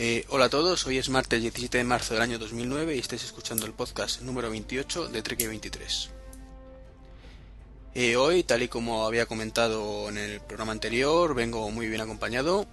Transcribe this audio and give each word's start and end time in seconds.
Eh, 0.00 0.24
hola 0.28 0.44
a 0.44 0.48
todos, 0.48 0.86
hoy 0.86 0.96
es 0.96 1.08
martes 1.08 1.42
17 1.42 1.76
de 1.76 1.82
marzo 1.82 2.14
del 2.14 2.22
año 2.22 2.38
2009 2.38 2.94
y 2.94 3.00
estáis 3.00 3.24
escuchando 3.24 3.66
el 3.66 3.72
podcast 3.72 4.20
número 4.20 4.48
28 4.48 5.08
de 5.08 5.22
Trek 5.22 5.44
23. 5.44 6.10
Eh, 7.96 8.14
hoy, 8.14 8.44
tal 8.44 8.62
y 8.62 8.68
como 8.68 9.06
había 9.06 9.26
comentado 9.26 10.08
en 10.08 10.16
el 10.16 10.40
programa 10.40 10.70
anterior, 10.70 11.34
vengo 11.34 11.68
muy 11.72 11.88
bien 11.88 12.00
acompañado. 12.00 12.68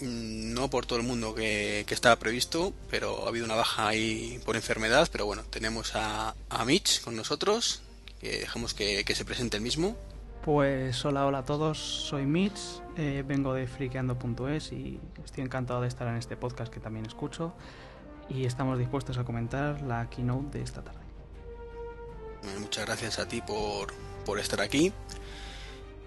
Mm, 0.00 0.54
no 0.54 0.70
por 0.70 0.86
todo 0.86 0.98
el 0.98 1.04
mundo 1.04 1.34
que, 1.34 1.84
estaba 1.90 2.18
previsto, 2.18 2.72
pero 2.90 3.26
ha 3.26 3.28
habido 3.28 3.44
una 3.44 3.54
baja 3.54 3.88
ahí 3.88 4.40
por 4.46 4.56
enfermedad. 4.56 5.10
Pero 5.12 5.26
bueno, 5.26 5.42
tenemos 5.50 5.92
a, 5.94 6.34
Mitch 6.64 7.02
con 7.02 7.14
nosotros, 7.14 7.82
que 8.18 8.38
dejamos 8.38 8.72
que, 8.72 9.04
se 9.14 9.24
presente 9.26 9.58
el 9.58 9.62
mismo. 9.62 9.94
Pues 10.44 11.04
hola, 11.04 11.24
hola 11.24 11.38
a 11.38 11.44
todos, 11.44 11.78
soy 11.78 12.26
Mitch, 12.26 12.58
eh, 12.96 13.22
vengo 13.24 13.54
de 13.54 13.68
friqueando.es 13.68 14.72
y 14.72 14.98
estoy 15.24 15.44
encantado 15.44 15.80
de 15.82 15.86
estar 15.86 16.08
en 16.08 16.16
este 16.16 16.36
podcast 16.36 16.72
que 16.74 16.80
también 16.80 17.06
escucho 17.06 17.52
y 18.28 18.44
estamos 18.44 18.76
dispuestos 18.76 19.18
a 19.18 19.24
comentar 19.24 19.82
la 19.82 20.10
keynote 20.10 20.58
de 20.58 20.64
esta 20.64 20.82
tarde. 20.82 20.98
muchas 22.58 22.86
gracias 22.86 23.20
a 23.20 23.28
ti 23.28 23.40
por, 23.40 23.92
por 24.26 24.40
estar 24.40 24.60
aquí. 24.60 24.92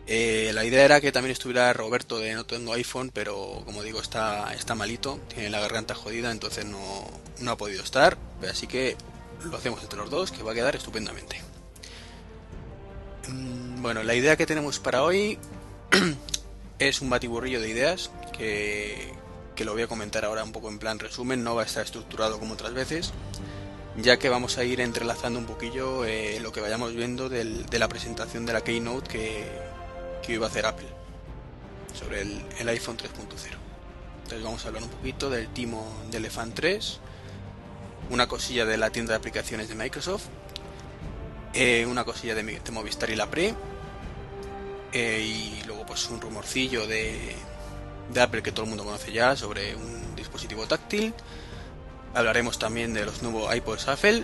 Eh, 0.06 0.52
la 0.54 0.66
idea 0.66 0.84
era 0.84 1.00
que 1.00 1.14
también 1.14 1.32
estuviera 1.32 1.72
Roberto 1.72 2.20
de 2.20 2.34
No 2.34 2.46
Tengo 2.46 2.74
iPhone, 2.74 3.12
pero 3.14 3.62
como 3.64 3.84
digo, 3.84 4.02
está, 4.02 4.54
está 4.54 4.76
malito, 4.76 5.18
tiene 5.34 5.50
la 5.50 5.62
garganta 5.62 5.96
jodida, 5.96 6.32
entonces 6.32 6.66
no, 6.66 7.06
no 7.40 7.52
ha 7.52 7.56
podido 7.56 7.82
estar. 7.82 8.18
Así 8.52 8.68
que 8.68 8.98
lo 9.46 9.56
hacemos 9.56 9.82
entre 9.82 9.98
los 9.98 10.10
dos, 10.10 10.34
que 10.34 10.44
va 10.44 10.52
a 10.52 10.56
quedar 10.56 10.76
estupendamente. 10.76 11.55
Mm, 13.28 13.82
bueno, 13.82 14.04
la 14.04 14.16
idea 14.16 14.36
que 14.36 14.46
tenemos 14.46 14.80
para 14.80 15.04
hoy 15.04 15.38
es 16.80 17.02
un 17.02 17.10
batiburrillo 17.10 17.62
de 17.62 17.70
ideas 17.70 18.12
que, 18.38 19.14
que 19.56 19.66
lo 19.66 19.74
voy 19.74 19.84
a 19.84 19.88
comentar 19.88 20.26
ahora 20.26 20.44
un 20.44 20.52
poco 20.52 20.70
en 20.70 20.80
plan 20.80 21.00
resumen, 21.00 21.44
no 21.44 21.56
va 21.56 21.64
a 21.64 21.66
estar 21.66 21.84
estructurado 21.84 22.40
como 22.40 22.54
otras 22.54 22.74
veces 22.74 23.14
ya 23.98 24.18
que 24.18 24.30
vamos 24.30 24.58
a 24.58 24.64
ir 24.64 24.82
entrelazando 24.82 25.40
un 25.40 25.46
poquillo 25.46 26.06
eh, 26.06 26.40
lo 26.42 26.52
que 26.52 26.62
vayamos 26.62 26.94
viendo 26.94 27.30
de 27.30 27.80
la 27.80 27.88
presentación 27.88 28.46
de 28.46 28.54
la 28.54 28.62
Keynote 28.62 29.10
que, 29.10 29.46
que 30.22 30.34
iba 30.34 30.48
a 30.48 30.50
hacer 30.50 30.66
Apple 30.66 30.88
sobre 31.94 32.22
el, 32.22 32.70
iPhone 32.70 32.98
3.0. 32.98 33.06
Entonces 34.24 34.44
vamos 34.44 34.66
a 34.66 34.68
hablar 34.68 34.84
un 34.84 34.90
poquito 34.90 35.30
del 35.30 35.48
timo 35.50 35.88
de 36.12 36.18
Elephant 36.18 36.54
3, 36.54 37.00
una 38.10 38.28
cosilla 38.28 38.66
de 38.66 38.78
la 38.78 38.90
tienda 38.90 39.14
de 39.14 39.18
aplicaciones 39.18 39.70
de 39.70 39.76
Microsoft, 39.76 40.26
eh, 41.56 41.86
una 41.86 42.04
cosilla 42.04 42.36
de, 42.36 42.62
Movistar 42.72 43.10
y 43.10 43.16
la 43.16 43.30
Pre, 43.30 43.56
eh, 44.94 45.22
y 45.22 45.64
luego 45.66 45.86
pues 45.86 46.10
un 46.10 46.22
rumorcillo 46.22 46.86
de, 46.86 47.36
de 48.14 48.22
Apple 48.22 48.44
que 48.44 48.52
todo 48.52 48.64
el 48.64 48.70
mundo 48.70 48.84
conoce 48.84 49.12
ya 49.12 49.36
sobre 49.36 49.76
un 49.76 50.16
dispositivo 50.16 50.68
táctil 50.68 51.14
Hablaremos 52.16 52.58
también 52.58 52.94
de 52.94 53.06
los 53.06 53.22
nuevos 53.22 53.54
iPods 53.54 53.90
Apple, 53.90 54.24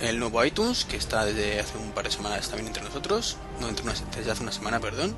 el 0.00 0.20
nuevo 0.20 0.44
iTunes, 0.44 0.84
que 0.84 0.96
está 0.96 1.24
desde 1.24 1.58
hace 1.58 1.76
un 1.76 1.90
par 1.90 2.04
de 2.04 2.12
semanas 2.12 2.48
también 2.48 2.68
entre 2.68 2.84
nosotros, 2.84 3.38
no 3.60 3.68
entre 3.68 3.84
desde 4.16 4.30
hace 4.30 4.42
una 4.44 4.52
semana, 4.52 4.78
perdón. 4.78 5.16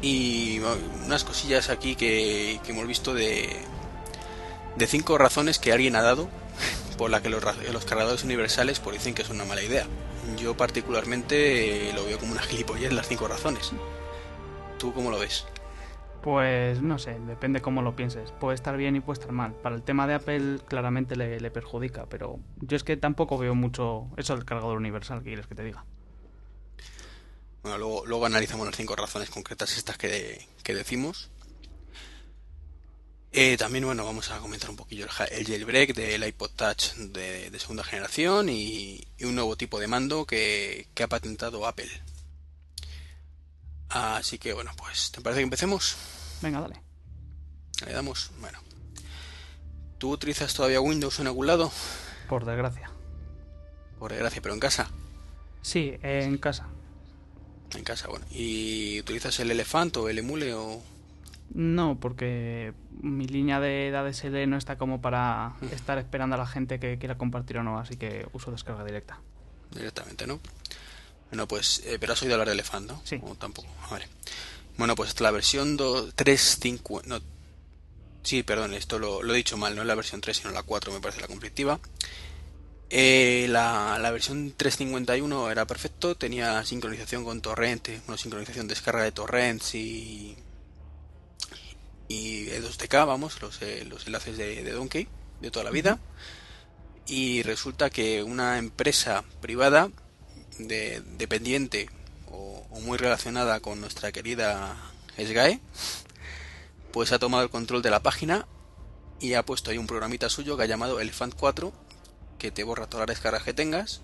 Y 0.00 0.60
unas 1.04 1.24
cosillas 1.24 1.70
aquí 1.70 1.96
que, 1.96 2.60
hemos 2.68 2.86
visto 2.86 3.14
de, 3.14 3.56
de 4.76 4.86
cinco 4.86 5.18
razones 5.18 5.58
que 5.58 5.72
alguien 5.72 5.96
ha 5.96 6.02
dado 6.02 6.28
por 6.98 7.10
la 7.10 7.20
que 7.20 7.30
los, 7.30 7.42
los 7.72 7.84
cargadores 7.84 8.22
universales 8.22 8.78
pues 8.78 8.98
dicen 8.98 9.12
que 9.12 9.22
es 9.22 9.28
una 9.28 9.44
mala 9.44 9.64
idea. 9.64 9.88
Yo 10.36 10.56
particularmente 10.56 11.92
lo 11.94 12.04
veo 12.04 12.18
como 12.18 12.32
una 12.32 12.42
gilipollez 12.42 12.92
las 12.92 13.08
cinco 13.08 13.28
razones. 13.28 13.72
¿Tú 14.78 14.92
cómo 14.92 15.10
lo 15.10 15.18
ves? 15.18 15.46
Pues 16.22 16.82
no 16.82 16.98
sé, 16.98 17.20
depende 17.20 17.60
cómo 17.60 17.82
lo 17.82 17.94
pienses. 17.94 18.32
Puede 18.32 18.56
estar 18.56 18.76
bien 18.76 18.96
y 18.96 19.00
puede 19.00 19.20
estar 19.20 19.32
mal. 19.32 19.52
Para 19.54 19.76
el 19.76 19.82
tema 19.82 20.08
de 20.08 20.14
Apple 20.14 20.58
claramente 20.66 21.14
le, 21.14 21.50
perjudica, 21.52 22.06
pero 22.06 22.40
yo 22.60 22.76
es 22.76 22.82
que 22.82 22.96
tampoco 22.96 23.38
veo 23.38 23.54
mucho 23.54 24.08
eso 24.16 24.34
del 24.34 24.44
cargador 24.44 24.76
universal, 24.76 25.20
que 25.20 25.26
quieres 25.26 25.46
que 25.46 25.54
te 25.54 25.62
diga? 25.62 25.84
Bueno, 27.62 27.78
luego, 27.78 28.26
analizamos 28.26 28.66
las 28.66 28.76
cinco 28.76 28.96
razones 28.96 29.30
concretas 29.30 29.76
estas 29.76 29.98
que, 29.98 30.44
decimos. 30.64 31.30
Eh, 33.38 33.58
también, 33.58 33.84
bueno, 33.84 34.04
vamos 34.04 34.30
a 34.30 34.38
comentar 34.38 34.70
un 34.70 34.76
poquillo 34.76 35.04
el, 35.04 35.46
jailbreak 35.46 35.94
del 35.94 36.26
iPod 36.26 36.50
Touch 36.56 36.94
de, 36.94 37.56
segunda 37.58 37.84
generación 37.84 38.48
y, 38.48 39.06
un 39.20 39.34
nuevo 39.34 39.56
tipo 39.56 39.78
de 39.78 39.86
mando 39.86 40.24
que 40.24 40.88
ha 41.02 41.06
patentado 41.06 41.66
Apple. 41.66 41.90
Así 43.90 44.38
que 44.38 44.52
bueno, 44.52 44.72
pues 44.76 45.12
¿te 45.12 45.20
parece 45.20 45.40
que 45.40 45.44
empecemos? 45.44 45.96
Venga, 46.42 46.60
dale. 46.60 46.80
Le 47.84 47.92
damos, 47.92 48.30
bueno. 48.40 48.58
¿Tú 49.98 50.12
utilizas 50.12 50.54
todavía 50.54 50.80
Windows 50.80 51.20
en 51.20 51.26
algún 51.26 51.46
lado? 51.46 51.70
Por 52.28 52.44
desgracia. 52.44 52.90
Por 53.98 54.12
desgracia, 54.12 54.42
pero 54.42 54.54
en 54.54 54.60
casa. 54.60 54.90
Sí, 55.62 55.94
en 56.02 56.38
casa. 56.38 56.68
En 57.74 57.84
casa, 57.84 58.08
bueno. 58.08 58.26
¿Y 58.30 59.00
utilizas 59.00 59.38
el 59.40 59.50
Elephant 59.50 59.96
o 59.98 60.08
el 60.08 60.18
Emule 60.18 60.54
o...? 60.54 60.82
No, 61.54 61.98
porque 62.00 62.74
mi 63.00 63.26
línea 63.26 63.60
de 63.60 63.94
ADSL 63.96 64.48
no 64.48 64.56
está 64.56 64.76
como 64.76 65.00
para 65.00 65.54
estar 65.72 65.98
esperando 65.98 66.34
a 66.34 66.38
la 66.38 66.46
gente 66.46 66.78
que 66.78 66.98
quiera 66.98 67.16
compartir 67.16 67.58
o 67.58 67.62
no, 67.62 67.78
así 67.78 67.96
que 67.96 68.26
uso 68.32 68.50
descarga 68.50 68.84
directa. 68.84 69.20
Directamente, 69.70 70.26
¿no? 70.26 70.40
Bueno, 71.30 71.48
pues, 71.48 71.82
eh, 71.86 71.98
pero 71.98 72.12
has 72.12 72.22
oído 72.22 72.34
hablar 72.34 72.48
de 72.48 72.54
Elephant, 72.54 72.90
¿no? 72.90 73.00
Sí. 73.04 73.20
O 73.22 73.34
tampoco. 73.34 73.68
Vale. 73.90 74.08
Bueno, 74.76 74.94
pues 74.94 75.18
la 75.20 75.30
versión 75.30 75.76
3.5... 75.78 77.04
No, 77.06 77.20
sí, 78.22 78.42
perdón, 78.42 78.74
esto 78.74 78.98
lo, 78.98 79.24
he 79.24 79.36
dicho 79.36 79.56
mal, 79.56 79.74
no 79.74 79.82
es 79.82 79.88
la 79.88 79.94
versión 79.94 80.20
3, 80.20 80.36
sino 80.36 80.50
la 80.50 80.62
4, 80.62 80.92
me 80.92 81.00
parece 81.00 81.20
la 81.20 81.26
conflictiva. 81.26 81.80
Eh, 82.90 83.46
la, 83.48 83.98
la, 84.00 84.10
versión 84.12 84.52
351 84.56 85.50
era 85.50 85.66
perfecto, 85.66 86.14
tenía 86.14 86.64
sincronización 86.64 87.24
con 87.24 87.40
torrente, 87.40 88.00
una 88.06 88.16
sincronización 88.16 88.68
descarga 88.68 89.02
de 89.02 89.10
torrents 89.10 89.74
y 89.74 90.36
y 92.08 92.46
2DK, 92.46 93.06
vamos, 93.06 93.40
los, 93.42 93.60
eh, 93.62 93.84
los 93.88 94.06
enlaces 94.06 94.36
de, 94.36 94.62
de, 94.62 94.72
Donkey 94.72 95.08
de 95.40 95.50
toda 95.50 95.64
la 95.64 95.70
vida. 95.70 95.98
Y 97.06 97.42
resulta 97.42 97.90
que 97.90 98.22
una 98.22 98.58
empresa 98.58 99.24
privada 99.40 99.90
de, 100.58 101.02
dependiente 101.18 101.88
o, 102.30 102.66
muy 102.82 102.98
relacionada 102.98 103.60
con 103.60 103.80
nuestra 103.80 104.12
querida 104.12 104.76
SGAE, 105.16 105.60
pues 106.92 107.12
ha 107.12 107.18
tomado 107.18 107.42
el 107.42 107.50
control 107.50 107.82
de 107.82 107.90
la 107.90 108.00
página 108.00 108.46
y 109.18 109.34
ha 109.34 109.44
puesto 109.44 109.70
ahí 109.70 109.78
un 109.78 109.86
programita 109.86 110.28
suyo 110.28 110.56
que 110.56 110.64
ha 110.64 110.66
llamado 110.66 111.00
Elephant 111.00 111.34
4 111.34 111.72
que 112.38 112.50
te 112.50 112.64
borra 112.64 112.86
todas 112.86 113.08
las 113.08 113.16
descargas 113.16 113.44
que 113.44 113.54
tengas 113.54 114.02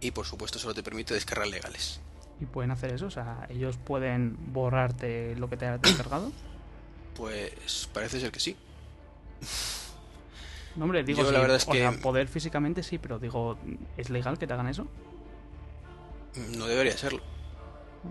y 0.00 0.12
por 0.12 0.26
supuesto 0.26 0.58
solo 0.58 0.74
te 0.74 0.82
permite 0.82 1.14
descargas 1.14 1.50
legales. 1.50 2.00
¿Y 2.40 2.46
pueden 2.46 2.70
hacer 2.70 2.92
eso? 2.92 3.06
O 3.06 3.10
sea, 3.10 3.46
¿ellos 3.50 3.76
pueden 3.76 4.36
borrarte 4.52 5.34
lo 5.36 5.50
que 5.50 5.56
te 5.56 5.66
hayas 5.66 5.82
descargado? 5.82 6.32
Pues 7.18 7.88
parece 7.92 8.20
ser 8.20 8.30
que 8.30 8.38
sí. 8.38 8.56
No, 10.76 10.84
hombre, 10.84 11.02
digo, 11.02 11.24
la 11.24 11.40
verdad 11.40 11.56
es 11.56 11.64
que... 11.64 11.90
poder 12.00 12.28
físicamente 12.28 12.84
sí, 12.84 12.98
pero 12.98 13.18
digo, 13.18 13.58
¿es 13.96 14.08
legal 14.08 14.38
que 14.38 14.46
te 14.46 14.54
hagan 14.54 14.68
eso? 14.68 14.86
No 16.56 16.66
debería 16.66 16.96
serlo. 16.96 17.20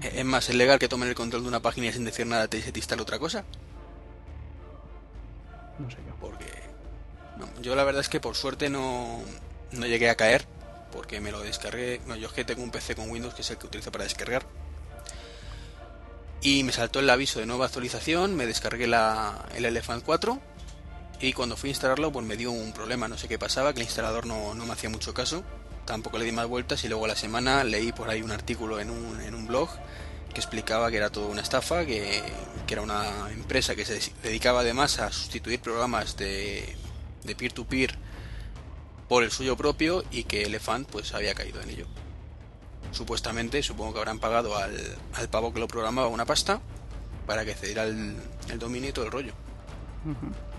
Es 0.01 0.25
más, 0.25 0.49
¿es 0.49 0.55
legal 0.55 0.77
que 0.77 0.89
tomen 0.89 1.07
el 1.07 1.15
control 1.15 1.43
de 1.43 1.47
una 1.47 1.61
página 1.61 1.87
y 1.87 1.93
sin 1.93 2.03
decir 2.03 2.27
nada 2.27 2.49
te, 2.49 2.59
te 2.59 2.77
instale 2.77 3.01
otra 3.01 3.17
cosa? 3.17 3.45
No 5.79 5.89
sé 5.89 5.97
yo. 6.05 6.13
Porque. 6.19 6.51
yo 7.61 7.75
la 7.75 7.85
verdad 7.85 8.01
es 8.01 8.09
que 8.09 8.19
por 8.19 8.35
suerte 8.35 8.69
no, 8.69 9.21
no 9.71 9.85
llegué 9.85 10.09
a 10.09 10.15
caer. 10.15 10.45
Porque 10.91 11.21
me 11.21 11.31
lo 11.31 11.39
descargué. 11.41 12.01
No, 12.07 12.17
yo 12.17 12.27
es 12.27 12.33
que 12.33 12.43
tengo 12.43 12.63
un 12.63 12.71
PC 12.71 12.95
con 12.95 13.09
Windows 13.09 13.33
que 13.33 13.41
es 13.41 13.51
el 13.51 13.57
que 13.57 13.67
utilizo 13.67 13.91
para 13.91 14.03
descargar. 14.03 14.45
Y 16.41 16.63
me 16.63 16.71
saltó 16.71 16.99
el 16.99 17.09
aviso 17.09 17.39
de 17.39 17.45
nueva 17.45 17.65
actualización. 17.65 18.35
Me 18.35 18.45
descargué 18.45 18.87
la, 18.87 19.45
el 19.55 19.65
Elephant 19.65 20.03
4. 20.03 20.39
Y 21.19 21.33
cuando 21.33 21.57
fui 21.57 21.69
a 21.69 21.71
instalarlo, 21.71 22.11
pues 22.11 22.25
me 22.25 22.37
dio 22.37 22.51
un 22.51 22.73
problema. 22.73 23.07
No 23.07 23.17
sé 23.17 23.27
qué 23.27 23.39
pasaba, 23.39 23.73
que 23.73 23.79
el 23.79 23.85
instalador 23.85 24.25
no, 24.25 24.53
no 24.53 24.65
me 24.65 24.73
hacía 24.73 24.89
mucho 24.89 25.13
caso 25.13 25.43
tampoco 25.87 26.19
le 26.19 26.25
di 26.25 26.31
más 26.31 26.45
vueltas 26.45 26.83
y 26.83 26.89
luego 26.89 27.07
la 27.07 27.15
semana 27.15 27.63
leí 27.63 27.91
por 27.91 28.09
ahí 28.09 28.21
un 28.21 28.31
artículo 28.31 28.79
en 28.79 28.91
un, 28.91 29.19
en 29.21 29.33
un 29.33 29.47
blog 29.47 29.69
que 30.31 30.39
explicaba 30.39 30.91
que 30.91 30.97
era 30.97 31.09
toda 31.09 31.27
una 31.27 31.41
estafa, 31.41 31.85
que, 31.85 32.21
era 32.69 32.81
una 32.81 33.31
empresa 33.31 33.75
que 33.75 33.85
se 33.85 34.11
dedicaba 34.21 34.59
además 34.59 34.99
a 34.99 35.11
sustituir 35.11 35.61
programas 35.61 36.17
de, 36.17 36.75
de 37.23 37.35
peer-to-peer 37.35 37.97
por 39.07 39.23
el 39.23 39.31
suyo 39.31 39.55
propio 39.55 40.03
y 40.11 40.25
que 40.25 40.43
Elephant 40.43 40.87
pues 40.87 41.13
había 41.13 41.33
caído 41.33 41.61
en 41.61 41.69
ello. 41.69 41.87
Supuestamente, 42.97 43.61
supongo 43.61 43.93
que 43.93 43.99
habrán 43.99 44.17
pagado 44.17 44.57
al, 44.57 44.75
al 45.13 45.29
pavo 45.29 45.53
que 45.53 45.59
lo 45.59 45.67
programaba 45.67 46.07
una 46.07 46.25
pasta 46.25 46.59
para 47.27 47.45
que 47.45 47.53
cediera 47.53 47.83
el, 47.83 48.17
el 48.49 48.57
dominio 48.57 48.89
y 48.89 48.93
todo 48.93 49.05
el 49.05 49.11
rollo. 49.11 49.33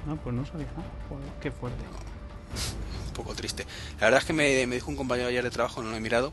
No, 0.07 0.17
pues 0.17 0.35
no 0.37 0.47
sabía. 0.47 0.69
qué 1.41 1.51
fuerte 1.51 1.83
poco 3.19 3.35
triste. 3.35 3.67
La 3.99 4.07
verdad 4.07 4.21
es 4.21 4.27
que 4.27 4.33
me, 4.33 4.67
dijo 4.67 4.89
un 4.89 4.97
compañero 4.97 5.29
ayer 5.29 5.43
de 5.43 5.51
trabajo, 5.51 5.83
no 5.83 5.91
lo 5.91 5.97
he 5.97 6.01
mirado, 6.01 6.33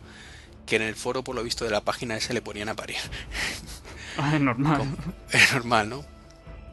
que 0.68 0.75
en 0.75 0.84
el 0.84 0.96
foro, 0.96 1.24
por 1.24 1.34
lo 1.36 1.44
visto, 1.44 1.66
de 1.66 1.72
la 1.72 1.81
página 1.81 2.16
ese 2.16 2.36
le 2.36 2.42
ponían 2.44 2.69
a 2.69 2.75
parir. 2.75 2.98
Ah, 4.18 4.34
es 4.34 4.40
normal. 4.40 4.96
Es 5.30 5.52
normal, 5.52 5.90
¿no? 5.90 6.06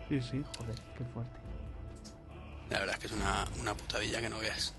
Sí, 0.09 0.21
sí, 0.21 0.45
joder, 0.57 0.77
qué 0.97 1.05
fuerte. 1.13 1.33
La 2.71 2.79
verdad 2.79 2.95
es 2.95 3.01
que 3.01 3.07
es 3.09 3.13
una, 3.15 3.49
una 3.61 3.75
putadilla 3.75 4.21
que 4.21 4.29
no 4.29 4.39
veas. 4.39 4.75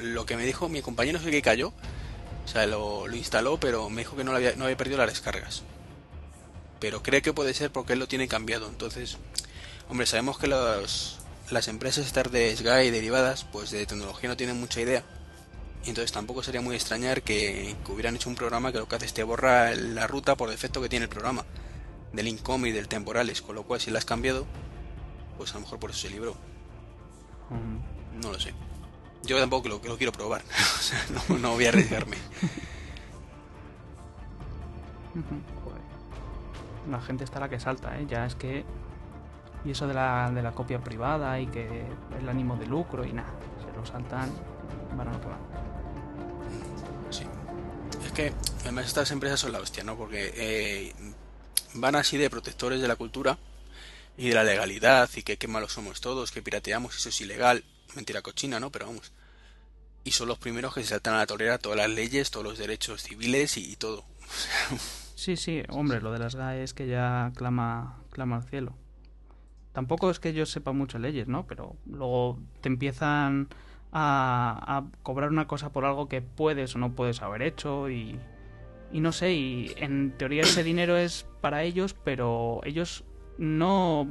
Lo 0.00 0.24
que 0.24 0.36
me 0.36 0.46
dijo 0.46 0.68
mi 0.68 0.82
compañero 0.82 1.18
es 1.18 1.24
que 1.24 1.42
cayó. 1.42 1.72
O 2.44 2.48
sea, 2.48 2.66
lo, 2.66 3.08
lo 3.08 3.16
instaló, 3.16 3.58
pero 3.58 3.88
me 3.88 4.02
dijo 4.02 4.16
que 4.16 4.24
no, 4.24 4.32
lo 4.32 4.36
había, 4.36 4.54
no 4.56 4.64
había 4.64 4.76
perdido 4.76 4.98
las 4.98 5.08
descargas. 5.08 5.62
Pero 6.80 7.02
cree 7.02 7.22
que 7.22 7.32
puede 7.32 7.54
ser 7.54 7.70
porque 7.70 7.94
él 7.94 7.98
lo 7.98 8.08
tiene 8.08 8.28
cambiado. 8.28 8.68
Entonces, 8.68 9.16
hombre, 9.88 10.06
sabemos 10.06 10.38
que 10.38 10.46
los, 10.46 11.18
las 11.50 11.68
empresas 11.68 12.06
estas 12.06 12.30
de 12.30 12.54
SGAE 12.54 12.86
y 12.86 12.90
derivadas, 12.90 13.44
pues 13.44 13.70
de 13.70 13.86
tecnología 13.86 14.28
no 14.28 14.36
tienen 14.36 14.60
mucha 14.60 14.80
idea. 14.80 15.02
Y 15.84 15.90
entonces 15.90 16.12
tampoco 16.12 16.42
sería 16.42 16.60
muy 16.60 16.76
extrañar 16.76 17.22
que, 17.22 17.76
que 17.84 17.92
hubieran 17.92 18.16
hecho 18.16 18.28
un 18.28 18.36
programa 18.36 18.72
que 18.72 18.78
lo 18.78 18.88
que 18.88 18.96
hace 18.96 19.06
es 19.06 19.14
te 19.14 19.22
borra 19.22 19.74
la 19.74 20.06
ruta 20.06 20.34
por 20.34 20.50
defecto 20.50 20.80
que 20.80 20.88
tiene 20.88 21.04
el 21.04 21.10
programa. 21.10 21.44
Del 22.12 22.28
income 22.28 22.68
y 22.68 22.72
del 22.72 22.88
temporales. 22.88 23.42
Con 23.42 23.54
lo 23.54 23.64
cual, 23.64 23.80
si 23.80 23.90
la 23.90 23.98
has 23.98 24.04
cambiado, 24.04 24.46
pues 25.36 25.50
a 25.52 25.54
lo 25.54 25.60
mejor 25.60 25.78
por 25.78 25.90
eso 25.90 26.00
se 26.00 26.10
libró. 26.10 26.36
No 28.22 28.32
lo 28.32 28.40
sé. 28.40 28.54
Yo 29.24 29.38
tampoco 29.38 29.68
lo, 29.68 29.80
lo 29.84 29.96
quiero 29.96 30.12
probar. 30.12 30.42
o 30.78 30.82
sea, 30.82 31.04
no, 31.28 31.38
no 31.38 31.52
voy 31.52 31.66
a 31.66 31.68
arriesgarme. 31.70 32.16
La 36.90 37.00
gente 37.00 37.24
está 37.24 37.40
la 37.40 37.48
que 37.48 37.58
salta, 37.58 37.98
¿eh? 37.98 38.06
Ya 38.08 38.26
es 38.26 38.34
que... 38.34 38.64
Y 39.64 39.70
eso 39.70 39.86
de 39.86 39.94
la, 39.94 40.30
de 40.30 40.42
la 40.42 40.52
copia 40.52 40.78
privada 40.78 41.40
y 41.40 41.46
que 41.46 41.86
el 42.18 42.28
ánimo 42.28 42.56
de 42.56 42.66
lucro 42.66 43.04
y 43.04 43.12
nada. 43.12 43.32
Se 43.64 43.74
lo 43.74 43.86
saltan, 43.86 44.30
van 44.94 45.08
a 45.08 45.12
lo 45.12 45.20
que 45.20 45.26
van. 45.26 45.38
Sí. 47.08 47.24
Es 48.04 48.12
que 48.12 48.34
además 48.62 48.86
estas 48.86 49.10
empresas 49.10 49.40
son 49.40 49.52
la 49.52 49.60
hostia, 49.60 49.82
¿no? 49.82 49.96
Porque 49.96 50.32
eh, 50.36 50.92
van 51.74 51.96
así 51.96 52.18
de 52.18 52.28
protectores 52.28 52.82
de 52.82 52.88
la 52.88 52.96
cultura 52.96 53.38
y 54.18 54.28
de 54.28 54.34
la 54.34 54.44
legalidad 54.44 55.08
y 55.16 55.22
que 55.22 55.38
qué 55.38 55.48
malos 55.48 55.72
somos 55.72 56.02
todos, 56.02 56.30
que 56.30 56.42
pirateamos, 56.42 56.96
eso 56.96 57.08
es 57.08 57.20
ilegal. 57.22 57.64
Mentira 57.94 58.22
cochina, 58.22 58.60
¿no? 58.60 58.70
Pero 58.70 58.86
vamos. 58.86 59.12
Y 60.04 60.10
son 60.12 60.28
los 60.28 60.38
primeros 60.38 60.74
que 60.74 60.82
se 60.82 60.88
saltan 60.88 61.14
a 61.14 61.18
la 61.18 61.26
torera 61.26 61.58
todas 61.58 61.78
las 61.78 61.90
leyes, 61.90 62.30
todos 62.30 62.44
los 62.44 62.58
derechos 62.58 63.02
civiles 63.02 63.56
y, 63.56 63.76
todo. 63.76 64.04
Sí, 65.16 65.36
sí, 65.36 65.62
hombre, 65.68 66.00
lo 66.00 66.12
de 66.12 66.18
las 66.18 66.34
GAE 66.34 66.64
es 66.64 66.74
que 66.74 66.88
ya 66.88 67.32
clama, 67.36 68.02
clama 68.10 68.36
al 68.36 68.42
cielo. 68.42 68.74
Tampoco 69.72 70.10
es 70.10 70.18
que 70.18 70.32
yo 70.34 70.44
sepa 70.44 70.72
mucho 70.72 70.98
leyes, 70.98 71.28
¿no? 71.28 71.46
Pero 71.46 71.76
luego 71.86 72.40
te 72.60 72.68
empiezan 72.68 73.48
a, 73.92 74.76
a 74.76 74.84
cobrar 75.04 75.30
una 75.30 75.46
cosa 75.46 75.70
por 75.70 75.84
algo 75.84 76.08
que 76.08 76.20
puedes 76.20 76.74
o 76.74 76.78
no 76.78 76.94
puedes 76.94 77.22
haber 77.22 77.42
hecho 77.42 77.88
y, 77.88 78.18
y 78.94 79.00
no 79.00 79.10
sé, 79.10 79.32
y 79.32 79.72
en 79.76 80.12
teoría 80.16 80.42
ese 80.42 80.62
dinero 80.62 80.96
es 80.96 81.26
para 81.40 81.64
ellos, 81.64 81.96
pero 82.04 82.60
ellos 82.64 83.02
no, 83.38 84.06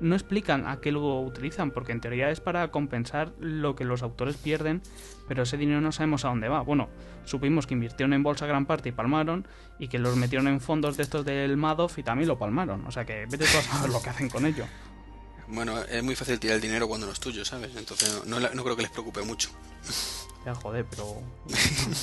no 0.00 0.14
explican 0.14 0.66
a 0.66 0.80
qué 0.80 0.92
lo 0.92 1.20
utilizan, 1.20 1.70
porque 1.70 1.92
en 1.92 2.00
teoría 2.00 2.30
es 2.30 2.40
para 2.40 2.70
compensar 2.70 3.32
lo 3.38 3.74
que 3.76 3.84
los 3.84 4.02
autores 4.02 4.36
pierden, 4.36 4.82
pero 5.28 5.42
ese 5.44 5.56
dinero 5.56 5.80
no 5.80 5.92
sabemos 5.92 6.24
a 6.24 6.28
dónde 6.28 6.48
va. 6.48 6.60
Bueno, 6.62 6.88
supimos 7.24 7.66
que 7.66 7.74
invirtieron 7.74 8.12
en 8.12 8.22
bolsa 8.22 8.46
gran 8.46 8.66
parte 8.66 8.88
y 8.88 8.92
palmaron, 8.92 9.46
y 9.78 9.88
que 9.88 9.98
los 9.98 10.16
metieron 10.16 10.48
en 10.48 10.60
fondos 10.60 10.96
de 10.96 11.02
estos 11.02 11.24
del 11.24 11.56
Madoff 11.56 11.98
y 11.98 12.02
también 12.02 12.28
lo 12.28 12.38
palmaron. 12.38 12.86
O 12.86 12.90
sea 12.92 13.04
que 13.04 13.26
vete 13.26 13.44
tú 13.46 13.58
a 13.58 13.62
saber 13.62 13.90
lo 13.90 14.00
que 14.02 14.10
hacen 14.10 14.28
con 14.28 14.46
ello. 14.46 14.64
Bueno, 15.48 15.78
es 15.82 16.02
muy 16.02 16.16
fácil 16.16 16.40
tirar 16.40 16.56
el 16.56 16.60
dinero 16.62 16.88
cuando 16.88 17.06
no 17.06 17.12
es 17.12 17.20
tuyo, 17.20 17.44
¿sabes? 17.44 17.76
Entonces 17.76 18.22
no, 18.26 18.40
no- 18.40 18.50
no 18.52 18.64
creo 18.64 18.74
que 18.76 18.82
les 18.82 18.90
preocupe 18.90 19.22
mucho. 19.22 19.50
Ya, 20.44 20.54
joder, 20.54 20.84
pero, 20.88 21.20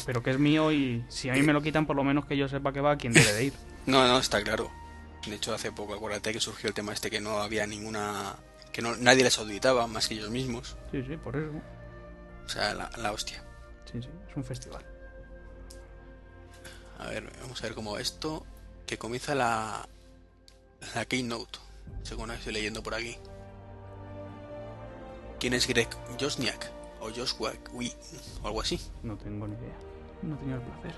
pero 0.06 0.22
que 0.24 0.32
es 0.32 0.40
mío 0.40 0.72
y 0.72 1.04
si 1.10 1.30
a 1.30 1.34
mí 1.34 1.42
me 1.44 1.54
lo 1.54 1.62
quitan, 1.62 1.86
por 1.86 1.96
lo 1.96 2.04
menos 2.04 2.26
que 2.26 2.36
yo 2.38 2.48
sepa 2.48 2.72
que 2.74 2.82
va 2.82 2.92
a 2.92 2.98
quien 2.98 3.14
debe 3.14 3.34
de 3.34 3.44
ir. 3.46 3.54
No, 3.86 4.08
no, 4.08 4.18
está 4.18 4.42
claro. 4.42 4.72
De 5.26 5.36
hecho, 5.36 5.54
hace 5.54 5.72
poco, 5.72 5.94
acuérdate 5.94 6.34
que 6.34 6.40
surgió 6.40 6.68
el 6.68 6.74
tema 6.74 6.94
este 6.94 7.10
que 7.10 7.22
no 7.22 7.40
había 7.40 7.66
ninguna... 7.66 8.36
que 8.72 8.82
no, 8.82 8.96
nadie 8.98 9.24
les 9.24 9.38
auditaba 9.38 9.88
más 9.88 10.08
que 10.08 10.16
ellos 10.16 10.30
mismos. 10.30 10.76
Sí, 10.92 11.04
sí, 11.08 11.16
por 11.18 11.36
eso. 11.36 11.52
O 12.46 12.50
sea, 12.50 12.74
la, 12.74 12.90
la 12.98 13.12
hostia. 13.12 13.44
Sí, 13.86 14.02
sí, 14.02 14.10
es 14.30 14.36
un 14.36 14.44
festival. 14.44 14.86
A 17.00 17.08
ver, 17.08 17.32
vamos 17.42 17.60
a 17.62 17.68
ver 17.68 17.76
cómo 17.76 17.98
esto... 17.98 18.46
que 18.86 18.98
comienza 18.98 19.34
la... 19.34 19.88
la 20.94 21.06
Keynote, 21.06 21.60
según 22.04 22.32
estoy 22.32 22.54
leyendo 22.54 22.84
por 22.84 22.94
aquí. 22.94 23.18
¿Quién 25.40 25.54
es 25.54 25.68
Greg 25.68 25.90
Josniak? 26.20 26.70
O 27.00 27.10
Joshua 27.14 27.54
Wee, 27.72 27.94
o 28.42 28.48
algo 28.48 28.62
así. 28.62 28.80
No 29.04 29.18
tengo 29.18 29.48
ni 29.48 29.56
idea. 29.56 29.78
No 30.22 30.38
tenido 30.38 30.58
el 30.58 30.64
placer. 30.64 30.96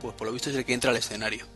Pues 0.00 0.14
por 0.14 0.26
lo 0.26 0.32
visto 0.32 0.50
es 0.50 0.56
el 0.56 0.64
que 0.64 0.74
entra 0.74 0.90
al 0.90 0.96
escenario. 0.96 1.46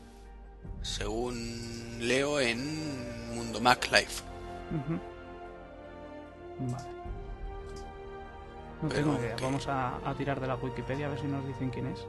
Según 0.83 1.99
leo 2.01 2.41
en 2.41 3.35
Mundo 3.35 3.61
Mac 3.61 3.87
Live. 3.87 4.09
Ujú. 4.71 4.99
Vale. 6.73 6.89
No 8.83 8.89
Pero 8.89 9.03
tengo 9.03 9.19
idea. 9.21 9.37
que- 9.37 9.45
Vamos 9.45 9.69
a, 9.69 9.97
a 10.09 10.15
tirar 10.15 10.41
de 10.41 10.47
la 10.47 10.57
Wikipedia 10.57 11.07
a 11.07 11.11
ver 11.11 11.21
si 11.21 11.27
nos 11.27 11.47
dicen 11.47 11.69
quién 11.71 11.87
es. 11.89 12.07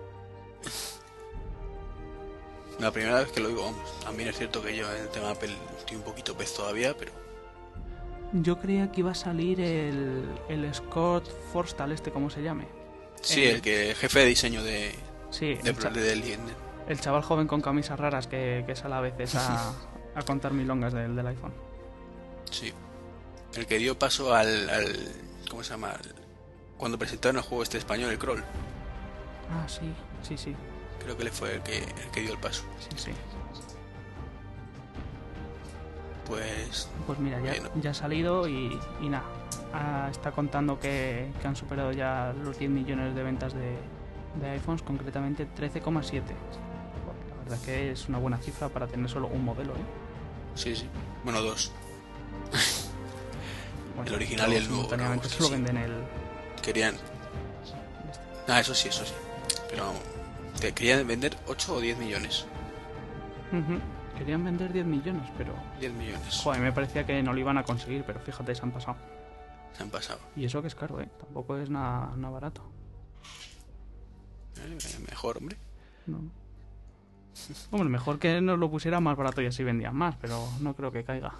La 2.79 2.91
primera 2.91 3.19
vez 3.19 3.31
que 3.31 3.41
lo 3.41 3.49
digo, 3.49 3.63
vamos. 3.63 3.99
También 4.03 4.29
es 4.29 4.37
cierto 4.37 4.61
que 4.61 4.75
yo 4.75 4.91
en 4.95 5.01
el 5.03 5.09
tema 5.09 5.31
Apple 5.31 5.53
estoy 5.77 5.97
un 5.97 6.03
poquito 6.03 6.35
pez 6.35 6.53
todavía, 6.53 6.95
pero 6.97 7.11
Yo 8.33 8.57
creía 8.59 8.91
que 8.91 9.01
iba 9.01 9.11
a 9.11 9.15
salir 9.15 9.59
el, 9.59 10.23
el 10.47 10.73
Scott 10.73 11.27
Forstall, 11.51 11.91
este, 11.91 12.11
¿cómo 12.11 12.29
se 12.29 12.41
llame? 12.41 12.65
sí, 13.21 13.43
Eh, 13.43 13.51
el 13.51 13.61
que 13.61 13.93
jefe 13.95 14.19
de 14.19 14.25
diseño 14.25 14.63
de, 14.63 14.95
Sí, 15.29 15.55
de, 15.55 15.73
de, 15.73 16.01
del- 16.01 16.39
el 16.87 16.99
chaval 16.99 17.21
joven 17.23 17.47
con 17.47 17.61
camisas 17.61 17.99
raras 17.99 18.27
que, 18.27 18.63
que 18.67 18.75
sale 18.75 18.95
a 18.95 19.01
veces 19.01 19.35
a, 19.35 19.73
a 20.15 20.21
contar 20.23 20.53
milongas 20.53 20.93
del, 20.93 21.15
del 21.15 21.27
iPhone. 21.27 21.53
sí, 22.49 22.73
el 23.55 23.65
que 23.67 23.77
dio 23.77 23.97
paso 23.99 24.33
al, 24.33 24.69
al 24.69 24.85
¿cómo 25.49 25.63
se 25.63 25.71
llama? 25.71 25.89
Al- 25.91 26.15
cuando 26.77 26.97
presentaron 26.97 27.37
el 27.37 27.43
juego 27.43 27.63
este 27.63 27.77
español, 27.77 28.09
el 28.11 28.17
crawl. 28.17 28.43
Ah, 29.51 29.67
sí, 29.67 29.93
sí, 30.23 30.37
sí, 30.37 30.55
Creo 31.03 31.15
que 31.17 31.23
le 31.25 31.31
fue 31.31 31.55
el 31.55 31.61
que, 31.63 31.77
el 31.79 32.11
que 32.13 32.21
dio 32.21 32.31
el 32.33 32.39
paso. 32.39 32.63
sí, 32.79 32.89
sí. 32.97 33.11
Pues 36.27 36.87
Pues 37.07 37.19
mira, 37.19 37.39
ya, 37.41 37.51
Bueno. 37.51 37.69
ya 37.81 37.91
ha 37.91 37.93
salido 37.93 38.47
y, 38.47 38.79
y 39.01 39.09
nada. 39.09 39.23
Ah, 39.73 40.07
está 40.11 40.31
contando 40.31 40.79
que, 40.79 41.31
que 41.41 41.47
han 41.47 41.55
superado 41.55 41.91
ya 41.91 42.33
los 42.43 42.57
10 42.57 42.71
millones 42.71 43.15
de 43.15 43.23
ventas 43.23 43.53
de, 43.53 43.75
de 44.41 44.49
iPhones, 44.51 44.81
concretamente 44.81 45.47
13,7. 45.47 46.21
Verdad 47.51 47.65
que 47.65 47.91
es 47.91 48.07
una 48.07 48.17
buena 48.17 48.37
cifra 48.37 48.69
para 48.69 48.87
tener 48.87 49.09
solo 49.09 49.27
un 49.27 49.43
modelo, 49.43 49.73
¿eh? 49.73 49.83
sí, 50.55 50.73
sí. 50.73 50.87
Bueno, 51.25 51.41
dos. 51.41 51.71
Bueno, 53.93 54.07
El 54.07 54.15
original 54.15 54.53
y 54.53 54.55
el 54.55 54.69
nuevo, 54.69 54.87
vamos, 54.87 55.27
solo 55.27 55.47
sí. 55.47 55.51
venden 55.51 55.75
el. 55.75 55.91
Querían... 56.63 56.95
Ah, 58.47 58.61
eso 58.61 58.73
sí, 58.73 58.87
eso 58.87 59.03
sí. 59.05 59.13
Pero 59.69 59.83
vamos, 59.87 60.01
te 60.61 60.71
querían 60.71 61.05
vender 61.05 61.35
8 61.47 61.75
o 61.75 61.81
10 61.81 61.97
millones. 61.97 62.45
Querían 64.17 64.45
vender 64.45 64.71
10 64.71 64.85
millones, 64.85 65.29
pero. 65.37 65.53
10 65.81 65.93
millones. 65.93 66.39
Joder, 66.41 66.61
me 66.61 66.71
parecía 66.71 67.05
que 67.05 67.21
no 67.21 67.33
lo 67.33 67.39
iban 67.41 67.57
a 67.57 67.63
conseguir, 67.65 68.05
pero 68.05 68.21
fíjate, 68.21 68.55
se 68.55 68.61
han 68.61 68.71
pasado. 68.71 68.95
Se 69.75 69.83
han 69.83 69.89
pasado. 69.89 70.21
Y 70.37 70.45
eso 70.45 70.61
que 70.61 70.69
es 70.69 70.75
caro, 70.75 71.01
¿eh? 71.01 71.09
Tampoco 71.19 71.57
es 71.57 71.69
nada, 71.69 72.13
nada 72.15 72.33
barato. 72.33 72.63
Eh, 74.55 74.77
mejor, 75.09 75.37
hombre. 75.37 75.57
No. 76.07 76.40
Hombre, 77.71 77.89
mejor 77.89 78.19
que 78.19 78.41
nos 78.41 78.59
lo 78.59 78.69
pusiera 78.69 78.99
más 78.99 79.17
barato 79.17 79.41
y 79.41 79.47
así 79.47 79.63
vendían 79.63 79.95
más, 79.95 80.15
pero 80.19 80.47
no 80.59 80.75
creo 80.75 80.91
que 80.91 81.03
caiga. 81.03 81.33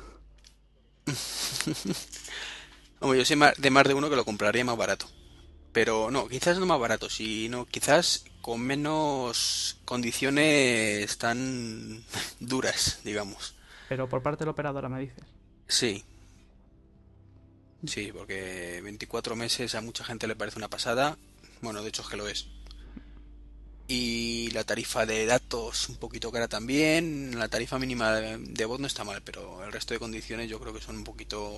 Hombre, 3.00 3.20
yo 3.20 3.26
sé 3.26 3.36
de 3.58 3.70
más 3.70 3.84
de 3.88 3.94
uno 3.94 4.10
que 4.10 4.16
lo 4.16 4.26
compraría 4.26 4.64
más 4.64 4.78
barato. 4.78 5.08
Pero 5.72 6.12
no, 6.12 6.28
quizás 6.28 6.60
no 6.60 6.66
más 6.66 6.80
barato, 6.80 7.10
sino 7.10 7.66
quizás 7.66 8.26
con 8.42 8.62
menos 8.62 9.78
condiciones 9.86 11.18
tan 11.18 12.04
duras, 12.40 13.00
digamos. 13.04 13.56
Pero 13.88 14.10
por 14.10 14.22
parte 14.22 14.40
de 14.40 14.46
la 14.46 14.52
operadora 14.52 14.90
me 14.90 15.00
dices. 15.00 15.24
Sí. 15.68 16.04
Sí, 17.86 18.12
porque 18.14 18.82
24 18.84 19.36
meses 19.36 19.74
a 19.76 19.82
mucha 19.82 20.04
gente 20.04 20.28
le 20.28 20.36
parece 20.36 20.58
una 20.58 20.70
pasada. 20.70 21.18
Bueno, 21.62 21.82
de 21.82 21.90
hecho 21.90 22.02
es 22.02 22.10
que 22.10 22.18
lo 22.18 22.28
es. 22.28 22.48
Y 23.94 24.50
la 24.52 24.64
tarifa 24.64 25.06
de 25.06 25.26
datos 25.26 25.90
un 25.90 25.98
poquito 25.98 26.32
cara 26.32 26.48
también. 26.48 27.38
La 27.38 27.50
tarifa 27.50 27.78
mínima 27.78 28.14
de, 28.14 28.66
voz 28.66 28.80
no 28.80 28.88
está 28.88 29.04
mal, 29.04 29.22
pero 29.22 29.66
el 29.66 29.72
resto 29.74 29.94
de 29.94 30.00
condiciones 30.00 30.50
yo 30.50 30.62
creo 30.62 30.74
que 30.74 30.80
son 30.80 30.96
un 30.96 31.04
poquito 31.04 31.58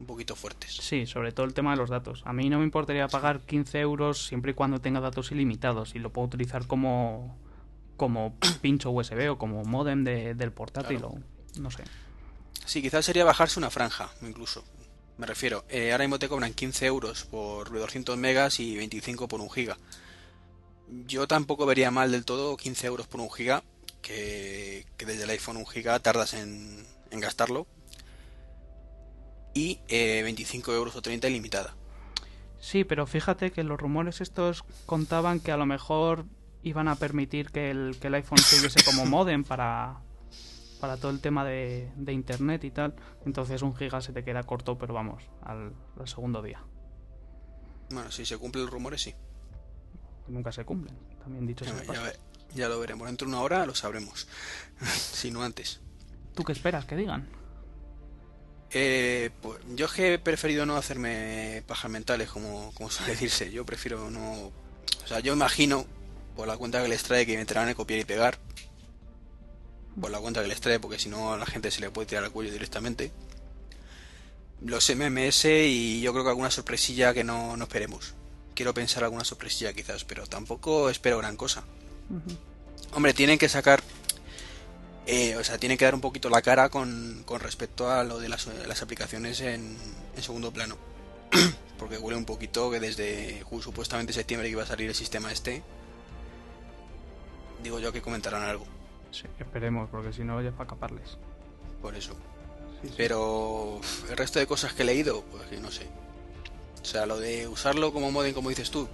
un 0.00 0.06
poquito 0.06 0.34
fuertes. 0.34 0.72
Sí, 0.80 1.06
sobre 1.06 1.30
todo 1.30 1.46
el 1.46 1.54
tema 1.54 1.70
de 1.70 1.76
los 1.76 1.90
datos. 1.90 2.22
A 2.24 2.32
mí 2.32 2.48
no 2.50 2.58
me 2.58 2.64
importaría 2.64 3.06
pagar 3.06 3.42
15 3.42 3.78
euros 3.78 4.26
siempre 4.26 4.50
y 4.50 4.54
cuando 4.54 4.80
tenga 4.80 4.98
datos 4.98 5.30
ilimitados 5.30 5.94
y 5.94 6.00
lo 6.00 6.10
puedo 6.12 6.26
utilizar 6.26 6.66
como, 6.66 7.38
como 7.96 8.36
pincho 8.60 8.90
USB 8.90 9.30
o 9.30 9.38
como 9.38 9.64
modem 9.64 10.02
de- 10.02 10.34
del 10.34 10.50
portátil 10.50 10.98
Claro. 10.98 11.14
o 11.56 11.60
no 11.60 11.70
sé. 11.70 11.84
Sí, 12.66 12.82
quizás 12.82 13.04
sería 13.04 13.24
bajarse 13.24 13.60
una 13.60 13.70
franja, 13.70 14.10
incluso. 14.22 14.64
Me 15.18 15.26
refiero, 15.26 15.64
eh, 15.68 15.92
ahora 15.92 16.02
mismo 16.04 16.18
te 16.18 16.28
cobran 16.28 16.52
15 16.52 16.86
euros 16.86 17.24
por 17.26 17.70
200 17.70 18.18
megas 18.18 18.58
y 18.58 18.76
25 18.76 19.28
por 19.28 19.40
un 19.40 19.48
giga. 19.50 19.78
Yo 20.88 21.26
tampoco 21.26 21.66
vería 21.66 21.90
mal 21.90 22.12
del 22.12 22.24
todo 22.24 22.56
15 22.56 22.86
euros 22.86 23.06
por 23.06 23.20
un 23.20 23.30
giga, 23.30 23.64
que, 24.02 24.86
que 24.96 25.06
desde 25.06 25.24
el 25.24 25.30
iPhone 25.30 25.56
un 25.56 25.66
giga 25.66 25.98
tardas 26.00 26.34
en, 26.34 26.86
en 27.10 27.20
gastarlo. 27.20 27.66
y 29.54 29.80
eh, 29.88 30.22
25 30.24 30.72
euros 30.72 30.96
o 30.96 31.02
30 31.02 31.28
ilimitada. 31.28 31.76
Sí, 32.60 32.84
pero 32.84 33.06
fíjate 33.06 33.52
que 33.52 33.62
los 33.62 33.78
rumores 33.78 34.20
estos 34.20 34.64
contaban 34.86 35.40
que 35.40 35.52
a 35.52 35.56
lo 35.56 35.66
mejor 35.66 36.26
iban 36.62 36.88
a 36.88 36.96
permitir 36.96 37.50
que 37.50 37.70
el, 37.70 37.98
que 38.00 38.06
el 38.08 38.14
iPhone 38.14 38.38
sirviese 38.38 38.82
como 38.82 39.04
modem 39.06 39.44
para, 39.44 40.00
para 40.80 40.96
todo 40.96 41.10
el 41.10 41.20
tema 41.20 41.44
de, 41.44 41.92
de 41.96 42.12
internet 42.12 42.64
y 42.64 42.70
tal. 42.70 42.94
Entonces 43.26 43.62
un 43.62 43.76
giga 43.76 44.00
se 44.00 44.12
te 44.12 44.24
queda 44.24 44.42
corto, 44.44 44.78
pero 44.78 44.94
vamos, 44.94 45.24
al, 45.42 45.74
al 45.98 46.08
segundo 46.08 46.42
día. 46.42 46.64
Bueno, 47.90 48.10
si 48.10 48.24
se 48.26 48.36
cumplen 48.38 48.64
los 48.64 48.72
rumores, 48.72 49.02
sí. 49.02 49.14
Nunca 50.28 50.52
se 50.52 50.64
cumplen, 50.64 50.96
también 51.22 51.46
dicho 51.46 51.64
Ya, 51.64 51.72
ve- 52.02 52.18
ya 52.54 52.68
lo 52.68 52.80
veremos. 52.80 53.06
Dentro 53.06 53.26
de 53.26 53.32
una 53.34 53.42
hora 53.42 53.66
lo 53.66 53.74
sabremos. 53.74 54.26
si 55.12 55.30
no 55.30 55.42
antes. 55.42 55.80
¿Tú 56.34 56.42
qué 56.44 56.52
esperas 56.52 56.84
que 56.86 56.96
digan? 56.96 57.28
Eh, 58.70 59.30
pues, 59.42 59.60
yo 59.74 59.86
es 59.86 59.92
que 59.92 60.14
he 60.14 60.18
preferido 60.18 60.66
no 60.66 60.76
hacerme 60.76 61.62
pajas 61.66 61.90
mentales, 61.90 62.28
como, 62.30 62.72
como 62.74 62.90
suele 62.90 63.12
decirse. 63.12 63.50
Yo 63.52 63.64
prefiero 63.64 64.10
no. 64.10 64.32
O 65.04 65.06
sea, 65.06 65.20
yo 65.20 65.32
imagino, 65.34 65.86
por 66.34 66.48
la 66.48 66.56
cuenta 66.56 66.82
que 66.82 66.88
les 66.88 67.02
trae, 67.02 67.26
que 67.26 67.36
meterán 67.36 67.68
en 67.68 67.74
copiar 67.74 68.00
y 68.00 68.04
pegar. 68.04 68.38
Por 70.00 70.10
la 70.10 70.18
cuenta 70.18 70.42
que 70.42 70.48
les 70.48 70.60
trae, 70.60 70.80
porque 70.80 70.98
si 70.98 71.08
no 71.08 71.32
a 71.34 71.38
la 71.38 71.46
gente 71.46 71.70
se 71.70 71.80
le 71.80 71.90
puede 71.90 72.06
tirar 72.06 72.24
al 72.24 72.32
cuello 72.32 72.50
directamente. 72.52 73.12
Los 74.60 74.88
MMS 74.90 75.44
y 75.44 76.00
yo 76.00 76.12
creo 76.12 76.24
que 76.24 76.30
alguna 76.30 76.50
sorpresilla 76.50 77.12
que 77.14 77.22
no, 77.22 77.56
no 77.56 77.64
esperemos. 77.64 78.14
Quiero 78.54 78.72
pensar 78.74 79.04
alguna 79.04 79.24
sorpresilla 79.24 79.72
quizás, 79.72 80.04
pero 80.04 80.26
tampoco 80.26 80.88
espero 80.90 81.18
gran 81.18 81.36
cosa. 81.36 81.64
Hombre, 82.92 83.12
tienen 83.14 83.38
que 83.38 83.48
sacar. 83.48 83.82
eh, 85.06 85.36
o 85.36 85.44
sea, 85.44 85.58
tienen 85.58 85.76
que 85.76 85.84
dar 85.84 85.94
un 85.94 86.00
poquito 86.00 86.30
la 86.30 86.40
cara 86.42 86.68
con, 86.68 87.22
con 87.26 87.40
respecto 87.40 87.90
a 87.90 88.04
lo 88.04 88.18
de 88.18 88.28
las, 88.28 88.46
las 88.66 88.82
aplicaciones 88.82 89.40
en, 89.40 89.76
en 90.16 90.22
segundo 90.22 90.52
plano. 90.52 90.76
Porque 91.78 91.98
huele 91.98 92.16
un 92.16 92.24
poquito 92.24 92.70
que 92.70 92.78
desde 92.80 93.44
supuestamente 93.60 94.12
septiembre 94.12 94.48
que 94.48 94.52
iba 94.52 94.62
a 94.62 94.66
salir 94.66 94.88
el 94.88 94.94
sistema 94.94 95.32
este. 95.32 95.62
Digo 97.62 97.80
yo 97.80 97.92
que 97.92 98.00
comentarán 98.02 98.42
algo. 98.42 98.66
Sí, 99.10 99.24
esperemos, 99.38 99.88
porque 99.90 100.12
si 100.12 100.22
no 100.24 100.40
ya 100.42 100.48
es 100.48 100.54
para 100.54 100.68
caparles. 100.70 101.16
Por 101.82 101.94
eso. 101.94 102.14
Pero 102.96 103.80
el 104.10 104.16
resto 104.16 104.38
de 104.38 104.46
cosas 104.46 104.72
que 104.74 104.82
he 104.82 104.86
leído, 104.86 105.22
pues 105.30 105.46
que 105.48 105.56
no 105.58 105.70
sé. 105.70 105.88
O 106.84 106.86
sea, 106.86 107.06
lo 107.06 107.18
de 107.18 107.48
usarlo 107.48 107.94
como 107.94 108.10
modem, 108.10 108.34
como 108.34 108.50
dices 108.50 108.70
tú, 108.70 108.86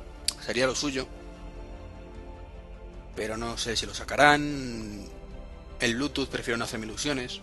sería 0.47 0.69
lo 0.69 0.77
suyo. 0.77 1.09
Pero 3.17 3.37
no 3.37 3.59
sé 3.59 3.77
si 3.77 3.85
lo 3.85 3.93
sacarán. 3.95 5.05
El 5.81 5.97
Bluetooth 5.97 6.29
prefiero 6.29 6.57
no 6.57 6.65
hacerme 6.65 6.87
ilusiones. 6.87 7.41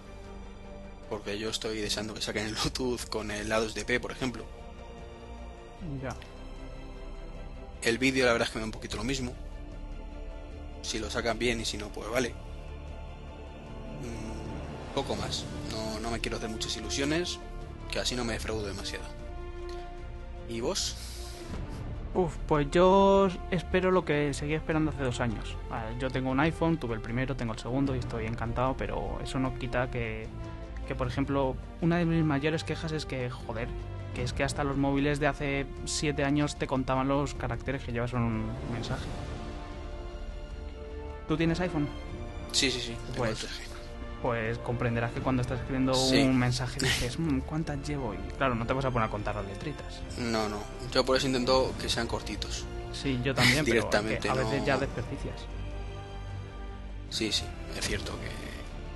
Porque 1.10 1.38
yo 1.38 1.50
estoy 1.50 1.82
deseando 1.82 2.14
que 2.14 2.22
saquen 2.22 2.46
el 2.46 2.54
Bluetooth 2.54 3.10
con 3.10 3.30
el 3.30 3.52
A2DP, 3.52 4.00
por 4.00 4.14
ejemplo. 4.14 4.46
Ya. 6.02 6.16
El 7.82 7.98
vídeo, 7.98 8.26
la 8.26 8.32
verdad 8.32 8.48
es 8.48 8.54
que 8.54 8.60
me 8.60 8.62
da 8.62 8.68
un 8.68 8.72
poquito 8.72 8.96
lo 8.96 9.04
mismo. 9.04 9.34
Si 10.82 10.98
lo 10.98 11.12
sacan 11.12 11.38
bien 11.38 11.60
y 11.60 11.66
si 11.66 11.78
no, 11.78 11.90
pues 11.90 12.10
vale. 12.10 12.30
Mm, 14.02 14.96
poco 14.96 15.18
más. 15.18 15.44
No, 15.72 16.00
no 16.00 16.10
me 16.10 16.22
quiero 16.22 16.38
hacer 16.38 16.50
muchas 16.50 16.78
ilusiones. 16.78 17.38
Que 17.92 18.00
así 18.00 18.16
no 18.16 18.24
me 18.24 18.32
defraudo 18.32 18.66
demasiado. 18.66 19.17
¿Y 20.50 20.62
vos? 20.62 20.96
Uf, 22.14 22.36
pues 22.48 22.68
yo 22.72 23.28
espero 23.52 23.92
lo 23.92 24.06
que 24.06 24.34
seguía 24.34 24.58
esperando 24.58 24.92
hace 24.92 25.04
dos 25.04 25.20
años. 25.20 25.56
Vale, 25.70 25.96
yo 26.00 26.10
tengo 26.10 26.32
un 26.32 26.40
iPhone, 26.40 26.78
tuve 26.78 26.96
el 26.96 27.02
primero, 27.02 27.36
tengo 27.36 27.54
el 27.54 27.60
segundo 27.60 27.96
y 27.96 28.00
estoy 28.00 28.26
encantado, 28.26 28.76
pero 28.78 29.20
eso 29.24 29.40
no 29.40 29.58
quita 29.60 29.92
que, 29.92 30.28
que, 30.88 30.96
por 30.96 31.08
ejemplo, 31.08 31.56
una 31.82 31.98
de 31.98 32.06
mis 32.06 32.24
mayores 32.24 32.64
quejas 32.64 32.92
es 32.92 33.06
que, 33.06 33.30
joder, 33.30 33.68
que 34.16 34.24
es 34.24 34.34
que 34.34 34.44
hasta 34.44 34.64
los 34.64 34.78
móviles 34.78 35.20
de 35.20 35.28
hace 35.28 35.68
siete 35.86 36.24
años 36.24 36.56
te 36.58 36.66
contaban 36.66 37.08
los 37.08 37.36
caracteres 37.36 37.84
que 37.84 37.92
llevas 37.92 38.14
en 38.14 38.22
un 38.22 38.46
mensaje. 38.74 39.06
¿Tú 41.28 41.38
tienes 41.38 41.60
iPhone? 41.60 41.88
Sí, 42.52 42.72
sí, 42.72 42.80
sí. 42.80 42.96
Pues, 43.16 43.44
el 43.44 43.50
3G. 43.50 43.77
Pues 44.28 44.58
comprenderás 44.58 45.14
que 45.14 45.22
cuando 45.22 45.42
estás 45.42 45.58
escribiendo 45.60 45.94
Sí. 45.94 46.22
un 46.22 46.38
mensaje 46.38 46.82
dices, 46.82 47.18
"Mm, 47.18 47.40
¿cuántas 47.40 47.82
llevo? 47.88 48.14
Y 48.14 48.18
claro, 48.34 48.56
no 48.56 48.68
te 48.68 48.74
vas 48.74 48.84
a 48.84 48.92
poner 48.92 49.08
a 49.08 49.10
contar 49.10 49.34
las 49.38 49.46
letritas. 49.46 50.02
No, 50.18 50.50
no. 50.50 50.60
Yo 50.92 51.06
por 51.06 51.16
eso 51.16 51.28
intento 51.28 51.74
que 51.82 51.88
sean 51.88 52.08
cortitos. 52.08 52.66
Sí, 52.92 53.22
yo 53.24 53.34
también, 53.34 53.64
pero 53.64 53.76
Directamente, 53.76 54.20
que 54.24 54.30
a 54.30 54.34
veces 54.34 54.60
no- 54.60 54.66
ya 54.66 54.78
desperdicias. 54.78 55.46
Sí, 57.10 57.32
sí. 57.32 57.46
Es 57.80 57.88
cierto 57.88 58.12
que... 58.20 58.28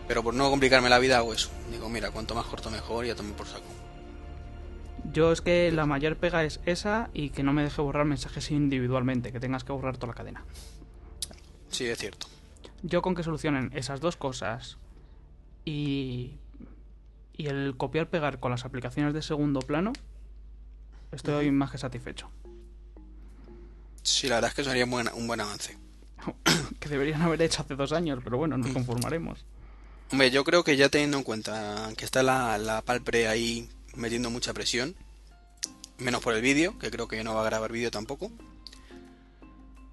Pero 0.06 0.22
por 0.22 0.34
no 0.34 0.50
complicarme 0.50 0.90
la 0.90 1.00
vida 1.00 1.18
hago 1.20 1.34
eso. 1.34 1.50
Digo, 1.72 1.88
mira, 1.88 2.12
cuanto 2.12 2.36
más 2.36 2.46
corto 2.48 2.70
mejor 2.70 3.06
y 3.06 3.12
a 3.12 3.16
tomar 3.16 3.32
por 3.38 3.48
saco. 3.48 3.64
Yo 5.14 5.32
es 5.32 5.40
que 5.40 5.72
la 5.72 5.86
mayor 5.86 6.18
pega 6.18 6.44
es 6.44 6.60
esa 6.66 7.10
y 7.14 7.30
que 7.30 7.42
no 7.42 7.54
me 7.54 7.64
deje 7.64 7.82
borrar 7.82 8.04
mensajes 8.04 8.52
individualmente, 8.52 9.32
que 9.32 9.40
tengas 9.40 9.64
que 9.64 9.72
borrar 9.72 9.96
toda 9.96 10.08
la 10.08 10.14
cadena. 10.14 10.44
Sí, 11.70 11.86
es 11.86 11.98
cierto. 11.98 12.28
Yo 12.84 13.02
con 13.02 13.16
que 13.16 13.24
solucionen 13.24 13.72
esas 13.74 14.02
dos 14.02 14.18
cosas 14.18 14.78
y, 15.66 16.32
y 17.38 17.48
el 17.48 17.76
copiar 17.78 18.10
pegar 18.10 18.40
con 18.40 18.52
las 18.52 18.66
aplicaciones 18.66 19.14
de 19.14 19.22
segundo 19.22 19.60
plano, 19.60 19.94
estoy 21.12 21.52
más 21.52 21.72
que 21.72 21.78
satisfecho. 21.78 22.30
Sí, 24.04 24.28
la 24.28 24.36
verdad 24.36 24.50
es 24.50 24.56
que 24.56 24.64
sería 24.64 24.86
un 24.86 24.92
buen, 24.92 25.10
un 25.14 25.28
buen 25.28 25.42
avance. 25.42 25.78
que 26.80 26.90
deberían 26.90 27.22
haber 27.22 27.42
hecho 27.42 27.62
hace 27.62 27.76
dos 27.76 27.92
años, 27.92 28.20
pero 28.24 28.38
bueno, 28.38 28.58
nos 28.58 28.72
conformaremos. 28.72 29.46
Hombre, 30.12 30.32
yo 30.32 30.44
creo 30.44 30.64
que 30.64 30.76
ya 30.76 30.90
teniendo 30.90 31.18
en 31.18 31.24
cuenta 31.24 31.90
que 31.96 32.06
está 32.06 32.22
la, 32.24 32.58
la 32.58 32.82
Palpre 32.82 33.28
ahí 33.28 33.70
metiendo 33.96 34.30
mucha 34.30 34.54
presión, 34.54 34.96
menos 35.98 36.22
por 36.22 36.34
el 36.34 36.42
vídeo, 36.42 36.78
que 36.80 36.92
creo 36.92 37.08
que 37.08 37.24
no 37.24 37.36
va 37.36 37.42
a 37.42 37.46
grabar 37.46 37.72
vídeo 37.72 37.92
tampoco, 37.92 38.32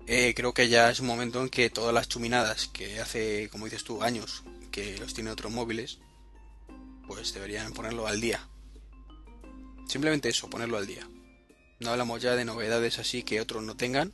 eh, 0.07 0.33
creo 0.35 0.55
que 0.55 0.69
ya 0.69 0.91
es 0.91 1.01
un 1.01 1.07
momento 1.07 1.43
en 1.43 1.51
que 1.51 1.69
todas 1.71 1.95
las 1.95 2.09
chuminadas 2.09 2.69
que 2.69 2.99
hace, 2.99 3.49
como 3.51 3.67
dices 3.67 3.85
tú, 3.85 4.03
años 4.03 4.43
que 4.71 4.99
los 4.99 5.15
tiene 5.15 5.31
otros 5.31 5.53
móviles, 5.53 5.99
pues 7.07 7.33
deberían 7.35 7.73
ponerlo 7.73 8.07
al 8.07 8.21
día. 8.21 8.41
Simplemente 9.87 10.29
eso, 10.29 10.51
ponerlo 10.51 10.77
al 10.77 10.87
día. 10.87 11.09
No 11.81 11.91
hablamos 11.91 12.21
ya 12.21 12.35
de 12.37 12.45
novedades 12.45 12.99
así 12.99 13.23
que 13.23 13.41
otros 13.41 13.63
no 13.63 13.77
tengan, 13.77 14.13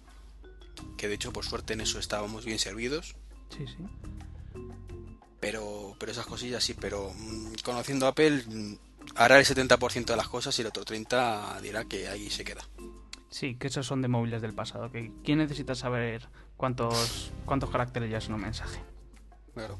que 0.96 1.08
de 1.08 1.14
hecho 1.14 1.32
por 1.32 1.44
suerte 1.44 1.72
en 1.72 1.80
eso 1.80 1.98
estábamos 1.98 2.44
bien 2.44 2.58
servidos. 2.58 3.16
Sí, 3.50 3.66
sí. 3.66 3.84
Pero, 5.40 5.96
pero 5.98 6.12
esas 6.12 6.26
cosillas 6.26 6.62
sí, 6.62 6.74
pero 6.74 7.12
mm, 7.14 7.54
conociendo 7.64 8.06
a 8.06 8.10
Apple 8.10 8.44
mm, 8.46 8.74
hará 9.16 9.38
el 9.38 9.44
70% 9.44 10.04
de 10.06 10.16
las 10.16 10.28
cosas 10.28 10.58
y 10.58 10.62
el 10.62 10.68
otro 10.68 10.84
30% 10.84 11.60
dirá 11.60 11.84
que 11.84 12.08
ahí 12.08 12.30
se 12.30 12.44
queda. 12.44 12.62
Sí, 13.28 13.56
que 13.56 13.66
esos 13.66 13.86
son 13.86 14.00
de 14.00 14.08
móviles 14.08 14.42
del 14.42 14.54
pasado. 14.54 14.92
Que 14.92 15.10
¿Quién 15.24 15.38
necesita 15.38 15.74
saber 15.74 16.28
cuántos 16.56 17.32
cuántos 17.44 17.70
caracteres 17.70 18.10
ya 18.10 18.18
es 18.18 18.28
un 18.28 18.40
mensaje? 18.40 18.80
Claro, 19.54 19.78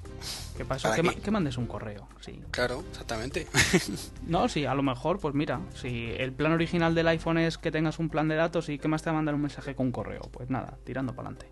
¿Qué 0.57 0.65
pasó? 0.65 0.85
¿Para 0.85 0.95
Que, 0.97 1.03
qué? 1.03 1.17
ma- 1.17 1.23
que 1.23 1.31
mandes 1.33 1.57
un 1.59 1.67
correo, 1.67 2.07
sí. 2.21 2.41
claro, 2.53 2.85
exactamente. 2.91 3.49
No, 4.29 4.49
sí, 4.49 4.65
a 4.67 4.75
lo 4.75 4.83
mejor, 4.85 5.19
pues 5.19 5.35
mira, 5.35 5.61
si 5.75 6.13
el 6.17 6.33
plan 6.33 6.53
original 6.53 6.95
del 6.95 7.09
iPhone 7.09 7.39
es 7.39 7.59
que 7.59 7.73
tengas 7.73 7.99
un 7.99 8.09
plan 8.09 8.29
de 8.29 8.37
datos 8.37 8.69
y 8.69 8.79
que 8.79 8.87
más 8.89 9.03
te 9.03 9.11
va 9.11 9.15
a 9.15 9.17
mandar 9.17 9.35
un 9.35 9.43
mensaje 9.43 9.75
con 9.75 9.87
un 9.87 9.93
correo, 9.93 10.23
pues 10.33 10.49
nada, 10.49 10.79
tirando 10.85 11.13
para 11.15 11.29
adelante. 11.31 11.51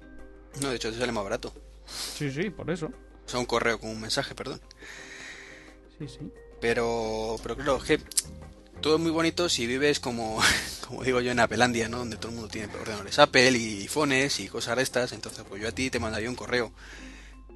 no, 0.61 0.69
de 0.71 0.77
hecho 0.77 0.93
te 0.93 0.99
sale 0.99 1.11
más 1.13 1.25
barato. 1.25 1.53
Sí, 1.87 2.31
sí, 2.31 2.49
por 2.51 2.71
eso. 2.71 2.87
O 3.27 3.29
sea, 3.29 3.41
un 3.41 3.47
correo 3.47 3.81
con 3.81 3.91
un 3.91 4.01
mensaje, 4.01 4.35
perdón. 4.37 4.61
Sí, 5.99 6.07
sí. 6.09 6.33
Pero, 6.61 7.37
pero 7.43 7.57
claro, 7.57 7.77
es 7.79 7.83
que 7.85 8.01
todo 8.81 8.97
es 8.97 9.01
muy 9.03 9.11
bonito 9.11 9.49
si 9.49 9.67
vives 9.67 9.99
como, 10.01 10.41
como 10.87 11.03
digo 11.03 11.21
yo 11.21 11.33
en 11.33 11.41
Appelandia, 11.41 11.89
¿no? 11.89 11.99
Donde 11.99 12.17
todo 12.17 12.29
el 12.29 12.35
mundo 12.37 12.49
tiene 12.49 12.73
ordenadores 12.75 13.19
Apple 13.19 13.51
y 13.59 13.83
iPhones 13.83 14.39
y 14.41 14.49
cosas 14.49 14.77
de 14.77 14.83
estas. 14.85 15.13
Entonces, 15.13 15.45
pues 15.49 15.61
yo 15.61 15.69
a 15.69 15.73
ti 15.73 15.91
te 15.91 15.99
mandaría 15.99 16.29
un 16.31 16.37
correo. 16.37 16.73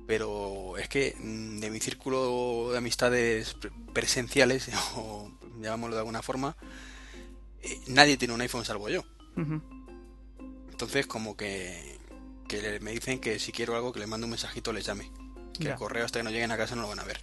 Pero 0.07 0.77
es 0.79 0.89
que 0.89 1.17
mm, 1.19 1.59
de 1.61 1.71
mi 1.71 1.81
círculo 1.81 2.71
de 2.73 2.79
amistades 2.79 3.55
pre- 3.55 3.71
presenciales, 3.93 4.69
o 4.97 5.31
llamámoslo 5.61 5.97
de 5.97 6.01
alguna 6.01 6.23
forma, 6.23 6.57
eh, 7.63 7.81
nadie 7.89 8.17
tiene 8.17 8.35
un 8.35 8.41
iPhone 8.41 8.65
salvo 8.65 8.89
yo. 8.89 9.05
Entonces, 10.71 11.07
como 11.07 11.37
que, 11.37 11.99
que 12.49 12.81
me 12.81 12.93
dicen 12.93 13.19
que 13.19 13.39
si 13.39 13.53
quiero 13.53 13.75
algo, 13.77 13.93
que 13.93 14.01
les 14.01 14.09
mando 14.09 14.27
un 14.27 14.31
mensajito, 14.31 14.73
les 14.73 14.85
llame. 14.87 15.11
Que 15.55 15.65
Ya. 15.65 15.71
el 15.73 15.77
correo 15.77 16.05
hasta 16.05 16.19
que 16.19 16.23
no 16.25 16.31
lleguen 16.31 16.51
a 16.53 16.57
casa 16.57 16.77
no 16.77 16.83
lo 16.83 16.89
van 16.89 17.01
a 17.01 17.05
ver. 17.05 17.21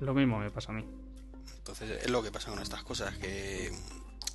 Lo 0.00 0.14
mismo 0.14 0.38
me 0.38 0.50
pasa 0.50 0.72
a 0.72 0.74
mí. 0.74 0.84
Entonces 1.58 2.02
es 2.02 2.10
lo 2.10 2.22
que 2.22 2.30
pasa 2.32 2.50
con 2.50 2.60
estas 2.62 2.82
cosas, 2.84 3.16
que 3.18 3.70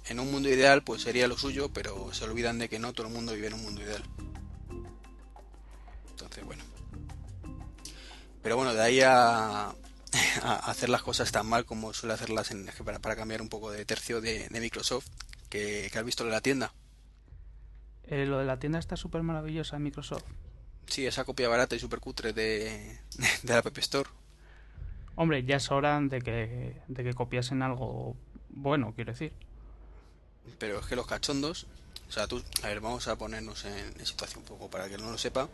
en 0.09 0.19
un 0.19 0.31
mundo 0.31 0.49
ideal 0.49 0.83
pues 0.83 1.01
sería 1.01 1.27
lo 1.27 1.37
suyo, 1.37 1.69
pero 1.73 2.13
se 2.13 2.25
olvidan 2.25 2.59
de 2.59 2.67
que 2.69 2.77
no 2.77 2.93
todo 2.93 3.07
el 3.07 3.13
mundo 3.13 3.33
vive 3.33 3.47
en 3.47 3.53
un 3.53 3.63
mundo 3.63 3.81
ideal. 3.81 4.03
Pero 8.43 8.55
bueno, 8.55 8.73
de 8.73 8.81
ahí 8.81 9.01
a, 9.01 9.67
a 10.43 10.55
hacer 10.71 10.89
las 10.89 11.03
cosas 11.03 11.31
tan 11.31 11.47
mal 11.47 11.65
como 11.65 11.93
suele 11.93 12.13
hacerlas 12.13 12.51
en, 12.51 12.69
para, 12.83 12.99
para 12.99 13.15
cambiar 13.15 13.41
un 13.41 13.49
poco 13.49 13.71
de 13.71 13.85
tercio 13.85 14.21
de, 14.21 14.47
de 14.49 14.59
Microsoft, 14.59 15.07
que, 15.49 15.89
que 15.91 15.99
has 15.99 16.05
visto 16.05 16.23
en 16.23 16.31
la 16.31 16.41
tienda. 16.41 16.73
Eh, 18.03 18.25
lo 18.25 18.39
de 18.39 18.45
la 18.45 18.59
tienda 18.59 18.79
está 18.79 18.97
súper 18.97 19.23
maravillosa 19.23 19.77
en 19.77 19.83
Microsoft. 19.83 20.23
Sí, 20.87 21.05
esa 21.05 21.23
copia 21.23 21.47
barata 21.47 21.75
y 21.75 21.79
super 21.79 21.99
cutre 21.99 22.33
de, 22.33 22.99
de 23.43 23.53
la 23.53 23.59
App 23.59 23.77
Store. 23.77 24.09
Hombre, 25.15 25.43
ya 25.43 25.57
es 25.57 25.71
hora 25.71 25.99
de 26.01 26.21
que, 26.21 26.81
de 26.87 27.03
que 27.03 27.13
copiasen 27.13 27.61
algo 27.61 28.15
bueno, 28.49 28.93
quiero 28.95 29.11
decir. 29.11 29.33
Pero 30.57 30.79
es 30.79 30.85
que 30.85 30.95
los 30.95 31.07
cachondos, 31.07 31.67
o 32.09 32.11
sea, 32.11 32.27
tú, 32.27 32.43
a 32.63 32.67
ver, 32.67 32.81
vamos 32.81 33.07
a 33.07 33.17
ponernos 33.17 33.65
en, 33.65 34.05
situación 34.05 34.39
un 34.39 34.45
poco 34.45 34.69
para 34.69 34.89
que 34.89 34.97
no 34.97 35.11
lo 35.11 35.17
sepa. 35.17 35.47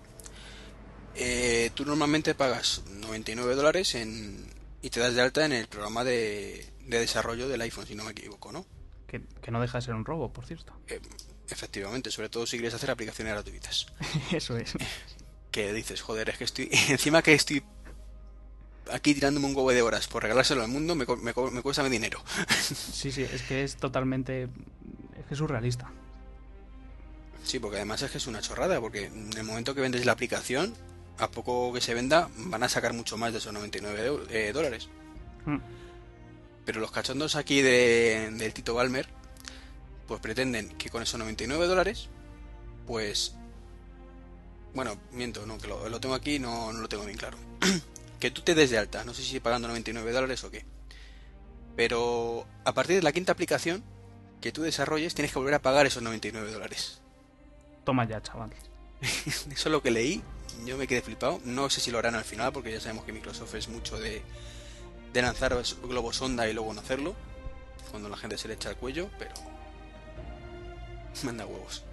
Eh, 1.20 1.72
tú 1.74 1.84
normalmente 1.84 2.36
pagas 2.36 2.84
99 2.88 3.56
dólares 3.56 3.96
en, 3.96 4.46
y 4.84 4.92
te 4.92 5.00
das 5.00 5.16
de 5.16 5.22
alta 5.22 5.46
en 5.46 5.52
el 5.52 5.68
programa 5.68 6.04
de, 6.04 6.70
desarrollo 6.86 7.50
del 7.50 7.62
iPhone, 7.62 7.88
si 7.88 7.96
no 7.96 8.04
me 8.04 8.12
equivoco, 8.12 8.52
¿no? 8.52 8.66
Que, 9.08 9.22
no 9.52 9.60
deja 9.60 9.80
de 9.80 9.82
ser 9.86 9.96
un 9.96 10.06
robo, 10.06 10.32
por 10.32 10.46
cierto. 10.46 10.74
Eh, 10.88 11.00
efectivamente, 11.50 12.12
sobre 12.12 12.30
todo 12.30 12.46
si 12.46 12.58
quieres 12.58 12.76
hacer 12.76 12.92
aplicaciones 12.92 13.34
gratuitas. 13.34 13.88
Eso 14.32 14.58
es. 14.58 14.74
Que 15.50 15.74
dices, 15.74 16.02
joder, 16.02 16.30
es 16.30 16.38
que 16.38 16.44
estoy. 16.44 16.70
Encima 16.90 17.24
que 17.24 17.34
estoy 17.34 17.64
aquí 18.92 19.16
tirándome 19.16 19.48
un 19.48 19.56
huevo 19.56 19.72
de 19.72 19.82
horas 19.82 20.08
por 20.08 20.22
regalárselo 20.22 20.62
al 20.62 20.68
mundo, 20.68 20.94
me, 20.94 21.06
me, 21.06 21.34
me 21.52 21.62
cuesta 21.64 21.82
mi 21.82 21.90
dinero. 21.90 22.22
Sí, 22.60 23.12
sí, 23.12 23.24
es 23.24 23.42
que 23.42 23.64
es 23.64 23.78
totalmente. 23.78 24.44
Es 25.18 25.26
que 25.26 25.34
es 25.34 25.38
surrealista. 25.40 25.90
Sí, 27.44 27.58
porque 27.58 27.78
además 27.78 28.04
es 28.04 28.12
que 28.12 28.20
es 28.20 28.28
una 28.28 28.42
chorrada, 28.42 28.80
porque 28.80 29.06
en 29.06 29.36
el 29.36 29.44
momento 29.46 29.74
que 29.74 29.82
vendes 29.82 30.06
la 30.06 30.12
aplicación, 30.12 30.76
a 31.20 31.32
poco 31.32 31.74
que 31.74 31.82
se 31.82 31.94
venda, 31.94 32.30
van 32.38 32.64
a 32.64 32.70
sacar 32.70 32.94
mucho 32.94 33.18
más 33.18 33.32
de 33.32 33.40
esos 33.40 33.54
99 33.54 34.24
eh, 34.30 34.52
dólares. 34.54 34.90
Mm. 35.46 35.58
Pero 36.66 36.80
los 36.80 36.92
cachondos 36.92 37.36
aquí 37.36 37.62
de, 37.62 38.30
del 38.34 38.54
Tito 38.54 38.74
Balmer, 38.74 39.08
pues 40.08 40.20
pretenden 40.20 40.70
que 40.78 40.90
con 40.90 41.02
esos 41.02 41.20
99 41.20 41.66
dólares, 41.68 42.10
pues... 42.86 43.36
Bueno, 44.74 45.00
miento, 45.12 45.46
no, 45.46 45.58
que 45.58 45.68
lo, 45.68 46.00
tengo 46.00 46.14
aquí, 46.14 46.40
no, 46.40 46.72
no 46.72 46.82
lo 46.82 46.90
tengo 46.90 47.06
bien 47.06 47.18
claro. 47.18 47.38
que 48.20 48.30
tú 48.30 48.42
te 48.42 48.54
des 48.54 48.70
de 48.70 48.78
alta, 48.78 49.04
no 49.06 49.14
sé 49.14 49.24
si 49.24 49.40
pagando 49.40 49.68
99 49.68 50.12
dólares 50.12 50.44
o 50.44 50.52
qué. 50.52 50.66
Pero 51.76 52.46
a 52.64 52.74
partir 52.74 52.98
de 52.98 53.02
la 53.02 53.12
quinta 53.12 53.32
aplicación 53.32 53.84
que 54.42 54.52
tú 54.52 54.62
desarrolles, 54.62 55.16
tienes 55.16 55.32
que 55.32 55.40
volver 55.40 55.56
a 55.56 55.62
pagar 55.62 55.86
esos 55.88 56.04
99 56.04 56.52
dólares. 56.52 57.02
Toma 57.86 58.08
ya, 58.08 58.22
chaval. 58.22 58.52
Eso 59.02 59.50
es 59.50 59.66
lo 59.66 59.82
que 59.82 59.92
leí 59.92 60.22
yo 60.66 60.78
me 60.78 60.88
quedé 60.88 61.02
flipado. 61.02 61.40
No 61.46 61.70
sé 61.70 61.82
si 61.82 61.92
lo 61.92 62.00
harán 62.00 62.16
al 62.16 62.24
final, 62.24 62.52
porque 62.52 62.72
ya 62.72 62.80
sabemos 62.80 63.06
que 63.06 63.14
Microsoft 63.14 63.56
es 63.56 63.70
mucho 63.70 64.00
de, 64.00 64.22
de 65.14 65.22
lanzar 65.22 65.56
globos 65.84 66.18
sonda 66.18 66.48
y 66.48 66.54
luego 66.54 66.74
no 66.74 66.82
hacerlo. 66.82 67.16
Cuando 67.92 68.10
la 68.10 68.18
gente 68.18 68.38
se 68.38 68.48
le 68.48 68.56
echa 68.56 68.70
el 68.70 68.76
cuello, 68.76 69.10
pero. 69.18 69.34
Manda 71.24 71.46
huevos. 71.46 71.84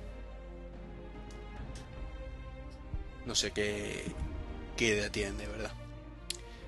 No 3.26 3.34
sé 3.34 3.52
qué, 3.52 4.04
qué 4.76 4.88
idea 4.88 5.10
tienen 5.10 5.38
de 5.38 5.46
verdad. 5.46 5.72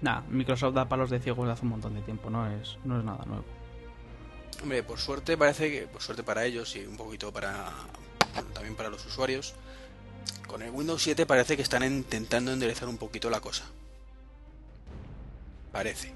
Nah, 0.01 0.23
Microsoft 0.29 0.75
da 0.75 0.89
palos 0.89 1.11
de 1.11 1.19
ciegos 1.21 1.47
de 1.47 1.53
hace 1.53 1.63
un 1.63 1.71
montón 1.71 1.95
de 1.95 2.03
tiempo, 2.03 2.31
no 2.31 2.51
es, 2.51 2.79
no 2.85 2.99
es 2.99 3.05
nada 3.05 3.25
nuevo. 3.25 3.45
Hombre, 4.63 4.83
por 4.83 4.99
suerte 4.99 5.37
parece 5.37 5.71
que, 5.71 5.87
por 5.87 6.01
suerte 6.01 6.23
para 6.23 6.45
ellos 6.45 6.75
y 6.77 6.87
un 6.87 6.97
poquito 6.97 7.33
para 7.33 7.73
también 8.53 8.75
para 8.75 8.89
los 8.91 9.05
usuarios, 9.07 9.55
con 10.47 10.63
el 10.63 10.71
Windows 10.71 11.03
7 11.03 11.27
parece 11.27 11.57
que 11.57 11.63
están 11.63 11.83
intentando 11.85 12.53
enderezar 12.53 12.89
un 12.89 12.99
poquito 12.99 13.31
la 13.31 13.41
cosa. 13.41 13.65
Parece. 15.73 16.13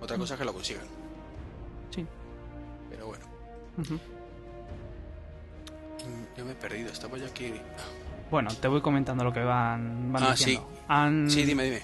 Otra 0.00 0.16
cosa 0.18 0.34
es 0.34 0.38
que 0.38 0.44
lo 0.44 0.52
consigan. 0.52 0.84
Sí. 1.94 2.06
Pero 2.88 3.06
bueno. 3.06 3.24
Mm, 3.76 3.96
yo 6.36 6.44
me 6.44 6.52
he 6.52 6.54
perdido, 6.54 6.90
estaba 6.90 7.18
ya 7.18 7.26
aquí. 7.26 7.52
Bueno, 8.30 8.50
te 8.54 8.68
voy 8.68 8.80
comentando 8.80 9.24
lo 9.24 9.32
que 9.32 9.40
van, 9.40 10.12
van 10.12 10.22
ah, 10.22 10.30
diciendo. 10.32 10.68
Sí. 10.72 10.82
Han, 10.88 11.30
sí, 11.30 11.42
dime, 11.44 11.64
dime. 11.64 11.82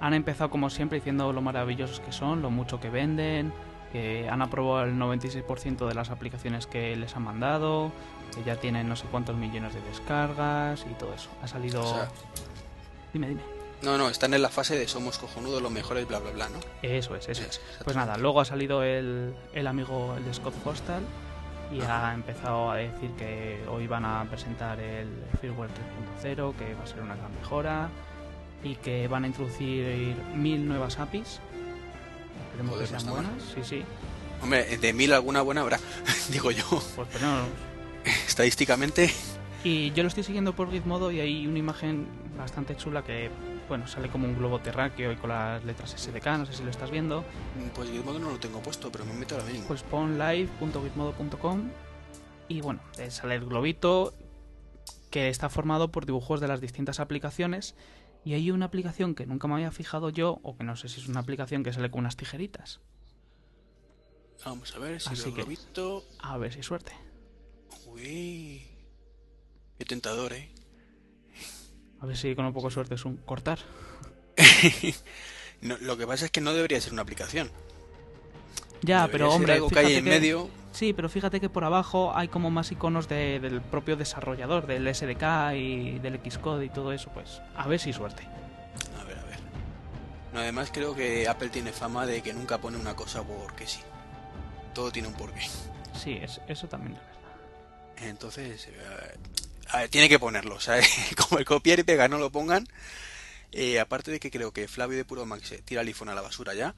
Han 0.00 0.14
empezado 0.14 0.50
como 0.50 0.70
siempre 0.70 0.98
diciendo 0.98 1.32
lo 1.32 1.40
maravillosos 1.40 2.00
que 2.00 2.12
son, 2.12 2.42
lo 2.42 2.50
mucho 2.50 2.80
que 2.80 2.90
venden, 2.90 3.52
que 3.92 4.28
han 4.28 4.42
aprobado 4.42 4.84
el 4.84 4.94
96% 4.94 5.88
de 5.88 5.94
las 5.94 6.10
aplicaciones 6.10 6.66
que 6.66 6.94
les 6.96 7.16
han 7.16 7.22
mandado, 7.22 7.92
que 8.36 8.44
ya 8.44 8.56
tienen 8.56 8.88
no 8.88 8.94
sé 8.94 9.06
cuántos 9.10 9.34
millones 9.36 9.74
de 9.74 9.80
descargas 9.80 10.84
y 10.88 10.94
todo 10.94 11.14
eso. 11.14 11.30
Ha 11.42 11.48
salido... 11.48 11.82
Dime, 13.12 13.28
dime. 13.28 13.40
No, 13.82 13.98
no, 13.98 14.08
están 14.08 14.34
en 14.34 14.42
la 14.42 14.48
fase 14.48 14.78
de 14.78 14.88
somos 14.88 15.18
cojonudos, 15.18 15.62
los 15.62 15.70
mejores, 15.70 16.06
bla, 16.06 16.18
bla, 16.18 16.30
bla, 16.30 16.48
¿no? 16.48 16.58
Eso 16.82 17.16
es, 17.16 17.28
eso 17.28 17.42
es. 17.42 17.60
Pues 17.84 17.96
nada, 17.96 18.16
luego 18.16 18.40
ha 18.40 18.44
salido 18.44 18.82
el, 18.82 19.34
el 19.52 19.66
amigo, 19.66 20.14
el 20.16 20.24
de 20.24 20.34
Scott 20.34 20.54
Hostal, 20.64 21.02
y 21.72 21.80
ha 21.82 22.12
empezado 22.14 22.70
a 22.70 22.76
decir 22.76 23.10
que 23.18 23.64
hoy 23.68 23.86
van 23.86 24.04
a 24.04 24.24
presentar 24.28 24.80
el 24.80 25.08
firmware 25.40 25.70
3.0, 26.22 26.54
que 26.56 26.74
va 26.74 26.84
a 26.84 26.86
ser 26.86 27.00
una 27.00 27.16
gran 27.16 27.34
mejora, 27.34 27.88
y 28.62 28.76
que 28.76 29.08
van 29.08 29.24
a 29.24 29.26
introducir 29.26 30.16
mil 30.34 30.66
nuevas 30.66 30.98
APIs. 30.98 31.40
Esperemos 32.50 32.78
que 32.78 32.86
sean 32.86 33.06
buenas, 33.06 33.42
sí, 33.54 33.60
sí. 33.62 33.84
Hombre, 34.42 34.78
de 34.78 34.92
mil 34.92 35.12
alguna 35.12 35.42
buena 35.42 35.60
habrá, 35.62 35.78
digo 36.30 36.50
yo. 36.50 36.64
Pues 36.94 37.08
pero 37.12 37.28
estadísticamente. 38.36 39.10
Y 39.64 39.92
yo 39.92 40.02
lo 40.02 40.08
estoy 40.08 40.22
siguiendo 40.22 40.54
por 40.54 40.70
Gizmodo 40.70 41.10
y 41.10 41.20
hay 41.20 41.46
una 41.46 41.58
imagen 41.58 42.06
bastante 42.36 42.76
chula 42.76 43.02
que, 43.02 43.30
bueno, 43.66 43.88
sale 43.88 44.10
como 44.10 44.28
un 44.28 44.36
globo 44.36 44.60
terráqueo 44.60 45.10
y 45.10 45.16
con 45.16 45.30
las 45.30 45.64
letras 45.64 45.94
SDK, 45.96 46.26
no 46.38 46.44
sé 46.44 46.52
si 46.52 46.62
lo 46.62 46.68
estás 46.68 46.90
viendo. 46.90 47.24
Pues 47.74 47.90
Gizmodo 47.90 48.18
no 48.18 48.30
lo 48.30 48.38
tengo 48.38 48.60
puesto, 48.60 48.92
pero 48.92 49.06
me 49.06 49.14
meto 49.14 49.36
ahora 49.36 49.46
mismo. 49.50 49.66
Pues 49.66 49.82
pon 49.82 50.18
live.gizmodo.com 50.18 51.70
y 52.48 52.60
bueno, 52.60 52.80
sale 53.08 53.36
el 53.36 53.46
globito 53.46 54.12
que 55.10 55.30
está 55.30 55.48
formado 55.48 55.90
por 55.90 56.04
dibujos 56.04 56.38
de 56.38 56.48
las 56.48 56.60
distintas 56.60 57.00
aplicaciones 57.00 57.74
y 58.22 58.34
hay 58.34 58.50
una 58.50 58.66
aplicación 58.66 59.14
que 59.14 59.24
nunca 59.24 59.48
me 59.48 59.54
había 59.54 59.70
fijado 59.70 60.10
yo, 60.10 60.40
o 60.42 60.58
que 60.58 60.64
no 60.64 60.76
sé 60.76 60.90
si 60.90 61.00
es 61.00 61.08
una 61.08 61.20
aplicación 61.20 61.64
que 61.64 61.72
sale 61.72 61.90
con 61.90 62.00
unas 62.00 62.16
tijeritas. 62.16 62.80
Vamos 64.44 64.76
a 64.76 64.78
ver 64.78 65.00
si 65.00 65.16
lo 65.16 65.32
globito... 65.32 66.04
A 66.18 66.36
ver 66.36 66.52
si 66.52 66.62
suerte. 66.62 66.92
Uy, 67.96 68.62
qué 69.78 69.84
tentador, 69.86 70.34
¿eh? 70.34 70.50
A 72.00 72.06
ver 72.06 72.16
si 72.16 72.34
con 72.34 72.44
un 72.44 72.52
poco 72.52 72.68
de 72.68 72.74
suerte 72.74 72.94
es 72.94 73.04
un 73.06 73.16
cortar. 73.16 73.58
lo 75.62 75.96
que 75.96 76.06
pasa 76.06 76.26
es 76.26 76.30
que 76.30 76.42
no 76.42 76.52
debería 76.52 76.78
ser 76.78 76.92
una 76.92 77.02
aplicación. 77.02 77.50
Ya, 78.82 79.08
pero 79.10 79.32
hombre, 79.32 79.54
algo 79.54 79.70
que 79.70 79.78
hay 79.78 79.94
en 79.94 80.04
medio. 80.04 80.50
Sí, 80.72 80.92
pero 80.92 81.08
fíjate 81.08 81.40
que 81.40 81.48
por 81.48 81.64
abajo 81.64 82.14
hay 82.14 82.28
como 82.28 82.50
más 82.50 82.70
iconos 82.70 83.08
del 83.08 83.62
propio 83.62 83.96
desarrollador, 83.96 84.66
del 84.66 84.94
SDK 84.94 85.54
y 85.54 85.98
del 86.00 86.20
Xcode 86.30 86.66
y 86.66 86.68
todo 86.68 86.92
eso, 86.92 87.10
pues 87.14 87.40
a 87.56 87.66
ver 87.66 87.80
si 87.80 87.94
suerte. 87.94 88.24
A 89.00 89.04
ver, 89.04 89.18
a 89.18 89.24
ver. 89.24 89.38
No, 90.34 90.40
además 90.40 90.70
creo 90.70 90.94
que 90.94 91.26
Apple 91.26 91.48
tiene 91.48 91.72
fama 91.72 92.04
de 92.04 92.20
que 92.20 92.34
nunca 92.34 92.58
pone 92.58 92.76
una 92.76 92.94
cosa 92.94 93.22
porque 93.22 93.66
sí. 93.66 93.80
Todo 94.74 94.90
tiene 94.90 95.08
un 95.08 95.14
porqué. 95.14 95.40
Sí, 95.94 96.20
eso 96.46 96.68
también 96.68 96.92
es 96.96 97.15
Entonces, 98.02 98.68
eh, 98.68 99.88
tiene 99.90 100.08
que 100.08 100.18
ponerlo, 100.18 100.60
¿sabes? 100.60 100.88
Como 101.16 101.38
el 101.38 101.44
copiar 101.44 101.78
y 101.78 101.82
pegar 101.82 102.10
no 102.10 102.18
lo 102.18 102.30
pongan. 102.30 102.66
Eh, 103.52 103.80
aparte 103.80 104.10
de 104.10 104.20
que 104.20 104.30
creo 104.30 104.52
que 104.52 104.68
Flavio 104.68 104.98
de 104.98 105.04
Puro 105.04 105.24
Max 105.24 105.48
se 105.48 105.62
tira 105.62 105.80
el 105.80 105.88
iPhone 105.88 106.08
a 106.08 106.14
la 106.14 106.20
basura 106.20 106.52
ya, 106.52 106.74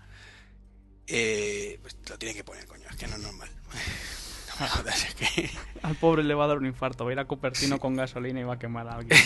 eh, 1.07 1.78
pues 1.83 1.96
lo 2.09 2.18
tiene 2.18 2.35
que 2.35 2.44
poner, 2.44 2.66
coño, 2.66 2.87
es 2.88 2.96
que 2.96 3.07
no 3.07 3.16
es 3.16 3.22
normal. 3.22 3.50
Al 5.83 5.94
pobre 5.96 6.24
le 6.24 6.35
va 6.35 6.44
a 6.44 6.48
dar 6.48 6.59
un 6.59 6.66
infarto, 6.66 7.04
va 7.04 7.11
a 7.11 7.12
ir 7.12 7.18
a 7.20 7.26
Cupertino 7.26 7.78
con 7.78 7.94
gasolina 7.94 8.40
y 8.40 8.42
va 8.42 8.54
a 8.54 8.59
quemar 8.59 8.88
a 8.88 8.96
alguien. 8.96 9.18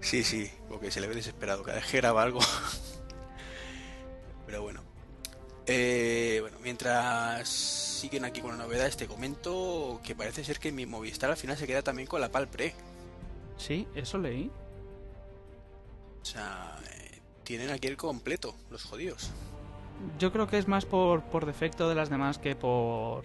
sí, 0.00 0.22
sí, 0.22 0.50
porque 0.68 0.90
se 0.90 1.00
le 1.00 1.08
ve 1.08 1.14
desesperado 1.14 1.62
cada 1.62 1.78
vez 1.78 1.90
que 1.90 1.96
graba 1.96 2.22
algo. 2.22 2.40
Pero 4.46 4.62
bueno. 4.62 4.89
Eh, 5.72 6.38
bueno, 6.40 6.56
mientras 6.64 7.48
siguen 7.48 8.24
aquí 8.24 8.40
con 8.40 8.58
la 8.58 8.64
novedad, 8.64 8.90
te 8.90 9.06
comento 9.06 10.00
que 10.02 10.16
parece 10.16 10.42
ser 10.42 10.58
que 10.58 10.72
mi 10.72 10.84
Movistar 10.84 11.30
al 11.30 11.36
final 11.36 11.56
se 11.56 11.64
queda 11.68 11.80
también 11.80 12.08
con 12.08 12.20
la 12.20 12.28
Palpre. 12.28 12.74
Sí, 13.56 13.86
eso 13.94 14.18
leí. 14.18 14.50
O 16.20 16.24
sea, 16.24 16.76
eh, 16.90 17.20
tienen 17.44 17.70
aquí 17.70 17.86
el 17.86 17.96
completo, 17.96 18.56
los 18.68 18.82
jodidos. 18.82 19.30
Yo 20.18 20.32
creo 20.32 20.48
que 20.48 20.58
es 20.58 20.66
más 20.66 20.86
por, 20.86 21.22
por 21.22 21.46
defecto 21.46 21.88
de 21.88 21.94
las 21.94 22.10
demás 22.10 22.38
que 22.38 22.56
por 22.56 23.22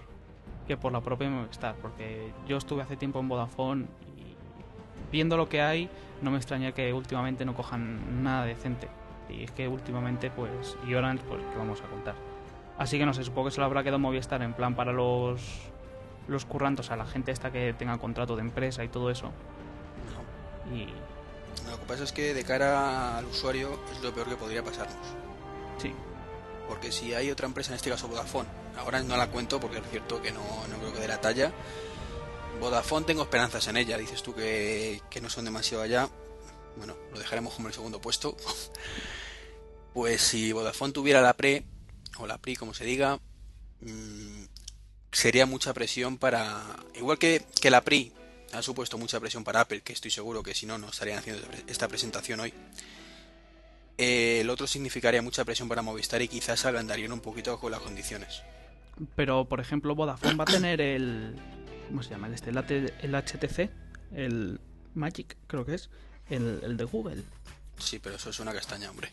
que 0.67 0.77
por 0.77 0.91
la 0.91 1.01
propia 1.01 1.27
Movistar, 1.31 1.75
porque 1.81 2.31
yo 2.47 2.57
estuve 2.57 2.83
hace 2.83 2.95
tiempo 2.95 3.19
en 3.19 3.27
Vodafone 3.27 3.85
y 4.17 4.35
viendo 5.11 5.35
lo 5.35 5.49
que 5.49 5.63
hay, 5.63 5.89
no 6.21 6.29
me 6.29 6.37
extraña 6.37 6.73
que 6.73 6.93
últimamente 6.93 7.43
no 7.43 7.55
cojan 7.55 8.23
nada 8.23 8.45
decente. 8.45 8.87
Y 9.29 9.45
es 9.45 9.51
que 9.51 9.67
últimamente, 9.67 10.29
pues, 10.29 10.77
y 10.87 10.93
Orange, 10.93 11.23
pues, 11.27 11.41
¿qué 11.51 11.57
vamos 11.57 11.81
a 11.81 11.87
contar? 11.87 12.34
Así 12.77 12.97
que 12.97 13.05
no 13.05 13.13
sé, 13.13 13.23
supongo 13.23 13.47
que 13.47 13.55
se 13.55 13.59
lo 13.59 13.65
habrá 13.65 13.83
quedado 13.83 13.99
Movistar 13.99 14.41
en 14.41 14.53
plan 14.53 14.75
para 14.75 14.91
los, 14.91 15.41
los 16.27 16.45
currantos, 16.45 16.91
a 16.91 16.95
la 16.95 17.05
gente 17.05 17.31
esta 17.31 17.51
que 17.51 17.73
tenga 17.73 17.97
contrato 17.97 18.35
de 18.35 18.41
empresa 18.41 18.83
y 18.83 18.89
todo 18.89 19.09
eso. 19.09 19.31
No. 20.67 20.75
Y... 20.75 20.87
Lo 21.69 21.79
que 21.79 21.85
pasa 21.85 22.03
es 22.03 22.11
que 22.11 22.33
de 22.33 22.43
cara 22.43 23.17
al 23.17 23.25
usuario 23.25 23.79
es 23.91 24.01
lo 24.01 24.13
peor 24.13 24.27
que 24.27 24.35
podría 24.35 24.63
pasarnos. 24.63 25.07
Sí. 25.77 25.93
Porque 26.67 26.91
si 26.91 27.13
hay 27.13 27.31
otra 27.31 27.47
empresa, 27.47 27.71
en 27.71 27.77
este 27.77 27.89
caso 27.89 28.07
Vodafone, 28.07 28.49
ahora 28.77 29.01
no 29.03 29.15
la 29.15 29.27
cuento 29.27 29.59
porque 29.59 29.77
es 29.77 29.83
cierto 29.89 30.21
que 30.21 30.31
no, 30.31 30.41
no 30.69 30.77
creo 30.79 30.93
que 30.93 30.99
de 30.99 31.07
la 31.07 31.21
talla. 31.21 31.51
Vodafone 32.59 33.05
tengo 33.05 33.23
esperanzas 33.23 33.67
en 33.67 33.77
ella, 33.77 33.97
dices 33.97 34.21
tú 34.21 34.33
que, 34.33 35.01
que 35.09 35.21
no 35.21 35.29
son 35.29 35.45
demasiado 35.45 35.83
allá. 35.83 36.09
Bueno, 36.77 36.95
lo 37.11 37.19
dejaremos 37.19 37.53
como 37.53 37.67
el 37.67 37.73
segundo 37.73 38.01
puesto. 38.01 38.35
pues 39.93 40.21
si 40.21 40.51
Vodafone 40.51 40.93
tuviera 40.93 41.21
la 41.21 41.33
pre, 41.33 41.63
o 42.17 42.27
la 42.27 42.37
PRI 42.37 42.55
como 42.55 42.73
se 42.73 42.85
diga, 42.85 43.19
mm, 43.81 44.43
sería 45.11 45.45
mucha 45.45 45.73
presión 45.73 46.17
para... 46.17 46.61
Igual 46.95 47.17
que, 47.17 47.43
que 47.61 47.69
la 47.69 47.81
PRI 47.81 48.13
ha 48.53 48.61
supuesto 48.61 48.97
mucha 48.97 49.19
presión 49.19 49.43
para 49.43 49.61
Apple, 49.61 49.81
que 49.81 49.93
estoy 49.93 50.11
seguro 50.11 50.43
que 50.43 50.53
si 50.53 50.65
no, 50.65 50.77
no 50.77 50.89
estarían 50.89 51.19
haciendo 51.19 51.41
esta 51.67 51.87
presentación 51.87 52.39
hoy. 52.39 52.53
Eh, 53.97 54.39
el 54.41 54.49
otro 54.49 54.67
significaría 54.67 55.21
mucha 55.21 55.45
presión 55.45 55.69
para 55.69 55.81
Movistar 55.81 56.21
y 56.21 56.27
quizás 56.27 56.65
agrandarían 56.65 57.11
un 57.11 57.21
poquito 57.21 57.59
con 57.59 57.71
las 57.71 57.81
condiciones. 57.81 58.43
Pero, 59.15 59.45
por 59.45 59.59
ejemplo, 59.59 59.95
Vodafone 59.95 60.35
va 60.35 60.43
a 60.43 60.47
tener 60.47 60.81
el... 60.81 61.35
¿Cómo 61.87 62.01
se 62.01 62.09
llama? 62.11 62.29
Este, 62.33 62.49
el, 62.49 62.57
HTC, 62.57 63.69
el 64.13 64.59
Magic, 64.95 65.37
creo 65.47 65.65
que 65.65 65.75
es, 65.75 65.89
el, 66.29 66.61
el 66.63 66.77
de 66.77 66.83
Google. 66.83 67.23
Sí, 67.77 67.99
pero 67.99 68.15
eso 68.15 68.29
es 68.29 68.39
una 68.39 68.53
castaña, 68.53 68.89
hombre. 68.89 69.11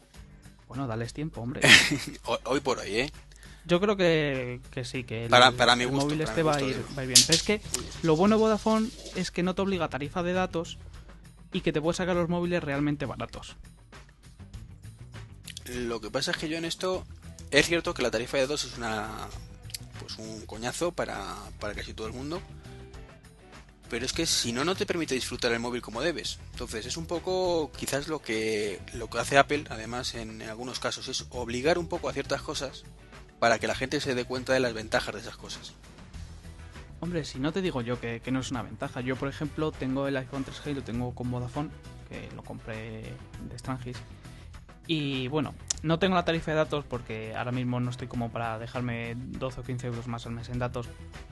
Bueno, 0.72 0.86
dales 0.86 1.12
tiempo, 1.12 1.42
hombre. 1.42 1.60
hoy 2.44 2.60
por 2.60 2.78
hoy, 2.78 3.00
¿eh? 3.00 3.12
Yo 3.66 3.78
creo 3.78 3.94
que, 3.94 4.58
sí, 4.84 5.04
que 5.04 5.24
el, 5.24 5.30
para, 5.30 5.52
para 5.52 5.76
mi 5.76 5.84
móvil 5.84 6.22
este 6.22 6.42
va, 6.42 6.56
a 6.56 6.62
ir, 6.62 6.82
va, 6.96 7.02
bien. 7.02 7.20
Pero 7.26 7.36
es 7.36 7.42
que 7.42 7.60
lo 8.00 8.16
bueno 8.16 8.36
de 8.36 8.40
Vodafone 8.40 8.88
es 9.14 9.30
que 9.30 9.42
no 9.42 9.54
te 9.54 9.60
obliga 9.60 9.84
a 9.84 9.88
tarifa 9.90 10.22
de 10.22 10.32
datos 10.32 10.78
y 11.52 11.60
que 11.60 11.74
te 11.74 11.82
puedes 11.82 11.98
sacar 11.98 12.16
los 12.16 12.30
móviles 12.30 12.64
realmente 12.64 13.04
baratos. 13.04 13.56
Lo 15.66 16.00
que 16.00 16.10
pasa 16.10 16.30
es 16.30 16.38
que 16.38 16.48
yo 16.48 16.56
en 16.56 16.64
esto 16.64 17.04
es 17.50 17.66
cierto 17.66 17.92
que 17.92 18.00
la 18.00 18.10
tarifa 18.10 18.38
de 18.38 18.44
datos 18.44 18.64
es 18.64 18.78
una 18.78 19.28
pues 20.00 20.16
un 20.16 20.46
coñazo 20.46 20.92
para, 20.92 21.36
para 21.60 21.74
casi 21.74 21.92
todo 21.92 22.06
el 22.06 22.14
mundo. 22.14 22.40
Pero 23.92 24.06
es 24.06 24.14
que 24.14 24.24
si 24.24 24.54
no, 24.54 24.64
no 24.64 24.74
te 24.74 24.86
permite 24.86 25.14
disfrutar 25.14 25.52
el 25.52 25.60
móvil 25.60 25.82
como 25.82 26.00
debes. 26.00 26.38
Entonces 26.52 26.86
es 26.86 26.96
un 26.96 27.04
poco 27.04 27.70
quizás 27.76 28.08
lo 28.08 28.22
que, 28.22 28.80
lo 28.94 29.10
que 29.10 29.18
hace 29.18 29.36
Apple, 29.36 29.64
además 29.68 30.14
en 30.14 30.40
algunos 30.40 30.80
casos, 30.80 31.08
es 31.08 31.26
obligar 31.28 31.78
un 31.78 31.88
poco 31.88 32.08
a 32.08 32.14
ciertas 32.14 32.40
cosas 32.40 32.84
para 33.38 33.58
que 33.58 33.66
la 33.66 33.74
gente 33.74 34.00
se 34.00 34.14
dé 34.14 34.24
cuenta 34.24 34.54
de 34.54 34.60
las 34.60 34.72
ventajas 34.72 35.14
de 35.14 35.20
esas 35.20 35.36
cosas. 35.36 35.74
Hombre, 37.00 37.26
si 37.26 37.38
no 37.38 37.52
te 37.52 37.60
digo 37.60 37.82
yo 37.82 38.00
que, 38.00 38.22
no 38.32 38.40
es 38.40 38.50
una 38.50 38.62
ventaja. 38.62 39.02
Yo, 39.02 39.14
por 39.16 39.28
ejemplo, 39.28 39.72
tengo 39.72 40.08
el 40.08 40.16
iPhone 40.16 40.46
3G 40.46 40.70
y 40.70 40.74
lo 40.76 40.82
tengo 40.82 41.14
con 41.14 41.30
Vodafone, 41.30 41.68
que 42.08 42.34
lo 42.34 42.42
compré 42.42 43.02
de 43.46 43.58
Strangis. 43.58 43.98
Y 44.86 45.28
bueno, 45.28 45.54
no 45.82 45.98
tengo 45.98 46.14
la 46.14 46.24
tarifa 46.24 46.50
de 46.50 46.56
datos 46.56 46.84
porque 46.84 47.34
ahora 47.36 47.52
mismo 47.52 47.80
no 47.80 47.90
estoy 47.90 48.08
como 48.08 48.30
para 48.30 48.58
dejarme 48.58 49.14
12 49.16 49.60
o 49.60 49.64
15 49.64 49.86
euros 49.88 50.06
más 50.06 50.26
al 50.26 50.32
mes 50.32 50.48
en 50.48 50.58
datos, 50.58 50.88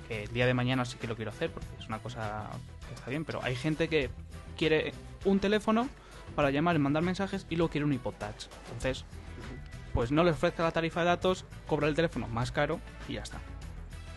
que 0.09 0.25
el 0.25 0.33
día 0.33 0.47
de 0.47 0.55
mañana 0.55 0.85
sí 0.85 0.97
que 0.99 1.07
lo 1.07 1.17
quiero 1.17 1.31
hacer 1.31 1.51
porque 1.51 1.69
es 1.79 1.87
una 1.87 1.99
cosa 1.99 2.49
que 2.89 2.95
está 2.95 3.11
bien, 3.11 3.25
pero 3.25 3.43
hay 3.43 3.57
gente 3.57 3.89
que 3.89 4.11
quiere 4.57 4.93
un 5.25 5.41
teléfono 5.41 5.89
para 6.35 6.51
llamar 6.51 6.77
y 6.77 6.79
mandar 6.79 7.03
mensajes 7.03 7.47
y 7.51 7.57
luego 7.57 7.71
quiere 7.71 7.85
un 7.85 7.93
iPod 7.93 8.15
Touch. 8.15 8.47
Entonces, 8.67 9.05
pues 9.93 10.11
no 10.13 10.25
le 10.25 10.31
ofrezca 10.31 10.63
la 10.63 10.73
tarifa 10.73 11.01
de 11.01 11.07
datos, 11.07 11.45
cobra 11.67 11.89
el 11.89 11.95
teléfono 11.95 12.29
más 12.29 12.53
caro 12.53 12.81
y 13.09 13.15
ya 13.15 13.23
está. 13.23 13.41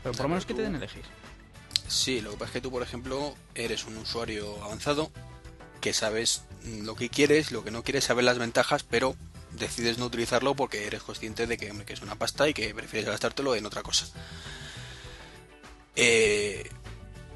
Pero 0.03 0.13
por 0.13 0.23
lo 0.23 0.29
menos 0.29 0.45
que 0.45 0.53
te 0.53 0.61
den 0.61 0.75
elegir. 0.75 1.03
Sí, 1.87 2.21
lo 2.21 2.31
que 2.31 2.37
pasa 2.37 2.45
es 2.45 2.51
que 2.53 2.61
tú, 2.61 2.71
por 2.71 2.81
ejemplo, 2.81 3.35
eres 3.55 3.85
un 3.85 3.97
usuario 3.97 4.63
avanzado 4.63 5.11
que 5.83 5.91
sabes 5.91 6.43
lo 6.63 6.95
que 6.95 7.09
quieres, 7.09 7.51
lo 7.51 7.65
que 7.65 7.69
no 7.69 7.83
quieres, 7.83 8.05
saber 8.05 8.23
las 8.23 8.39
ventajas, 8.39 8.83
pero 8.83 9.17
decides 9.51 9.97
no 9.97 10.05
utilizarlo 10.05 10.55
porque 10.55 10.87
eres 10.87 11.03
consciente 11.03 11.45
de 11.45 11.57
que, 11.57 11.73
es 11.89 12.01
una 12.01 12.15
pasta 12.15 12.47
y 12.47 12.53
que 12.53 12.73
prefieres 12.73 13.09
gastártelo 13.09 13.53
en 13.53 13.65
otra 13.65 13.83
cosa. 13.83 14.07
Eh, 15.97 16.69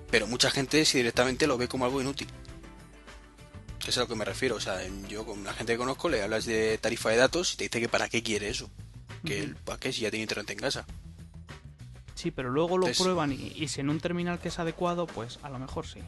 pero 0.09 0.27
mucha 0.27 0.49
gente 0.49 0.85
si 0.85 0.99
directamente 0.99 1.45
lo 1.45 1.57
ve 1.57 1.67
como 1.67 1.83
algo 1.83 1.99
inútil. 1.99 2.29
Eso 3.81 3.89
es 3.89 3.97
a 3.97 3.99
lo 3.99 4.07
que 4.07 4.15
me 4.15 4.23
refiero. 4.23 4.55
O 4.55 4.61
sea, 4.61 4.79
yo 5.09 5.25
con 5.25 5.43
la 5.43 5.53
gente 5.53 5.73
que 5.73 5.77
conozco 5.77 6.07
le 6.07 6.23
hablas 6.23 6.45
de 6.45 6.77
tarifa 6.77 7.09
de 7.09 7.17
datos 7.17 7.53
y 7.53 7.57
te 7.57 7.65
dice 7.65 7.81
que 7.81 7.89
para 7.89 8.07
qué 8.07 8.23
quiere 8.23 8.47
eso. 8.47 8.69
Que 9.25 9.41
el 9.41 9.57
para 9.57 9.77
qué 9.77 9.91
si 9.91 10.03
ya 10.03 10.09
tiene 10.09 10.23
internet 10.23 10.49
en 10.51 10.59
casa. 10.59 10.87
Sí, 12.17 12.31
pero 12.31 12.49
luego 12.49 12.79
lo 12.79 12.87
prueban 12.87 13.31
y, 13.31 13.67
si 13.67 13.79
en 13.79 13.91
un 13.91 13.99
terminal 13.99 14.39
que 14.39 14.47
es 14.47 14.57
adecuado, 14.57 15.05
pues 15.05 15.37
a 15.43 15.49
lo 15.49 15.59
mejor 15.59 15.85
sí. 15.85 15.99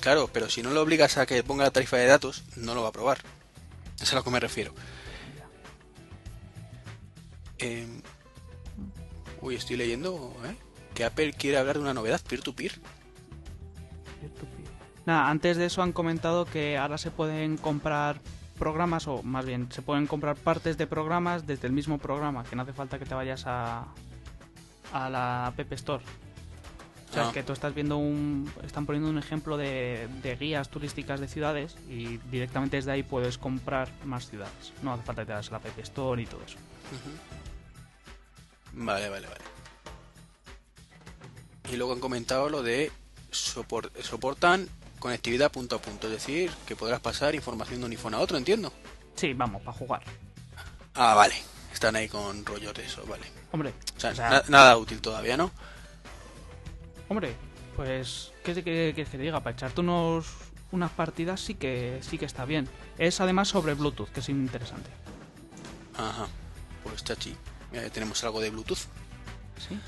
Claro, 0.00 0.28
pero 0.32 0.50
si 0.50 0.64
no 0.64 0.70
le 0.70 0.80
obligas 0.80 1.16
a 1.16 1.26
que 1.26 1.44
ponga 1.44 1.62
la 1.62 1.70
tarifa 1.70 1.96
de 1.96 2.06
datos, 2.06 2.42
no 2.56 2.74
lo 2.74 2.82
va 2.82 2.88
a 2.88 2.92
probar. 2.92 3.18
Eso 3.94 4.02
es 4.02 4.12
a 4.12 4.16
lo 4.16 4.24
que 4.24 4.30
me 4.30 4.40
refiero. 4.40 4.74
Em, 7.58 8.02
uy, 9.42 9.54
estoy 9.54 9.76
leyendo 9.76 10.34
¿eh? 10.44 10.56
que 10.92 11.04
Apple 11.04 11.32
quiere 11.32 11.56
hablar 11.56 11.76
de 11.76 11.82
una 11.82 11.94
novedad 11.94 12.20
peer-to-peer. 12.28 12.72
peer 12.72 14.32
peer 14.32 14.64
Nada, 15.06 15.30
antes 15.30 15.56
de 15.56 15.66
eso 15.66 15.82
han 15.82 15.92
comentado 15.92 16.46
que 16.46 16.76
ahora 16.78 16.98
se 16.98 17.12
pueden 17.12 17.58
comprar 17.58 18.20
programas, 18.58 19.06
o 19.06 19.22
más 19.22 19.46
bien, 19.46 19.70
se 19.70 19.82
pueden 19.82 20.08
comprar 20.08 20.34
partes 20.34 20.76
de 20.78 20.88
programas 20.88 21.46
desde 21.46 21.68
el 21.68 21.72
mismo 21.72 21.98
programa, 21.98 22.42
que 22.42 22.56
no 22.56 22.62
hace 22.62 22.72
falta 22.72 22.98
que 22.98 23.06
te 23.06 23.14
vayas 23.14 23.44
a, 23.46 23.86
a 24.94 25.10
la 25.10 25.46
App 25.48 25.72
Store. 25.72 26.02
O 27.10 27.12
sea, 27.12 27.28
ah. 27.28 27.32
que 27.32 27.42
tú 27.42 27.52
estás 27.52 27.74
viendo 27.74 27.98
un. 27.98 28.50
Están 28.64 28.86
poniendo 28.86 29.10
un 29.10 29.18
ejemplo 29.18 29.56
de, 29.56 30.08
guías 30.40 30.68
turísticas 30.70 31.20
de 31.20 31.28
ciudades 31.28 31.76
y 31.88 32.18
directamente 32.30 32.76
desde 32.76 32.92
ahí 32.92 33.02
puedes 33.02 33.36
comprar 33.36 33.88
más 34.04 34.30
ciudades. 34.30 34.72
No 34.82 34.92
hace 34.92 35.02
falta 35.02 35.22
que 35.22 35.26
te 35.26 35.32
vayas 35.32 35.48
a 35.48 35.50
la 35.52 35.56
App 35.58 35.78
Store 35.80 36.22
y 36.22 36.26
todo 36.26 36.40
eso. 36.46 36.56
Vale, 38.72 39.08
vale, 39.08 39.26
vale. 39.26 39.44
Y 41.70 41.76
luego 41.76 41.92
han 41.92 42.00
comentado 42.00 42.48
lo 42.48 42.62
de 42.62 42.90
soportan 43.30 44.68
conectividad 44.98 45.52
punto 45.52 45.76
a 45.76 45.82
punto, 45.82 46.06
es 46.06 46.14
decir, 46.14 46.50
que 46.66 46.76
podrás 46.76 47.00
pasar 47.00 47.34
información 47.34 47.80
de 47.80 47.86
un 47.86 47.92
iPhone 47.92 48.14
a 48.14 48.20
otro, 48.20 48.38
entiendo. 48.38 48.72
Sí, 49.16 49.34
vamos, 49.34 49.60
para 49.62 49.76
jugar. 49.76 50.02
Ah, 50.94 51.14
vale. 51.14 51.34
Están 51.72 51.96
ahí 51.96 52.08
con 52.08 52.46
rollos 52.46 52.72
de 52.72 52.84
eso, 52.84 53.04
vale. 53.06 53.43
Hombre, 53.54 53.72
o 53.96 54.00
sea, 54.00 54.42
nada 54.48 54.76
útil 54.76 55.00
todavía, 55.00 55.36
¿no? 55.36 55.52
Hombre, 57.08 57.36
pues, 57.76 58.32
¿qué 58.42 58.52
quieres 58.52 58.94
que 58.96 59.04
te 59.04 59.16
diga? 59.16 59.44
Para 59.44 59.54
echarte 59.54 59.80
unos, 59.80 60.26
unas 60.72 60.90
partidas 60.90 61.40
sí 61.40 61.54
que, 61.54 62.00
sí 62.02 62.18
que 62.18 62.24
está 62.24 62.46
bien. 62.46 62.68
Es 62.98 63.20
además 63.20 63.46
sobre 63.46 63.74
Bluetooth, 63.74 64.08
que 64.08 64.18
es 64.18 64.28
interesante. 64.28 64.90
Ajá, 65.96 66.26
pues 66.82 67.04
chachi. 67.04 67.36
tenemos 67.92 68.24
algo 68.24 68.40
de 68.40 68.50
Bluetooth. 68.50 68.88
Sí. 69.68 69.78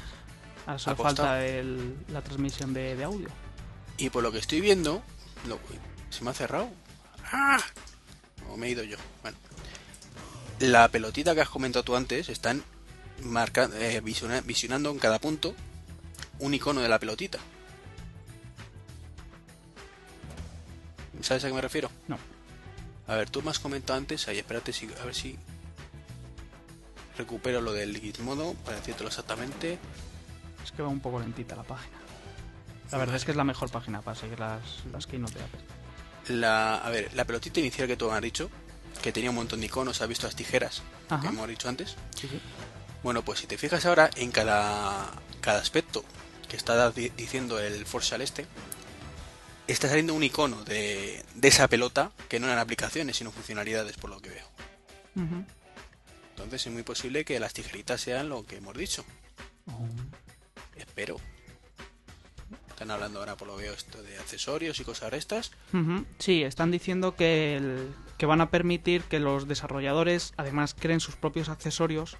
Ahora 0.64 0.78
solo 0.78 0.96
falta 0.98 1.44
el, 1.44 1.96
la 2.06 2.22
transmisión 2.22 2.72
de 2.72 3.02
audio. 3.02 3.30
Y 3.96 4.10
por 4.10 4.22
lo 4.22 4.30
que 4.30 4.38
estoy 4.38 4.60
viendo, 4.60 5.02
se 6.10 6.22
me 6.22 6.30
ha 6.30 6.34
cerrado. 6.34 6.70
¡Ah! 7.32 7.58
O 8.48 8.56
me 8.56 8.68
he 8.68 8.70
ido 8.70 8.84
yo. 8.84 8.96
Bueno. 9.22 9.36
La 10.60 10.86
pelotita 10.86 11.34
que 11.34 11.40
has 11.40 11.48
comentado 11.48 11.82
tú 11.82 11.96
antes 11.96 12.28
están 12.28 12.62
marca, 13.22 13.70
eh, 13.74 14.00
visionando 14.02 14.90
en 14.90 14.98
cada 14.98 15.18
punto 15.18 15.54
un 16.38 16.54
icono 16.54 16.80
de 16.80 16.88
la 16.88 16.98
pelotita. 16.98 17.38
¿Sabes 21.22 21.44
a 21.44 21.48
qué 21.48 21.54
me 21.54 21.60
refiero? 21.60 21.90
No. 22.08 22.18
A 23.06 23.14
ver, 23.14 23.30
tú 23.30 23.42
me 23.42 23.50
has 23.50 23.58
comentado 23.58 23.98
antes, 23.98 24.28
ahí 24.28 24.38
espérate 24.38 24.72
si, 24.72 24.88
a 25.00 25.04
ver 25.04 25.14
si 25.14 25.38
recupero 27.16 27.60
lo 27.60 27.72
del 27.72 27.98
Gizmodo 27.98 28.54
para 28.64 28.76
decírtelo 28.76 29.08
exactamente. 29.08 29.78
Es 30.62 30.72
que 30.72 30.82
va 30.82 30.88
un 30.88 31.00
poco 31.00 31.20
lentita 31.20 31.56
la 31.56 31.62
página. 31.62 31.96
La 32.90 32.98
verdad 32.98 33.16
es 33.16 33.24
que 33.24 33.30
es 33.30 33.36
la 33.36 33.44
mejor 33.44 33.70
página 33.70 34.02
para 34.02 34.16
seguir 34.16 34.38
las, 34.38 34.84
las 34.92 35.06
keynote 35.06 35.34
de 35.34 35.44
Apple. 35.44 35.60
La, 36.28 36.76
a 36.76 36.90
ver, 36.90 37.12
la 37.14 37.24
pelotita 37.24 37.60
inicial 37.60 37.88
que 37.88 37.96
tú 37.96 38.10
has 38.10 38.20
dicho, 38.20 38.50
que 39.02 39.12
tenía 39.12 39.30
un 39.30 39.36
montón 39.36 39.60
de 39.60 39.66
iconos, 39.66 40.00
has 40.00 40.08
visto 40.08 40.26
las 40.26 40.36
tijeras, 40.36 40.82
que 41.20 41.26
hemos 41.26 41.48
dicho 41.48 41.68
antes. 41.68 41.96
Sí, 42.14 42.28
sí. 42.28 42.40
Bueno, 43.06 43.22
pues 43.22 43.38
si 43.38 43.46
te 43.46 43.56
fijas 43.56 43.86
ahora 43.86 44.10
en 44.16 44.32
cada, 44.32 45.08
cada 45.40 45.60
aspecto 45.60 46.04
que 46.48 46.56
está 46.56 46.90
diciendo 46.90 47.60
el 47.60 47.86
Force 47.86 48.12
al 48.16 48.20
este, 48.20 48.46
está 49.68 49.86
saliendo 49.86 50.12
un 50.12 50.24
icono 50.24 50.64
de, 50.64 51.24
de, 51.36 51.46
esa 51.46 51.68
pelota 51.68 52.10
que 52.28 52.40
no 52.40 52.48
eran 52.48 52.58
aplicaciones, 52.58 53.16
sino 53.16 53.30
funcionalidades, 53.30 53.96
por 53.96 54.10
lo 54.10 54.20
que 54.20 54.30
veo. 54.30 54.48
Entonces 56.30 56.66
es 56.66 56.72
muy 56.72 56.82
posible 56.82 57.24
que 57.24 57.38
las 57.38 57.52
tijeritas 57.52 58.00
sean 58.00 58.28
lo 58.28 58.44
que 58.44 58.56
hemos 58.56 58.76
dicho. 58.76 59.04
Oh. 59.68 59.86
Espero. 60.74 61.20
Están 62.70 62.90
hablando 62.90 63.20
ahora, 63.20 63.36
por 63.36 63.46
lo 63.46 63.56
veo, 63.56 63.72
esto 63.72 64.02
de 64.02 64.18
accesorios 64.18 64.80
y 64.80 64.84
cosas 64.84 65.12
estas. 65.12 65.52
Sí, 66.18 66.42
están 66.42 66.72
diciendo 66.72 67.14
que, 67.14 67.86
que 68.18 68.26
van 68.26 68.40
a 68.40 68.50
permitir 68.50 69.04
que 69.04 69.20
los 69.20 69.46
desarrolladores 69.46 70.34
además 70.36 70.74
creen 70.76 70.98
sus 70.98 71.14
propios 71.14 71.48
accesorios 71.48 72.16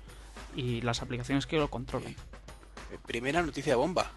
y 0.57 0.81
las 0.81 1.03
aplicaciones 1.03 1.47
que 1.47 1.59
lo 1.59 1.69
controlen. 1.69 2.17
Eh, 2.93 2.99
primera 3.07 3.43
noticia 3.43 3.77
bomba. 3.77 4.11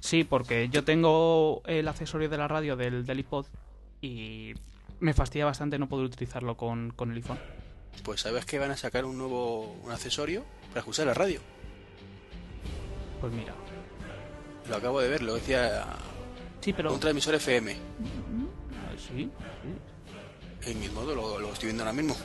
Sí, 0.00 0.22
porque 0.22 0.68
yo 0.68 0.84
tengo 0.84 1.62
el 1.66 1.88
accesorio 1.88 2.28
de 2.28 2.38
la 2.38 2.46
radio 2.46 2.76
del, 2.76 3.04
del 3.04 3.18
iPod 3.20 3.46
y 4.00 4.54
me 5.00 5.12
fastidia 5.14 5.44
bastante 5.44 5.78
no 5.78 5.88
poder 5.88 6.06
utilizarlo 6.06 6.56
con, 6.56 6.90
con 6.90 7.10
el 7.10 7.16
iPhone. 7.16 7.38
Pues 8.04 8.20
sabes 8.20 8.44
que 8.44 8.58
van 8.58 8.70
a 8.70 8.76
sacar 8.76 9.04
un 9.04 9.18
nuevo 9.18 9.72
un 9.82 9.90
accesorio 9.90 10.44
para 10.72 10.86
usar 10.86 11.06
la 11.06 11.14
radio. 11.14 11.40
Pues 13.20 13.32
mira, 13.32 13.54
lo 14.68 14.76
acabo 14.76 15.00
de 15.00 15.08
ver, 15.08 15.22
lo 15.22 15.34
decía. 15.34 15.86
Sí, 16.60 16.72
pero. 16.72 16.92
Un 16.92 17.00
transmisor 17.00 17.34
FM. 17.34 17.72
Ah, 17.72 18.94
sí, 18.96 19.30
En 20.62 20.80
mi 20.80 20.88
modo 20.88 21.14
lo, 21.14 21.52
estoy 21.52 21.68
viendo 21.68 21.82
ahora 21.82 21.92
mismo. 21.92 22.16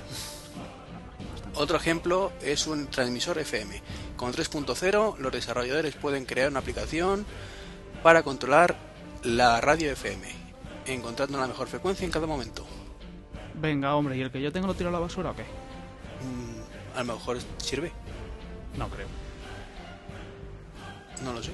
Otro 1.56 1.78
ejemplo 1.78 2.32
es 2.42 2.66
un 2.68 2.88
transmisor 2.88 3.38
FM. 3.38 3.82
Con 4.18 4.34
3.0 4.34 5.18
los 5.18 5.32
desarrolladores 5.32 5.96
pueden 5.96 6.26
crear 6.26 6.50
una 6.50 6.60
aplicación 6.60 7.26
para 8.02 8.24
controlar 8.24 8.76
la 9.24 9.62
radio 9.62 9.92
FM, 9.92 10.28
encontrando 10.88 11.40
la 11.40 11.48
mejor 11.48 11.68
frecuencia 11.68 12.06
en 12.06 12.12
cada 12.12 12.26
momento. 12.28 12.66
Venga, 13.56 13.96
hombre, 13.96 14.18
¿y 14.18 14.22
el 14.22 14.32
que 14.32 14.42
yo 14.42 14.52
tengo 14.52 14.68
lo 14.68 14.74
tiro 14.74 14.90
a 14.90 14.92
la 14.92 15.00
basura 15.00 15.32
o 15.32 15.36
qué? 15.36 15.44
Mm, 15.44 16.98
a 16.98 17.04
lo 17.04 17.14
mejor 17.14 17.38
sirve, 17.58 17.92
No 18.78 18.90
creo. 18.90 19.08
no 21.24 21.34
lo 21.34 21.42
sé. 21.44 21.52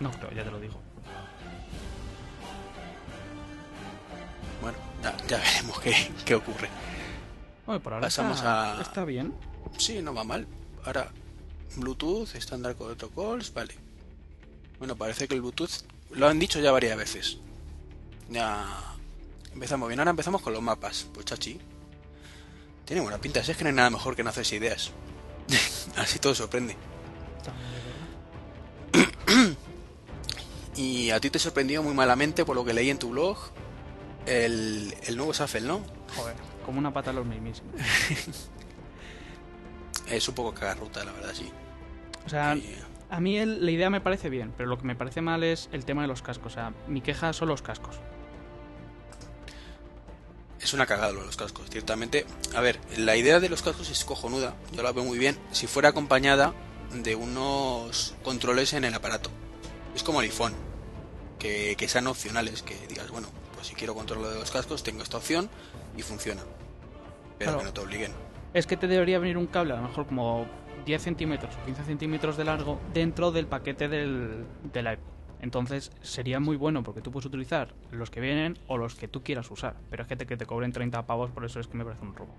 No 0.00 0.10
creo, 0.10 0.32
ya 0.32 0.42
te 0.42 0.50
lo 0.50 0.58
digo. 0.58 0.80
Bueno, 4.60 4.78
ya, 5.02 5.16
ya 5.28 5.38
veremos 5.38 5.80
qué, 5.80 6.10
qué 6.24 6.34
ocurre. 6.34 6.68
Por 7.66 7.92
ahora 7.92 8.00
Pasamos 8.00 8.38
está, 8.38 8.78
a- 8.78 8.82
está 8.82 9.04
bien. 9.04 9.32
Sí, 9.78 10.02
no 10.02 10.12
va 10.14 10.24
mal. 10.24 10.46
Ahora, 10.84 11.10
Bluetooth, 11.76 12.34
estándar 12.34 12.74
protocols, 12.74 13.52
vale. 13.54 13.74
Bueno, 14.78 14.96
parece 14.96 15.28
que 15.28 15.34
el 15.34 15.40
Bluetooth 15.40 15.70
lo 16.10 16.28
han 16.28 16.38
dicho 16.38 16.58
ya 16.60 16.72
varias 16.72 16.96
veces. 16.96 17.38
Ya 18.28 18.66
empezamos 19.54 19.88
bien. 19.88 20.00
Ahora 20.00 20.10
empezamos 20.10 20.42
con 20.42 20.52
los 20.52 20.62
mapas. 20.62 21.06
Pues 21.14 21.24
chachi. 21.26 21.60
Tiene 22.84 23.00
buena 23.02 23.18
pinta. 23.18 23.42
Si 23.44 23.52
es 23.52 23.56
que 23.56 23.62
no 23.64 23.68
hay 23.70 23.76
nada 23.76 23.90
mejor 23.90 24.16
que 24.16 24.24
no 24.24 24.30
hacerse 24.30 24.56
ideas. 24.56 24.90
Así 25.96 26.18
todo 26.18 26.34
sorprende. 26.34 26.76
Y 30.76 31.10
a 31.10 31.20
ti 31.20 31.30
te 31.30 31.38
sorprendió 31.38 31.82
muy 31.82 31.94
malamente 31.94 32.44
por 32.44 32.56
lo 32.56 32.64
que 32.64 32.72
leí 32.72 32.90
en 32.90 32.98
tu 32.98 33.10
blog 33.10 33.36
el, 34.26 34.94
el 35.04 35.16
nuevo 35.16 35.32
Shuffle, 35.32 35.60
¿no? 35.62 35.80
Joder, 36.16 36.34
como 36.62 36.78
una 36.78 36.92
pata 36.92 37.10
a 37.10 37.12
los 37.12 37.26
mismísimos. 37.26 37.72
Es 40.08 40.28
un 40.28 40.34
poco 40.34 40.52
cagarruta, 40.54 41.04
la 41.04 41.12
verdad, 41.12 41.32
sí. 41.34 41.50
O 42.26 42.28
sea, 42.28 42.56
a 43.10 43.20
mí 43.20 43.36
el- 43.38 43.64
la 43.64 43.70
idea 43.70 43.90
me 43.90 44.00
parece 44.00 44.28
bien, 44.30 44.52
pero 44.56 44.68
lo 44.68 44.78
que 44.78 44.84
me 44.84 44.94
parece 44.96 45.20
mal 45.20 45.42
es 45.44 45.68
el 45.72 45.84
tema 45.84 46.02
de 46.02 46.08
los 46.08 46.22
cascos. 46.22 46.52
O 46.52 46.54
sea, 46.54 46.72
mi 46.88 47.00
queja 47.00 47.32
son 47.32 47.48
los 47.48 47.62
cascos. 47.62 47.96
Es 50.60 50.72
una 50.74 50.86
cagada 50.86 51.12
lo 51.12 51.20
de 51.20 51.26
los 51.26 51.36
cascos, 51.36 51.68
ciertamente. 51.70 52.24
A 52.54 52.60
ver, 52.60 52.78
la 52.96 53.16
idea 53.16 53.40
de 53.40 53.48
los 53.48 53.62
cascos 53.62 53.90
es 53.90 54.04
cojonuda, 54.04 54.54
yo 54.72 54.82
la 54.82 54.92
veo 54.92 55.04
muy 55.04 55.18
bien, 55.18 55.36
si 55.50 55.66
fuera 55.66 55.88
acompañada 55.88 56.54
de 56.94 57.14
unos 57.16 58.14
controles 58.22 58.72
en 58.74 58.84
el 58.84 58.94
aparato. 58.94 59.30
Es 59.96 60.02
como 60.04 60.20
el 60.20 60.26
iPhone, 60.30 60.54
que, 61.38 61.74
que 61.76 61.88
sean 61.88 62.06
opcionales, 62.06 62.62
que 62.62 62.76
digas, 62.86 63.10
bueno, 63.10 63.28
pues 63.62 63.68
si 63.68 63.76
quiero 63.76 63.94
controlar 63.94 64.32
de 64.32 64.40
los 64.40 64.50
cascos, 64.50 64.82
tengo 64.82 65.04
esta 65.04 65.18
opción 65.18 65.48
y 65.96 66.02
funciona. 66.02 66.42
Pero 67.38 67.52
Claro. 67.52 67.58
que 67.60 67.64
no 67.66 67.72
te 67.72 67.80
obliguen. 67.80 68.12
Es 68.54 68.66
que 68.66 68.76
te 68.76 68.88
debería 68.88 69.20
venir 69.20 69.36
un 69.38 69.46
cable, 69.46 69.72
a 69.74 69.76
lo 69.76 69.82
mejor 69.82 70.04
como 70.08 70.46
10 70.84 71.00
centímetros 71.00 71.54
o 71.54 71.64
15 71.64 71.84
centímetros 71.84 72.36
de 72.36 72.44
largo, 72.44 72.80
dentro 72.92 73.30
del 73.30 73.46
paquete 73.46 73.86
del, 73.88 74.44
del 74.72 74.86
iPod. 74.94 75.04
Entonces 75.42 75.92
sería 76.02 76.40
muy 76.40 76.56
bueno 76.56 76.82
porque 76.82 77.00
tú 77.02 77.12
puedes 77.12 77.26
utilizar 77.26 77.72
los 77.92 78.10
que 78.10 78.20
vienen 78.20 78.58
o 78.66 78.78
los 78.78 78.96
que 78.96 79.06
tú 79.06 79.22
quieras 79.22 79.48
usar. 79.52 79.76
Pero 79.90 80.02
es 80.02 80.08
que 80.08 80.16
te, 80.16 80.26
que 80.26 80.36
te 80.36 80.44
cobren 80.44 80.72
30 80.72 81.06
pavos, 81.06 81.30
por 81.30 81.44
eso 81.44 81.60
es 81.60 81.68
que 81.68 81.76
me 81.76 81.84
parece 81.84 82.02
un 82.02 82.16
robo. 82.16 82.34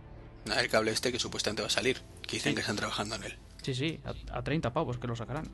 Nada, 0.46 0.60
El 0.62 0.68
cable 0.70 0.92
este 0.92 1.10
que 1.14 1.20
supuestamente 1.20 1.62
va 1.62 1.68
a 1.68 1.72
salir, 1.72 2.02
que 2.22 2.36
dicen 2.36 2.52
Sí. 2.52 2.56
que 2.56 2.62
están 2.62 2.76
trabajando 2.76 3.16
en 3.16 3.24
él. 3.24 3.38
Sí, 3.62 3.74
sí, 3.74 4.02
a, 4.04 4.40
a 4.40 4.42
30 4.44 4.74
pavos 4.74 4.98
que 4.98 5.08
lo 5.08 5.16
sacarán. 5.16 5.48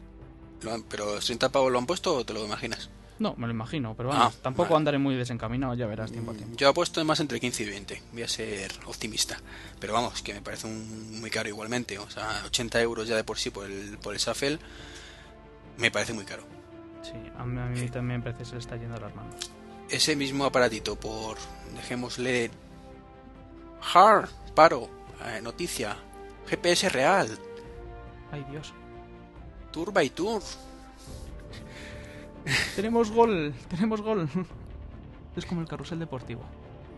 Lo 0.63 0.73
han- 0.73 0.82
¿Pero 0.84 1.19
30 1.19 1.49
pavos 1.49 1.71
lo 1.71 1.77
han 1.77 1.86
puesto 1.86 2.15
o 2.15 2.25
te 2.25 2.34
lo 2.34 2.43
imaginas? 2.43 2.89
No, 3.19 3.36
me 3.36 3.47
lo 3.47 3.53
imagino, 3.53 3.95
pero 3.95 4.10
vamos, 4.10 4.34
Ah, 4.34 4.39
tampoco 4.41 4.69
vale. 4.69 4.77
andaré 4.77 4.97
muy 4.97 5.13
desencaminado, 5.15 5.73
ya 5.73 5.86
verás 5.88 6.10
tiempo 6.12 6.32
a 6.32 6.34
tiempo. 6.34 6.55
Yo 6.55 6.69
apuesto 6.69 7.03
más 7.03 7.19
entre 7.19 7.39
15 7.39 7.63
y 7.63 7.65
20. 7.69 8.01
Voy 8.13 8.23
a 8.23 8.27
ser 8.29 8.71
optimista. 8.86 9.38
Pero 9.79 9.91
vamos, 9.93 10.21
que 10.21 10.34
me 10.34 10.41
parece 10.41 10.67
un- 10.67 11.19
muy 11.19 11.29
caro 11.29 11.49
igualmente. 11.49 11.99
O 11.99 12.10
sea, 12.10 12.43
80 12.45 12.82
euros 12.82 13.08
ya 13.10 13.17
de 13.17 13.25
por 13.25 13.38
sí 13.38 13.49
por 13.49 13.65
el, 13.65 13.97
por 13.97 14.13
el 14.13 14.19
Shuffle. 14.19 14.58
Me 15.77 15.91
parece 15.91 16.13
muy 16.13 16.23
caro. 16.23 16.43
Sí, 17.01 17.12
a 17.38 17.45
mí, 17.45 17.60
a 17.60 17.65
mí 17.65 17.89
también 17.89 18.21
parece 18.21 18.39
que 18.39 18.45
se 18.45 18.51
le 18.53 18.60
está 18.60 18.77
yendo 18.77 18.97
las 18.99 19.13
manos. 19.13 19.36
Ese 19.89 20.15
mismo 20.15 20.45
aparatito 20.45 20.95
por, 20.97 21.38
dejémosle, 21.75 22.51
hard, 23.93 24.29
paro, 24.55 24.89
eh, 25.25 25.41
noticia, 25.41 25.97
GPS 26.47 26.89
real, 26.89 27.27
Ay, 28.32 28.45
Dios. 28.51 28.73
tour 29.71 29.91
by 29.91 30.10
tour. 30.10 30.41
Tenemos 32.75 33.12
gol, 33.12 33.54
tenemos 33.69 34.02
gol. 34.02 34.30
Es 35.36 35.45
como 35.45 35.62
el 35.62 35.67
carrusel 35.67 35.99
deportivo. 35.99 36.41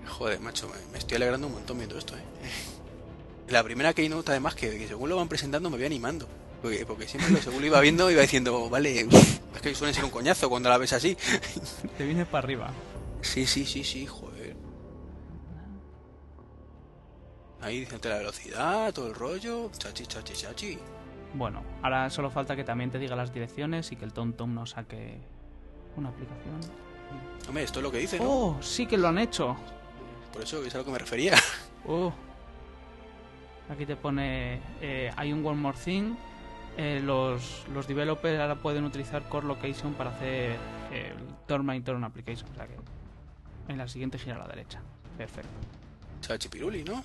Joder, 0.07 0.39
macho, 0.39 0.69
me, 0.91 0.97
estoy 0.97 1.17
alegrando 1.17 1.47
un 1.47 1.53
montón 1.53 1.77
viendo 1.77 1.97
esto, 1.97 2.15
eh. 2.17 2.23
La 3.49 3.63
primera 3.63 3.93
keynote, 3.93 4.31
además, 4.31 4.55
que, 4.55 4.77
que 4.77 4.87
según 4.87 5.09
lo 5.09 5.17
van 5.17 5.27
presentando, 5.27 5.69
me 5.69 5.77
voy 5.77 5.85
animando. 5.85 6.27
Porque, 6.61 6.85
porque 6.85 7.07
siempre 7.07 7.31
lo, 7.31 7.41
según 7.41 7.61
lo 7.61 7.67
iba 7.67 7.79
viendo, 7.81 8.09
iba 8.09 8.21
diciendo, 8.21 8.69
vale, 8.69 9.01
es 9.01 9.61
que 9.61 9.75
suele 9.75 9.93
ser 9.93 10.05
un 10.05 10.11
coñazo 10.11 10.49
cuando 10.49 10.69
la 10.69 10.77
ves 10.77 10.93
así. 10.93 11.17
Te 11.97 12.05
viene 12.05 12.25
para 12.25 12.43
arriba. 12.43 12.71
Sí, 13.21 13.45
sí, 13.45 13.65
sí, 13.65 13.83
sí, 13.83 14.05
joder. 14.05 14.55
Ahí 17.61 17.79
diciéndote 17.81 18.09
la 18.09 18.17
velocidad, 18.17 18.93
todo 18.93 19.07
el 19.07 19.15
rollo, 19.15 19.69
chachi, 19.77 20.05
chachi, 20.05 20.33
chachi. 20.33 20.79
Bueno, 21.33 21.63
ahora 21.81 22.09
solo 22.09 22.29
falta 22.29 22.55
que 22.55 22.63
también 22.63 22.91
te 22.91 22.99
diga 22.99 23.15
las 23.15 23.33
direcciones 23.33 23.91
y 23.91 23.95
que 23.95 24.05
el 24.05 24.13
TomTom 24.13 24.53
nos 24.53 24.71
saque 24.71 25.17
una 25.95 26.09
aplicación. 26.09 26.59
Hombre, 27.47 27.63
esto 27.63 27.79
es 27.79 27.83
lo 27.83 27.91
que 27.91 27.97
dice, 27.99 28.19
¿no? 28.19 28.25
¡Oh! 28.29 28.57
Sí 28.61 28.85
que 28.85 28.97
lo 28.97 29.07
han 29.07 29.17
hecho. 29.17 29.55
Por 30.33 30.41
eso 30.43 30.63
es 30.63 30.75
a 30.75 30.79
lo 30.79 30.85
que 30.85 30.91
me 30.91 30.99
refería. 30.99 31.35
¡Oh! 31.87 32.11
Aquí 33.69 33.85
te 33.85 33.95
pone, 33.95 34.59
eh, 34.81 35.11
hay 35.15 35.31
un 35.31 35.45
One 35.45 35.59
More 35.59 35.77
Thing. 35.77 36.15
eh, 36.77 37.01
los, 37.03 37.65
los 37.73 37.87
developers 37.87 38.39
ahora 38.39 38.55
pueden 38.55 38.83
utilizar 38.83 39.23
Core 39.29 39.47
Location 39.47 39.93
para 39.93 40.09
hacer 40.11 40.57
el 40.91 41.15
Turn 41.47 41.65
by 41.65 41.79
Turn 41.81 42.03
Application. 42.03 42.49
O 42.51 42.55
sea 42.55 42.67
que 42.67 42.75
en 43.69 43.77
la 43.77 43.87
siguiente 43.87 44.17
gira 44.17 44.35
a 44.35 44.39
la 44.39 44.47
derecha. 44.47 44.81
Perfecto. 45.17 45.49
Chachi 46.21 46.49
piruli, 46.49 46.83
¿no? 46.83 47.03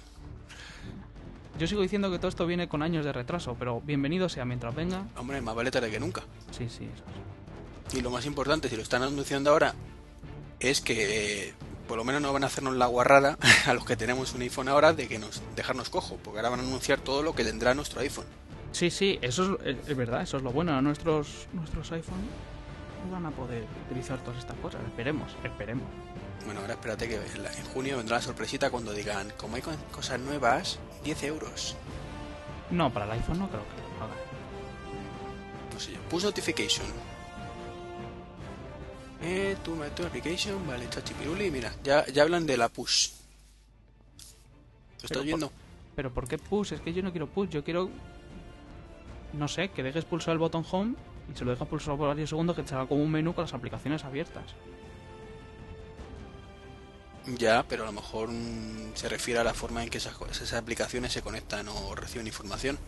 Yo 1.59 1.66
sigo 1.66 1.81
diciendo 1.81 2.11
que 2.11 2.19
todo 2.19 2.29
esto 2.29 2.47
viene 2.47 2.69
con 2.69 2.83
años 2.83 3.05
de 3.05 3.12
retraso, 3.12 3.57
pero 3.59 3.81
bienvenido 3.81 4.29
sea 4.29 4.45
mientras 4.45 4.75
venga. 4.75 5.05
Hombre, 5.16 5.40
más 5.40 5.55
vale 5.55 5.71
tarde 5.71 5.90
que 5.90 5.99
nunca. 5.99 6.23
Sí, 6.51 6.69
sí, 6.69 6.85
eso 6.92 7.05
sí. 7.90 7.99
Y 7.99 8.03
lo 8.03 8.11
más 8.11 8.27
importante, 8.27 8.69
si 8.69 8.77
lo 8.77 8.83
están 8.83 9.03
anunciando 9.03 9.51
ahora, 9.51 9.75
es 10.61 10.81
que 10.83 11.49
eh, 11.49 11.55
por 11.88 11.97
lo 11.97 12.05
menos 12.05 12.21
no 12.21 12.33
van 12.33 12.45
a 12.45 12.49
hacernos 12.49 12.75
la 12.77 12.87
guarrada 12.87 13.38
a 13.66 13.73
los 13.73 13.87
que 13.87 13.97
tenemos 13.97 14.35
un 14.35 14.42
iPhone 14.42 14.69
ahora 14.69 14.92
de 14.92 15.09
que 15.09 15.19
nos 15.19 15.40
dejarnos 15.55 15.88
cojo, 15.88 16.19
porque 16.23 16.40
ahora 16.40 16.51
van 16.51 16.61
a 16.61 16.62
anunciar 16.64 17.01
todo 17.01 17.23
lo 17.23 17.35
que 17.35 17.45
tendrá 17.45 17.75
nuestro 17.75 18.01
iPhone. 18.01 18.27
Sí, 18.73 18.90
sí, 18.90 19.19
eso 19.23 19.59
es, 19.64 19.77
es- 19.79 19.88
es 19.88 19.97
verdad, 19.97 20.23
eso 20.23 20.37
es 20.37 20.42
lo 20.42 20.51
bueno. 20.53 20.83
Nuestros, 20.83 21.47
nuestros 21.55 21.90
iPhone 21.92 22.21
no 23.07 23.12
van 23.12 23.25
a 23.27 23.31
poder 23.31 23.64
utilizar 23.87 24.19
todas 24.19 24.40
estas 24.40 24.57
cosas. 24.59 24.83
Esperemos, 24.85 25.33
esperemos. 25.42 25.85
Bueno, 26.45 26.61
ahora 26.61 26.75
espérate 26.75 27.09
que 27.09 27.14
en, 27.16 27.64
junio 27.73 27.97
vendrá 27.97 28.16
la 28.16 28.23
sorpresita 28.23 28.69
cuando 28.71 28.92
digan, 28.92 29.33
como 29.38 29.57
hay 29.57 29.62
co- 29.62 29.71
cosas 29.90 30.21
nuevas, 30.21 30.79
10 31.07 31.23
euros. 31.23 31.77
No, 32.71 32.92
para 32.92 33.05
el 33.07 33.12
iPhone 33.12 33.38
no 33.38 33.49
creo 33.49 33.62
que 33.62 33.77
lo 33.77 34.05
hagan. 34.05 34.19
No 35.73 35.79
sé 35.79 35.92
yo. 35.92 36.01
Push 36.11 36.25
notification. 36.25 36.87
Eh, 39.23 39.57
tu, 39.64 39.77
tu 39.95 40.05
application, 40.05 40.66
vale, 40.66 40.88
chachi 40.90 41.14
piruli, 41.14 41.51
mira, 41.51 41.73
ya, 41.83 42.05
ya 42.07 42.23
hablan 42.23 42.45
de 42.45 42.57
la 42.57 42.69
push. 42.69 43.11
¿Lo 45.01 45.07
estás 45.07 45.25
viendo? 45.25 45.51
Pero 45.95 46.12
¿por 46.12 46.29
qué 46.29 46.38
push? 46.38 46.73
Es 46.73 46.81
que 46.81 46.92
yo 46.92 47.03
no 47.03 47.12
quiero 47.12 47.29
push, 47.29 47.51
yo 47.51 47.62
quiero... 47.62 47.88
No 49.33 49.49
sé, 49.49 49.71
que 49.71 49.83
dejes 49.83 50.05
pulsar 50.05 50.33
el 50.33 50.38
botón 50.38 50.64
home 50.71 50.95
y 51.33 51.37
se 51.37 51.45
lo 51.45 51.53
dejas 51.53 51.69
pulsar 51.69 51.97
por 51.97 52.09
varios 52.09 52.31
segundos 52.31 52.57
que 52.57 52.62
te 52.62 52.69
salga 52.69 52.87
como 52.87 53.03
un 53.03 53.11
menú 53.11 53.33
con 53.33 53.42
las 53.42 53.55
aplicaciones 53.55 54.05
abiertas. 54.05 54.55
Ya, 57.26 57.64
pero 57.68 57.82
a 57.82 57.86
lo 57.86 57.92
mejor 57.92 58.28
mm, 58.28 58.94
se 58.94 59.08
refiere 59.08 59.40
a 59.40 59.44
la 59.44 59.54
forma 59.54 59.82
en 59.82 59.90
que 59.90 59.98
esas, 59.98 60.14
esas 60.30 60.52
aplicaciones 60.54 61.12
se 61.12 61.22
conectan 61.22 61.68
o 61.68 61.94
reciben 61.94 62.26
información. 62.26 62.78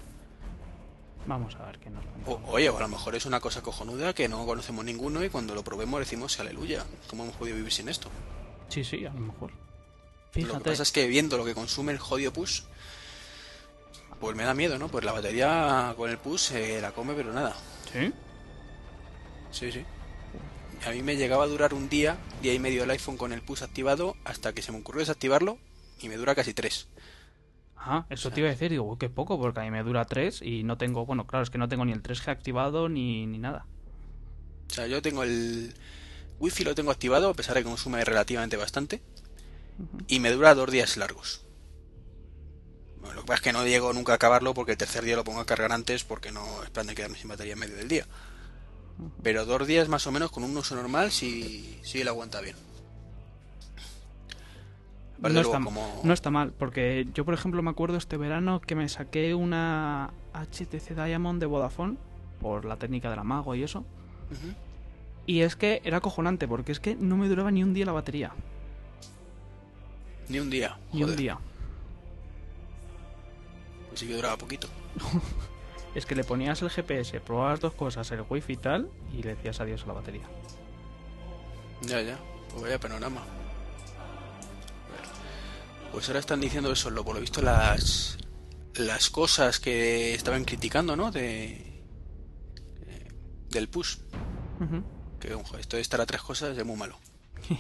Vamos 1.27 1.57
a 1.57 1.67
ver 1.67 1.79
qué 1.79 1.91
nos 1.91 2.05
O, 2.27 2.41
oye, 2.53 2.71
o 2.71 2.77
a 2.77 2.81
lo 2.81 2.89
mejor 2.89 3.15
es 3.15 3.27
una 3.27 3.41
cosa 3.41 3.61
cojonuda 3.61 4.15
que 4.15 4.29
no 4.29 4.47
conocemos 4.47 4.85
ninguno 4.85 5.23
y 5.23 5.29
cuando 5.29 5.55
lo 5.55 5.63
probemos 5.63 6.01
decimos 6.01 6.39
aleluya. 6.41 6.85
¿Cómo 7.11 7.25
hemos 7.25 7.37
podido 7.37 7.57
vivir 7.57 7.73
sin 7.73 7.89
esto? 7.89 8.09
Sí, 8.69 8.85
sí, 8.85 9.05
a 9.05 9.13
lo 9.13 9.21
mejor. 9.21 9.51
Lo 9.51 10.33
que 10.33 10.41
Fíjate, 10.43 10.71
pasa 10.71 10.83
es 10.83 10.93
que 10.93 11.07
viendo 11.07 11.37
lo 11.37 11.45
que 11.45 11.55
consume 11.55 11.93
el 11.93 11.99
jodido 11.99 12.33
push, 12.33 12.63
pues 14.21 14.37
me 14.37 14.45
da 14.45 14.55
miedo, 14.55 14.79
¿no? 14.79 14.89
Pues 14.89 15.05
la 15.05 15.13
batería 15.13 15.95
con 15.97 16.09
el 16.11 16.19
push 16.19 16.41
se 16.41 16.81
la 16.81 16.93
come, 16.93 17.15
pero 17.15 17.33
nada. 17.33 17.55
¿Sí? 17.93 18.13
Sí, 19.51 19.73
sí. 19.73 19.85
A 20.87 20.91
mí 20.91 21.03
me 21.03 21.17
llegaba 21.17 21.45
a 21.45 21.49
durar 21.49 21.75
un 21.75 21.89
día, 21.89 22.17
día 22.43 22.55
y 22.55 22.59
medio 22.59 22.85
el 22.85 22.91
iPhone 22.91 23.17
con 23.17 23.33
el 23.33 23.43
push 23.43 23.63
activado, 23.63 24.17
hasta 24.25 24.53
que 24.53 24.63
se 24.63 24.73
me 24.73 24.79
ocurrió 24.79 25.01
desactivarlo 25.01 25.59
y 26.01 26.09
me 26.09 26.17
dura 26.17 26.35
casi 26.35 26.55
tres. 26.55 26.89
Ah, 27.81 28.07
eso 28.11 28.31
te 28.31 28.41
iba 28.41 28.49
a 28.49 28.53
decir, 28.53 28.71
digo, 28.71 28.85
uy, 28.85 28.99
qué 28.99 29.09
poco, 29.09 29.39
porque 29.39 29.61
a 29.61 29.63
mí 29.63 29.71
me 29.71 29.83
dura 29.83 30.05
3 30.05 30.43
y 30.43 30.65
no 30.65 30.77
tengo, 30.77 31.07
bueno, 31.07 31.27
claro, 31.27 31.45
es 31.45 31.51
que 31.51 31.59
no 31.59 31.69
tengo 31.69 31.85
ni 31.85 31.93
el 31.93 32.03
3G 32.03 32.29
activado 32.29 32.89
ni, 32.89 33.25
ni 33.27 33.39
nada. 33.39 33.67
O 34.71 34.75
sea, 34.75 34.87
yo 34.87 35.01
tengo 35.01 35.23
el 35.23 35.73
wifi 36.41 36.65
lo 36.65 36.75
tengo 36.75 36.91
activado, 36.91 37.31
a 37.31 37.35
pesar 37.35 37.55
de 37.55 37.63
que 37.63 37.69
consume 37.69 38.05
relativamente 38.05 38.57
bastante, 38.57 39.01
y 40.07 40.21
me 40.21 40.31
dura 40.31 40.55
dos 40.55 40.71
días 40.71 40.97
largos. 40.97 41.43
lo 43.01 43.21
que 43.21 43.27
pasa 43.27 43.35
es 43.35 43.41
que 43.41 43.53
no 43.53 43.65
llego 43.65 43.93
nunca 43.93 44.13
a 44.13 44.17
acabarlo 44.17 44.55
porque 44.55 44.73
el 44.73 44.79
tercer 44.79 45.05
día 45.05 45.17
lo 45.17 45.25
pongo 45.25 45.41
a 45.41 45.47
cargar 45.47 45.73
antes 45.73 46.05
porque 46.05 46.33
no 46.33 46.63
es 46.63 46.71
plan 46.71 46.87
de 46.87 46.95
quedarme 46.95 47.17
sin 47.17 47.29
batería 47.29 47.55
en 47.55 47.61
medio 47.61 47.77
del 47.77 47.89
día. 47.89 48.07
Pero 49.23 49.47
dos 49.47 49.67
días 49.67 49.89
más 49.89 50.07
o 50.07 50.13
menos 50.13 50.31
con 50.31 50.45
un 50.45 50.57
uso 50.57 50.75
normal 50.75 51.11
sí, 51.11 51.79
sí 51.83 52.03
lo 52.05 52.11
aguanta 52.11 52.41
bien. 52.41 52.57
No 55.21 55.41
está, 55.41 55.59
no 55.59 56.13
está, 56.13 56.31
mal, 56.31 56.53
porque 56.57 57.09
yo 57.13 57.25
por 57.25 57.35
ejemplo 57.35 57.61
me 57.61 57.71
acuerdo 57.71 57.97
este 57.97 58.17
verano 58.17 58.61
que 58.61 58.77
me 58.77 58.89
saqué 58.89 59.35
una 59.35 60.11
HTC 60.33 60.95
Diamond 60.95 61.41
de 61.41 61.47
Vodafone 61.47 61.97
por 62.41 62.65
la 62.65 62.77
técnica 62.77 63.11
del 63.11 63.19
amago 63.19 63.57
y 63.57 63.65
eso. 63.65 63.85
Y 65.27 65.41
es 65.41 65.57
que 65.57 65.83
era 65.85 65.97
acojonante, 65.97 66.47
porque 66.47 66.71
es 66.71 66.79
que 66.79 66.95
no 66.95 67.17
me 67.17 67.29
duraba 67.29 67.51
ni 67.51 67.65
un 67.65 67.75
día 67.75 67.85
la 67.85 67.93
batería. 67.93 68.33
Ni 70.29 70.39
un 70.39 70.51
día. 70.51 70.79
Ni 70.93 71.03
un 71.03 71.17
día. 71.17 71.39
Pues 73.89 74.01
sí 74.01 74.07
que 74.07 74.15
duraba 74.15 74.37
poquito. 74.37 74.69
es 75.95 76.07
que 76.07 76.15
le 76.15 76.25
ponías 76.25 76.63
el 76.63 76.71
GPS, 76.71 77.21
probabas 77.21 77.61
dos 77.61 77.75
cosas, 77.75 78.11
el 78.11 78.25
wifi 78.29 78.53
y 78.55 78.57
tal, 78.57 78.91
y 79.13 79.23
le 79.23 79.35
decías 79.35 79.61
adiós 79.61 79.85
a 79.85 79.87
la 79.87 79.93
batería. 79.95 80.29
Ya, 81.83 82.01
ya. 82.03 82.19
Pues 82.51 82.63
vaya 82.63 82.79
panorama. 82.79 83.25
Pues 85.93 86.09
ahora 86.09 86.21
están 86.21 86.41
diciendo 86.41 86.71
eso, 86.71 86.91
lo 86.91 87.05
por 87.05 87.15
lo 87.15 87.21
visto 87.21 87.41
las 87.43 88.19
las 88.75 89.11
cosas 89.11 89.59
que 89.59 90.15
estaban 90.15 90.45
criticando, 90.45 90.95
¿no? 90.97 91.11
De, 91.11 91.83
del 93.51 93.69
push. 93.69 93.99
Que 95.21 95.37
esto 95.59 95.77
de 95.77 95.83
estar 95.83 96.01
a 96.01 96.07
tres 96.07 96.23
cosas 96.23 96.57
es 96.57 96.65
muy 96.65 96.77
malo. 96.77 96.99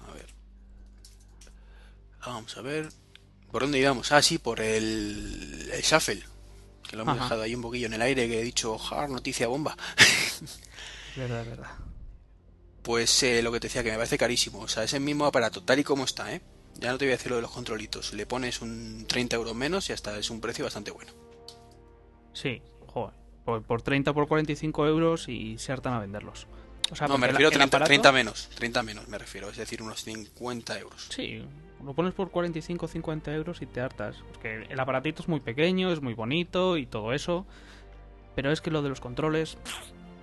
a 0.00 0.12
ver. 0.12 0.26
Vamos 2.24 2.56
a 2.56 2.62
ver. 2.62 2.88
¿Por 3.50 3.62
dónde 3.62 3.78
íbamos? 3.78 4.12
Ah, 4.12 4.22
sí, 4.22 4.38
por 4.38 4.60
el, 4.60 5.70
el 5.72 5.82
shuffle. 5.82 6.22
Que 6.88 6.96
lo 6.96 7.02
hemos 7.02 7.16
dejado 7.16 7.42
ahí 7.42 7.54
un 7.54 7.62
poquillo 7.62 7.86
en 7.86 7.94
el 7.94 8.02
aire, 8.02 8.28
que 8.28 8.40
he 8.40 8.42
dicho, 8.42 8.78
hard 8.90 9.10
noticia 9.10 9.46
bomba. 9.46 9.76
verdad, 11.16 11.44
verdad. 11.44 11.70
Pues 12.82 13.22
eh, 13.22 13.42
lo 13.42 13.52
que 13.52 13.60
te 13.60 13.66
decía, 13.66 13.82
que 13.82 13.90
me 13.90 13.96
parece 13.96 14.16
carísimo. 14.16 14.60
O 14.60 14.68
sea, 14.68 14.84
es 14.84 14.94
el 14.94 15.00
mismo 15.00 15.26
aparato, 15.26 15.62
tal 15.62 15.78
y 15.78 15.84
como 15.84 16.04
está, 16.04 16.32
¿eh? 16.32 16.40
Ya 16.76 16.92
no 16.92 16.98
te 16.98 17.04
voy 17.04 17.12
a 17.12 17.16
decir 17.16 17.30
lo 17.30 17.36
de 17.36 17.42
los 17.42 17.50
controlitos. 17.50 18.14
Le 18.14 18.24
pones 18.24 18.62
un 18.62 19.04
30 19.06 19.36
euros 19.36 19.54
menos 19.54 19.90
y 19.90 19.92
hasta 19.92 20.16
es 20.18 20.30
un 20.30 20.40
precio 20.40 20.64
bastante 20.64 20.90
bueno. 20.90 21.12
Sí, 22.32 22.62
joder. 22.86 23.14
Por, 23.44 23.62
por 23.64 23.82
30 23.82 24.12
por 24.12 24.28
45 24.28 24.86
euros 24.86 25.28
y 25.28 25.58
se 25.58 25.72
hartan 25.72 25.94
a 25.94 25.98
venderlos. 25.98 26.46
O 26.90 26.96
sea, 26.96 27.08
no, 27.08 27.18
me 27.18 27.26
refiero 27.26 27.48
a 27.48 27.50
30, 27.50 28.12
menos. 28.12 28.48
30 28.54 28.82
menos 28.82 29.08
me 29.08 29.18
refiero. 29.18 29.50
Es 29.50 29.56
decir, 29.56 29.82
unos 29.82 30.04
50 30.04 30.78
euros. 30.78 31.08
Sí, 31.10 31.42
lo 31.84 31.94
pones 31.94 32.14
por 32.14 32.30
45 32.30 32.86
o 32.86 32.88
50 32.88 33.34
euros 33.34 33.62
y 33.62 33.66
te 33.66 33.80
hartas. 33.80 34.16
Porque 34.32 34.66
el 34.68 34.80
aparatito 34.80 35.22
es 35.22 35.28
muy 35.28 35.40
pequeño, 35.40 35.92
es 35.92 36.00
muy 36.00 36.14
bonito 36.14 36.76
y 36.76 36.86
todo 36.86 37.12
eso. 37.12 37.46
Pero 38.34 38.52
es 38.52 38.60
que 38.60 38.70
lo 38.70 38.82
de 38.82 38.88
los 38.88 39.00
controles, 39.00 39.58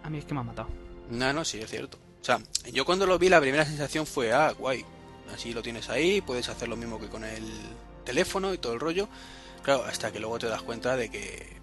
a 0.03 0.09
mí 0.09 0.17
es 0.17 0.25
que 0.25 0.33
me 0.33 0.41
ha 0.41 0.43
matado. 0.43 0.69
No, 1.09 1.33
no, 1.33 1.45
sí, 1.45 1.59
es 1.59 1.69
cierto. 1.69 1.97
O 2.21 2.23
sea, 2.25 2.39
yo 2.71 2.85
cuando 2.85 3.05
lo 3.05 3.19
vi 3.19 3.29
la 3.29 3.41
primera 3.41 3.65
sensación 3.65 4.05
fue, 4.05 4.33
ah, 4.33 4.51
guay, 4.57 4.83
Así 5.33 5.53
lo 5.53 5.61
tienes 5.61 5.89
ahí, 5.89 6.21
puedes 6.21 6.49
hacer 6.49 6.67
lo 6.67 6.77
mismo 6.77 6.99
que 6.99 7.07
con 7.07 7.23
el 7.23 7.43
teléfono 8.03 8.53
y 8.53 8.57
todo 8.57 8.73
el 8.73 8.79
rollo. 8.79 9.09
Claro, 9.63 9.83
hasta 9.83 10.11
que 10.11 10.19
luego 10.19 10.37
te 10.37 10.47
das 10.47 10.61
cuenta 10.61 10.95
de 10.95 11.09
que, 11.09 11.57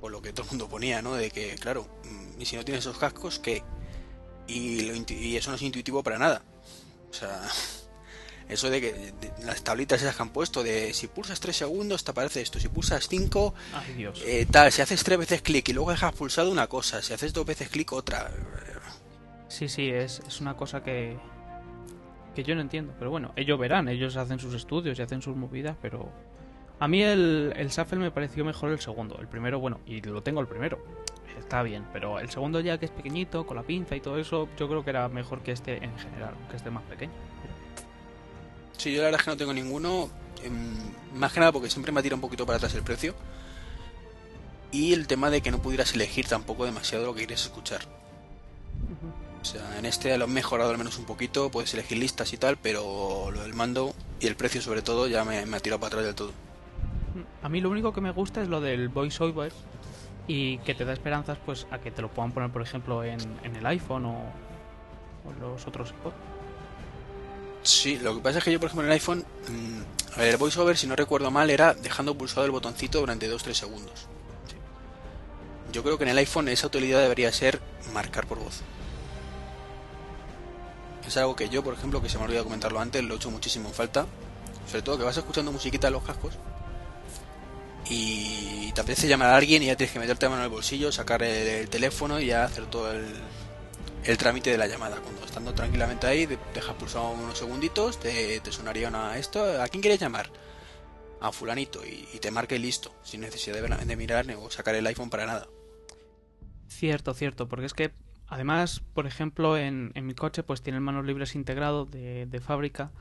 por 0.00 0.12
lo 0.12 0.20
que 0.20 0.32
todo 0.32 0.44
el 0.44 0.50
mundo 0.50 0.68
ponía, 0.68 1.00
¿no? 1.00 1.14
De 1.14 1.30
que, 1.30 1.54
claro, 1.56 1.88
mm, 2.04 2.40
y 2.40 2.44
si 2.44 2.56
no 2.56 2.64
tienes 2.64 2.84
esos 2.84 2.98
cascos, 2.98 3.38
¿qué? 3.38 3.62
Y, 4.46 4.90
y 5.12 5.36
eso 5.36 5.50
no 5.50 5.56
es 5.56 5.62
intuitivo 5.62 6.02
para 6.02 6.18
nada. 6.18 6.42
O 7.10 7.14
sea, 7.14 7.48
eso 8.48 8.70
de 8.70 8.80
que 8.80 9.12
las 9.44 9.62
tablitas 9.62 10.00
esas 10.00 10.16
que 10.16 10.22
han 10.22 10.30
puesto, 10.30 10.62
de 10.62 10.92
si 10.94 11.06
pulsas 11.06 11.40
3 11.40 11.54
segundos 11.54 12.04
te 12.04 12.10
aparece 12.10 12.40
esto, 12.40 12.58
si 12.58 12.68
pulsas 12.68 13.08
5, 13.08 13.54
eh, 14.24 14.46
tal, 14.50 14.72
si 14.72 14.82
haces 14.82 15.04
tres 15.04 15.18
veces 15.18 15.42
clic 15.42 15.68
y 15.68 15.72
luego 15.72 15.90
dejas 15.90 16.14
pulsado 16.14 16.50
una 16.50 16.66
cosa, 16.66 17.02
si 17.02 17.12
haces 17.12 17.32
dos 17.32 17.44
veces 17.46 17.68
clic 17.68 17.92
otra. 17.92 18.30
Sí, 19.48 19.68
sí, 19.68 19.88
es, 19.88 20.20
es 20.26 20.40
una 20.40 20.56
cosa 20.56 20.82
que, 20.82 21.16
que 22.34 22.44
yo 22.44 22.54
no 22.54 22.60
entiendo. 22.60 22.94
Pero 22.98 23.10
bueno, 23.10 23.32
ellos 23.36 23.58
verán, 23.58 23.88
ellos 23.88 24.16
hacen 24.16 24.38
sus 24.38 24.54
estudios 24.54 24.98
y 24.98 25.02
hacen 25.02 25.22
sus 25.22 25.36
movidas, 25.36 25.76
pero... 25.80 26.10
A 26.80 26.86
mí 26.86 27.02
el, 27.02 27.52
el 27.56 27.70
Shuffle 27.70 27.98
me 27.98 28.12
pareció 28.12 28.44
mejor 28.44 28.70
el 28.70 28.78
segundo. 28.78 29.18
El 29.20 29.26
primero, 29.26 29.58
bueno, 29.58 29.80
y 29.84 30.00
lo 30.00 30.22
tengo 30.22 30.40
el 30.40 30.46
primero. 30.46 30.78
Está 31.36 31.62
bien, 31.62 31.84
pero 31.92 32.20
el 32.20 32.30
segundo 32.30 32.60
ya 32.60 32.78
que 32.78 32.86
es 32.86 32.92
pequeñito, 32.92 33.46
con 33.46 33.56
la 33.56 33.64
pinza 33.64 33.96
y 33.96 34.00
todo 34.00 34.18
eso, 34.18 34.48
yo 34.56 34.68
creo 34.68 34.84
que 34.84 34.90
era 34.90 35.08
mejor 35.08 35.42
que 35.42 35.52
este 35.52 35.82
en 35.82 35.96
general, 35.98 36.34
que 36.50 36.56
este 36.56 36.70
más 36.70 36.84
pequeño. 36.84 37.12
Sí, 38.78 38.92
yo 38.92 38.98
la 38.98 39.06
verdad 39.06 39.20
es 39.20 39.24
que 39.24 39.30
no 39.30 39.36
tengo 39.36 39.52
ninguno. 39.52 40.08
Em, 40.42 40.76
más 41.14 41.32
que 41.32 41.40
nada 41.40 41.52
porque 41.52 41.68
siempre 41.68 41.92
me 41.92 42.02
tira 42.02 42.14
un 42.14 42.20
poquito 42.20 42.46
para 42.46 42.56
atrás 42.56 42.74
el 42.74 42.82
precio. 42.82 43.14
Y 44.72 44.92
el 44.94 45.06
tema 45.06 45.30
de 45.30 45.40
que 45.42 45.50
no 45.50 45.60
pudieras 45.60 45.92
elegir 45.94 46.26
tampoco 46.26 46.64
demasiado 46.64 47.06
lo 47.06 47.12
que 47.12 47.20
quieres 47.20 47.42
escuchar. 47.42 47.80
O 49.40 49.44
sea, 49.44 49.78
en 49.78 49.86
este 49.86 50.16
lo 50.18 50.24
han 50.24 50.32
mejorado 50.32 50.70
al 50.70 50.78
menos 50.78 50.98
un 50.98 51.04
poquito, 51.04 51.50
puedes 51.50 51.72
elegir 51.74 51.98
listas 51.98 52.32
y 52.32 52.36
tal, 52.36 52.56
pero 52.56 53.30
lo 53.30 53.42
del 53.42 53.54
mando 53.54 53.94
y 54.20 54.26
el 54.26 54.36
precio 54.36 54.60
sobre 54.60 54.82
todo 54.82 55.06
ya 55.06 55.24
me, 55.24 55.38
ha 55.38 55.60
tirado 55.60 55.80
para 55.80 55.88
atrás 55.88 56.04
del 56.04 56.14
todo. 56.14 56.32
A 57.42 57.48
mí 57.48 57.60
lo 57.60 57.70
único 57.70 57.92
que 57.92 58.00
me 58.00 58.10
gusta 58.10 58.42
es 58.42 58.48
lo 58.48 58.60
del 58.60 58.88
voiceover 58.88 59.52
y 60.26 60.58
que 60.58 60.74
te 60.74 60.84
da 60.84 60.92
esperanzas 60.92 61.38
pues 61.44 61.66
a 61.70 61.78
que 61.78 61.90
te 61.90 62.02
lo 62.02 62.10
puedan 62.10 62.32
poner 62.32 62.50
por 62.50 62.62
ejemplo 62.62 63.02
en, 63.04 63.18
el 63.42 63.64
iPhone 63.66 64.06
o, 64.06 64.18
los 65.40 65.66
otros 65.66 65.94
Sí, 67.68 67.98
lo 67.98 68.14
que 68.14 68.22
pasa 68.22 68.38
es 68.38 68.44
que 68.44 68.50
yo 68.50 68.58
por 68.58 68.68
ejemplo 68.68 68.84
en 68.84 68.88
el 68.90 68.94
iPhone, 68.94 69.26
mm, 69.46 70.16
ver, 70.18 70.28
el 70.28 70.36
voiceover 70.38 70.78
si 70.78 70.86
no 70.86 70.96
recuerdo 70.96 71.30
mal 71.30 71.50
era 71.50 71.74
dejando 71.74 72.16
pulsado 72.16 72.46
el 72.46 72.50
botoncito 72.50 72.98
durante 72.98 73.28
2-3 73.28 73.58
segundos. 73.58 74.06
Yo 75.70 75.82
creo 75.82 75.98
que 75.98 76.04
en 76.04 76.10
el 76.10 76.16
iPhone 76.16 76.48
esa 76.48 76.66
utilidad 76.66 77.02
debería 77.02 77.30
ser 77.30 77.60
marcar 77.92 78.26
por 78.26 78.38
voz. 78.38 78.62
Es 81.06 81.14
algo 81.18 81.36
que 81.36 81.50
yo, 81.50 81.62
por 81.62 81.74
ejemplo, 81.74 82.00
que 82.00 82.08
se 82.08 82.16
me 82.16 82.24
olvidó 82.24 82.42
comentarlo 82.42 82.80
antes, 82.80 83.04
lo 83.04 83.12
he 83.12 83.16
hecho 83.18 83.30
muchísimo 83.30 83.68
en 83.68 83.74
falta. 83.74 84.06
Sobre 84.66 84.80
todo 84.80 84.96
que 84.96 85.04
vas 85.04 85.18
escuchando 85.18 85.52
musiquita 85.52 85.88
en 85.88 85.92
los 85.92 86.04
cascos 86.04 86.38
y 87.90 88.72
te 88.72 88.80
apetece 88.80 89.08
llamar 89.08 89.28
a 89.30 89.36
alguien 89.36 89.62
y 89.62 89.66
ya 89.66 89.76
tienes 89.76 89.92
que 89.92 89.98
meterte 89.98 90.26
la 90.26 90.30
mano 90.30 90.42
en 90.42 90.46
el 90.46 90.52
bolsillo, 90.52 90.90
sacar 90.90 91.22
el, 91.22 91.68
teléfono 91.68 92.18
y 92.18 92.26
ya 92.26 92.44
hacer 92.44 92.66
todo 92.66 92.90
el, 92.92 93.06
el, 94.04 94.18
trámite 94.18 94.50
de 94.50 94.58
la 94.58 94.66
llamada. 94.66 95.00
Cuando 95.00 95.24
estando 95.24 95.54
tranquilamente 95.54 96.06
ahí, 96.06 96.26
dejas 96.54 96.74
pulsado 96.76 97.10
unos 97.10 97.38
segunditos, 97.38 97.98
te, 98.00 98.40
sonaría 98.50 98.88
una 98.88 99.18
esto, 99.18 99.62
¿a 99.62 99.68
quién 99.68 99.80
quieres 99.80 100.00
llamar? 100.00 100.30
A 101.20 101.32
fulanito 101.32 101.80
y, 101.84 102.18
te 102.18 102.30
marque 102.30 102.58
listo, 102.58 102.94
sin 103.02 103.20
necesidad 103.20 103.56
de, 103.60 103.86
de 103.86 103.96
mirar 103.96 104.26
o 104.38 104.50
sacar 104.50 104.74
el 104.74 104.86
iPhone 104.86 105.10
para 105.10 105.26
nada. 105.26 105.48
Cierto, 106.68 107.14
cierto, 107.14 107.48
porque 107.48 107.66
es 107.66 107.74
que 107.74 107.92
Además, 108.28 108.82
por 108.92 109.06
ejemplo, 109.06 109.56
en, 109.56 109.92
mi 110.02 110.14
coche 110.14 110.42
pues 110.42 110.62
tiene 110.62 110.80
manos 110.80 111.06
libres 111.06 111.34
integrado 111.34 111.86
de, 111.86 112.40
fábrica 112.44 112.92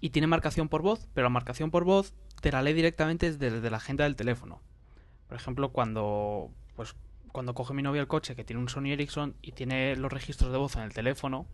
y 0.00 0.10
tiene 0.10 0.26
marcación 0.26 0.70
por 0.70 0.80
voz, 0.80 1.06
pero 1.12 1.24
la 1.24 1.30
marcación 1.30 1.70
por 1.70 1.84
voz 1.84 2.14
te 2.40 2.50
la 2.50 2.62
lee 2.62 2.72
directamente 2.72 3.30
desde, 3.30 3.70
la 3.70 3.76
agenda 3.76 4.04
del 4.04 4.16
teléfono. 4.16 4.62
Por 5.28 5.36
ejemplo, 5.36 5.70
cuando 5.70 6.50
pues 6.76 6.96
cuando 7.32 7.54
coge 7.54 7.74
mi 7.74 7.82
novia 7.82 8.00
el 8.00 8.08
coche 8.08 8.34
que 8.34 8.44
tiene 8.44 8.60
un 8.60 8.68
Sony 8.68 8.92
Ericsson 8.92 9.34
y 9.42 9.52
tiene 9.52 9.96
los 9.96 10.12
registros 10.12 10.52
de 10.52 10.58
voz 10.58 10.76
en 10.76 10.82
el 10.82 10.92
teléfono, 10.92 11.46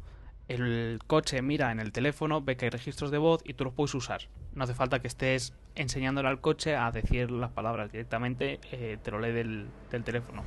el 0.48 1.00
coche 1.06 1.42
mira 1.42 1.72
en 1.72 1.80
el 1.80 1.92
teléfono, 1.92 2.40
ve 2.40 2.56
que 2.56 2.66
hay 2.66 2.70
registros 2.70 3.10
de 3.10 3.18
voz 3.18 3.42
y 3.44 3.54
tú 3.54 3.64
los 3.64 3.74
puedes 3.74 3.94
usar. 3.94 4.28
No 4.54 4.64
hace 4.64 4.74
falta 4.74 5.00
que 5.00 5.08
estés 5.08 5.52
enseñándole 5.74 6.28
al 6.28 6.40
coche 6.40 6.76
a 6.76 6.90
decir 6.92 7.30
las 7.30 7.50
palabras 7.50 7.90
directamente, 7.90 8.60
eh, 8.70 8.98
te 9.02 9.10
lo 9.10 9.18
lee 9.18 9.32
del, 9.32 9.68
teléfono. 10.04 10.44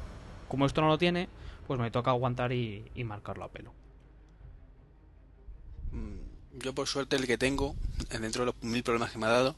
Como 0.48 0.66
esto 0.66 0.82
no 0.82 0.88
lo 0.88 0.98
tiene, 0.98 1.28
pues 1.68 1.80
me 1.80 1.92
toca 1.92 2.12
aguantar 2.12 2.54
y, 2.54 2.90
marcarlo 3.04 3.44
a 3.44 3.50
pelo. 3.50 3.74
Mm, 5.92 6.60
yo 6.60 6.74
por 6.74 6.88
suerte 6.88 7.18
el 7.18 7.28
que 7.28 7.38
tengo, 7.38 7.76
dentro 8.10 8.46
de 8.46 8.54
los 8.54 8.64
mil 8.64 8.84
problemas 8.84 9.12
que 9.12 9.18
me 9.18 9.26
ha 9.26 9.30
dado, 9.30 9.56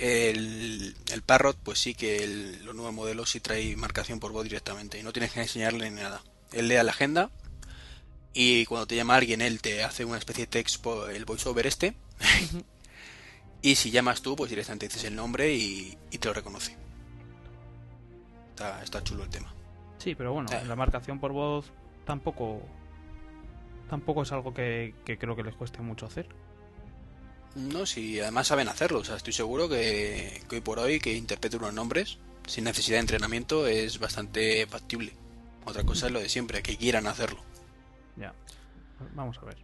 el, 0.00 0.96
el 1.12 1.22
Parrot, 1.22 1.58
pues 1.62 1.78
sí 1.78 1.94
que 1.94 2.24
el, 2.24 2.64
los 2.64 2.74
nuevos 2.74 2.94
modelos 2.94 3.30
sí 3.30 3.40
trae 3.40 3.76
marcación 3.76 4.20
por 4.20 4.32
voz 4.32 4.44
directamente 4.44 4.98
y 4.98 5.02
no 5.02 5.12
tienes 5.12 5.32
que 5.32 5.40
enseñarle 5.40 5.90
ni 5.90 6.00
nada. 6.00 6.22
Él 6.52 6.68
lea 6.68 6.82
la 6.82 6.92
agenda 6.92 7.30
y 8.32 8.64
cuando 8.66 8.86
te 8.86 8.96
llama 8.96 9.16
alguien 9.16 9.40
él 9.40 9.60
te 9.60 9.82
hace 9.84 10.04
una 10.04 10.18
especie 10.18 10.44
de 10.44 10.50
text 10.50 10.80
por 10.80 11.10
el 11.12 11.24
voiceover 11.24 11.66
este 11.66 11.94
y 13.62 13.74
si 13.74 13.90
llamas 13.90 14.22
tú 14.22 14.36
pues 14.36 14.50
directamente 14.50 14.86
dices 14.86 15.04
el 15.04 15.16
nombre 15.16 15.54
y, 15.54 15.96
te 16.10 16.28
lo 16.28 16.34
reconoce. 16.34 16.76
Está, 18.50 18.82
está 18.82 19.02
chulo 19.02 19.24
el 19.24 19.30
tema. 19.30 19.52
Sí, 19.98 20.14
pero 20.14 20.32
bueno, 20.32 20.48
la 20.66 20.76
marcación 20.76 21.18
por 21.18 21.32
voz 21.32 21.70
tampoco 22.06 22.62
tampoco 23.90 24.22
es 24.22 24.32
algo 24.32 24.54
que, 24.54 24.94
creo 25.04 25.36
que 25.36 25.42
les 25.42 25.54
cueste 25.54 25.82
mucho 25.82 26.06
hacer. 26.06 26.28
No, 27.54 27.86
si 27.86 28.20
además 28.20 28.46
saben 28.46 28.68
hacerlo. 28.68 29.00
O 29.00 29.04
sea, 29.04 29.16
estoy 29.16 29.32
seguro 29.32 29.68
que, 29.68 30.42
hoy 30.50 30.60
por 30.60 30.78
hoy 30.78 31.00
que 31.00 31.14
interprete 31.14 31.56
unos 31.56 31.74
nombres 31.74 32.18
sin 32.46 32.64
necesidad 32.64 32.96
de 32.96 33.00
entrenamiento 33.00 33.66
es 33.66 33.98
bastante 33.98 34.66
factible. 34.66 35.12
Otra 35.64 35.84
cosa 35.84 36.06
es 36.06 36.12
lo 36.12 36.20
de 36.20 36.28
siempre, 36.28 36.62
que 36.62 36.76
quieran 36.76 37.06
hacerlo. 37.06 37.40
Ya. 38.16 38.34
Vamos 39.14 39.38
a 39.38 39.46
ver. 39.46 39.56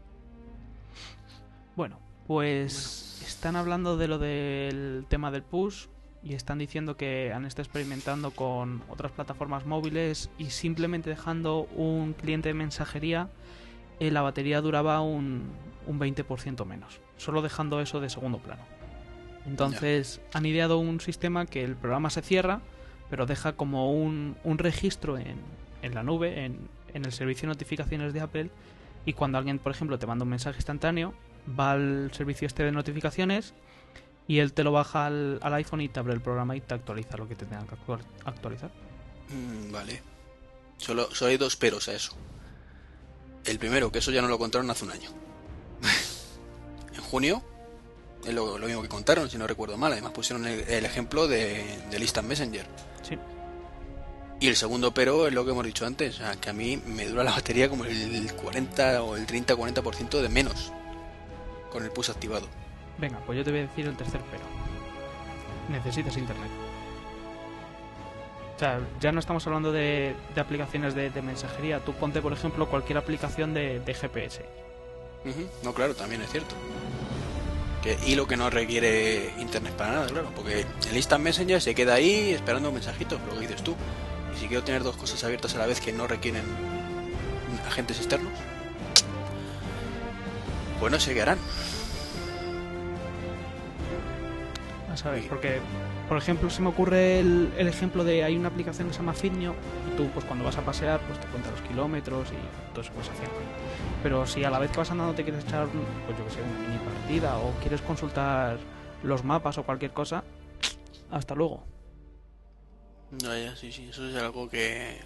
Bueno, 1.74 1.99
pues 2.26 3.22
están 3.26 3.57
hablando 3.57 3.97
de 3.97 4.09
lo 4.09 4.18
del 4.18 5.07
tema 5.09 5.30
del 5.30 5.43
push 5.43 5.87
y 6.22 6.34
están 6.34 6.59
diciendo 6.59 6.97
que 6.97 7.32
han 7.32 7.45
estado 7.45 7.64
experimentando 7.64 8.30
con 8.30 8.82
otras 8.89 9.12
plataformas 9.12 9.66
móviles 9.66 10.30
y 10.39 10.51
simplemente 10.51 11.11
dejando 11.11 11.68
un 11.76 12.14
cliente 12.14 12.49
de 12.49 12.55
mensajería 12.55 13.28
eh, 13.99 14.11
la 14.11 14.20
batería 14.22 14.61
duraba 14.61 15.01
un, 15.01 15.45
un 15.87 15.99
20% 15.99 16.64
menos, 16.64 17.01
solo 17.16 17.43
dejando 17.43 17.80
eso 17.80 18.01
de 18.01 18.11
segundo 18.11 18.39
plano. 18.39 18.62
Entonces 19.47 20.20
han 20.32 20.45
ideado 20.45 20.78
un 20.78 21.01
sistema 21.01 21.47
que 21.47 21.62
el 21.62 21.76
programa 21.76 22.11
se 22.11 22.22
cierra, 22.22 22.61
pero 23.11 23.26
deja 23.26 23.53
como 23.53 23.93
un, 23.93 24.37
un 24.43 24.59
registro 24.59 25.18
en, 25.18 25.37
en, 25.82 25.95
la 25.95 26.03
nube, 26.03 26.45
en, 26.45 26.68
en, 26.93 27.05
el 27.05 27.12
servicio 27.12 27.43
de 27.43 27.55
notificaciones 27.55 28.12
de 28.12 28.20
Apple, 28.20 28.51
y 29.05 29.12
cuando 29.12 29.39
alguien, 29.39 29.61
por 29.61 29.70
ejemplo, 29.70 29.99
te 29.99 30.07
manda 30.07 30.24
un 30.24 30.30
mensaje 30.30 30.59
instantáneo, 30.59 31.14
va 31.49 31.72
al 31.72 32.11
servicio 32.12 32.47
este 32.47 32.64
de 32.64 32.72
notificaciones 32.72 33.55
y 34.26 34.41
él 34.41 34.53
te 34.53 34.64
lo 34.64 34.72
baja 34.72 35.07
al, 35.07 35.39
al 35.43 35.55
iPhone 35.55 35.80
y 35.80 35.89
te 35.89 36.01
abre 36.01 36.12
el 36.12 36.20
programa 36.20 36.57
y 36.57 36.61
te 36.61 36.74
actualiza 36.74 37.16
lo 37.16 37.28
que 37.28 37.37
te 37.37 37.47
tengan 37.47 37.66
que 37.68 37.76
actualizar. 38.24 38.70
Mm, 39.28 39.70
vale. 39.70 40.03
Solo, 40.78 41.09
solo 41.14 41.30
hay 41.30 41.37
dos 41.37 41.57
peros 41.57 41.89
a 41.89 41.95
eso. 41.95 42.16
El 43.45 43.59
primero, 43.59 43.93
que 43.93 44.01
eso 44.01 44.11
ya 44.11 44.22
no 44.22 44.28
lo 44.28 44.39
contaron 44.39 44.68
hace 44.70 44.84
un 44.84 44.91
año. 44.91 45.11
Junio, 47.07 47.43
es 48.25 48.35
lo, 48.35 48.59
lo, 48.59 48.67
mismo 48.67 48.83
que 48.83 48.89
contaron, 48.89 49.31
si 49.31 49.39
no 49.39 49.47
recuerdo 49.47 49.77
mal. 49.77 49.93
Además 49.93 50.13
pusieron 50.13 50.47
el, 50.47 50.61
el 50.69 50.85
ejemplo 50.85 51.29
de, 51.29 51.65
de 51.91 51.99
Instant 51.99 52.29
Messenger. 52.29 52.67
Sí. 53.03 53.17
Y 54.39 54.49
el 54.49 54.57
segundo 54.57 54.93
pero 54.93 55.27
es 55.27 55.33
lo 55.33 55.45
que 55.45 55.53
hemos 55.53 55.65
dicho 55.65 55.87
antes, 55.87 56.17
o 56.17 56.19
sea, 56.19 56.37
que 56.37 56.51
a 56.51 56.53
mí 56.53 56.77
me 56.87 57.07
dura 57.07 57.25
la 57.25 57.31
batería 57.31 57.71
como 57.71 57.85
el 57.85 58.33
40 58.35 59.03
o 59.03 59.17
el 59.17 59.27
30-40% 59.27 60.21
de 60.21 60.29
menos 60.29 60.73
con 61.73 61.83
el 61.83 61.91
push 61.91 62.11
activado. 62.11 62.47
Venga, 62.99 63.19
pues 63.25 63.39
yo 63.39 63.45
te 63.45 63.51
voy 63.51 63.61
a 63.61 63.63
decir 63.63 63.87
el 63.87 63.97
tercer 63.97 64.21
pero. 64.31 64.45
Necesitas 65.71 66.17
internet. 66.17 66.51
O 68.57 68.59
sea, 68.59 68.81
ya 69.01 69.13
no 69.13 69.21
estamos 69.21 69.47
hablando 69.47 69.73
de, 69.73 70.15
de 70.35 70.41
aplicaciones 70.41 70.95
de, 70.95 71.11
de, 71.11 71.23
mensajería. 71.23 71.81
Tú 71.81 71.93
ponte, 71.93 72.23
por 72.23 72.33
ejemplo, 72.33 72.69
cualquier 72.69 72.99
aplicación 72.99 73.53
de, 73.53 73.81
de 73.81 73.95
GPS. 73.95 74.47
Uh 75.27 75.29
-huh. 75.29 75.49
No, 75.64 75.74
claro, 75.74 75.95
también 75.95 76.22
es 76.22 76.31
cierto. 76.31 76.55
Que, 77.83 77.99
y 78.07 78.14
lo 78.14 78.27
que 78.27 78.37
no 78.37 78.49
requiere 78.49 79.35
internet 79.39 79.74
para 79.74 79.93
nada, 79.93 80.07
claro. 80.07 80.31
Porque 80.35 80.64
el 80.89 80.97
Instant 80.97 81.22
Messenger 81.22 81.61
se 81.61 81.74
queda 81.74 81.95
ahí 81.95 82.31
esperando 82.31 82.68
un 82.68 82.74
mensajito, 82.74 83.18
lo 83.29 83.35
que 83.35 83.41
dices 83.41 83.62
tú. 83.62 83.74
Y 84.35 84.41
si 84.41 84.47
quiero 84.49 84.62
tener 84.64 84.83
dos 84.83 84.97
cosas 84.97 85.22
abiertas 85.24 85.55
a 85.55 85.59
la 85.59 85.66
vez 85.66 85.81
que 85.81 85.93
no 85.93 86.07
requieren 86.07 86.45
agentes 87.66 87.99
externos, 87.99 88.33
pues 90.79 90.93
no 90.93 91.01
sé 91.01 91.14
qué 91.14 91.22
harán. 91.22 91.39
Saber, 94.95 95.29
porque, 95.29 95.61
por 96.09 96.17
ejemplo, 96.19 96.49
se 96.51 96.63
me 96.63 96.69
ocurre 96.69 97.19
el, 97.19 97.53
el, 97.59 97.67
ejemplo 97.67 98.05
de 98.05 98.23
hay 98.23 98.37
una 98.37 98.49
aplicación 98.49 98.89
que 98.89 98.95
se 98.95 99.01
llama 99.01 99.13
Fitnio 99.13 99.55
y 99.93 99.97
tú, 99.97 100.09
pues 100.15 100.25
cuando 100.25 100.45
vas 100.45 100.57
a 100.57 100.65
pasear, 100.65 101.01
pues 101.01 101.21
te 101.21 101.27
cuenta 101.29 101.51
los 101.51 101.61
kilómetros 101.63 102.29
y 102.31 102.71
todo 102.73 102.83
eso 102.83 102.93
que 102.93 102.99
vas 102.99 103.09
haciendo. 103.09 103.35
Pero 104.03 104.27
si 104.27 104.45
a 104.45 104.51
la 104.51 104.61
vez 104.61 104.71
que 104.71 104.79
vas 104.79 104.91
andando 104.91 105.15
te 105.15 105.25
quieres 105.25 105.45
echar, 105.45 105.67
pues 105.69 106.17
yo 106.17 106.25
que 106.25 106.31
sé, 106.31 106.43
una 106.43 106.59
mini 106.61 106.79
partida 106.79 107.39
o 107.39 107.53
quieres 107.61 107.81
consultar 107.81 108.59
los 109.03 109.25
mapas 109.25 109.59
o 109.59 109.65
cualquier 109.65 109.93
cosa, 109.93 110.23
hasta 111.11 111.35
luego. 111.35 111.65
No, 113.23 113.37
ya, 113.37 113.57
sí, 113.57 113.73
sí, 113.73 113.89
eso 113.91 114.09
es 114.09 114.17
algo 114.17 114.49
que. 114.49 115.01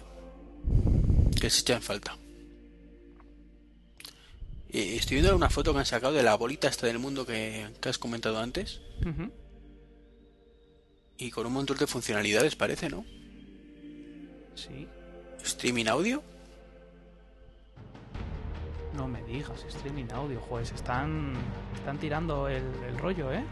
que 1.39 1.49
se 1.49 1.61
echa 1.61 1.75
en 1.75 1.81
falta. 1.81 2.15
Y 4.69 4.95
estoy 4.95 5.17
viendo 5.17 5.35
una 5.35 5.49
foto 5.49 5.73
que 5.73 5.79
han 5.79 5.85
sacado 5.85 6.13
de 6.13 6.23
la 6.23 6.35
bolita 6.35 6.67
esta 6.67 6.87
del 6.87 6.99
mundo 6.99 7.25
que, 7.25 7.69
que 7.81 7.89
has 7.89 7.97
comentado 7.97 8.39
antes. 8.39 8.81
Uh 9.01 9.09
-huh. 9.09 9.31
Y 11.21 11.29
con 11.29 11.45
un 11.45 11.53
montón 11.53 11.77
de 11.77 11.85
funcionalidades, 11.85 12.55
parece, 12.55 12.89
¿no? 12.89 13.05
Sí. 14.55 14.87
¿Streaming 15.43 15.85
audio? 15.85 16.23
No 18.95 19.07
me 19.07 19.21
digas, 19.25 19.63
streaming 19.67 20.07
audio, 20.15 20.41
joder, 20.41 20.65
se 20.65 20.73
están, 20.73 21.35
están 21.75 21.99
tirando 21.99 22.47
el, 22.47 22.63
el 22.87 22.97
rollo, 22.97 23.31
¿eh? 23.31 23.43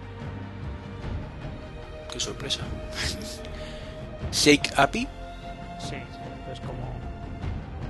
Qué 2.11 2.20
sorpresa. 2.20 2.61
Shake 4.32 4.72
API. 4.76 5.07
Sí, 5.80 5.95
es 6.51 6.59
como, 6.61 6.91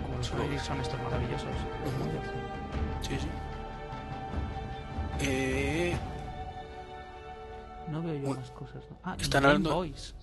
como 0.03 0.17
los 0.17 0.27
son 0.61 0.81
estos 0.81 1.01
maravillosos. 1.03 1.47
Uh 1.47 1.89
-huh. 2.03 3.07
Sí, 3.07 3.15
sí. 3.17 3.27
Eh... 5.21 5.97
No 7.89 8.01
veo 8.03 8.15
yo 8.21 8.35
más 8.35 8.51
cosas. 8.51 8.83
¿no? 8.89 8.97
Ah, 9.03 9.15
están 9.19 9.43
Game 9.43 9.47
hablando. 9.55 9.75
Boys. 9.75 10.15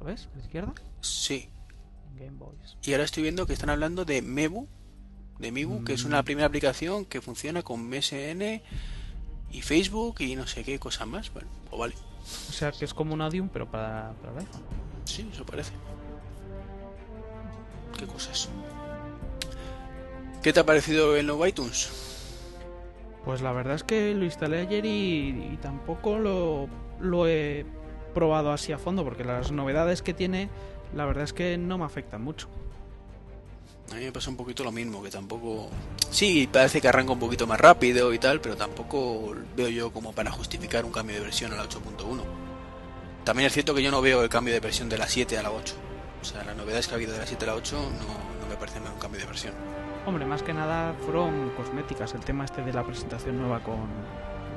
¿Lo 0.00 0.06
ves? 0.06 0.28
¿A 0.32 0.36
la 0.36 0.42
izquierda? 0.42 0.72
Sí. 1.00 1.48
Game 2.16 2.36
Boys. 2.38 2.76
Y 2.82 2.92
ahora 2.92 3.04
estoy 3.04 3.22
viendo 3.22 3.46
que 3.46 3.52
están 3.52 3.70
hablando 3.70 4.04
de 4.04 4.22
Mebu. 4.22 4.66
De 5.38 5.50
Mebu, 5.50 5.80
mm. 5.80 5.84
que 5.84 5.94
es 5.94 6.04
una 6.04 6.22
Mm. 6.22 6.24
primera 6.24 6.46
aplicación 6.46 7.04
que 7.04 7.20
funciona 7.20 7.62
con 7.62 7.80
MSN 7.88 8.62
y 9.50 9.62
Facebook 9.62 10.16
y 10.20 10.36
no 10.36 10.46
sé 10.46 10.62
qué 10.64 10.78
cosa 10.78 11.06
más. 11.06 11.32
Bueno, 11.32 11.48
o 11.70 11.78
vale. 11.78 11.94
O 12.48 12.52
sea 12.52 12.70
que 12.72 12.84
es 12.84 12.94
como 12.94 13.12
un 13.14 13.20
Audium, 13.20 13.48
pero 13.48 13.70
para, 13.70 14.12
para 14.20 14.32
el 14.32 14.38
iPhone. 14.38 14.62
Sí, 15.04 15.28
eso 15.32 15.44
parece. 15.44 15.72
¿Qué 17.98 18.06
cosas? 18.06 18.48
¿Qué 20.42 20.52
te 20.52 20.60
ha 20.60 20.66
parecido 20.66 21.16
el 21.16 21.26
nuevo 21.26 21.46
iTunes? 21.46 21.90
Pues 23.24 23.40
la 23.40 23.52
verdad 23.52 23.74
es 23.76 23.84
que 23.84 24.14
lo 24.14 24.24
instalé 24.24 24.60
ayer 24.60 24.84
y, 24.84 25.48
y 25.52 25.58
tampoco 25.62 26.18
lo, 26.18 26.68
lo, 27.00 27.26
he 27.26 27.66
probado 28.14 28.52
así 28.52 28.72
a 28.72 28.78
fondo, 28.78 29.04
porque 29.04 29.24
las 29.24 29.50
novedades 29.52 30.02
que 30.02 30.14
tiene, 30.14 30.48
la 30.94 31.04
verdad 31.04 31.24
es 31.24 31.32
que 31.32 31.58
no 31.58 31.78
me 31.78 31.84
afectan 31.84 32.22
mucho. 32.22 32.48
A 33.92 33.96
mí 33.96 34.04
me 34.04 34.12
pasa 34.12 34.30
un 34.30 34.36
poquito 34.36 34.64
lo 34.64 34.72
mismo, 34.72 35.02
que 35.02 35.10
tampoco... 35.10 35.68
Sí, 36.10 36.48
parece 36.50 36.80
que 36.80 36.88
arranca 36.88 37.12
un 37.12 37.18
poquito 37.18 37.46
más 37.46 37.60
rápido 37.60 38.14
y 38.14 38.18
tal, 38.18 38.40
pero 38.40 38.56
tampoco 38.56 39.34
veo 39.56 39.68
yo 39.68 39.92
como 39.92 40.12
para 40.12 40.30
justificar 40.30 40.84
un 40.84 40.92
cambio 40.92 41.16
de 41.16 41.22
versión 41.22 41.52
a 41.52 41.56
la 41.56 41.64
8.1. 41.64 42.22
También 43.24 43.46
es 43.46 43.52
cierto 43.52 43.74
que 43.74 43.82
yo 43.82 43.90
no 43.90 44.00
veo 44.00 44.22
el 44.22 44.28
cambio 44.28 44.54
de 44.54 44.60
versión 44.60 44.88
de 44.88 44.96
la 44.96 45.06
7 45.06 45.36
a 45.38 45.42
la 45.42 45.50
8. 45.50 45.74
O 46.22 46.24
sea, 46.24 46.44
las 46.44 46.56
novedades 46.56 46.88
que 46.88 46.94
ha 46.94 46.96
habido 46.96 47.12
de 47.12 47.18
la 47.18 47.26
7 47.26 47.44
a 47.44 47.48
la 47.48 47.54
8 47.56 47.76
no, 47.76 48.40
no 48.40 48.46
me 48.48 48.56
parecen 48.56 48.82
un 48.82 48.98
cambio 48.98 49.20
de 49.20 49.26
versión. 49.26 49.54
Hombre, 50.06 50.24
más 50.26 50.42
que 50.42 50.52
nada 50.52 50.94
fueron 51.04 51.50
cosméticas. 51.50 52.14
El 52.14 52.20
tema 52.20 52.44
este 52.44 52.62
de 52.62 52.72
la 52.72 52.84
presentación 52.84 53.38
nueva 53.38 53.60
con 53.60 53.88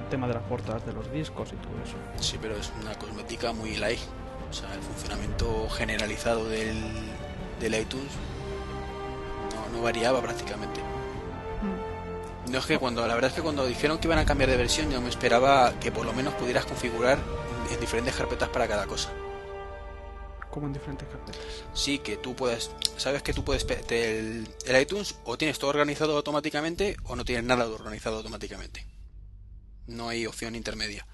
tema 0.07 0.27
de 0.27 0.33
las 0.33 0.43
portadas 0.43 0.85
de 0.85 0.93
los 0.93 1.11
discos 1.11 1.49
y 1.53 1.55
todo 1.55 1.73
eso. 1.83 1.95
Sí, 2.19 2.37
pero 2.41 2.55
es 2.55 2.71
una 2.81 2.97
cosmética 2.97 3.53
muy 3.53 3.75
light. 3.77 3.99
O 4.49 4.53
sea, 4.53 4.73
el 4.73 4.81
funcionamiento 4.81 5.67
generalizado 5.69 6.47
del, 6.47 6.81
del 7.59 7.75
iTunes 7.75 8.11
no, 9.53 9.77
no 9.77 9.83
variaba 9.83 10.21
prácticamente. 10.21 10.79
Mm. 10.81 12.51
No 12.51 12.59
es 12.59 12.65
que 12.65 12.77
cuando, 12.77 13.05
la 13.05 13.13
verdad 13.15 13.29
es 13.29 13.35
que 13.35 13.41
cuando 13.41 13.65
dijeron 13.65 13.97
que 13.97 14.07
iban 14.07 14.19
a 14.19 14.25
cambiar 14.25 14.49
de 14.49 14.57
versión, 14.57 14.89
yo 14.89 15.01
me 15.01 15.09
esperaba 15.09 15.73
que 15.79 15.91
por 15.91 16.05
lo 16.05 16.13
menos 16.13 16.33
pudieras 16.35 16.65
configurar 16.65 17.19
en 17.71 17.79
diferentes 17.79 18.15
carpetas 18.15 18.49
para 18.49 18.67
cada 18.67 18.85
cosa. 18.85 19.09
Como 20.49 20.67
en 20.67 20.73
diferentes 20.73 21.07
carpetas. 21.07 21.41
Sí, 21.73 21.99
que 21.99 22.17
tú 22.17 22.35
puedes, 22.35 22.71
sabes 22.95 23.21
que 23.21 23.33
tú 23.33 23.43
puedes 23.43 23.65
el, 23.89 24.47
el, 24.65 24.81
iTunes 24.81 25.15
o 25.25 25.37
tienes 25.37 25.59
todo 25.59 25.69
organizado 25.69 26.15
automáticamente 26.15 26.95
o 27.03 27.15
no 27.15 27.25
tienes 27.25 27.43
nada 27.43 27.67
organizado 27.67 28.17
automáticamente. 28.17 28.85
No 29.87 30.09
hay 30.09 30.25
opción 30.25 30.55
intermedia. 30.55 31.05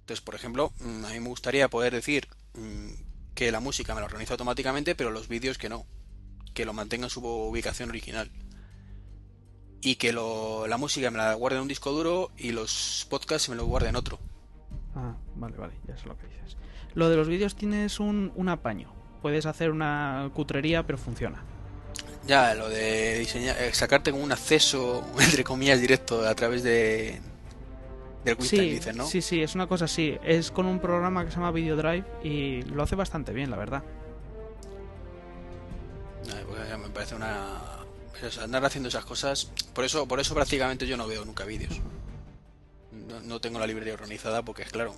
Entonces, 0.00 0.20
por 0.20 0.34
ejemplo, 0.34 0.72
mm, 0.80 1.04
a 1.04 1.10
mí 1.10 1.20
me 1.20 1.28
gustaría 1.28 1.68
poder 1.68 1.94
decir 1.94 2.28
mm, 2.54 2.90
que 3.34 3.52
la 3.52 3.60
música 3.60 3.94
me 3.94 4.00
la 4.00 4.06
organiza 4.06 4.34
automáticamente, 4.34 4.94
pero 4.94 5.10
los 5.10 5.28
vídeos 5.28 5.58
que 5.58 5.68
no, 5.68 5.86
que 6.54 6.64
lo 6.64 6.72
mantenga 6.72 7.06
en 7.06 7.10
su 7.10 7.24
ubicación 7.24 7.88
original. 7.90 8.30
Y 9.80 9.96
que 9.96 10.12
lo, 10.12 10.66
la 10.66 10.76
música 10.76 11.10
me 11.10 11.18
la 11.18 11.34
guarde 11.34 11.56
en 11.56 11.62
un 11.62 11.68
disco 11.68 11.92
duro 11.92 12.30
y 12.36 12.52
los 12.52 13.06
podcasts 13.10 13.48
me 13.48 13.56
lo 13.56 13.66
guarde 13.66 13.88
en 13.88 13.96
otro. 13.96 14.18
Ah, 14.94 15.16
vale, 15.36 15.56
vale, 15.56 15.74
ya 15.88 15.96
sé 15.96 16.06
lo 16.06 16.16
que 16.18 16.26
dices. 16.26 16.56
Lo 16.94 17.08
de 17.08 17.16
los 17.16 17.28
vídeos 17.28 17.56
tienes 17.56 17.98
un, 17.98 18.32
un 18.36 18.48
apaño. 18.48 18.92
Puedes 19.22 19.46
hacer 19.46 19.70
una 19.70 20.30
cutrería, 20.34 20.84
pero 20.84 20.98
funciona. 20.98 21.42
Ya, 22.26 22.54
lo 22.54 22.68
de 22.68 23.18
diseñar, 23.18 23.56
eh, 23.60 23.72
sacarte 23.72 24.12
como 24.12 24.22
un 24.22 24.32
acceso, 24.32 25.04
entre 25.20 25.44
comillas, 25.44 25.80
directo 25.80 26.26
a 26.26 26.34
través 26.34 26.62
de 26.62 27.20
del 28.24 28.40
sí, 28.40 28.70
dices, 28.70 28.96
¿no? 28.96 29.06
Sí, 29.06 29.20
sí, 29.22 29.42
es 29.42 29.54
una 29.54 29.66
cosa 29.66 29.86
así. 29.86 30.18
Es 30.22 30.50
con 30.50 30.66
un 30.66 30.78
programa 30.78 31.24
que 31.24 31.30
se 31.30 31.36
llama 31.36 31.50
Video 31.50 31.76
Drive 31.76 32.04
y 32.22 32.62
lo 32.62 32.82
hace 32.82 32.94
bastante 32.94 33.32
bien, 33.32 33.50
la 33.50 33.56
verdad. 33.56 33.82
Pues 36.48 36.78
me 36.78 36.88
parece 36.90 37.14
una 37.14 37.82
andar 38.40 38.64
haciendo 38.64 38.88
esas 38.88 39.04
cosas. 39.04 39.50
Por 39.74 39.84
eso, 39.84 40.06
por 40.06 40.20
eso 40.20 40.34
prácticamente 40.34 40.86
yo 40.86 40.96
no 40.96 41.06
veo 41.06 41.24
nunca 41.24 41.44
vídeos. 41.44 41.80
No, 42.92 43.20
no 43.20 43.40
tengo 43.40 43.58
la 43.58 43.66
librería 43.66 43.94
organizada 43.94 44.42
porque 44.42 44.62
es 44.62 44.70
claro, 44.70 44.94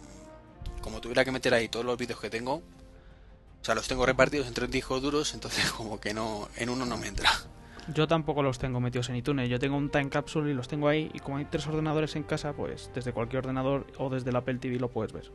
como 0.81 1.01
tuviera 1.01 1.25
que 1.25 1.31
meter 1.31 1.55
ahí 1.55 1.69
todos 1.69 1.87
los 1.87 1.97
vídeos 1.97 2.21
que 2.21 2.29
tengo, 2.29 2.57
o 2.57 3.65
sea, 3.65 3.75
los 3.75 3.89
tengo 3.89 4.05
repartidos 4.05 4.47
en 4.47 4.55
tres 4.55 4.71
discos 4.71 5.01
duros, 5.01 5.33
entonces 5.33 5.71
como 5.77 5.99
que 5.99 6.13
no, 6.13 6.49
en 6.57 6.69
uno 6.69 6.85
no 6.85 6.99
me 6.99 7.09
entra. 7.09 7.31
Yo 7.93 8.09
tampoco 8.09 8.43
los 8.43 8.59
tengo 8.59 8.81
metidos 8.81 9.11
en 9.11 9.17
iTunes. 9.17 9.49
Yo 9.51 9.59
tengo 9.59 9.77
un 9.77 9.91
Time 9.91 10.09
Capsule 10.09 10.51
y 10.51 10.55
los 10.55 10.69
tengo 10.69 10.89
ahí. 10.89 11.11
Y 11.13 11.19
como 11.19 11.37
hay 11.37 11.45
tres 11.45 11.67
ordenadores 11.67 12.17
en 12.17 12.23
casa, 12.23 12.55
pues 12.55 12.91
desde 12.95 13.13
cualquier 13.13 13.41
ordenador 13.41 13.87
o 13.99 14.09
desde 14.09 14.33
la 14.33 14.39
Apple 14.39 14.55
TV 14.55 14.79
lo 14.79 14.91
puedes 14.91 15.13
ver. 15.13 15.31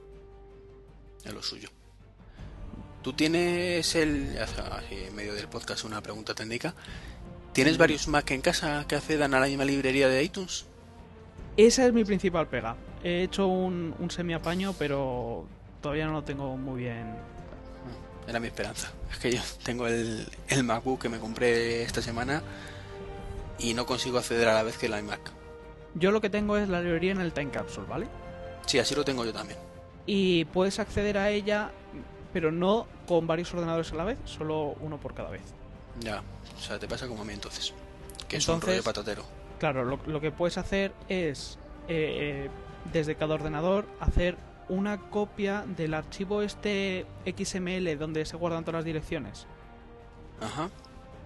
Es 1.24 1.34
lo 1.34 1.43
suyo. 1.43 1.70
Tú 3.04 3.14
tienes 3.14 3.95
el. 3.95 4.36
En 4.89 5.16
medio 5.16 5.34
del 5.34 5.47
podcast, 5.47 5.86
una 5.86 6.02
pregunta 6.02 6.34
técnica. 6.34 6.74
¿Tienes 7.54 7.78
varios 7.78 8.08
Mac 8.08 8.30
en 8.32 8.41
casa 8.41 8.86
que 8.88 8.95
accedan 8.95 9.34
a 9.34 9.39
la 9.39 9.47
misma 9.47 9.66
librería 9.66 10.08
de 10.08 10.24
iTunes? 10.24 10.66
Esa 11.56 11.86
es 11.86 11.93
mi 11.93 12.04
principal 12.04 12.47
pega. 12.47 12.76
He 13.04 13.24
hecho 13.24 13.47
un, 13.47 13.95
un 14.00 14.12
semi-apaño, 14.12 14.74
pero 14.78 15.45
todavía 15.82 16.06
no 16.06 16.14
lo 16.14 16.24
tengo 16.24 16.58
muy 16.58 16.82
bien. 16.82 17.16
Era 18.30 18.39
mi 18.39 18.47
esperanza. 18.47 18.91
Es 19.11 19.17
que 19.17 19.32
yo 19.32 19.41
tengo 19.63 19.88
el, 19.88 20.27
el 20.49 20.63
MacBook 20.63 21.01
que 21.01 21.09
me 21.09 21.17
compré 21.19 21.82
esta 21.84 22.01
semana 22.01 22.41
y 23.57 23.73
no 23.73 23.86
consigo 23.86 24.19
acceder 24.19 24.47
a 24.47 24.53
la 24.53 24.63
vez 24.63 24.77
que 24.77 24.86
el 24.86 24.97
iMac. 24.97 25.19
Yo 25.95 26.11
lo 26.11 26.21
que 26.21 26.30
tengo 26.30 26.55
es 26.57 26.69
la 26.69 26.80
librería 26.82 27.11
en 27.11 27.21
el 27.21 27.34
Time 27.34 27.49
Capsule, 27.49 27.88
¿vale? 27.88 28.07
Sí, 28.67 28.77
así 28.77 28.93
lo 28.93 29.03
tengo 29.03 29.25
yo 29.25 29.34
también. 29.34 29.57
Y 30.05 30.45
puedes 30.45 30.77
acceder 30.80 31.17
a 31.17 31.32
ella, 31.32 31.71
pero 32.32 32.51
no 32.51 32.88
con 33.07 33.25
varios 33.25 33.51
ordenadores 33.53 33.91
a 33.91 33.95
la 33.95 34.03
vez, 34.03 34.17
solo 34.25 34.75
uno 34.80 34.97
por 34.99 35.15
cada 35.15 35.32
vez. 35.32 35.41
Ya, 35.99 36.21
o 36.57 36.61
sea, 36.61 36.77
te 36.77 36.88
pasa 36.88 37.07
como 37.07 37.23
a 37.23 37.25
mí 37.25 37.34
entonces. 37.34 37.73
Que 38.27 38.38
es 38.38 38.47
un 38.47 38.55
Entonces- 38.55 38.77
rollo 38.77 38.84
patatero. 38.84 39.23
Claro, 39.59 39.84
lo, 39.84 39.99
lo 40.05 40.21
que 40.21 40.32
puedes 40.32 40.57
hacer 40.57 40.93
es, 41.09 41.57
eh, 41.89 42.45
eh, 42.45 42.49
desde 42.93 43.15
cada 43.15 43.34
ordenador, 43.34 43.86
hacer 43.99 44.38
una 44.70 44.97
copia 45.09 45.65
del 45.65 45.93
archivo 45.93 46.41
este 46.41 47.05
XML 47.26 47.97
donde 47.97 48.26
se 48.26 48.38
guardan 48.38 48.63
todas 48.63 48.80
las 48.80 48.86
direcciones. 48.86 49.47
Ajá. 50.41 50.70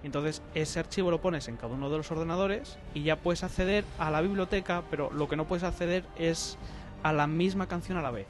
Entonces 0.03 0.41
ese 0.53 0.79
archivo 0.79 1.11
lo 1.11 1.21
pones 1.21 1.47
en 1.47 1.55
cada 1.55 1.73
uno 1.73 1.89
de 1.89 1.97
los 1.97 2.11
ordenadores 2.11 2.77
y 2.93 3.03
ya 3.03 3.17
puedes 3.17 3.43
acceder 3.43 3.85
a 3.99 4.11
la 4.11 4.21
biblioteca, 4.21 4.83
pero 4.89 5.11
lo 5.11 5.29
que 5.29 5.35
no 5.35 5.45
puedes 5.45 5.63
acceder 5.63 6.05
es 6.17 6.57
a 7.03 7.13
la 7.13 7.27
misma 7.27 7.67
canción 7.67 7.97
a 7.97 8.01
la 8.01 8.11
vez. 8.11 8.27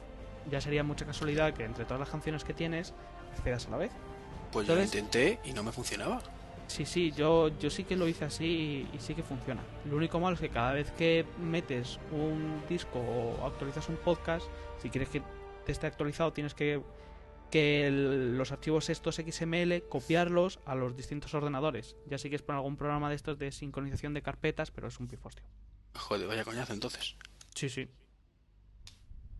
Ya 0.51 0.61
sería 0.61 0.83
mucha 0.83 1.05
casualidad 1.05 1.53
que 1.53 1.63
entre 1.63 1.85
todas 1.85 1.99
las 1.99 2.09
canciones 2.09 2.43
que 2.43 2.53
tienes 2.53 2.93
accedas 3.37 3.67
a 3.67 3.71
la 3.71 3.77
vez. 3.77 3.91
Pues 4.51 4.67
yo 4.67 4.75
lo 4.75 4.83
intenté 4.83 5.39
y 5.45 5.53
no 5.53 5.63
me 5.63 5.71
funcionaba. 5.71 6.21
Sí, 6.73 6.85
sí, 6.87 7.11
yo, 7.11 7.49
yo 7.59 7.69
sí 7.69 7.83
que 7.83 7.95
lo 7.95 8.07
hice 8.07 8.25
así 8.25 8.87
y, 8.91 8.95
y 8.95 8.99
sí 8.99 9.13
que 9.13 9.21
funciona. 9.21 9.61
Lo 9.87 9.95
único 9.95 10.19
malo 10.19 10.33
es 10.33 10.39
que 10.41 10.49
cada 10.49 10.73
vez 10.73 10.89
que 10.93 11.23
metes 11.39 11.99
un 12.11 12.63
disco 12.67 12.97
o 12.99 13.45
actualizas 13.45 13.89
un 13.89 13.97
podcast, 13.97 14.47
si 14.81 14.89
quieres 14.89 15.09
que 15.09 15.21
te 15.65 15.71
esté 15.71 15.85
actualizado, 15.85 16.33
tienes 16.33 16.53
que 16.55 16.81
que 17.51 17.85
el- 17.85 18.35
los 18.35 18.51
archivos 18.51 18.89
estos 18.89 19.17
XML 19.17 19.83
copiarlos 19.87 20.59
a 20.65 20.73
los 20.73 20.95
distintos 20.97 21.35
ordenadores. 21.35 21.95
Ya 22.07 22.17
sí 22.17 22.31
que 22.31 22.35
es 22.37 22.41
por 22.41 22.55
algún 22.55 22.75
programa 22.77 23.09
de 23.11 23.15
estos 23.15 23.37
de 23.37 23.51
sincronización 23.51 24.15
de 24.15 24.23
carpetas, 24.23 24.71
pero 24.71 24.87
es 24.87 24.99
un 24.99 25.07
pifostio. 25.07 25.45
Joder, 25.93 26.25
vaya 26.27 26.43
coñazo 26.43 26.73
entonces. 26.73 27.15
Sí, 27.53 27.69
sí. 27.69 27.87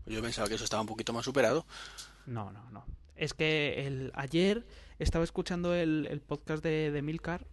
Yo 0.06 0.22
pensaba 0.22 0.46
que 0.48 0.54
eso 0.54 0.62
estaba 0.62 0.82
un 0.82 0.86
poquito 0.86 1.12
más 1.12 1.24
superado. 1.24 1.66
No, 2.26 2.52
no, 2.52 2.70
no. 2.70 2.86
Es 3.16 3.34
que 3.34 3.84
el, 3.86 4.12
ayer 4.14 4.64
estaba 4.98 5.24
escuchando 5.24 5.74
el, 5.74 6.22
podcast 6.26 6.62
de, 6.62 6.90
de 6.90 7.02
Milcar 7.02 7.46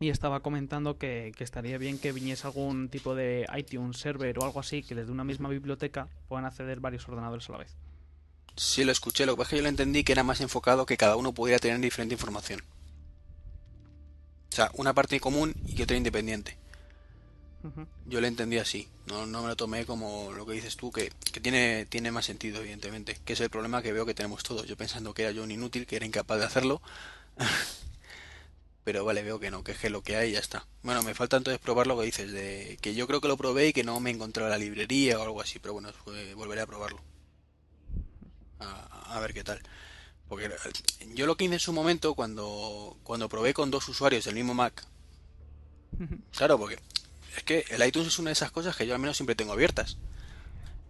y 0.00 0.10
estaba 0.10 0.40
comentando 0.40 0.98
que, 0.98 1.32
que 1.36 1.44
estaría 1.44 1.78
bien 1.78 1.98
que 1.98 2.12
viniese 2.12 2.46
algún 2.46 2.88
tipo 2.88 3.14
de 3.14 3.46
iTunes 3.56 3.98
server 3.98 4.38
o 4.38 4.44
algo 4.44 4.60
así 4.60 4.82
que 4.82 4.94
desde 4.94 5.10
una 5.10 5.24
misma 5.24 5.48
biblioteca 5.48 6.08
puedan 6.28 6.44
acceder 6.44 6.80
varios 6.80 7.08
ordenadores 7.08 7.48
a 7.48 7.52
la 7.52 7.58
vez. 7.58 7.76
Sí 8.56 8.84
lo 8.84 8.92
escuché, 8.92 9.26
lo 9.26 9.34
que 9.34 9.38
pasa 9.38 9.48
es 9.48 9.50
que 9.50 9.56
yo 9.56 9.62
lo 9.62 9.68
entendí 9.68 10.04
que 10.04 10.12
era 10.12 10.24
más 10.24 10.40
enfocado 10.40 10.86
que 10.86 10.96
cada 10.96 11.16
uno 11.16 11.32
pudiera 11.32 11.58
tener 11.58 11.78
diferente 11.80 12.14
información. 12.14 12.60
O 14.50 14.54
sea, 14.54 14.70
una 14.74 14.94
parte 14.94 15.20
común 15.20 15.54
y 15.66 15.80
otra 15.82 15.96
independiente. 15.96 16.58
Yo 18.06 18.20
lo 18.20 18.26
entendí 18.26 18.58
así, 18.58 18.88
no, 19.06 19.26
no 19.26 19.42
me 19.42 19.48
lo 19.48 19.56
tomé 19.56 19.84
como 19.84 20.32
lo 20.32 20.46
que 20.46 20.52
dices 20.52 20.76
tú, 20.76 20.92
que, 20.92 21.12
que 21.32 21.40
tiene, 21.40 21.86
tiene 21.86 22.12
más 22.12 22.24
sentido, 22.24 22.60
evidentemente, 22.60 23.18
que 23.24 23.32
es 23.32 23.40
el 23.40 23.50
problema 23.50 23.82
que 23.82 23.92
veo 23.92 24.06
que 24.06 24.14
tenemos 24.14 24.42
todos. 24.42 24.66
Yo 24.66 24.76
pensando 24.76 25.12
que 25.12 25.22
era 25.22 25.32
yo 25.32 25.42
un 25.42 25.50
inútil, 25.50 25.86
que 25.86 25.96
era 25.96 26.06
incapaz 26.06 26.38
de 26.38 26.44
hacerlo. 26.46 26.80
Pero 28.84 29.04
vale, 29.04 29.22
veo 29.22 29.38
que 29.38 29.50
no, 29.50 29.62
que 29.64 29.72
es 29.72 29.90
lo 29.90 30.02
que 30.02 30.16
hay 30.16 30.30
y 30.30 30.32
ya 30.32 30.38
está. 30.38 30.66
Bueno, 30.82 31.02
me 31.02 31.14
falta 31.14 31.36
entonces 31.36 31.60
probar 31.60 31.86
lo 31.86 31.98
que 31.98 32.06
dices, 32.06 32.32
de 32.32 32.78
que 32.80 32.94
yo 32.94 33.06
creo 33.06 33.20
que 33.20 33.28
lo 33.28 33.36
probé 33.36 33.68
y 33.68 33.72
que 33.72 33.84
no 33.84 34.00
me 34.00 34.10
encontré 34.10 34.48
la 34.48 34.56
librería 34.56 35.18
o 35.18 35.22
algo 35.22 35.40
así, 35.42 35.58
pero 35.58 35.74
bueno, 35.74 35.90
pues, 36.04 36.34
volveré 36.34 36.62
a 36.62 36.66
probarlo. 36.66 37.00
A, 38.60 39.16
a 39.16 39.20
ver 39.20 39.34
qué 39.34 39.44
tal. 39.44 39.60
Porque 40.28 40.46
eh, 40.46 40.50
yo 41.14 41.26
lo 41.26 41.36
que 41.36 41.44
hice 41.44 41.54
en 41.54 41.60
su 41.60 41.72
momento, 41.72 42.14
cuando, 42.14 42.96
cuando 43.02 43.28
probé 43.28 43.52
con 43.52 43.70
dos 43.70 43.88
usuarios 43.88 44.24
del 44.24 44.36
mismo 44.36 44.54
Mac, 44.54 44.86
Claro, 46.36 46.58
porque 46.58 46.78
es 47.38 47.44
que 47.44 47.64
el 47.70 47.84
iTunes 47.86 48.08
es 48.08 48.18
una 48.18 48.30
de 48.30 48.34
esas 48.34 48.50
cosas 48.50 48.76
que 48.76 48.86
yo 48.86 48.94
al 48.94 49.00
menos 49.00 49.16
siempre 49.16 49.34
tengo 49.34 49.52
abiertas. 49.52 49.96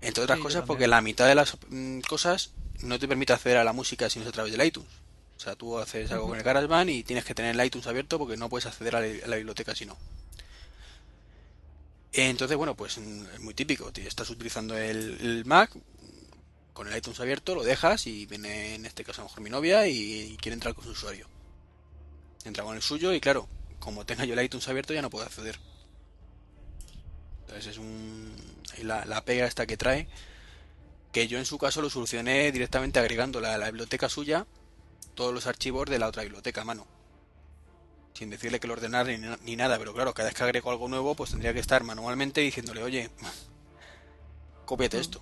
Entre 0.01 0.23
otras 0.23 0.39
Sí, 0.39 0.43
cosas 0.43 0.65
porque 0.65 0.87
la 0.89 1.01
mitad 1.01 1.27
de 1.27 1.35
las 1.35 1.57
mm, 1.69 2.01
cosas 2.01 2.53
no 2.83 2.99
te 2.99 3.09
permite 3.09 3.33
acceder 3.33 3.59
a 3.59 3.65
la 3.65 3.73
música 3.73 4.09
si 4.11 4.19
no 4.19 4.25
es 4.25 4.29
a 4.29 4.33
través 4.33 4.53
del 4.53 4.67
iTunes. 4.67 4.91
O 5.37 5.41
sea, 5.41 5.55
tú 5.57 5.79
haces 5.79 6.11
algo 6.13 6.29
con 6.29 6.37
el 6.39 6.45
GarageBand 6.45 6.91
y 6.91 7.05
tienes 7.05 7.25
que 7.25 7.35
tener 7.35 7.55
el 7.59 7.65
iTunes 7.67 7.87
abierto 7.87 8.19
porque 8.19 8.37
no 8.37 8.49
puedes 8.49 8.67
acceder 8.67 8.97
a 8.97 9.01
la, 9.01 9.07
a 9.25 9.29
la 9.29 9.37
biblioteca 9.37 9.75
si 9.75 9.87
no. 9.87 9.97
Entonces, 12.13 12.57
bueno, 12.57 12.75
pues 12.75 12.99
mm, 12.99 13.27
es 13.35 13.41
muy 13.41 13.55
típico. 13.55 13.91
Estás 13.95 14.31
utilizando 14.31 14.77
el, 14.77 15.19
el 15.21 15.45
Mac 15.45 15.71
con 16.73 16.89
el 16.89 16.97
iTunes 16.97 17.21
abierto, 17.21 17.55
lo 17.55 17.65
dejas 17.65 18.07
y 18.07 18.27
viene 18.27 18.77
en 18.77 18.87
este 18.87 19.05
caso 19.05 19.21
a 19.21 19.25
lo 19.25 19.29
mejor 19.31 19.43
mi 19.43 19.51
novia 19.51 19.87
y, 19.89 20.33
y 20.33 20.37
quiere 20.37 20.55
entrar 20.55 20.75
con 20.75 20.85
su 20.85 20.91
usuario. 20.91 21.29
Entra 22.45 22.65
con 22.65 22.77
el 22.77 22.83
suyo 22.83 23.13
y 23.13 23.21
claro, 23.21 23.49
como 23.81 24.07
tenga 24.07 24.25
yo 24.25 24.35
el 24.35 24.45
iTunes 24.45 24.69
abierto 24.69 24.95
ya 24.95 25.03
no 25.03 25.11
puedo 25.11 25.25
acceder. 25.27 25.59
Entonces 27.49 27.67
es 27.73 27.79
un... 27.79 28.35
La, 28.83 29.05
la 29.07 29.25
pega 29.25 29.47
esta 29.47 29.67
que 29.67 29.77
trae, 29.77 30.09
que 31.13 31.27
yo 31.29 31.39
en 31.39 31.45
su 31.47 31.59
caso 31.59 31.83
lo 31.83 31.91
solucioné 31.91 32.53
directamente 32.53 32.99
agregando 32.99 33.41
la, 33.41 33.59
la 33.59 33.67
biblioteca 33.67 34.09
suya, 34.09 34.47
todos 35.15 35.35
los 35.35 35.47
archivos 35.47 35.89
de 35.91 35.99
la 35.99 36.09
otra 36.09 36.23
biblioteca 36.25 36.63
a 36.63 36.65
mano. 36.65 36.87
Sin 38.15 38.31
decirle 38.31 38.61
que 38.61 38.67
lo 38.67 38.75
ordenar 38.75 39.07
ni, 39.07 39.17
ni 39.45 39.57
nada, 39.57 39.79
pero 39.79 39.95
claro, 39.95 40.13
cada 40.13 40.29
vez 40.29 40.37
que 40.37 40.43
agrego 40.45 40.71
algo 40.71 40.89
nuevo, 40.89 41.15
pues 41.15 41.31
tendría 41.31 41.55
que 41.55 41.61
estar 41.61 41.85
manualmente 41.85 42.41
diciéndole, 42.41 42.83
oye, 42.83 43.11
cópiate 44.65 44.99
esto. 44.99 45.21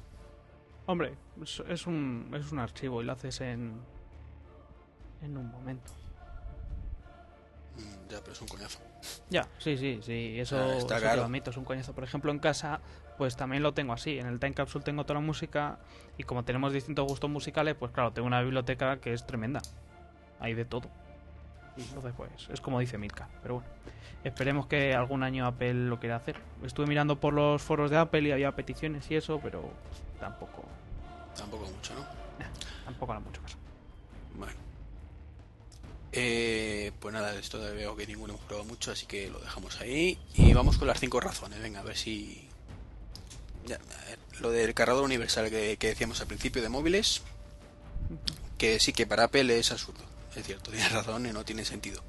Hombre, 0.87 1.19
es, 1.43 1.63
es 1.69 1.87
un, 1.87 2.31
es 2.35 2.51
un 2.53 2.59
archivo 2.59 3.03
y 3.03 3.05
lo 3.05 3.13
haces 3.13 3.41
en, 3.41 3.87
en 5.21 5.37
un 5.37 5.51
momento. 5.51 5.93
Mm, 7.77 8.09
Ya, 8.09 8.21
pero 8.21 8.33
es 8.33 8.41
un 8.41 8.49
coñazo. 8.49 8.81
Ya, 9.31 9.47
sí, 9.59 9.77
sí, 9.77 10.01
sí, 10.03 10.39
eso, 10.39 10.57
Ah, 10.57 10.77
está 10.77 10.77
eso 10.77 10.87
te 10.97 11.01
claro. 11.01 11.17
lo 11.21 11.25
admito, 11.27 11.51
es 11.51 11.57
un 11.57 11.65
coñazo. 11.65 11.93
Por 11.95 12.05
ejemplo, 12.05 12.31
en 12.31 12.39
casa, 12.39 12.81
pues 13.19 13.37
también 13.37 13.63
lo 13.63 13.73
tengo 13.75 13.93
así. 13.93 14.19
En 14.19 14.27
el 14.27 14.39
Time 14.41 14.55
Capsule 14.55 14.85
tengo 14.85 15.05
toda 15.05 15.21
la 15.21 15.27
música 15.27 15.79
y 16.19 16.23
como 16.25 16.45
tenemos 16.45 16.73
distintos 16.73 17.07
gustos 17.07 17.29
musicales, 17.31 17.75
pues 17.79 17.93
claro, 17.93 18.13
tengo 18.13 18.27
una 18.27 18.41
biblioteca 18.43 18.99
que 18.99 19.13
es 19.13 19.27
tremenda. 19.27 19.61
Hay 20.41 20.55
de 20.55 20.65
todo. 20.65 20.89
Entonces, 21.77 22.13
pues, 22.17 22.31
es 22.51 22.61
como 22.61 22.81
dice 22.81 22.97
Milka. 22.99 23.29
Pero 23.43 23.57
bueno, 23.57 23.69
esperemos 24.25 24.67
que 24.67 24.95
algún 24.95 25.23
año 25.23 25.47
Apple 25.47 25.75
lo 25.75 25.99
quiera 26.01 26.17
hacer. 26.17 26.37
Estuve 26.65 26.87
mirando 26.87 27.21
por 27.21 27.35
los 27.35 27.61
foros 27.63 27.91
de 27.91 27.99
Apple 27.99 28.23
y 28.23 28.33
había 28.33 28.53
peticiones 28.53 29.11
y 29.11 29.17
eso, 29.17 29.41
pero 29.43 29.63
tampoco, 30.21 30.65
Tampoco 31.37 31.67
mucho, 31.67 31.95
¿no? 31.95 32.01
tampoco 32.87 33.13
hará 33.13 33.21
mucho 33.21 33.43
caso. 33.43 33.59
Eh, 36.19 36.93
pues 36.99 37.13
nada, 37.13 37.39
esto 37.39 37.61
veo 37.61 37.95
que 37.95 38.07
ninguno 38.07 38.33
hemos 38.33 38.47
probado 38.47 38.67
mucho, 38.67 38.91
así 38.91 39.05
que 39.05 39.29
lo 39.29 39.39
dejamos 39.39 39.79
ahí. 39.83 40.19
Y 40.33 40.55
vamos 40.55 40.79
con 40.79 40.89
las 40.89 40.99
cinco 40.99 41.21
razones. 41.21 41.61
Venga, 41.61 41.81
a 41.81 41.83
ver 41.83 41.99
si. 41.99 42.49
Ya, 43.67 43.77
a 43.77 44.05
ver, 44.07 44.19
lo 44.41 44.51
del 44.51 44.73
cargador 44.73 45.05
universal 45.05 45.51
que, 45.51 45.77
que 45.77 45.89
decíamos 45.89 46.19
al 46.23 46.27
principio 46.27 46.63
de 46.63 46.71
móviles. 46.71 47.21
Que 48.57 48.81
sí 48.81 48.95
que 48.95 49.07
para 49.07 49.25
Apple 49.25 49.59
es 49.59 49.71
absurdo. 49.73 50.03
Es 50.35 50.47
cierto, 50.47 50.71
tienes 50.73 50.91
razón 50.91 51.27
y 51.27 51.33
no 51.33 51.45
tiene 51.45 51.67
sentido. 51.67 52.03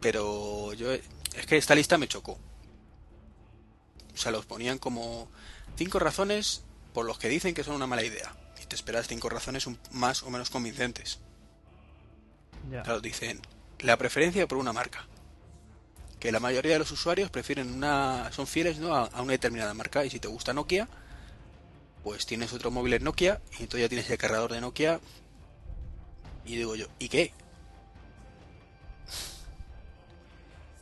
Pero 0.00 0.72
yo. 0.72 0.92
Es 0.92 1.46
que 1.46 1.56
esta 1.56 1.76
lista 1.76 1.98
me 1.98 2.08
chocó. 2.08 2.36
O 4.12 4.16
sea, 4.16 4.32
los 4.32 4.44
ponían 4.44 4.78
como 4.78 5.28
cinco 5.76 6.00
razones 6.00 6.64
por 6.92 7.06
los 7.06 7.20
que 7.20 7.28
dicen 7.28 7.54
que 7.54 7.62
son 7.62 7.76
una 7.76 7.86
mala 7.86 8.02
idea. 8.02 8.34
Y 8.60 8.66
te 8.66 8.74
esperas 8.74 9.06
cinco 9.06 9.28
razones 9.28 9.68
más 9.92 10.24
o 10.24 10.30
menos 10.30 10.50
convincentes. 10.50 11.20
Ya. 12.70 12.82
Claro, 12.82 13.00
dicen 13.00 13.40
la 13.80 13.96
preferencia 13.96 14.46
por 14.46 14.58
una 14.58 14.72
marca. 14.72 15.06
Que 16.20 16.30
la 16.30 16.40
mayoría 16.40 16.72
de 16.72 16.78
los 16.78 16.90
usuarios 16.92 17.30
prefieren 17.30 17.72
una. 17.72 18.30
son 18.32 18.46
fieles 18.46 18.78
¿no? 18.78 18.94
a, 18.94 19.06
a 19.06 19.22
una 19.22 19.32
determinada 19.32 19.74
marca. 19.74 20.04
Y 20.04 20.10
si 20.10 20.20
te 20.20 20.28
gusta 20.28 20.52
Nokia, 20.52 20.88
pues 22.04 22.26
tienes 22.26 22.52
otro 22.52 22.70
móvil 22.70 22.94
en 22.94 23.04
Nokia. 23.04 23.40
Y 23.58 23.62
entonces 23.62 23.80
ya 23.80 23.88
tienes 23.88 24.08
el 24.10 24.18
cargador 24.18 24.52
de 24.52 24.60
Nokia. 24.60 25.00
Y 26.44 26.56
digo 26.56 26.74
yo, 26.76 26.86
¿y 26.98 27.08
qué? 27.08 27.32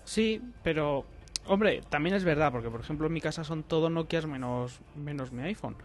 Sí, 0.05 0.43
pero 0.65 1.05
hombre, 1.47 1.83
también 1.89 2.17
es 2.17 2.25
verdad, 2.25 2.51
porque 2.51 2.69
por 2.69 2.81
ejemplo 2.81 3.07
en 3.07 3.13
mi 3.13 3.21
casa 3.21 3.45
son 3.45 3.63
todos 3.63 3.91
Nokias 3.91 4.27
menos, 4.27 4.81
menos 4.97 5.33
mi 5.33 5.43
iPhone. 5.43 5.77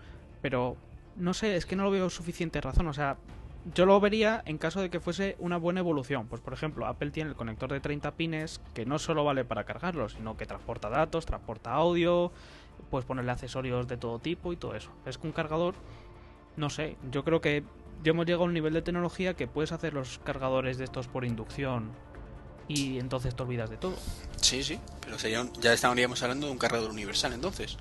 Pero 0.42 0.78
no 1.16 1.34
sé, 1.34 1.56
es 1.56 1.66
que 1.66 1.76
no 1.76 1.84
lo 1.84 1.92
veo 1.92 2.10
suficiente 2.10 2.60
razón. 2.62 2.88
O 2.88 2.94
sea, 2.94 3.18
yo 3.74 3.86
lo 3.86 4.00
vería 4.00 4.44
en 4.46 4.58
caso 4.58 4.80
de 4.80 4.90
que 4.90 5.00
fuese 5.00 5.36
una 5.40 5.58
buena 5.58 5.80
evolución. 5.80 6.28
Pues 6.28 6.42
por 6.42 6.54
ejemplo, 6.54 6.86
Apple 6.86 7.12
tiene 7.12 7.32
el 7.32 7.36
conector 7.36 7.72
de 7.72 7.80
30 7.80 8.12
pines 8.12 8.62
que 8.74 8.86
no 8.86 9.00
solo 9.00 9.24
vale 9.24 9.44
para 9.44 9.64
cargarlo, 9.64 10.08
sino 10.10 10.38
que 10.38 10.46
transporta 10.46 10.90
datos, 10.90 11.26
transporta 11.26 11.74
audio, 11.74 12.32
puedes 12.90 13.06
ponerle 13.06 13.32
accesorios 13.32 13.88
de 13.88 13.98
todo 13.98 14.20
tipo 14.20 14.54
y 14.54 14.58
todo 14.58 14.76
eso. 14.76 14.92
Es 15.06 15.18
que 15.18 15.28
un 15.28 15.34
cargador, 15.34 15.74
no 16.58 16.70
sé, 16.70 16.98
yo 17.12 17.24
creo 17.24 17.42
que 17.42 17.64
ya 18.04 18.12
hemos 18.12 18.26
llegado 18.26 18.44
a 18.44 18.48
un 18.48 18.54
nivel 18.54 18.74
de 18.74 18.82
tecnología 18.84 19.34
que 19.34 19.48
puedes 19.48 19.72
hacer 19.72 19.94
los 19.94 20.20
cargadores 20.20 20.78
de 20.78 20.84
estos 20.84 21.08
por 21.08 21.26
inducción 21.26 21.92
y 22.68 23.00
entonces 23.00 23.36
te 23.36 23.44
olvidas 23.44 23.70
de 23.70 23.78
todo. 23.78 23.96
Sí, 24.42 24.64
sí, 24.64 24.80
pero 25.02 25.18
sería 25.18 25.44
ya 25.60 25.74
estaríamos 25.74 26.22
hablando 26.22 26.48
de 26.48 26.52
un 26.52 26.60
cargador 26.60 26.92
universal 26.92 27.34
entonces. 27.34 27.78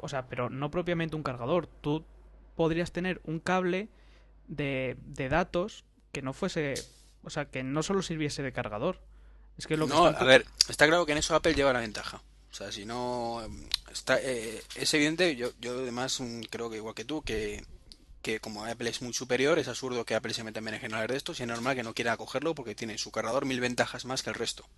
O 0.00 0.08
sea, 0.08 0.26
pero 0.26 0.50
no 0.50 0.70
propiamente 0.70 1.16
un 1.16 1.22
cargador. 1.22 1.66
Tú 1.66 2.04
podrías 2.56 2.92
tener 2.92 3.20
un 3.24 3.40
cable 3.40 3.88
de, 4.48 4.96
de 5.00 5.28
datos 5.28 5.84
que 6.12 6.22
no 6.22 6.32
fuese, 6.32 6.74
o 7.22 7.30
sea, 7.30 7.44
que 7.46 7.62
no 7.62 7.82
solo 7.82 8.02
sirviese 8.02 8.42
de 8.42 8.52
cargador. 8.52 9.00
Es 9.56 9.66
que 9.66 9.76
lo 9.76 9.86
que 9.86 9.94
no, 9.94 10.06
a 10.06 10.24
ver, 10.24 10.46
está 10.68 10.86
claro 10.86 11.06
que 11.06 11.12
en 11.12 11.18
eso 11.18 11.34
Apple 11.34 11.54
lleva 11.54 11.72
la 11.72 11.80
ventaja. 11.80 12.22
O 12.50 12.54
sea, 12.54 12.72
si 12.72 12.84
no 12.84 13.42
está 13.92 14.18
eh, 14.20 14.62
es 14.74 14.94
evidente, 14.94 15.36
yo 15.36 15.50
yo 15.60 15.78
además 15.78 16.20
mm, 16.20 16.42
creo 16.50 16.70
que 16.70 16.76
igual 16.76 16.94
que 16.94 17.04
tú 17.04 17.22
que 17.22 17.64
que 18.22 18.40
como 18.40 18.64
Apple 18.64 18.90
es 18.90 19.02
muy 19.02 19.12
superior, 19.12 19.58
es 19.58 19.68
absurdo 19.68 20.04
que 20.04 20.14
Apple 20.14 20.34
se 20.34 20.44
meta 20.44 20.60
en 20.60 20.80
general 20.80 21.06
de 21.06 21.16
esto, 21.16 21.32
y 21.32 21.42
es 21.42 21.48
normal 21.48 21.76
que 21.76 21.82
no 21.82 21.94
quiera 21.94 22.16
cogerlo 22.16 22.54
porque 22.54 22.74
tiene 22.74 22.98
su 22.98 23.10
cargador 23.10 23.44
mil 23.44 23.60
ventajas 23.60 24.04
más 24.04 24.22
que 24.22 24.30
el 24.30 24.34
resto. 24.34 24.68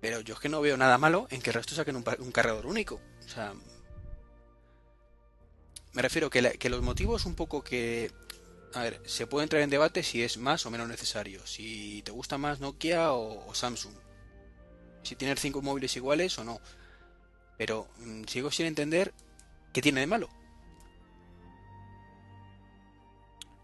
Pero 0.00 0.20
yo 0.20 0.34
es 0.34 0.40
que 0.40 0.48
no 0.48 0.60
veo 0.60 0.76
nada 0.76 0.98
malo 0.98 1.26
en 1.30 1.42
que 1.42 1.50
el 1.50 1.54
resto 1.54 1.74
saquen 1.74 1.96
un, 1.96 2.04
un 2.20 2.32
cargador 2.32 2.66
único. 2.66 3.00
O 3.24 3.28
sea, 3.28 3.52
me 5.98 6.02
refiero 6.02 6.30
que, 6.30 6.56
que 6.60 6.70
los 6.70 6.80
motivos 6.80 7.26
un 7.26 7.34
poco 7.34 7.64
que... 7.64 8.12
A 8.72 8.82
ver, 8.84 9.02
se 9.04 9.26
puede 9.26 9.42
entrar 9.42 9.62
en 9.62 9.68
debate 9.68 10.04
si 10.04 10.22
es 10.22 10.38
más 10.38 10.64
o 10.64 10.70
menos 10.70 10.86
necesario. 10.86 11.44
Si 11.44 12.02
te 12.02 12.12
gusta 12.12 12.38
más 12.38 12.60
Nokia 12.60 13.14
o, 13.14 13.52
Samsung. 13.52 13.94
Si 15.02 15.16
tienes 15.16 15.40
cinco 15.40 15.60
móviles 15.60 15.96
iguales 15.96 16.38
o 16.38 16.44
no. 16.44 16.60
Pero 17.56 17.88
mm, 17.98 18.26
sigo 18.28 18.52
sin 18.52 18.66
entender 18.66 19.12
qué 19.72 19.82
tiene 19.82 19.98
de 19.98 20.06
malo. 20.06 20.28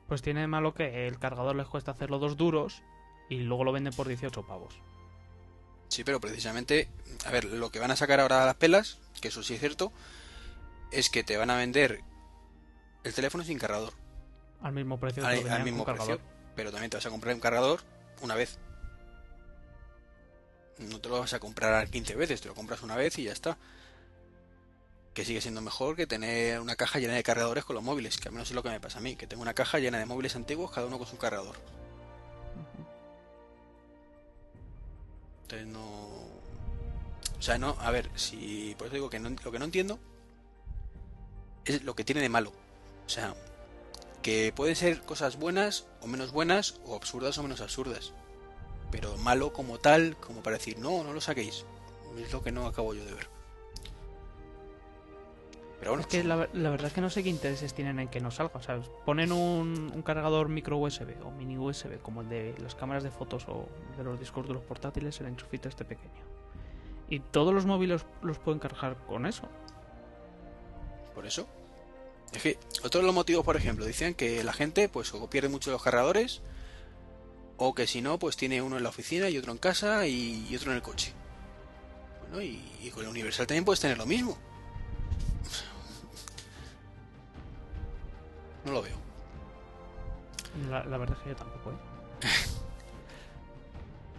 Pues 0.08 0.20
tiene 0.20 0.40
de 0.40 0.48
malo 0.48 0.74
que 0.74 1.06
el 1.06 1.20
cargador 1.20 1.54
les 1.54 1.68
cuesta 1.68 1.92
hacerlo 1.92 2.18
dos 2.18 2.36
duros 2.36 2.82
y 3.30 3.42
luego 3.42 3.62
lo 3.62 3.70
venden 3.70 3.94
por 3.94 4.08
18 4.08 4.44
pavos. 4.44 4.74
Sí, 5.86 6.02
pero 6.02 6.20
precisamente, 6.20 6.88
a 7.26 7.30
ver, 7.30 7.44
lo 7.44 7.70
que 7.70 7.78
van 7.78 7.92
a 7.92 7.96
sacar 7.96 8.18
ahora 8.18 8.42
a 8.42 8.46
las 8.46 8.56
pelas, 8.56 8.98
que 9.20 9.28
eso 9.28 9.44
sí 9.44 9.54
es 9.54 9.60
cierto, 9.60 9.92
es 10.90 11.10
que 11.10 11.22
te 11.22 11.36
van 11.36 11.50
a 11.50 11.56
vender 11.56 12.02
el 13.04 13.14
teléfono 13.14 13.44
sin 13.44 13.58
cargador. 13.58 13.92
Al 14.62 14.72
mismo 14.72 14.98
precio. 14.98 15.24
Al, 15.26 15.62
mismo 15.62 15.84
precio. 15.84 16.18
Pero 16.56 16.70
también 16.70 16.90
te 16.90 16.96
vas 16.96 17.06
a 17.06 17.10
comprar 17.10 17.34
un 17.34 17.40
cargador 17.40 17.80
una 18.22 18.34
vez. 18.34 18.58
No 20.78 21.00
te 21.00 21.08
lo 21.08 21.20
vas 21.20 21.34
a 21.34 21.38
comprar 21.38 21.88
15 21.88 22.16
veces, 22.16 22.40
te 22.40 22.48
lo 22.48 22.54
compras 22.54 22.82
una 22.82 22.96
vez 22.96 23.18
y 23.18 23.24
ya 23.24 23.32
está. 23.32 23.58
Que 25.12 25.24
sigue 25.24 25.40
siendo 25.40 25.60
mejor 25.60 25.94
que 25.94 26.06
tener 26.06 26.60
una 26.60 26.74
caja 26.74 26.98
llena 26.98 27.14
de 27.14 27.22
cargadores 27.22 27.64
con 27.64 27.74
los 27.74 27.84
móviles, 27.84 28.16
que 28.16 28.28
al 28.28 28.32
menos 28.34 28.48
es 28.48 28.54
lo 28.54 28.62
que 28.62 28.70
me 28.70 28.80
pasa 28.80 28.98
a 28.98 29.02
mí, 29.02 29.14
que 29.14 29.26
tengo 29.26 29.42
una 29.42 29.54
caja 29.54 29.78
llena 29.78 29.98
de 29.98 30.06
móviles 30.06 30.34
antiguos, 30.34 30.72
cada 30.72 30.86
uno 30.86 30.98
con 30.98 31.06
su 31.06 31.18
cargador. 31.18 31.56
Entonces 35.42 35.68
no... 35.68 35.82
O 37.38 37.42
sea, 37.42 37.58
no, 37.58 37.76
a 37.78 37.90
ver, 37.90 38.10
si... 38.14 38.74
Por 38.78 38.86
eso 38.86 38.94
digo 38.94 39.10
que 39.10 39.20
no, 39.20 39.28
lo 39.28 39.52
que 39.52 39.58
no 39.58 39.66
entiendo 39.66 40.00
es 41.64 41.82
lo 41.82 41.94
que 41.94 42.04
tiene 42.04 42.22
de 42.22 42.28
malo. 42.28 42.52
O 43.06 43.08
sea, 43.08 43.34
que 44.22 44.52
pueden 44.54 44.76
ser 44.76 45.02
cosas 45.02 45.38
buenas 45.38 45.86
o 46.00 46.06
menos 46.06 46.32
buenas, 46.32 46.80
o 46.84 46.96
absurdas 46.96 47.36
o 47.38 47.42
menos 47.42 47.60
absurdas. 47.60 48.12
Pero 48.90 49.16
malo 49.18 49.52
como 49.52 49.78
tal, 49.78 50.16
como 50.16 50.42
para 50.42 50.56
decir, 50.56 50.78
no, 50.78 51.04
no 51.04 51.12
lo 51.12 51.20
saquéis. 51.20 51.66
Es 52.18 52.32
lo 52.32 52.42
que 52.42 52.52
no 52.52 52.66
acabo 52.66 52.94
yo 52.94 53.04
de 53.04 53.12
ver. 53.12 53.28
Pero 55.84 55.92
bueno, 55.92 56.00
es 56.00 56.06
que 56.06 56.24
la, 56.24 56.36
verdad 56.36 56.86
es 56.86 56.92
que 56.94 57.02
no 57.02 57.10
sé 57.10 57.22
qué 57.22 57.28
intereses 57.28 57.74
tienen 57.74 57.98
en 57.98 58.08
que 58.08 58.18
no 58.18 58.30
salga. 58.30 58.54
O 58.54 58.62
sea, 58.62 58.80
ponen 59.04 59.32
un, 59.32 60.00
cargador 60.02 60.48
micro 60.48 60.78
USB 60.78 61.22
o 61.22 61.30
mini 61.30 61.58
USB, 61.58 62.00
como 62.00 62.22
el 62.22 62.28
de 62.30 62.54
las 62.62 62.74
cámaras 62.74 63.02
de 63.02 63.10
fotos 63.10 63.44
o 63.48 63.68
de 63.98 64.04
los 64.04 64.18
discos 64.18 64.48
de 64.48 64.54
los 64.54 64.62
portátiles, 64.62 65.20
el 65.20 65.26
enchufito 65.26 65.68
este 65.68 65.84
pequeño. 65.84 66.24
Y 67.10 67.20
todos 67.20 67.52
los 67.52 67.66
móviles 67.66 68.06
los 68.22 68.38
pueden 68.38 68.60
cargar 68.60 68.96
con 69.06 69.26
eso. 69.26 69.46
Por 71.14 71.26
eso. 71.26 71.46
Es 72.32 72.42
que 72.42 72.58
otros 72.82 73.02
de 73.02 73.06
los 73.06 73.14
motivos, 73.14 73.44
por 73.44 73.56
ejemplo, 73.56 73.84
dicen 73.84 74.14
que 74.14 74.42
la 74.42 74.52
gente 74.52 74.88
pues 74.88 75.12
o 75.14 75.30
pierde 75.30 75.48
mucho 75.48 75.70
los 75.70 75.82
cargadores 75.82 76.42
o 77.56 77.74
que 77.74 77.86
si 77.86 78.02
no, 78.02 78.18
pues 78.18 78.36
tiene 78.36 78.62
uno 78.62 78.76
en 78.76 78.82
la 78.82 78.88
oficina 78.88 79.28
y 79.28 79.38
otro 79.38 79.52
en 79.52 79.58
casa 79.58 80.06
y, 80.06 80.54
otro 80.56 80.70
en 80.70 80.76
el 80.76 80.82
coche. 80.82 81.12
Bueno, 82.20 82.42
y, 82.42 82.90
con 82.92 83.04
el 83.04 83.10
Universal 83.10 83.46
también 83.46 83.64
puedes 83.64 83.80
tener 83.80 83.98
lo 83.98 84.06
mismo. 84.06 84.36
No 88.64 88.72
lo 88.72 88.82
veo. 88.82 88.96
La, 90.68 90.82
verdad 90.82 91.16
es 91.16 91.22
que 91.22 91.28
yo 91.30 91.36
tampoco, 91.36 91.70
¿eh? 91.70 91.74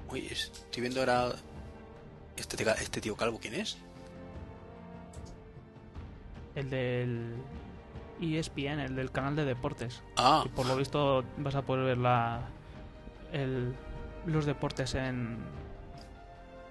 Uy, 0.12 0.28
estoy 0.28 0.82
viendo 0.82 1.00
ahora 1.00 1.36
este, 2.38 2.64
este 2.82 3.02
tío 3.02 3.16
calvo, 3.16 3.40
¿quién 3.40 3.56
es? 3.56 3.78
El 6.56 6.70
del 6.70 7.36
ESPN, 8.22 8.80
el 8.80 8.96
del 8.96 9.12
canal 9.12 9.36
de 9.36 9.46
deportes. 9.46 10.04
Ah. 10.18 10.44
Y 10.46 10.50
por 10.50 10.66
lo 10.66 10.76
visto 10.76 11.24
vas 11.38 11.56
a 11.56 11.64
poder 11.64 11.86
ver 11.86 11.98
la, 11.98 12.42
el, 13.32 13.74
los 14.26 14.46
deportes 14.46 14.96
en, 14.96 15.38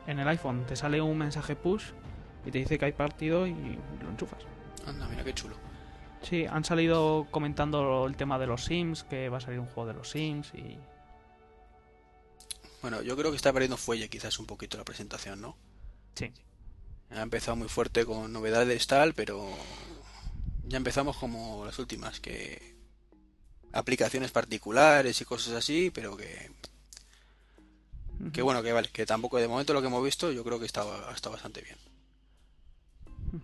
en 0.06 0.18
el 0.18 0.28
iPhone. 0.28 0.64
Te 0.66 0.76
sale 0.76 1.00
un 1.00 1.18
mensaje 1.18 1.56
push 1.56 1.84
y 2.46 2.50
te 2.50 2.58
dice 2.58 2.78
que 2.78 2.86
hay 2.86 2.92
partido 2.92 3.46
y 3.46 3.78
lo 4.02 4.10
enchufas. 4.10 4.42
Anda, 4.86 5.08
mira 5.08 5.24
qué 5.24 5.34
chulo. 5.34 5.56
Sí, 6.22 6.46
han 6.46 6.64
salido 6.64 7.26
comentando 7.30 8.06
el 8.06 8.16
tema 8.16 8.38
de 8.38 8.46
los 8.46 8.64
Sims, 8.64 9.04
que 9.04 9.28
va 9.28 9.38
a 9.38 9.40
salir 9.40 9.60
un 9.60 9.66
juego 9.66 9.88
de 9.88 9.94
los 9.94 10.10
Sims 10.10 10.54
y... 10.54 10.78
Bueno, 12.80 13.02
yo 13.02 13.16
creo 13.16 13.30
que 13.30 13.36
está 13.36 13.52
perdiendo 13.52 13.76
fuelle 13.76 14.08
quizás 14.08 14.38
un 14.38 14.46
poquito 14.46 14.76
la 14.76 14.84
presentación, 14.84 15.40
¿no? 15.40 15.56
Sí. 16.14 16.32
Ha 17.10 17.22
empezado 17.22 17.56
muy 17.56 17.68
fuerte 17.68 18.04
con 18.04 18.32
novedades 18.32 18.86
tal, 18.86 19.14
pero 19.14 19.48
ya 20.66 20.76
empezamos 20.76 21.16
como 21.16 21.64
las 21.64 21.78
últimas, 21.78 22.20
que 22.20 22.74
aplicaciones 23.72 24.30
particulares 24.30 25.20
y 25.20 25.24
cosas 25.24 25.54
así, 25.54 25.90
pero 25.90 26.16
que 26.16 26.50
que 28.32 28.42
bueno, 28.42 28.62
que 28.62 28.72
vale, 28.72 28.88
que 28.88 29.06
tampoco 29.06 29.38
de 29.38 29.48
momento 29.48 29.74
lo 29.74 29.80
que 29.80 29.88
hemos 29.88 30.04
visto 30.04 30.30
yo 30.30 30.44
creo 30.44 30.58
que 30.58 30.66
está, 30.66 30.84
está 31.14 31.30
bastante 31.30 31.62
bien. 31.62 31.76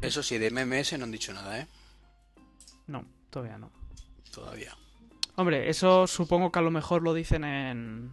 Eso 0.01 0.23
sí, 0.23 0.39
de 0.39 0.51
MMS 0.51 0.97
no 0.99 1.05
han 1.05 1.11
dicho 1.11 1.33
nada, 1.33 1.61
¿eh? 1.61 1.67
No, 2.87 3.05
todavía 3.31 3.59
no. 3.59 3.71
Todavía. 4.33 4.77
Hombre, 5.35 5.69
eso 5.69 6.07
supongo 6.07 6.53
que 6.53 6.59
a 6.61 6.63
lo 6.63 6.71
mejor 6.71 7.03
lo 7.03 7.13
dicen 7.13 7.43
en, 7.45 8.11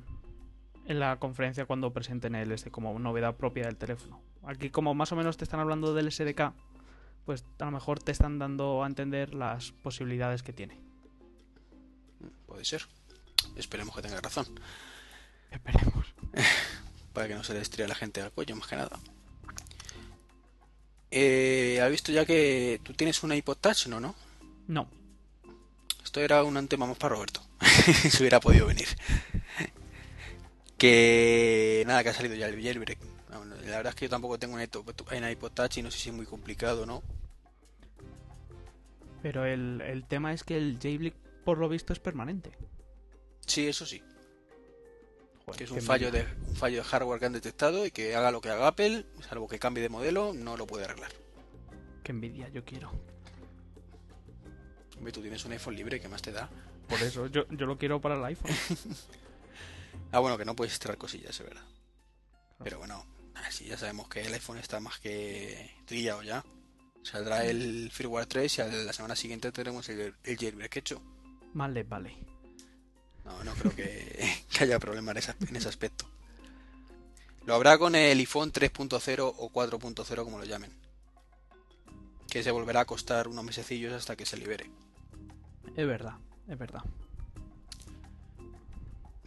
en 0.86 1.00
la 1.00 1.18
conferencia 1.20 1.66
cuando 1.66 1.94
presenten 1.94 2.36
el 2.36 2.52
este 2.52 2.72
como 2.72 2.98
novedad 2.98 3.36
propia 3.36 3.66
del 3.66 3.78
teléfono. 3.78 4.22
Aquí 4.44 4.70
como 4.70 4.94
más 4.96 5.12
o 5.12 5.16
menos 5.16 5.38
te 5.38 5.44
están 5.44 5.60
hablando 5.60 5.94
del 5.94 6.12
SDK, 6.12 6.54
pues 7.28 7.44
a 7.60 7.66
lo 7.66 7.72
mejor 7.72 8.00
te 8.00 8.14
están 8.14 8.40
dando 8.40 8.86
a 8.86 8.88
entender 8.88 9.34
las 9.34 9.74
posibilidades 9.84 10.44
que 10.44 10.54
tiene. 10.54 10.80
Puede 12.46 12.64
ser. 12.64 12.88
Esperemos 13.58 13.94
que 13.94 14.02
tenga 14.02 14.22
razón. 14.22 14.48
Esperemos. 15.52 16.08
Para 17.14 17.28
que 17.28 17.36
no 17.36 17.44
se 17.44 17.54
le 17.54 17.60
estríe 17.60 17.86
la 17.86 17.96
gente 17.96 18.22
al 18.22 18.32
cuello, 18.32 18.56
más 18.56 18.70
que 18.70 18.78
nada. 18.78 18.98
Eh, 21.12 21.82
¿Has 21.84 21.92
visto 21.92 22.14
ya 22.14 22.26
que 22.26 22.80
tú 22.82 22.94
tienes 22.94 23.22
una 23.24 23.36
iPod 23.36 23.58
Touch, 23.58 23.88
no, 23.88 24.00
no? 24.00 24.16
No. 24.70 24.88
Esto 26.02 26.22
era 26.22 26.46
un 26.46 26.66
tema 26.70 26.86
más 26.86 26.98
para 26.98 27.16
Roberto. 27.16 27.42
si 28.10 28.20
hubiera 28.24 28.40
podido 28.40 28.68
venir. 28.68 28.88
que 30.78 31.84
nada, 31.86 32.04
que 32.04 32.10
ha 32.10 32.14
salido 32.14 32.36
ya 32.36 32.48
el 32.48 32.64
jailbreak. 32.64 33.17
La 33.46 33.78
verdad 33.78 33.88
es 33.88 33.96
que 33.96 34.06
yo 34.06 34.10
tampoco 34.10 34.38
tengo 34.40 34.56
una 34.56 35.32
iPod 35.32 35.52
Touch 35.52 35.78
y 35.78 35.82
no 35.82 35.92
sé 35.92 36.00
si 36.00 36.10
es 36.10 36.16
muy 36.16 36.26
complicado 36.26 36.86
no. 36.86 37.04
Pero 39.22 39.46
el, 39.46 39.82
el 39.82 40.06
tema 40.06 40.34
es 40.34 40.44
que 40.44 40.58
el 40.58 40.78
jailbreak, 40.82 41.16
por 41.44 41.58
lo 41.58 41.70
visto, 41.70 41.94
es 41.94 42.00
permanente. 42.00 42.52
Sí, 43.46 43.68
eso 43.68 43.86
sí. 43.86 44.02
que 45.58 45.64
es 45.64 45.72
un 45.72 45.82
fallo, 45.82 46.12
de, 46.12 46.28
un 46.50 46.56
fallo 46.56 46.78
de 46.78 46.84
hardware 46.84 47.20
que 47.20 47.26
han 47.26 47.34
detectado 47.34 47.86
y 47.86 47.92
que 47.92 48.16
haga 48.16 48.32
lo 48.32 48.42
que 48.42 48.50
haga 48.50 48.68
Apple, 48.68 49.06
salvo 49.28 49.48
que 49.48 49.58
cambie 49.58 49.82
de 49.82 49.90
modelo, 49.90 50.34
no 50.34 50.58
lo 50.58 50.68
puede 50.68 50.86
arreglar. 50.86 51.12
Qué 52.04 52.12
envidia, 52.12 52.50
yo 52.50 52.64
quiero. 52.64 52.92
Hombre, 54.98 55.12
tú 55.12 55.22
tienes 55.22 55.44
un 55.46 55.54
iPhone 55.54 55.76
libre, 55.76 56.00
¿qué 56.00 56.08
más 56.08 56.22
te 56.22 56.32
da? 56.32 56.50
Por 56.88 57.02
eso, 57.02 57.28
yo, 57.28 57.48
yo 57.50 57.66
lo 57.66 57.78
quiero 57.78 58.02
para 58.02 58.16
el 58.16 58.24
iPhone. 58.26 58.52
ah, 60.12 60.20
bueno, 60.20 60.38
que 60.38 60.46
no 60.46 60.56
puedes 60.56 60.74
extraer 60.74 60.98
cosillas, 60.98 61.40
es 61.40 61.46
verdad. 61.46 61.64
Pero 62.64 62.80
bueno, 62.80 63.06
así 63.46 63.66
ya 63.66 63.78
sabemos 63.78 64.08
que 64.08 64.22
el 64.22 64.34
iPhone 64.34 64.58
está 64.58 64.80
más 64.80 65.00
que 65.00 65.76
trillado 65.86 66.24
ya. 66.24 66.44
Saldrá 67.04 67.46
el 67.46 67.90
firmware 67.92 68.26
3 68.26 68.58
y 68.58 68.62
a 68.62 68.68
la 68.68 68.94
semana 68.94 69.16
siguiente 69.16 69.52
tendremos 69.52 69.88
el, 69.90 70.14
el 70.24 70.38
jailbreak 70.38 70.78
hecho. 70.78 71.02
Les 71.70 71.88
vale. 71.88 72.16
No, 73.26 73.44
no 73.44 73.54
creo 73.54 73.76
que, 73.76 74.44
que 74.52 74.64
haya 74.64 74.80
problema 74.80 75.12
en 75.12 75.18
ese, 75.18 75.34
en 75.48 75.56
ese 75.56 75.70
aspecto. 75.70 76.06
Lo 77.46 77.56
habrá 77.56 77.78
con 77.78 77.96
el 77.96 78.20
iPhone 78.20 78.52
3.0 78.52 79.34
o 79.38 79.50
4.0 79.50 80.24
como 80.24 80.38
lo 80.38 80.44
llamen. 80.44 80.72
Que 82.30 82.44
se 82.44 82.52
volverá 82.52 82.82
a 82.82 82.86
costar 82.86 83.30
unos 83.30 83.46
mesecillos 83.46 83.94
hasta 83.94 84.18
que 84.18 84.26
se 84.26 84.38
libere. 84.38 84.70
Es 85.76 85.88
verdad, 85.88 86.16
es 86.50 86.58
verdad. 86.58 86.84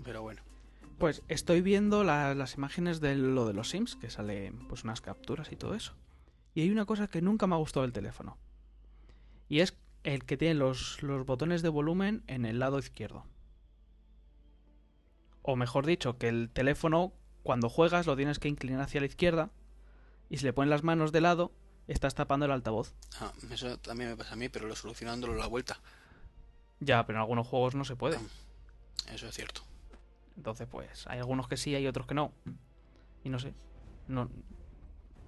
Pero 0.05 0.23
bueno. 0.23 0.50
Pues 1.01 1.23
estoy 1.29 1.63
viendo 1.63 2.05
la- 2.05 2.35
las 2.35 2.55
imágenes 2.55 3.01
de 3.01 3.17
lo 3.17 3.47
de 3.47 3.55
los 3.55 3.71
Sims, 3.71 3.97
que 3.97 4.11
sale 4.11 4.53
pues 4.69 4.85
unas 4.85 5.01
capturas 5.01 5.51
y 5.51 5.57
todo 5.57 5.75
eso. 5.75 5.95
Y 6.55 6.61
hay 6.61 6.71
una 6.71 6.85
cosa 6.85 7.09
que 7.09 7.23
nunca 7.23 7.47
me 7.47 7.55
ha 7.55 7.59
gustado 7.59 7.83
del 7.83 7.93
teléfono. 7.93 8.37
Y 9.49 9.61
es 9.61 9.75
el 10.05 10.25
que 10.25 10.37
tiene 10.37 10.55
los, 10.55 11.03
los 11.03 11.25
botones 11.27 11.63
de 11.63 11.71
volumen 11.71 12.23
en 12.27 12.45
el 12.45 12.59
lado 12.59 12.79
izquierdo. 12.79 13.25
O 15.43 15.57
mejor 15.57 15.87
dicho, 15.87 16.19
que 16.19 16.29
el 16.29 16.51
teléfono 16.51 17.13
cuando 17.43 17.71
juegas 17.71 18.07
lo 18.07 18.15
tienes 18.15 18.39
que 18.39 18.49
inclinar 18.49 18.83
hacia 18.83 19.01
la 19.01 19.07
izquierda. 19.07 19.51
Y 20.29 20.37
si 20.37 20.45
le 20.45 20.53
pones 20.53 20.69
las 20.69 20.85
manos 20.85 21.13
de 21.13 21.23
lado, 21.23 21.51
estás 21.89 22.15
tapando 22.15 22.45
el 22.45 22.53
altavoz. 22.53 22.95
Ah, 23.21 23.33
eso 23.51 23.79
también 23.79 24.11
me 24.11 24.17
pasa 24.19 24.35
a 24.35 24.37
mí, 24.37 24.51
pero 24.51 24.69
lo 24.69 24.77
solucionándolo 24.77 25.33
a 25.33 25.37
la 25.39 25.47
vuelta. 25.47 25.81
Ya, 26.79 27.07
pero 27.07 27.19
en 27.19 27.23
algunos 27.23 27.47
juegos 27.47 27.75
no 27.75 27.85
se 27.87 27.97
puede. 27.97 28.19
Eso 29.11 29.27
es 29.29 29.35
cierto. 29.35 29.63
Entonces, 30.41 30.67
pues, 30.71 31.07
hay 31.07 31.19
algunos 31.19 31.49
que 31.49 31.59
sí, 31.59 31.75
hay 31.75 31.87
otros 31.87 32.07
que 32.07 32.15
no. 32.15 32.33
Y 33.23 33.29
no 33.29 33.39
sé. 33.39 33.53
No. 34.09 34.31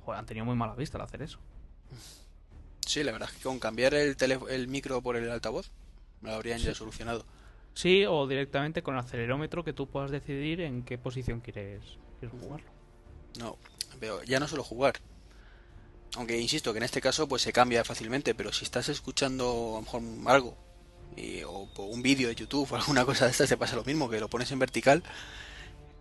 Joder, 0.06 0.18
han 0.18 0.24
tenido 0.24 0.46
muy 0.46 0.56
mala 0.56 0.74
vista 0.74 0.96
al 0.96 1.04
hacer 1.04 1.20
eso. 1.20 1.38
Sí, 2.86 3.04
la 3.04 3.12
verdad 3.12 3.28
es 3.30 3.36
que 3.36 3.42
con 3.42 3.58
cambiar 3.58 3.92
el, 3.92 4.16
el 4.48 4.68
micro 4.68 5.02
por 5.02 5.16
el 5.16 5.30
altavoz, 5.30 5.70
me 6.22 6.30
lo 6.30 6.36
habrían 6.36 6.60
ya 6.60 6.74
solucionado. 6.74 7.26
Sí, 7.74 8.06
o 8.06 8.26
directamente 8.26 8.82
con 8.82 8.94
el 8.94 9.00
acelerómetro 9.00 9.64
que 9.64 9.74
tú 9.74 9.86
puedas 9.86 10.10
decidir 10.10 10.62
en 10.62 10.82
qué 10.82 10.96
posición 10.96 11.40
quieres, 11.40 11.82
quieres 12.18 12.40
jugarlo. 12.40 12.70
No, 13.38 13.58
pero 14.00 14.22
ya 14.22 14.40
no 14.40 14.48
solo 14.48 14.64
jugar. 14.64 14.94
Aunque 16.16 16.40
insisto 16.40 16.72
que 16.72 16.78
en 16.78 16.84
este 16.84 17.02
caso 17.02 17.28
pues 17.28 17.42
se 17.42 17.52
cambia 17.52 17.84
fácilmente, 17.84 18.34
pero 18.34 18.50
si 18.50 18.64
estás 18.64 18.88
escuchando 18.88 19.76
a 19.76 19.76
lo 19.76 19.82
mejor 19.82 20.02
algo 20.32 20.56
y- 21.16 21.42
o, 21.44 21.50
o 21.76 21.82
un 21.84 22.02
vídeo 22.02 22.28
de 22.28 22.34
YouTube 22.34 22.70
o 22.72 22.76
alguna 22.80 23.04
cosa 23.04 23.24
de 23.26 23.30
estas 23.32 23.48
te 23.48 23.56
pasa 23.56 23.76
lo 23.76 23.84
mismo, 23.84 24.08
que 24.08 24.20
lo 24.20 24.28
pones 24.28 24.50
en 24.52 24.58
vertical 24.58 25.02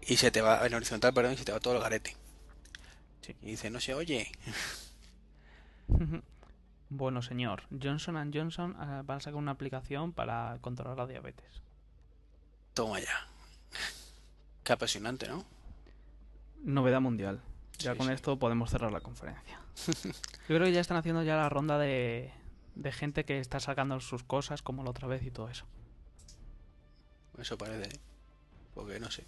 y 0.08 0.18
se 0.18 0.32
te 0.32 0.42
va 0.42 0.66
en 0.66 0.74
horizontal, 0.74 1.14
perdón, 1.14 1.34
y 1.34 1.38
se 1.38 1.46
te 1.46 1.52
va 1.52 1.60
todo 1.60 1.76
el 1.76 1.82
garete. 1.82 2.16
Sí. 3.22 3.36
Y 3.42 3.52
dice, 3.52 3.70
no 3.70 3.80
se 3.80 3.94
oye. 3.94 4.32
bueno, 6.90 7.22
señor, 7.22 7.64
Johnson 7.82 8.32
Johnson 8.34 8.76
eh, 8.82 9.04
va 9.04 9.16
a 9.16 9.20
sacar 9.20 9.36
una 9.38 9.52
aplicación 9.52 10.12
para 10.14 10.58
controlar 10.62 10.98
la 10.98 11.08
diabetes. 11.08 11.62
Toma 12.74 13.00
ya. 13.00 13.28
Qué 14.64 14.74
apasionante, 14.74 15.28
¿no? 15.28 15.46
Novedad 16.64 17.02
mundial. 17.02 17.42
Ya 17.80 17.94
Sí, 17.94 17.98
con 17.98 18.08
sí. 18.08 18.14
esto 18.14 18.38
podemos 18.38 18.70
cerrar 18.70 18.92
la 18.92 19.02
conferencia. 19.02 19.60
Yo 20.04 20.12
creo 20.48 20.66
que 20.66 20.72
ya 20.74 20.82
están 20.82 20.98
haciendo 20.98 21.24
ya 21.24 21.36
la 21.36 21.50
ronda 21.50 21.78
de, 21.78 22.32
de 22.76 22.92
gente 22.92 23.26
que 23.26 23.40
está 23.40 23.60
sacando 23.60 24.00
sus 24.00 24.24
cosas 24.24 24.62
como 24.62 24.84
la 24.84 24.92
otra 24.92 25.08
vez 25.08 25.24
y 25.24 25.32
todo 25.32 25.50
eso. 25.50 25.66
Eso 27.38 27.58
parece, 27.58 27.96
¿eh? 27.96 28.00
porque 28.74 29.00
no 29.00 29.10
sé. 29.10 29.26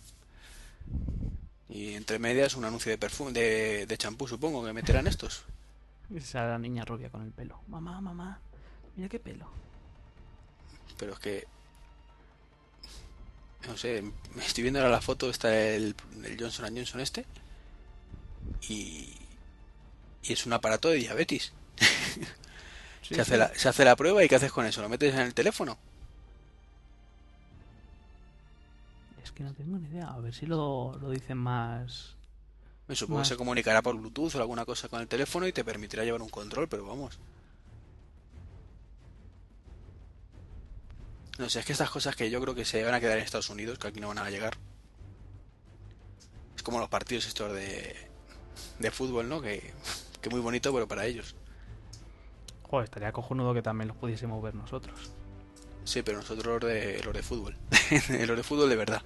Y 1.70 1.94
entre 1.94 2.20
medias 2.20 2.56
un 2.56 2.66
anuncio 2.66 2.92
de 2.92 2.98
perfume, 2.98 3.32
de, 3.32 3.86
de 3.88 3.98
champú 3.98 4.28
supongo 4.28 4.64
que 4.64 4.74
meterán 4.74 5.08
estos. 5.08 5.46
La 6.34 6.60
niña 6.60 6.86
rubia 6.86 7.10
con 7.10 7.24
el 7.24 7.32
pelo. 7.32 7.62
Mamá, 7.68 8.00
mamá, 8.00 8.40
mira 8.96 9.10
qué 9.10 9.20
pelo. 9.20 9.50
Pero 10.98 11.14
es 11.14 11.20
que. 11.20 11.48
No 13.68 13.78
sé, 13.78 14.04
me 14.36 14.46
estoy 14.46 14.62
viendo 14.62 14.80
ahora 14.80 14.92
la 14.92 15.02
foto, 15.02 15.30
está 15.30 15.58
el, 15.58 15.96
el 16.24 16.38
Johnson 16.40 16.76
Johnson 16.76 17.00
este. 17.00 17.26
Y. 18.70 19.16
Y 20.22 20.34
es 20.34 20.46
un 20.46 20.54
aparato 20.54 20.90
de 20.90 20.98
diabetes. 20.98 21.54
Sí, 23.14 23.18
se, 23.18 23.22
hace 23.22 23.32
sí. 23.34 23.38
la, 23.38 23.54
se 23.56 23.70
hace 23.70 23.86
la 23.86 23.96
prueba 23.96 24.24
y 24.24 24.28
¿qué 24.28 24.36
haces 24.36 24.52
con 24.52 24.66
eso? 24.66 24.82
¿Lo 24.82 24.90
metes 24.90 25.14
en 25.14 25.22
el 25.22 25.34
teléfono? 25.34 25.78
Es 29.24 29.32
que 29.32 29.44
no 29.44 29.54
tengo 29.54 29.78
ni 29.78 29.88
idea. 29.90 30.08
A 30.08 30.20
ver 30.20 30.34
si 30.34 30.46
lo, 30.46 30.98
lo 31.00 31.10
dicen 31.10 31.38
más. 31.38 32.16
Me 32.88 32.96
supongo 32.96 33.20
Más. 33.20 33.30
que 33.30 33.36
se 33.36 33.38
comunicará 33.38 33.82
por 33.82 33.96
Bluetooth 33.96 34.36
o 34.36 34.40
alguna 34.40 34.66
cosa 34.66 34.90
con 34.90 35.00
el 35.02 35.08
teléfono 35.08 35.48
y 35.48 35.54
te 35.54 35.64
permitirá 35.64 36.04
llevar 36.04 36.22
un 36.22 36.30
control, 36.30 36.68
pero 36.68 36.86
vamos. 36.86 37.18
No 41.40 41.50
sé, 41.50 41.60
es 41.60 41.66
que 41.66 41.72
estas 41.72 41.90
cosas 41.90 42.16
que 42.16 42.30
yo 42.30 42.42
creo 42.42 42.54
que 42.54 42.66
se 42.66 42.84
van 42.84 42.94
a 42.94 43.00
quedar 43.00 43.18
en 43.18 43.24
Estados 43.24 43.50
Unidos, 43.50 43.80
que 43.80 43.88
aquí 43.88 44.00
no 44.00 44.10
van 44.10 44.20
a 44.20 44.30
llegar. 44.30 44.58
Es 46.56 46.62
como 46.62 46.80
los 46.80 46.90
partidos 46.90 47.26
estos 47.26 47.54
de, 47.54 47.96
de 48.80 48.92
fútbol, 48.92 49.30
¿no? 49.30 49.42
Que, 49.42 49.74
que 50.22 50.30
muy 50.30 50.42
bonito, 50.42 50.72
pero 50.74 50.88
para 50.88 51.06
ellos. 51.06 51.36
Joder, 52.74 52.86
estaría 52.86 53.12
cojonudo 53.12 53.54
que 53.54 53.62
también 53.62 53.90
los 53.90 53.98
pudiésemos 53.98 54.42
ver 54.42 54.56
nosotros. 54.56 55.12
Sí, 55.84 56.02
pero 56.02 56.18
nosotros 56.18 56.60
los 56.60 56.72
de, 56.72 57.04
los 57.04 57.14
de 57.14 57.22
fútbol. 57.22 57.56
los 58.28 58.36
de 58.36 58.42
fútbol 58.42 58.68
de 58.68 58.76
verdad. 58.76 59.04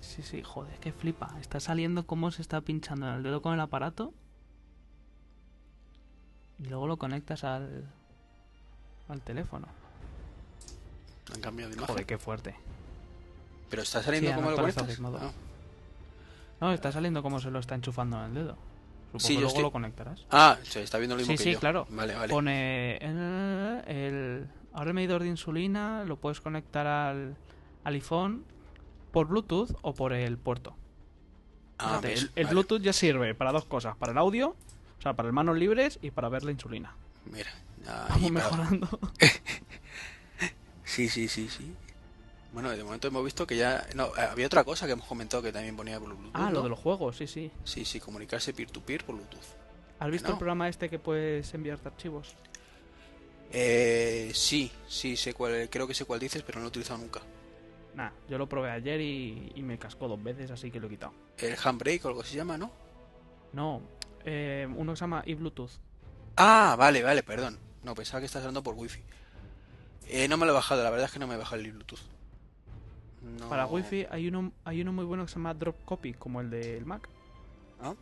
Sí, 0.00 0.22
sí, 0.22 0.42
joder, 0.42 0.74
que 0.78 0.90
flipa. 0.90 1.36
Está 1.38 1.60
saliendo 1.60 2.06
cómo 2.06 2.30
se 2.30 2.40
está 2.40 2.62
pinchando 2.62 3.06
en 3.08 3.16
el 3.16 3.22
dedo 3.22 3.42
con 3.42 3.52
el 3.52 3.60
aparato. 3.60 4.14
Y 6.58 6.64
luego 6.70 6.86
lo 6.86 6.96
conectas 6.96 7.44
al. 7.44 7.92
al 9.08 9.20
teléfono. 9.20 9.68
Han 11.34 11.42
cambiado 11.42 11.68
de 11.68 11.76
imagen. 11.76 11.92
Joder, 11.92 12.06
qué 12.06 12.16
fuerte. 12.16 12.54
Pero 13.68 13.82
está 13.82 14.02
saliendo 14.02 14.30
Sí, 14.30 14.36
como 14.36 14.50
lo 14.50 14.56
conectas. 14.56 14.98
Ah. 14.98 15.32
No, 16.62 16.72
está 16.72 16.90
saliendo 16.90 17.22
cómo 17.22 17.38
se 17.38 17.50
lo 17.50 17.58
está 17.58 17.74
enchufando 17.74 18.16
en 18.16 18.24
el 18.30 18.34
dedo. 18.34 18.69
Supongo 19.12 19.20
Sí, 19.20 19.28
que 19.28 19.34
yo 19.34 19.40
luego 19.40 19.48
estoy- 19.48 19.62
lo 19.64 19.72
conectarás. 19.72 20.26
Ah, 20.30 20.56
se 20.62 20.82
está 20.82 20.98
viendo 20.98 21.16
lo 21.16 21.20
mismo 21.20 21.32
Sí, 21.32 21.38
que 21.38 21.44
sí, 21.44 21.52
yo. 21.54 21.60
claro. 21.60 21.86
Vale, 21.90 22.14
vale. 22.14 22.28
Pone 22.32 22.96
el, 22.98 23.82
el- 23.88 24.48
ahora 24.72 24.90
el 24.90 24.94
medidor 24.94 25.22
de 25.22 25.28
insulina 25.28 26.04
lo 26.04 26.16
puedes 26.16 26.40
conectar 26.40 26.86
al, 26.86 27.36
al 27.84 27.94
iPhone 27.94 28.44
por 29.10 29.26
Bluetooth 29.26 29.70
o 29.82 29.94
por 29.94 30.12
el 30.12 30.38
puerto. 30.38 30.76
Ah, 31.78 31.88
Fíjate, 32.00 32.06
ves, 32.08 32.20
el, 32.22 32.30
el 32.36 32.44
vale. 32.44 32.54
Bluetooth 32.54 32.80
ya 32.82 32.92
sirve 32.92 33.34
para 33.34 33.50
dos 33.52 33.64
cosas, 33.64 33.96
para 33.96 34.12
el 34.12 34.18
audio, 34.18 34.50
o 34.98 35.02
sea, 35.02 35.14
para 35.14 35.26
el 35.28 35.32
manos 35.32 35.56
libres 35.58 35.98
y 36.02 36.10
para 36.12 36.28
ver 36.28 36.44
la 36.44 36.52
insulina. 36.52 36.94
Mira. 37.32 37.50
ah, 37.88 38.06
Vamos 38.10 38.30
mejorando. 38.30 38.88
Sí, 40.84 41.08
sí, 41.08 41.28
sí, 41.28 41.48
sí. 41.48 41.74
Bueno, 42.52 42.70
de 42.70 42.82
momento 42.82 43.08
hemos 43.08 43.24
visto 43.24 43.46
que 43.46 43.56
ya... 43.56 43.86
No, 43.94 44.10
había 44.16 44.46
otra 44.46 44.64
cosa 44.64 44.86
que 44.86 44.92
hemos 44.92 45.06
comentado 45.06 45.42
que 45.42 45.52
también 45.52 45.76
ponía 45.76 46.00
por 46.00 46.08
Bluetooth. 46.14 46.32
Ah, 46.34 46.50
lo 46.50 46.58
¿no? 46.58 46.62
de 46.64 46.68
los 46.70 46.78
juegos, 46.78 47.16
sí, 47.16 47.26
sí. 47.26 47.50
Sí, 47.64 47.84
sí, 47.84 48.00
comunicarse 48.00 48.52
peer-to-peer 48.52 49.04
por 49.04 49.14
Bluetooth. 49.14 49.38
¿Has 50.00 50.10
visto 50.10 50.28
no. 50.28 50.34
el 50.34 50.38
programa 50.38 50.68
este 50.68 50.90
que 50.90 50.98
puedes 50.98 51.52
enviarte 51.54 51.88
archivos? 51.88 52.34
Eh, 53.52 54.30
sí, 54.34 54.72
sí, 54.88 55.16
sé 55.16 55.34
cuál, 55.34 55.68
creo 55.70 55.86
que 55.86 55.94
sé 55.94 56.04
cuál 56.04 56.20
dices, 56.20 56.42
pero 56.42 56.58
no 56.58 56.62
lo 56.62 56.66
he 56.66 56.70
utilizado 56.70 56.98
nunca. 56.98 57.20
Nah, 57.94 58.10
yo 58.28 58.38
lo 58.38 58.48
probé 58.48 58.70
ayer 58.70 59.00
y, 59.00 59.52
y 59.54 59.62
me 59.62 59.78
cascó 59.78 60.08
dos 60.08 60.22
veces, 60.22 60.50
así 60.50 60.70
que 60.70 60.80
lo 60.80 60.86
he 60.86 60.90
quitado. 60.90 61.12
El 61.38 61.56
handbrake 61.62 62.04
o 62.04 62.08
algo 62.08 62.24
se 62.24 62.36
llama, 62.36 62.56
¿no? 62.56 62.70
No, 63.52 63.82
eh, 64.24 64.68
uno 64.76 64.92
que 64.92 64.96
se 64.96 65.00
llama 65.00 65.22
eBluetooth. 65.26 65.72
Ah, 66.36 66.76
vale, 66.78 67.02
vale, 67.02 67.22
perdón. 67.22 67.58
No, 67.82 67.94
pensaba 67.94 68.20
que 68.20 68.26
estás 68.26 68.42
hablando 68.42 68.62
por 68.62 68.74
wifi. 68.74 69.02
Eh, 70.06 70.28
no 70.28 70.36
me 70.36 70.46
lo 70.46 70.52
he 70.52 70.54
bajado, 70.54 70.82
la 70.82 70.90
verdad 70.90 71.06
es 71.06 71.12
que 71.12 71.18
no 71.18 71.26
me 71.26 71.34
he 71.34 71.38
bajado 71.38 71.60
el 71.60 71.72
Bluetooth. 71.72 72.00
No. 73.22 73.48
Para 73.48 73.66
Wi-Fi 73.66 74.06
hay 74.10 74.28
uno, 74.28 74.52
hay 74.64 74.80
uno 74.80 74.92
muy 74.92 75.04
bueno 75.04 75.24
que 75.24 75.28
se 75.30 75.36
llama 75.36 75.52
Drop 75.54 75.84
Copy, 75.84 76.14
como 76.14 76.40
el 76.40 76.48
del 76.50 76.86
Mac. 76.86 77.08
¿Ah? 77.80 77.94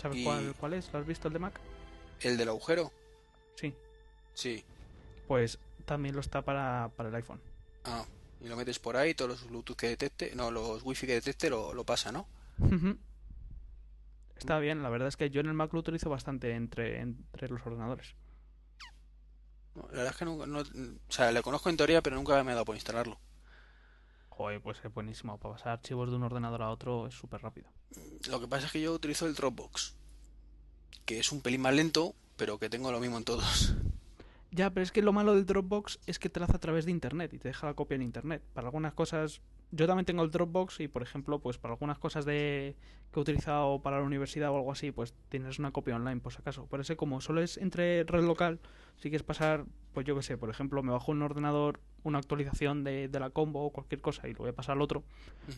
¿Sabes 0.00 0.18
Y- 0.18 0.24
cuál, 0.24 0.54
cuál 0.58 0.74
es? 0.74 0.92
¿Lo 0.92 0.98
has 0.98 1.06
visto 1.06 1.28
el 1.28 1.34
de 1.34 1.40
Mac? 1.40 1.60
¿El 2.20 2.36
del 2.36 2.48
agujero? 2.48 2.90
Sí. 3.54 3.74
Sí. 4.34 4.64
Pues 5.28 5.58
también 5.84 6.14
lo 6.14 6.20
está 6.20 6.42
para, 6.42 6.90
para 6.96 7.08
el 7.08 7.14
iPhone. 7.14 7.40
Ah, 7.84 8.04
y 8.40 8.48
lo 8.48 8.56
metes 8.56 8.78
por 8.78 8.96
ahí, 8.96 9.14
todos 9.14 9.30
los 9.30 9.48
Bluetooth 9.48 9.76
que 9.76 9.88
detecte, 9.88 10.34
no, 10.34 10.50
los 10.50 10.82
wifi 10.82 11.06
que 11.06 11.14
detecte 11.14 11.50
lo, 11.50 11.72
lo 11.74 11.84
pasa, 11.84 12.10
¿no? 12.10 12.26
Está 14.36 14.58
bien, 14.58 14.82
la 14.82 14.88
verdad 14.88 15.08
es 15.08 15.16
que 15.16 15.30
yo 15.30 15.40
en 15.40 15.46
el 15.48 15.54
Mac 15.54 15.72
lo 15.72 15.80
utilizo 15.80 16.08
bastante 16.10 16.54
entre, 16.54 17.00
entre 17.00 17.48
los 17.48 17.64
ordenadores. 17.66 18.14
No, 19.74 19.82
La 19.82 19.98
verdad 19.98 20.12
es 20.12 20.16
que 20.16 20.24
nunca, 20.24 20.46
no, 20.46 20.60
o 20.60 21.12
sea, 21.12 21.32
le 21.32 21.42
conozco 21.42 21.68
en 21.70 21.76
teoría, 21.76 22.02
pero 22.02 22.16
nunca 22.16 22.42
me 22.44 22.52
he 22.52 22.54
dado 22.54 22.64
por 22.64 22.74
instalarlo. 22.74 23.20
Joder, 24.28 24.60
pues 24.62 24.78
es 24.84 24.92
buenísimo. 24.92 25.38
Para 25.38 25.54
pasar 25.54 25.72
archivos 25.72 26.10
de 26.10 26.16
un 26.16 26.22
ordenador 26.22 26.62
a 26.62 26.70
otro 26.70 27.06
es 27.06 27.14
súper 27.14 27.42
rápido. 27.42 27.68
Lo 28.28 28.40
que 28.40 28.48
pasa 28.48 28.66
es 28.66 28.72
que 28.72 28.80
yo 28.80 28.92
utilizo 28.92 29.26
el 29.26 29.34
Dropbox, 29.34 29.96
que 31.04 31.18
es 31.18 31.32
un 31.32 31.42
pelín 31.42 31.60
más 31.60 31.74
lento, 31.74 32.14
pero 32.36 32.58
que 32.58 32.70
tengo 32.70 32.90
lo 32.90 33.00
mismo 33.00 33.18
en 33.18 33.24
todos. 33.24 33.74
Ya, 34.52 34.70
pero 34.70 34.82
es 34.82 34.90
que 34.90 35.00
lo 35.00 35.12
malo 35.12 35.34
del 35.34 35.46
Dropbox 35.46 36.00
es 36.06 36.18
que 36.18 36.28
te 36.28 36.40
lo 36.40 36.44
hace 36.44 36.56
a 36.56 36.60
través 36.60 36.84
de 36.84 36.90
internet 36.90 37.32
y 37.32 37.38
te 37.38 37.48
deja 37.48 37.66
la 37.66 37.74
copia 37.74 37.94
en 37.94 38.02
internet. 38.02 38.42
Para 38.52 38.66
algunas 38.66 38.94
cosas, 38.94 39.40
yo 39.70 39.86
también 39.86 40.06
tengo 40.06 40.24
el 40.24 40.30
Dropbox 40.32 40.80
y, 40.80 40.88
por 40.88 41.02
ejemplo, 41.02 41.38
pues 41.38 41.56
para 41.56 41.74
algunas 41.74 41.98
cosas 42.00 42.24
de 42.24 42.74
que 43.12 43.20
he 43.20 43.22
utilizado 43.22 43.80
para 43.80 43.98
la 43.98 44.04
universidad 44.04 44.50
o 44.50 44.56
algo 44.56 44.72
así, 44.72 44.90
pues 44.90 45.14
tienes 45.28 45.60
una 45.60 45.70
copia 45.70 45.94
online, 45.94 46.20
por 46.20 46.32
si 46.32 46.40
acaso. 46.40 46.66
Por 46.66 46.80
eso, 46.80 46.96
como 46.96 47.20
solo 47.20 47.42
es 47.42 47.58
entre 47.58 48.02
red 48.02 48.24
local, 48.24 48.58
si 48.96 49.02
quieres 49.02 49.22
pasar, 49.22 49.66
pues 49.94 50.04
yo 50.04 50.16
qué 50.16 50.22
sé, 50.22 50.36
por 50.36 50.50
ejemplo, 50.50 50.82
me 50.82 50.90
bajo 50.90 51.12
un 51.12 51.22
ordenador 51.22 51.80
una 52.02 52.18
actualización 52.18 52.82
de, 52.82 53.08
de 53.08 53.20
la 53.20 53.30
combo 53.30 53.64
o 53.64 53.70
cualquier 53.70 54.00
cosa 54.00 54.26
y 54.26 54.32
lo 54.32 54.38
voy 54.40 54.50
a 54.50 54.54
pasar 54.54 54.76
al 54.76 54.82
otro, 54.82 55.04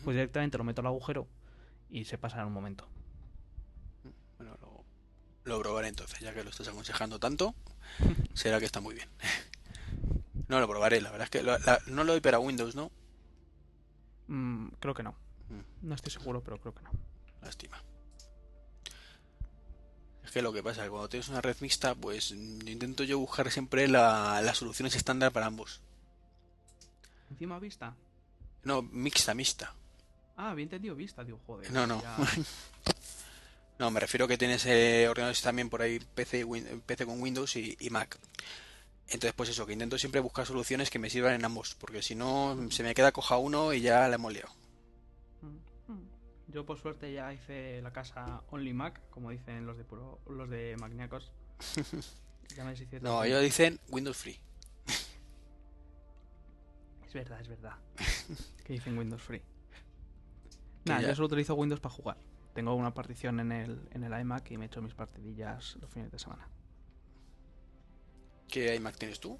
pues 0.03 0.15
directamente 0.15 0.57
lo 0.57 0.63
meto 0.63 0.81
al 0.81 0.87
agujero 0.87 1.27
y 1.89 2.05
se 2.05 2.17
pasa 2.17 2.41
en 2.41 2.47
un 2.47 2.53
momento. 2.53 2.87
Bueno, 4.37 4.57
lo, 4.61 4.83
lo 5.45 5.59
probaré 5.61 5.87
entonces, 5.87 6.19
ya 6.19 6.33
que 6.33 6.43
lo 6.43 6.49
estás 6.49 6.67
aconsejando 6.67 7.19
tanto, 7.19 7.55
será 8.33 8.59
que 8.59 8.65
está 8.65 8.79
muy 8.81 8.95
bien. 8.95 9.09
No 10.49 10.59
lo 10.59 10.67
probaré, 10.67 11.01
la 11.01 11.09
verdad 11.09 11.25
es 11.25 11.29
que 11.31 11.41
lo- 11.41 11.57
la- 11.57 11.79
no 11.87 12.03
lo 12.03 12.11
doy 12.11 12.21
para 12.21 12.37
Windows, 12.37 12.75
¿no? 12.75 12.91
Mm, 14.27 14.67
creo 14.79 14.93
que 14.93 15.01
no. 15.01 15.11
Mm, 15.49 15.87
No 15.87 15.95
estoy 15.95 16.11
seguro, 16.11 16.43
pero 16.43 16.59
creo 16.59 16.75
que 16.75 16.83
no. 16.83 16.91
lástima. 17.41 17.81
Es 20.23 20.31
que 20.31 20.41
lo 20.41 20.53
que 20.53 20.61
pasa 20.61 20.81
es 20.81 20.85
que 20.85 20.89
cuando 20.91 21.09
tienes 21.09 21.29
una 21.29 21.41
red 21.41 21.55
mixta, 21.61 21.95
pues 21.95 22.31
intento 22.31 23.03
yo 23.03 23.17
buscar 23.19 23.49
siempre 23.51 23.87
la- 23.87 24.41
las 24.43 24.57
soluciones 24.57 24.95
estándar 24.95 25.31
para 25.31 25.45
ambos. 25.47 25.81
Encima 27.31 27.57
vista. 27.57 27.95
No, 28.63 28.81
mixta, 28.83 29.33
mixta. 29.33 29.73
Ah, 30.37 30.51
había 30.51 30.63
entendido 30.63 30.93
vista, 30.95 31.23
digo, 31.23 31.39
joder. 31.47 31.71
No, 31.71 31.87
no. 31.87 32.01
ya- 32.01 32.17
No, 33.79 33.91
me 33.91 33.99
refiero 33.99 34.27
que 34.27 34.37
tienes 34.37 34.65
eh, 34.65 35.07
ordenadores 35.09 35.41
también 35.41 35.69
por 35.69 35.81
ahí 35.81 35.99
PC, 35.99 36.43
Win- 36.45 36.81
PC 36.85 37.05
con 37.05 37.21
Windows 37.21 37.55
y, 37.55 37.75
y 37.79 37.89
Mac. 37.89 38.17
Entonces, 39.07 39.33
pues 39.33 39.49
eso, 39.49 39.65
que 39.65 39.73
intento 39.73 39.97
siempre 39.97 40.21
buscar 40.21 40.45
soluciones 40.45 40.89
que 40.89 40.99
me 40.99 41.09
sirvan 41.09 41.33
en 41.33 41.43
ambos, 41.45 41.75
porque 41.75 42.01
si 42.01 42.15
no, 42.15 42.57
se 42.71 42.83
me 42.83 42.93
queda 42.95 43.11
coja 43.11 43.37
uno 43.37 43.73
y 43.73 43.81
ya 43.81 44.07
la 44.07 44.15
hemos 44.15 44.31
liado. 44.31 44.49
Yo 46.47 46.65
por 46.65 46.79
suerte 46.79 47.11
ya 47.11 47.33
hice 47.33 47.81
la 47.81 47.91
casa 47.91 48.43
Only 48.51 48.73
Mac, 48.73 49.01
como 49.09 49.31
dicen 49.31 49.65
los 49.65 49.77
de 49.77 49.83
puro, 49.83 50.19
los 50.27 50.49
de 50.49 50.75
Magniacos. 50.79 51.31
Ya 52.55 52.63
me 52.65 52.75
No, 53.01 53.23
ellos 53.23 53.41
dicen 53.41 53.79
Windows 53.89 54.17
Free. 54.17 54.39
Es 57.07 57.13
verdad, 57.13 57.41
es 57.41 57.47
verdad. 57.47 57.73
que 58.65 58.73
dicen 58.73 58.95
Windows 58.97 59.21
Free. 59.23 59.41
Nada, 60.85 61.01
ya- 61.01 61.07
yo 61.09 61.15
solo 61.15 61.27
utilizo 61.27 61.55
Windows 61.55 61.79
para 61.81 61.95
jugar. 61.95 62.17
Tengo 62.53 62.75
una 62.75 62.93
partición 62.93 63.39
en 63.39 63.51
el, 63.51 63.87
en 63.91 64.03
el 64.03 64.19
iMac 64.21 64.51
y 64.51 64.57
me 64.57 64.65
echo 64.65 64.81
mis 64.81 64.93
partidillas 64.93 65.75
los 65.81 65.89
fines 65.89 66.11
de 66.11 66.19
semana. 66.19 66.47
¿Qué 68.47 68.75
iMac 68.75 68.97
tienes 68.97 69.19
tú? 69.19 69.39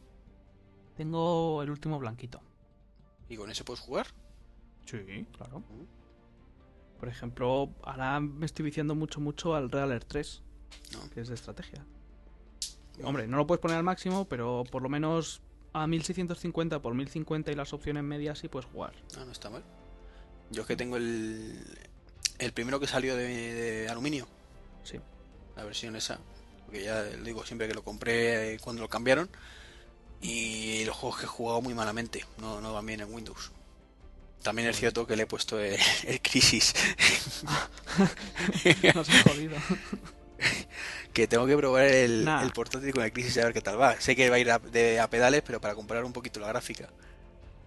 Tengo 0.95 1.61
el 1.61 1.69
último 1.69 1.99
blanquito. 1.99 2.41
¿Y 3.29 3.37
con 3.37 3.49
ese 3.51 3.63
puedes 3.63 3.79
jugar? 3.81 4.07
Sí, 4.85 5.25
claro. 5.37 5.63
Por 6.99 7.07
ejemplo, 7.09 7.69
ahora 7.83 8.19
me 8.19 8.45
estoy 8.45 8.65
viciando 8.65 8.95
mucho, 8.95 9.19
mucho 9.19 9.55
al 9.55 9.69
Real 9.69 9.91
Air 9.91 10.03
3, 10.05 10.41
No. 10.93 11.09
que 11.09 11.21
es 11.21 11.27
de 11.27 11.35
estrategia. 11.35 11.85
Hombre, 13.03 13.27
no 13.27 13.37
lo 13.37 13.47
puedes 13.47 13.61
poner 13.61 13.77
al 13.77 13.83
máximo, 13.83 14.25
pero 14.25 14.63
por 14.71 14.81
lo 14.81 14.89
menos 14.89 15.41
a 15.73 15.87
1650 15.87 16.81
por 16.81 16.93
1050 16.93 17.51
y 17.51 17.55
las 17.55 17.73
opciones 17.73 18.03
medias 18.03 18.39
sí 18.39 18.47
puedes 18.47 18.69
jugar. 18.69 18.93
No, 19.15 19.25
no 19.25 19.31
está 19.31 19.49
mal. 19.49 19.63
Yo 20.51 20.61
es 20.61 20.67
que 20.67 20.75
tengo 20.75 20.97
el, 20.97 21.59
el 22.43 22.53
primero 22.53 22.79
que 22.79 22.87
salió 22.87 23.15
de, 23.15 23.27
de 23.53 23.89
aluminio, 23.89 24.27
Sí. 24.83 24.99
la 25.55 25.63
versión 25.63 25.95
esa. 25.95 26.19
Porque 26.65 26.83
ya 26.83 27.03
digo 27.03 27.45
siempre 27.45 27.67
que 27.67 27.73
lo 27.73 27.83
compré 27.83 28.53
eh, 28.53 28.59
cuando 28.59 28.81
lo 28.81 28.89
cambiaron. 28.89 29.29
Y 30.21 30.85
los 30.85 30.95
juegos 30.95 31.19
que 31.19 31.25
he 31.25 31.27
jugado 31.27 31.61
muy 31.61 31.73
malamente, 31.73 32.25
no, 32.37 32.61
no 32.61 32.73
van 32.73 32.85
bien 32.85 33.01
en 33.01 33.13
Windows. 33.13 33.51
También 34.41 34.67
es 34.69 34.77
cierto 34.77 35.05
que 35.07 35.15
le 35.15 35.23
he 35.23 35.27
puesto 35.27 35.59
el, 35.59 35.77
el 36.05 36.21
Crisis, 36.21 36.73
Nos 38.95 39.09
he 39.09 39.23
jodido. 39.23 39.57
que 41.13 41.27
tengo 41.27 41.45
que 41.45 41.55
probar 41.57 41.85
el, 41.85 42.25
Nah. 42.25 42.43
el 42.43 42.51
portátil 42.51 42.93
con 42.93 43.03
el 43.03 43.13
Crisis 43.13 43.37
a 43.37 43.45
ver 43.45 43.53
qué 43.53 43.61
tal 43.61 43.79
va. 43.79 43.99
Sé 44.01 44.15
que 44.15 44.29
va 44.29 44.37
a 44.37 44.39
ir 44.39 44.49
a, 44.51 44.59
de, 44.59 44.99
a 44.99 45.09
pedales, 45.09 45.43
pero 45.45 45.61
para 45.61 45.75
comparar 45.75 46.03
un 46.05 46.13
poquito 46.13 46.39
la 46.39 46.47
gráfica. 46.47 46.89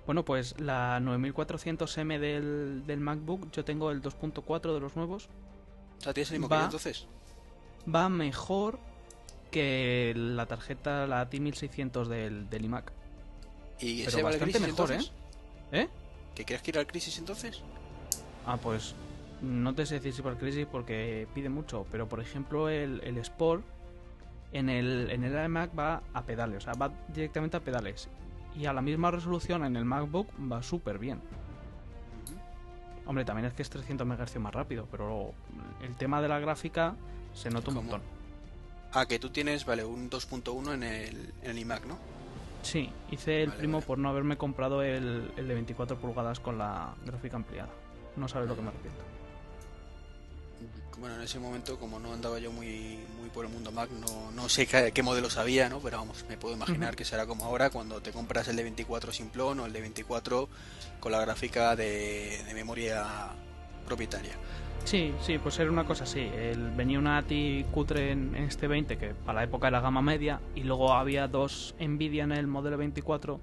Bueno, 0.06 0.24
pues 0.24 0.58
la 0.60 1.00
9400M 1.00 2.18
del, 2.18 2.86
del 2.86 3.00
MacBook, 3.00 3.50
yo 3.50 3.64
tengo 3.64 3.90
el 3.90 4.00
2.4 4.02 4.72
de 4.72 4.80
los 4.80 4.94
nuevos, 4.96 5.28
O 5.98 6.02
sea, 6.02 6.14
¿tienes 6.14 6.30
el 6.30 6.38
mismo 6.38 6.48
Va. 6.48 6.56
que 6.56 6.60
yo 6.60 6.64
entonces? 6.66 7.06
va 7.92 8.08
mejor 8.08 8.78
que 9.50 10.12
la 10.16 10.46
tarjeta, 10.46 11.06
la 11.06 11.28
T1600 11.30 12.06
del, 12.06 12.48
del 12.50 12.64
iMac. 12.64 12.92
¿Y 13.80 13.98
Pero 14.04 14.08
ese 14.08 14.22
va 14.22 14.28
al 14.30 14.34
bastante 14.34 14.58
Crisis 14.58 14.60
mejor, 14.76 14.90
entonces? 14.92 15.12
¿Eh? 15.72 15.88
¿Que 16.34 16.44
crees 16.44 16.62
que 16.62 16.70
ir 16.70 16.78
al 16.78 16.86
Crisis 16.86 17.18
entonces? 17.18 17.62
Ah, 18.46 18.56
pues 18.56 18.94
no 19.42 19.74
te 19.74 19.86
sé 19.86 19.94
decir 19.96 20.12
si 20.14 20.22
por 20.22 20.36
crisis 20.38 20.66
porque 20.70 21.26
pide 21.34 21.48
mucho, 21.48 21.86
pero 21.90 22.08
por 22.08 22.20
ejemplo 22.20 22.68
el, 22.68 23.00
el 23.04 23.18
Sport 23.18 23.64
en 24.52 24.68
el, 24.68 25.10
en 25.10 25.24
el 25.24 25.44
iMac 25.44 25.76
va 25.78 26.02
a 26.14 26.22
pedales, 26.22 26.58
o 26.58 26.60
sea, 26.60 26.72
va 26.74 26.90
directamente 27.12 27.56
a 27.56 27.60
pedales. 27.60 28.08
Y 28.56 28.66
a 28.66 28.72
la 28.72 28.80
misma 28.82 29.10
resolución 29.10 29.64
en 29.64 29.76
el 29.76 29.84
MacBook 29.84 30.28
va 30.50 30.62
súper 30.62 30.98
bien. 30.98 31.20
Hombre, 33.06 33.24
también 33.24 33.46
es 33.46 33.52
que 33.54 33.62
es 33.62 33.70
300 33.70 34.06
MHz 34.06 34.36
más 34.38 34.52
rápido, 34.54 34.88
pero 34.90 35.32
el 35.82 35.94
tema 35.96 36.20
de 36.20 36.28
la 36.28 36.38
gráfica 36.40 36.96
se 37.34 37.50
nota 37.50 37.68
un 37.70 37.76
¿Cómo? 37.76 37.88
montón. 37.90 38.02
Ah, 38.92 39.06
que 39.06 39.18
tú 39.18 39.30
tienes, 39.30 39.64
vale, 39.66 39.84
un 39.84 40.08
2.1 40.10 40.74
en 40.74 40.82
el, 40.82 41.34
en 41.42 41.50
el 41.50 41.58
iMac, 41.58 41.84
¿no? 41.86 41.98
Sí, 42.62 42.90
hice 43.10 43.42
el 43.42 43.48
Vale, 43.50 43.58
primo 43.58 43.76
vale. 43.78 43.86
por 43.86 43.98
no 43.98 44.08
haberme 44.08 44.36
comprado 44.36 44.82
el, 44.82 45.30
el 45.36 45.46
de 45.48 45.54
24 45.54 45.98
pulgadas 45.98 46.40
con 46.40 46.58
la 46.58 46.94
gráfica 47.04 47.36
ampliada. 47.36 47.68
No 48.16 48.26
sabes 48.26 48.48
lo 48.48 48.56
que 48.56 48.62
me 48.62 48.68
arrepiento. 48.68 49.00
Bueno, 50.98 51.16
en 51.16 51.22
ese 51.22 51.38
momento, 51.38 51.78
como 51.78 52.00
no 52.00 52.12
andaba 52.12 52.38
yo 52.38 52.50
muy, 52.50 52.98
muy 53.20 53.28
por 53.28 53.44
el 53.44 53.52
mundo 53.52 53.70
Mac, 53.70 53.90
no, 53.90 54.30
no 54.32 54.48
sé 54.48 54.66
qué, 54.66 54.92
qué 54.92 55.02
modelo 55.02 55.28
sabía, 55.28 55.68
¿no? 55.68 55.80
Pero 55.80 55.98
vamos, 55.98 56.24
me 56.28 56.38
puedo 56.38 56.54
imaginar 56.54 56.96
que 56.96 57.04
será 57.04 57.26
como 57.26 57.44
ahora 57.44 57.68
cuando 57.68 58.00
te 58.00 58.12
compras 58.12 58.48
el 58.48 58.56
de 58.56 58.62
24 58.62 59.12
simplón 59.12 59.60
o 59.60 59.66
el 59.66 59.72
de 59.74 59.80
24 59.82 60.48
con 60.98 61.12
la 61.12 61.20
gráfica 61.20 61.76
de, 61.76 62.42
de 62.46 62.54
memoria 62.54 63.04
propietaria. 63.84 64.32
Sí, 64.84 65.12
sí, 65.20 65.38
pues 65.38 65.58
era 65.58 65.70
una 65.70 65.84
cosa 65.84 66.04
así. 66.04 66.20
El, 66.20 66.70
venía 66.70 66.98
una 66.98 67.18
ATI 67.18 67.66
cutre 67.72 68.12
en, 68.12 68.34
en 68.34 68.44
este 68.44 68.68
20 68.68 68.96
que 68.96 69.14
para 69.14 69.40
la 69.40 69.44
época 69.44 69.68
era 69.68 69.80
gama 69.80 70.00
media 70.00 70.40
y 70.54 70.62
luego 70.62 70.92
había 70.94 71.28
dos 71.28 71.74
Nvidia 71.78 72.24
en 72.24 72.32
el 72.32 72.46
modelo 72.46 72.78
24. 72.78 73.40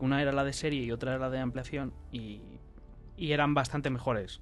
Una 0.00 0.22
era 0.22 0.32
la 0.32 0.42
de 0.42 0.54
serie 0.54 0.82
y 0.82 0.90
otra 0.90 1.12
era 1.12 1.20
la 1.20 1.30
de 1.30 1.38
ampliación 1.38 1.92
y, 2.10 2.40
y 3.16 3.32
eran 3.32 3.54
bastante 3.54 3.90
mejores. 3.90 4.40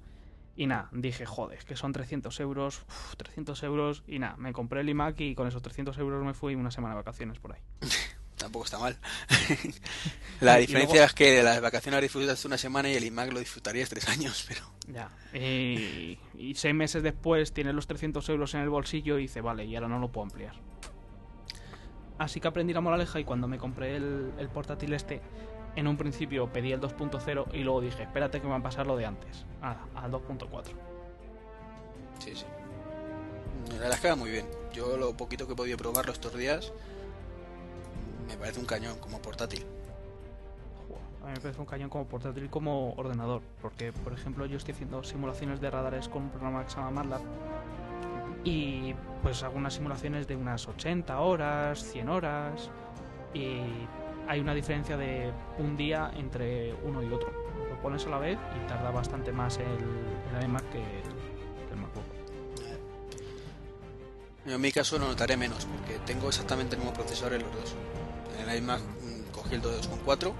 Y 0.59 0.67
nada, 0.67 0.89
dije, 0.91 1.25
joder, 1.25 1.63
que 1.63 1.77
son 1.77 1.93
300 1.93 2.37
euros, 2.41 2.81
uf, 2.89 3.15
300 3.15 3.63
euros 3.63 4.03
y 4.07 4.19
nada, 4.19 4.35
me 4.35 4.51
compré 4.51 4.81
el 4.81 4.89
iMac 4.89 5.17
y 5.21 5.33
con 5.33 5.47
esos 5.47 5.61
300 5.61 5.97
euros 5.99 6.21
me 6.25 6.33
fui 6.33 6.53
una 6.53 6.69
semana 6.69 6.95
de 6.95 6.97
vacaciones 6.97 7.39
por 7.39 7.53
ahí. 7.53 7.61
Tampoco 8.35 8.65
está 8.65 8.77
mal. 8.77 8.97
la 10.41 10.57
diferencia 10.57 10.95
luego- 10.95 11.05
es 11.05 11.13
que 11.13 11.31
de 11.31 11.43
las 11.43 11.61
vacaciones 11.61 12.01
disfrutas 12.01 12.43
una 12.43 12.57
semana 12.57 12.89
y 12.89 12.95
el 12.95 13.05
iMac 13.05 13.31
lo 13.31 13.39
disfrutarías 13.39 13.87
tres 13.87 14.09
años, 14.09 14.43
pero... 14.49 14.61
Ya. 14.93 15.09
Y, 15.33 16.19
y 16.37 16.55
seis 16.55 16.75
meses 16.75 17.03
después 17.03 17.53
tiene 17.53 17.71
los 17.71 17.87
300 17.87 18.27
euros 18.27 18.53
en 18.53 18.59
el 18.59 18.69
bolsillo 18.69 19.17
y 19.17 19.21
dice, 19.21 19.39
vale, 19.39 19.63
y 19.63 19.75
ahora 19.77 19.87
no 19.87 19.99
lo 19.99 20.11
puedo 20.11 20.25
ampliar. 20.25 20.55
Así 22.17 22.41
que 22.41 22.49
aprendí 22.49 22.73
la 22.73 22.81
moraleja 22.81 23.17
y 23.21 23.23
cuando 23.23 23.47
me 23.47 23.57
compré 23.57 23.95
el, 23.95 24.33
el 24.37 24.49
portátil 24.49 24.91
este, 24.93 25.21
en 25.75 25.87
un 25.87 25.97
principio 25.97 26.51
pedí 26.51 26.71
el 26.71 26.81
2.0 26.81 27.53
y 27.53 27.63
luego 27.63 27.81
dije, 27.81 28.03
espérate 28.03 28.39
que 28.39 28.45
me 28.45 28.51
va 28.51 28.57
a 28.57 28.63
pasar 28.63 28.87
lo 28.87 28.97
de 28.97 29.05
antes. 29.05 29.45
Nada, 29.61 29.85
al 29.95 30.11
2.4. 30.11 30.63
Sí, 32.19 32.35
sí. 32.35 32.45
La 33.69 33.75
verdad 33.75 33.93
es 33.93 33.99
que 33.99 34.09
va 34.09 34.15
muy 34.15 34.31
bien. 34.31 34.45
Yo 34.73 34.97
lo 34.97 35.15
poquito 35.15 35.47
que 35.47 35.53
he 35.53 35.55
podido 35.55 35.77
probarlo 35.77 36.11
estos 36.11 36.35
días 36.35 36.71
me 38.29 38.37
parece 38.37 38.59
un 38.59 38.65
cañón 38.65 38.97
como 38.99 39.19
portátil. 39.19 39.65
A 41.23 41.25
mí 41.25 41.31
me 41.33 41.39
parece 41.41 41.59
un 41.59 41.65
cañón 41.65 41.89
como 41.89 42.05
portátil 42.05 42.45
y 42.45 42.47
como 42.47 42.93
ordenador. 42.93 43.41
Porque, 43.61 43.91
por 43.91 44.13
ejemplo, 44.13 44.45
yo 44.45 44.57
estoy 44.57 44.73
haciendo 44.73 45.03
simulaciones 45.03 45.59
de 45.59 45.69
radares 45.69 46.07
con 46.07 46.23
un 46.23 46.29
programa 46.29 46.63
que 46.63 46.69
se 46.69 46.77
llama 46.77 46.91
MATLAB. 46.91 47.21
Y 48.43 48.95
pues 49.21 49.43
algunas 49.43 49.73
simulaciones 49.73 50.27
de 50.27 50.35
unas 50.35 50.67
80 50.67 51.19
horas, 51.19 51.83
100 51.83 52.09
horas. 52.09 52.69
Y 53.33 53.61
hay 54.29 54.39
una 54.39 54.53
diferencia 54.53 54.95
de 54.95 55.33
un 55.57 55.75
día 55.75 56.11
entre 56.15 56.71
uno 56.83 57.01
y 57.01 57.11
otro. 57.11 57.31
Lo 57.67 57.81
pones 57.81 58.05
a 58.05 58.09
la 58.09 58.19
vez 58.19 58.37
y 58.55 58.67
tarda 58.67 58.91
bastante 58.91 59.31
más 59.31 59.57
el, 59.57 60.43
iMac 60.43 60.69
que 60.69 60.77
el, 60.77 61.75
MacBook. 61.75 62.05
En 64.45 64.61
mi 64.61 64.71
caso 64.71 64.99
lo 64.99 65.07
notaré 65.07 65.35
menos 65.35 65.65
porque 65.65 65.97
tengo 66.05 66.27
exactamente 66.27 66.75
el 66.75 66.81
mismo 66.81 66.93
procesador 66.93 67.33
en 67.33 67.41
los 67.41 67.51
dos. 67.55 67.75
En 68.39 68.49
el 68.49 68.57
iMac 68.59 68.79
mm, 68.81 69.31
cogí 69.31 69.55
el 69.55 69.63
2.4 69.63 70.31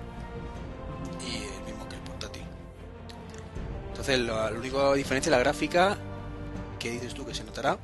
y 1.28 1.58
el 1.58 1.64
mismo 1.66 1.90
que 1.90 1.96
el 1.96 2.02
portátil. 2.02 2.44
Entonces 3.88 4.20
la, 4.20 4.52
la 4.52 4.60
única 4.60 4.94
diferencia 4.94 5.32
es 5.32 5.36
la 5.36 5.40
gráfica 5.40 5.98
que 6.78 6.92
dices 6.92 7.16
tú 7.16 7.26
que 7.26 7.34
se 7.34 7.44
notará, 7.44 7.80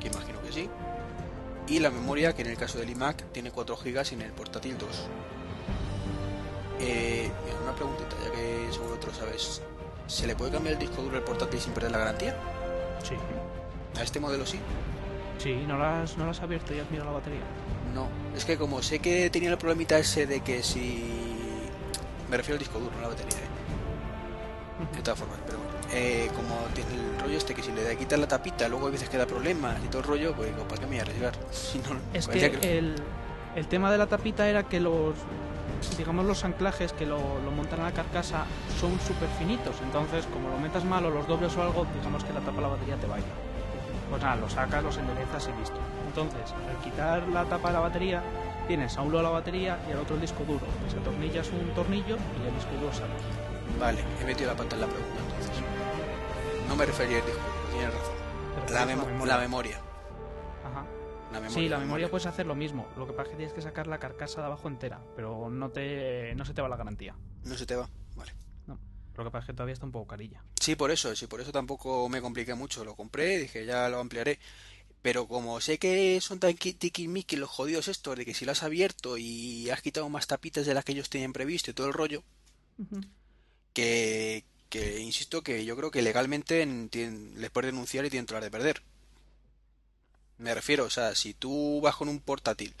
que 0.00 0.08
imagino 0.08 0.40
que 0.40 0.50
sí. 0.50 0.70
y 1.68 1.78
la 1.78 1.90
memoria, 1.90 2.34
que 2.34 2.40
en 2.40 2.48
el 2.48 2.56
caso 2.56 2.78
del 2.78 2.88
iMac 2.88 3.30
tiene 3.32 3.50
4 3.50 3.76
GB 3.76 4.02
y 4.12 4.14
en 4.14 4.22
el 4.22 4.32
portátil 4.32 4.78
2. 4.78 4.88
Eh, 6.82 7.30
una 7.62 7.72
preguntita, 7.74 8.16
ya 8.24 8.30
que 8.32 8.72
seguro 8.72 8.94
otro 8.94 9.12
sabes. 9.14 9.62
¿Se 10.06 10.26
le 10.26 10.34
puede 10.34 10.50
cambiar 10.50 10.74
el 10.74 10.80
disco 10.80 11.00
duro 11.02 11.16
al 11.16 11.22
portátil 11.22 11.60
sin 11.60 11.72
perder 11.72 11.92
la 11.92 11.98
garantía? 11.98 12.36
Sí. 13.02 13.14
¿A 13.98 14.02
este 14.02 14.20
modelo 14.20 14.44
sí? 14.44 14.58
Sí, 15.38 15.54
¿no 15.66 15.78
lo 15.78 15.84
has, 15.84 16.16
no 16.16 16.24
lo 16.24 16.30
has 16.32 16.40
abierto 16.40 16.74
y 16.74 16.80
has 16.80 16.90
mirado 16.90 17.10
la 17.10 17.18
batería? 17.18 17.40
No, 17.94 18.08
es 18.36 18.44
que 18.44 18.56
como 18.58 18.82
sé 18.82 18.98
que 18.98 19.30
tenía 19.30 19.50
el 19.50 19.58
problemita 19.58 19.98
ese 19.98 20.26
de 20.26 20.40
que 20.40 20.62
si... 20.62 21.04
Me 22.30 22.36
refiero 22.36 22.54
al 22.56 22.58
disco 22.60 22.78
duro, 22.78 22.92
no 22.92 22.98
a 22.98 23.02
la 23.02 23.08
batería, 23.08 23.38
¿eh? 23.38 24.96
De 24.96 25.02
todas 25.02 25.18
formas, 25.18 25.38
pero 25.46 25.58
bueno. 25.58 25.72
Eh, 25.92 26.28
como 26.34 26.56
tiene 26.74 26.90
el 26.94 27.20
rollo 27.20 27.36
este 27.36 27.54
que 27.54 27.62
si 27.62 27.70
le 27.72 27.84
da 27.84 27.94
quitar 27.94 28.18
la 28.18 28.26
tapita, 28.26 28.68
luego 28.68 28.86
a 28.86 28.90
veces 28.90 29.08
queda 29.08 29.26
problemas 29.26 29.76
y 29.84 29.88
todo 29.88 29.98
el 30.00 30.08
rollo, 30.08 30.34
pues 30.34 30.48
digo, 30.50 30.66
¿para 30.66 30.80
qué 30.80 30.86
me 30.86 30.92
voy 30.92 30.98
a 30.98 31.02
arriesgar? 31.02 31.34
Si 31.52 31.78
no, 31.78 31.98
Es 32.14 32.26
parecía 32.26 32.50
que 32.58 32.78
el, 32.78 32.96
el 33.54 33.66
tema 33.68 33.92
de 33.92 33.98
la 33.98 34.06
tapita 34.06 34.48
era 34.48 34.64
que 34.64 34.80
los 34.80 35.14
digamos 35.96 36.24
los 36.24 36.44
anclajes 36.44 36.92
que 36.92 37.06
lo, 37.06 37.18
lo 37.44 37.50
montan 37.50 37.80
a 37.80 37.84
la 37.84 37.92
carcasa 37.92 38.44
son 38.80 38.98
súper 39.00 39.28
finitos 39.38 39.76
entonces 39.82 40.26
como 40.26 40.48
lo 40.48 40.58
metas 40.58 40.84
mal 40.84 41.04
o 41.06 41.10
los 41.10 41.26
dobles 41.26 41.56
o 41.56 41.62
algo 41.62 41.86
digamos 41.94 42.24
que 42.24 42.32
la 42.32 42.40
tapa 42.40 42.56
de 42.56 42.62
la 42.62 42.68
batería 42.68 42.96
te 42.96 43.06
baila 43.06 43.34
pues 44.10 44.22
nada 44.22 44.36
lo 44.36 44.48
sacas 44.48 44.82
los 44.82 44.96
enderezas 44.96 45.48
y 45.48 45.58
listo 45.58 45.78
entonces 46.06 46.54
al 46.68 46.82
quitar 46.82 47.28
la 47.28 47.44
tapa 47.44 47.68
de 47.68 47.74
la 47.74 47.80
batería 47.80 48.22
tienes 48.66 48.96
a 48.96 49.02
un 49.02 49.12
lado 49.12 49.24
la 49.24 49.30
batería 49.30 49.78
y 49.88 49.92
al 49.92 49.98
otro 49.98 50.14
el 50.14 50.20
disco 50.20 50.44
duro 50.44 50.66
pues 50.80 50.94
atornillas 50.94 51.48
un 51.48 51.74
tornillo 51.74 52.16
y 52.42 52.46
el 52.46 52.54
disco 52.54 52.72
duro 52.80 52.92
sale 52.92 53.12
Vale, 53.78 54.04
he 54.20 54.24
metido 54.24 54.50
la 54.50 54.56
pata 54.56 54.76
en 54.76 54.82
la 54.82 54.86
pregunta 54.86 55.20
entonces. 55.26 55.64
No 56.68 56.76
me 56.76 56.86
refería 56.86 57.18
al 57.18 57.26
disco 57.26 57.40
tienes 57.72 57.90
razón. 57.94 59.28
La 59.28 59.38
memoria. 59.38 59.91
Ajá. 61.32 61.40
La 61.40 61.40
memoria. 61.40 61.62
Sí, 61.62 61.68
la 61.68 61.78
memoria 61.78 62.10
puedes 62.10 62.26
hacer 62.26 62.46
lo 62.46 62.54
mismo. 62.54 62.88
Lo 62.96 63.06
que 63.06 63.12
pasa 63.12 63.24
es 63.24 63.28
que 63.30 63.36
tienes 63.36 63.54
que 63.54 63.62
sacar 63.62 63.86
la 63.86 63.98
carcasa 63.98 64.40
de 64.40 64.46
abajo 64.46 64.68
entera, 64.68 65.00
pero 65.16 65.50
no 65.50 65.70
te 65.70 66.34
no 66.34 66.44
se 66.44 66.54
te 66.54 66.62
va 66.62 66.68
la 66.68 66.76
garantía. 66.76 67.14
No 67.44 67.56
se 67.56 67.66
te 67.66 67.74
va. 67.76 67.88
Vale. 68.16 68.32
No. 68.66 68.78
Lo 69.16 69.24
que 69.24 69.30
pasa 69.30 69.44
es 69.44 69.46
que 69.46 69.52
todavía 69.54 69.72
está 69.74 69.86
un 69.86 69.92
poco 69.92 70.06
carilla. 70.06 70.44
Sí, 70.60 70.76
por 70.76 70.90
eso, 70.90 71.14
sí, 71.16 71.26
por 71.26 71.40
eso 71.40 71.52
tampoco 71.52 72.08
me 72.08 72.20
compliqué 72.20 72.54
mucho. 72.54 72.84
Lo 72.84 72.94
compré, 72.94 73.38
dije, 73.38 73.64
ya 73.66 73.88
lo 73.88 73.98
ampliaré. 73.98 74.38
Pero 75.02 75.26
como 75.26 75.60
sé 75.60 75.78
que 75.78 76.20
son 76.20 76.38
tan 76.38 76.54
tiquismiquis 76.54 77.38
los 77.38 77.50
jodidos 77.50 77.88
estos, 77.88 78.16
de 78.16 78.24
que 78.24 78.34
si 78.34 78.44
lo 78.44 78.52
has 78.52 78.62
abierto 78.62 79.18
y 79.18 79.68
has 79.70 79.82
quitado 79.82 80.08
más 80.08 80.28
tapitas 80.28 80.64
de 80.64 80.74
las 80.74 80.84
que 80.84 80.92
ellos 80.92 81.10
tenían 81.10 81.32
previsto 81.32 81.72
y 81.72 81.74
todo 81.74 81.88
el 81.88 81.92
rollo, 81.92 82.22
que, 83.72 84.44
que 84.68 85.00
insisto 85.00 85.42
que 85.42 85.64
yo 85.64 85.76
creo 85.76 85.90
que 85.90 86.02
legalmente 86.02 86.64
les 86.64 87.50
puedes 87.50 87.72
denunciar 87.72 88.04
y 88.04 88.10
tienen 88.10 88.26
todas 88.26 88.42
las 88.42 88.52
de 88.52 88.56
perder. 88.56 88.82
Me 90.42 90.56
refiero, 90.56 90.84
o 90.84 90.90
sea, 90.90 91.14
si 91.14 91.34
tú 91.34 91.80
vas 91.80 91.94
con 91.94 92.08
un 92.08 92.18
portátil 92.18 92.74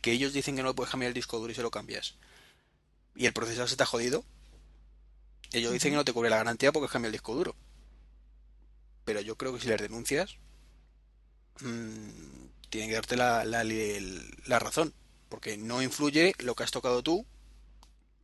que 0.00 0.12
ellos 0.12 0.32
dicen 0.32 0.54
que 0.54 0.62
no 0.62 0.68
le 0.68 0.74
puedes 0.74 0.92
cambiar 0.92 1.08
el 1.08 1.14
disco 1.14 1.36
duro 1.40 1.50
y 1.50 1.54
se 1.56 1.62
lo 1.62 1.70
cambias, 1.72 2.14
y 3.16 3.26
el 3.26 3.32
procesador 3.32 3.68
se 3.68 3.74
te 3.74 3.82
ha 3.82 3.86
jodido, 3.86 4.24
ellos 5.52 5.72
dicen 5.72 5.90
que 5.90 5.96
no 5.96 6.04
te 6.04 6.12
cubre 6.12 6.30
la 6.30 6.36
garantía 6.36 6.70
porque 6.70 6.86
has 6.86 6.92
cambiado 6.92 7.08
el 7.08 7.14
disco 7.14 7.34
duro. 7.34 7.56
Pero 9.04 9.20
yo 9.20 9.36
creo 9.36 9.52
que 9.52 9.60
si 9.60 9.66
les 9.66 9.80
denuncias, 9.80 10.36
mm, 11.60 12.46
tienen 12.70 12.90
que 12.90 12.94
darte 12.94 13.16
la, 13.16 13.44
la, 13.44 13.64
la 13.64 14.58
razón, 14.60 14.94
porque 15.28 15.56
no 15.56 15.82
influye 15.82 16.34
lo 16.38 16.54
que 16.54 16.62
has 16.62 16.70
tocado 16.70 17.02
tú 17.02 17.26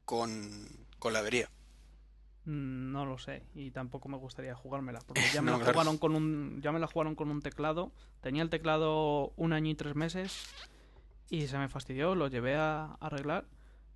con, 0.04 0.68
con 1.00 1.12
la 1.12 1.18
avería. 1.18 1.50
Mm, 2.48 2.92
No 2.92 3.04
lo 3.04 3.18
sé 3.18 3.42
y 3.54 3.70
tampoco 3.70 4.08
me 4.08 4.16
gustaría 4.16 4.54
jugármela 4.54 5.00
porque 5.06 5.20
ya 5.34 5.42
me 5.42 5.50
No, 5.50 5.58
la 5.58 5.64
claro. 5.64 5.72
jugaron 5.74 5.98
con 5.98 6.14
un 6.16 6.60
ya 6.62 6.72
me 6.72 6.78
la 6.78 6.86
jugaron 6.86 7.14
con 7.14 7.30
un 7.30 7.42
teclado. 7.42 7.92
Tenía 8.22 8.42
el 8.42 8.48
teclado 8.50 9.32
un 9.36 9.52
año 9.52 9.70
y 9.70 9.74
tres 9.74 9.94
meses 9.94 10.46
y 11.30 11.46
se 11.46 11.58
me 11.58 11.68
fastidió, 11.68 12.14
lo 12.14 12.28
llevé 12.28 12.56
a 12.56 12.94
arreglar 13.00 13.44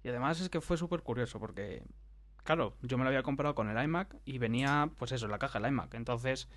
y 0.04 0.08
además 0.08 0.40
es 0.40 0.50
que 0.50 0.60
fue 0.60 0.76
súper 0.76 1.00
curioso 1.00 1.40
porque 1.40 1.82
claro, 2.44 2.74
yo 2.82 2.98
me 2.98 3.04
lo 3.04 3.08
había 3.08 3.22
comprado 3.22 3.54
con 3.54 3.70
el 3.70 3.82
iMac 3.84 4.16
y 4.26 4.36
venía 4.38 4.90
pues 4.98 5.12
eso, 5.12 5.24
en 5.26 5.30
la 5.32 5.38
caja 5.38 5.58
del 5.58 5.68
iMac. 5.70 5.94
Entonces, 5.94 6.48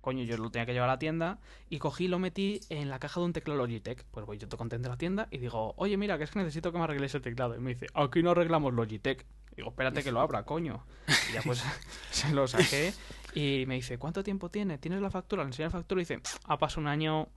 coño, 0.00 0.24
yo 0.24 0.36
lo 0.38 0.50
tenía 0.50 0.64
que 0.66 0.72
llevar 0.72 0.88
a 0.88 0.94
la 0.94 0.98
tienda 0.98 1.38
y 1.68 1.78
cogí 1.80 2.04
y 2.04 2.08
lo 2.08 2.18
metí 2.18 2.60
en 2.70 2.88
la 2.88 2.98
caja 2.98 3.20
de 3.20 3.26
un 3.26 3.32
teclado 3.34 3.58
Logitech. 3.58 4.04
Pues 4.10 4.24
voy 4.24 4.38
yo 4.38 4.48
te 4.48 4.56
contento 4.56 4.88
a 4.88 4.92
la 4.92 4.96
tienda 4.98 5.28
y 5.30 5.38
digo, 5.38 5.74
oye, 5.76 5.96
mira, 5.98 6.16
que 6.16 6.24
es 6.24 6.30
que 6.30 6.38
necesito 6.38 6.72
que 6.72 6.78
me 6.78 6.84
arregles 6.84 7.14
el 7.14 7.20
teclado. 7.22 7.56
Y 7.56 7.60
me 7.60 7.74
dice, 7.74 7.88
aquí 7.94 8.22
no 8.22 8.30
arreglamos 8.30 8.72
Logitech. 8.72 9.26
Digo, 9.56 9.70
espérate 9.70 10.02
que 10.02 10.12
lo 10.12 10.20
abra, 10.22 10.44
coño. 10.44 10.84
Y 11.30 11.34
ya 11.34 11.42
pues 11.42 11.64
se 12.10 12.32
lo 12.32 12.46
saqué 12.46 12.92
y 13.34 13.64
me 13.66 13.76
dice, 13.76 13.98
¿cuánto 13.98 14.22
tiempo 14.22 14.50
tiene? 14.50 14.78
¿Tienes 14.78 15.00
la 15.00 15.10
factura? 15.10 15.42
Le 15.42 15.48
enseñé 15.48 15.66
la 15.66 15.70
factura 15.70 16.00
y 16.00 16.04
dice, 16.04 16.20
ha 16.44 16.58
pasado 16.58 16.82
un 16.82 16.88
año, 16.88 17.28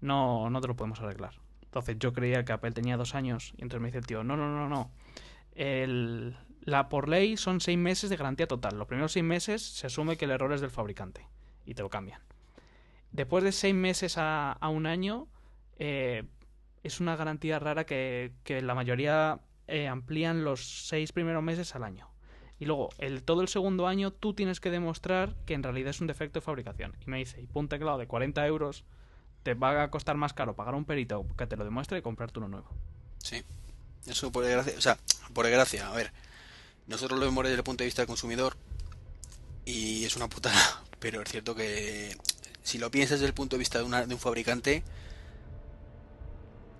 no, 0.00 0.50
no 0.50 0.60
te 0.60 0.68
lo 0.68 0.76
podemos 0.76 1.00
arreglar. 1.00 1.34
Entonces 1.62 1.96
yo 1.98 2.12
creía 2.12 2.44
que 2.44 2.52
Apple 2.52 2.72
tenía 2.72 2.96
dos 2.96 3.14
años 3.14 3.52
y 3.56 3.62
entonces 3.62 3.80
me 3.80 3.88
dice 3.88 3.98
el 3.98 4.06
tío, 4.06 4.22
no, 4.22 4.36
no, 4.36 4.48
no, 4.48 4.68
no. 4.68 4.92
El, 5.54 6.36
la 6.60 6.88
por 6.88 7.08
ley 7.08 7.36
son 7.36 7.60
seis 7.60 7.78
meses 7.78 8.10
de 8.10 8.16
garantía 8.16 8.46
total. 8.46 8.78
Los 8.78 8.86
primeros 8.86 9.12
seis 9.12 9.24
meses 9.24 9.62
se 9.62 9.86
asume 9.86 10.16
que 10.16 10.24
el 10.24 10.30
error 10.30 10.52
es 10.52 10.60
del 10.60 10.70
fabricante 10.70 11.26
y 11.66 11.74
te 11.74 11.82
lo 11.82 11.90
cambian. 11.90 12.20
Después 13.10 13.44
de 13.44 13.52
seis 13.52 13.74
meses 13.74 14.18
a, 14.18 14.52
a 14.52 14.68
un 14.68 14.86
año, 14.86 15.28
eh, 15.78 16.24
es 16.82 17.00
una 17.00 17.16
garantía 17.16 17.58
rara 17.58 17.84
que, 17.86 18.32
que 18.44 18.60
la 18.60 18.74
mayoría 18.74 19.40
eh, 19.68 19.88
amplían 19.88 20.44
los 20.44 20.86
seis 20.88 21.12
primeros 21.12 21.42
meses 21.42 21.74
al 21.74 21.84
año. 21.84 22.08
Y 22.58 22.66
luego, 22.66 22.90
el, 22.98 23.22
todo 23.22 23.40
el 23.42 23.48
segundo 23.48 23.86
año, 23.88 24.12
tú 24.12 24.32
tienes 24.34 24.60
que 24.60 24.70
demostrar 24.70 25.34
que 25.44 25.54
en 25.54 25.62
realidad 25.62 25.90
es 25.90 26.00
un 26.00 26.06
defecto 26.06 26.38
de 26.38 26.44
fabricación. 26.44 26.96
Y 27.06 27.10
me 27.10 27.18
dice, 27.18 27.40
y 27.42 27.48
un 27.52 27.68
teclado 27.68 27.98
de 27.98 28.06
40 28.06 28.46
euros, 28.46 28.84
te 29.42 29.54
va 29.54 29.82
a 29.82 29.90
costar 29.90 30.16
más 30.16 30.32
caro 30.32 30.54
pagar 30.54 30.74
un 30.74 30.84
perito 30.84 31.26
que 31.36 31.46
te 31.46 31.56
lo 31.56 31.64
demuestre 31.64 31.98
y 31.98 32.02
comprarte 32.02 32.38
uno 32.38 32.48
nuevo. 32.48 32.68
Sí. 33.18 33.42
Eso 34.06 34.30
por 34.30 34.44
desgracia, 34.44 34.74
o 34.78 34.80
sea, 34.80 34.98
por 35.32 35.46
desgracia, 35.46 35.88
a 35.88 35.92
ver, 35.94 36.12
nosotros 36.86 37.18
lo 37.18 37.24
vemos 37.26 37.44
desde 37.44 37.56
el 37.56 37.64
punto 37.64 37.82
de 37.82 37.86
vista 37.86 38.02
del 38.02 38.06
consumidor 38.06 38.54
y 39.64 40.04
es 40.04 40.16
una 40.16 40.28
putada, 40.28 40.82
pero 40.98 41.22
es 41.22 41.28
cierto 41.30 41.54
que 41.54 42.16
si 42.62 42.78
lo 42.78 42.90
piensas 42.90 43.18
desde 43.20 43.28
el 43.28 43.34
punto 43.34 43.56
de 43.56 43.60
vista 43.60 43.78
de, 43.78 43.84
una- 43.84 44.06
de 44.06 44.14
un 44.14 44.20
fabricante, 44.20 44.82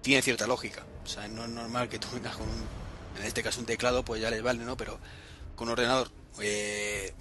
tiene 0.05 0.23
cierta 0.23 0.47
lógica. 0.47 0.85
O 1.03 1.07
sea, 1.09 1.27
no 1.27 1.43
es 1.45 1.51
normal 1.51 1.89
que 1.89 1.99
tú 1.99 2.07
vengas 2.15 2.37
con, 2.37 2.49
un- 2.49 3.19
en 3.19 3.25
este 3.27 3.43
caso 3.43 3.59
un 3.61 3.67
teclado, 3.67 4.05
pues 4.05 4.21
ya 4.21 4.31
les 4.31 4.43
vale, 4.43 4.65
¿no? 4.65 4.77
Pero 4.77 4.99
con 5.57 5.67
un 5.69 5.73
ordenador, 5.73 6.09
eh, 6.41 7.13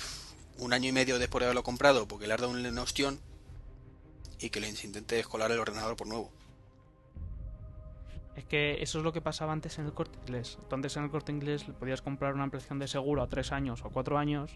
un 0.60 0.74
año 0.74 0.90
y 0.90 0.92
medio 0.92 1.18
después 1.18 1.40
de 1.42 1.46
haberlo 1.46 1.64
comprado, 1.64 2.08
porque 2.08 2.28
le 2.28 2.34
has 2.36 2.42
dado 2.42 2.52
una 2.54 2.82
ostión 2.82 3.20
y 4.40 4.50
que 4.50 4.60
les 4.60 4.84
intente 4.84 5.16
descolar 5.16 5.52
el 5.52 5.60
ordenador 5.60 5.96
por 5.96 6.08
nuevo. 6.08 6.32
Es 8.36 8.46
que 8.46 8.82
eso 8.82 8.98
es 8.98 9.04
lo 9.04 9.14
que 9.14 9.22
pasaba 9.22 9.54
antes 9.54 9.78
en 9.78 9.86
el 9.86 9.94
corte 9.94 10.18
inglés. 10.20 10.58
Entonces 10.64 10.98
en 10.98 11.04
el 11.04 11.12
corte 11.12 11.32
inglés 11.32 11.66
podías 11.80 12.02
comprar 12.02 12.34
una 12.34 12.44
ampliación 12.44 12.80
de 12.80 12.88
seguro 12.88 13.22
a 13.22 13.28
tres 13.28 13.52
años 13.52 13.82
o 13.86 13.90
cuatro 13.92 14.18
años 14.18 14.52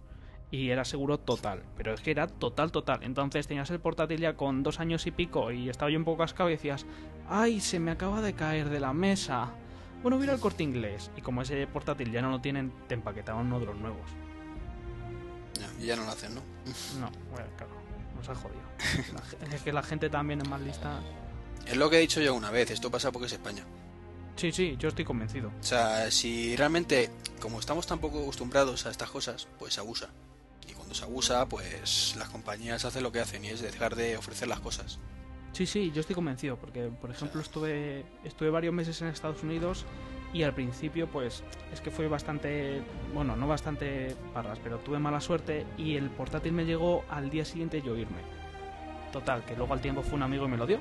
y 0.51 0.69
era 0.69 0.85
seguro 0.85 1.19
total. 1.19 1.63
Pero 1.75 1.93
es 1.93 2.01
que 2.01 2.11
era 2.11 2.27
total, 2.27 2.71
total. 2.71 2.99
Entonces 3.03 3.47
tenías 3.47 3.69
el 3.69 3.79
portátil 3.79 4.19
ya 4.19 4.35
con 4.35 4.63
dos 4.63 4.79
años 4.79 5.05
y 5.07 5.11
pico 5.11 5.51
y 5.51 5.69
estaba 5.69 5.91
yo 5.91 5.97
un 5.97 6.05
poco 6.05 6.19
cascado 6.19 6.49
y 6.49 6.53
decías, 6.53 6.85
¡ay, 7.29 7.59
se 7.59 7.79
me 7.79 7.91
acaba 7.91 8.21
de 8.21 8.33
caer 8.33 8.69
de 8.69 8.79
la 8.79 8.93
mesa! 8.93 9.51
Bueno, 10.01 10.17
voy 10.17 10.25
a 10.25 10.27
ir 10.27 10.31
al 10.31 10.39
corte 10.39 10.63
inglés. 10.63 11.11
Y 11.17 11.21
como 11.21 11.41
ese 11.41 11.65
portátil 11.67 12.11
ya 12.11 12.21
no 12.21 12.29
lo 12.29 12.39
tienen, 12.39 12.71
te 12.87 12.93
empaquetaban 12.93 13.47
uno 13.47 13.59
de 13.59 13.65
los 13.65 13.77
nuevos. 13.77 14.09
Ya, 15.55 15.83
y 15.83 15.87
ya 15.87 15.95
no 15.95 16.03
lo 16.03 16.11
hacen, 16.11 16.35
¿no? 16.35 16.41
No, 16.99 17.11
bueno, 17.31 17.47
claro, 17.57 17.73
nos 18.15 18.29
ha 18.29 18.35
jodido. 18.35 18.61
La 19.49 19.55
es 19.55 19.61
que 19.61 19.73
la 19.73 19.83
gente 19.83 20.09
también 20.09 20.41
es 20.41 20.47
más 20.47 20.61
lista. 20.61 21.01
Es 21.65 21.75
lo 21.75 21.89
que 21.89 21.97
he 21.97 21.99
dicho 21.99 22.21
yo 22.21 22.33
una 22.33 22.51
vez, 22.51 22.71
esto 22.71 22.89
pasa 22.89 23.11
porque 23.11 23.25
es 23.25 23.33
España. 23.33 23.63
Sí, 24.37 24.51
sí, 24.51 24.75
yo 24.77 24.89
estoy 24.89 25.03
convencido. 25.03 25.51
O 25.59 25.63
sea, 25.63 26.11
si 26.11 26.55
realmente, 26.55 27.09
como 27.41 27.59
estamos 27.59 27.87
tan 27.87 27.97
poco 27.97 28.21
acostumbrados 28.21 28.85
a 28.85 28.91
estas 28.91 29.09
cosas, 29.09 29.47
pues 29.57 29.79
abusa. 29.79 30.09
Cuando 30.87 30.95
se 30.95 31.03
abusa, 31.03 31.49
pues 31.49 32.15
las 32.17 32.29
compañías 32.29 32.85
hacen 32.85 33.03
lo 33.03 33.11
que 33.11 33.19
hacen 33.19 33.43
y 33.43 33.49
es 33.49 33.61
dejar 33.61 33.97
de 33.97 34.15
ofrecer 34.15 34.47
las 34.47 34.61
cosas. 34.61 34.99
Sí, 35.51 35.65
sí, 35.65 35.91
yo 35.93 35.99
estoy 35.99 36.15
convencido, 36.15 36.55
porque 36.55 36.83
por 37.01 37.11
ejemplo 37.11 37.41
estuve, 37.41 38.05
estuve 38.23 38.49
varios 38.49 38.73
meses 38.73 39.01
en 39.01 39.09
Estados 39.09 39.43
Unidos 39.43 39.83
y 40.31 40.43
al 40.43 40.53
principio 40.53 41.07
pues 41.11 41.43
es 41.73 41.81
que 41.81 41.91
fue 41.91 42.07
bastante, 42.07 42.81
bueno, 43.13 43.35
no 43.35 43.49
bastante 43.49 44.15
parras, 44.33 44.59
pero 44.63 44.77
tuve 44.77 44.97
mala 44.97 45.19
suerte 45.19 45.65
y 45.77 45.97
el 45.97 46.09
portátil 46.09 46.53
me 46.53 46.63
llegó 46.63 47.03
al 47.09 47.29
día 47.29 47.43
siguiente 47.43 47.81
yo 47.81 47.97
irme. 47.97 48.21
Total, 49.11 49.43
que 49.43 49.57
luego 49.57 49.73
al 49.73 49.81
tiempo 49.81 50.03
fue 50.03 50.13
un 50.13 50.23
amigo 50.23 50.45
y 50.45 50.47
me 50.47 50.55
lo 50.55 50.65
dio. 50.65 50.79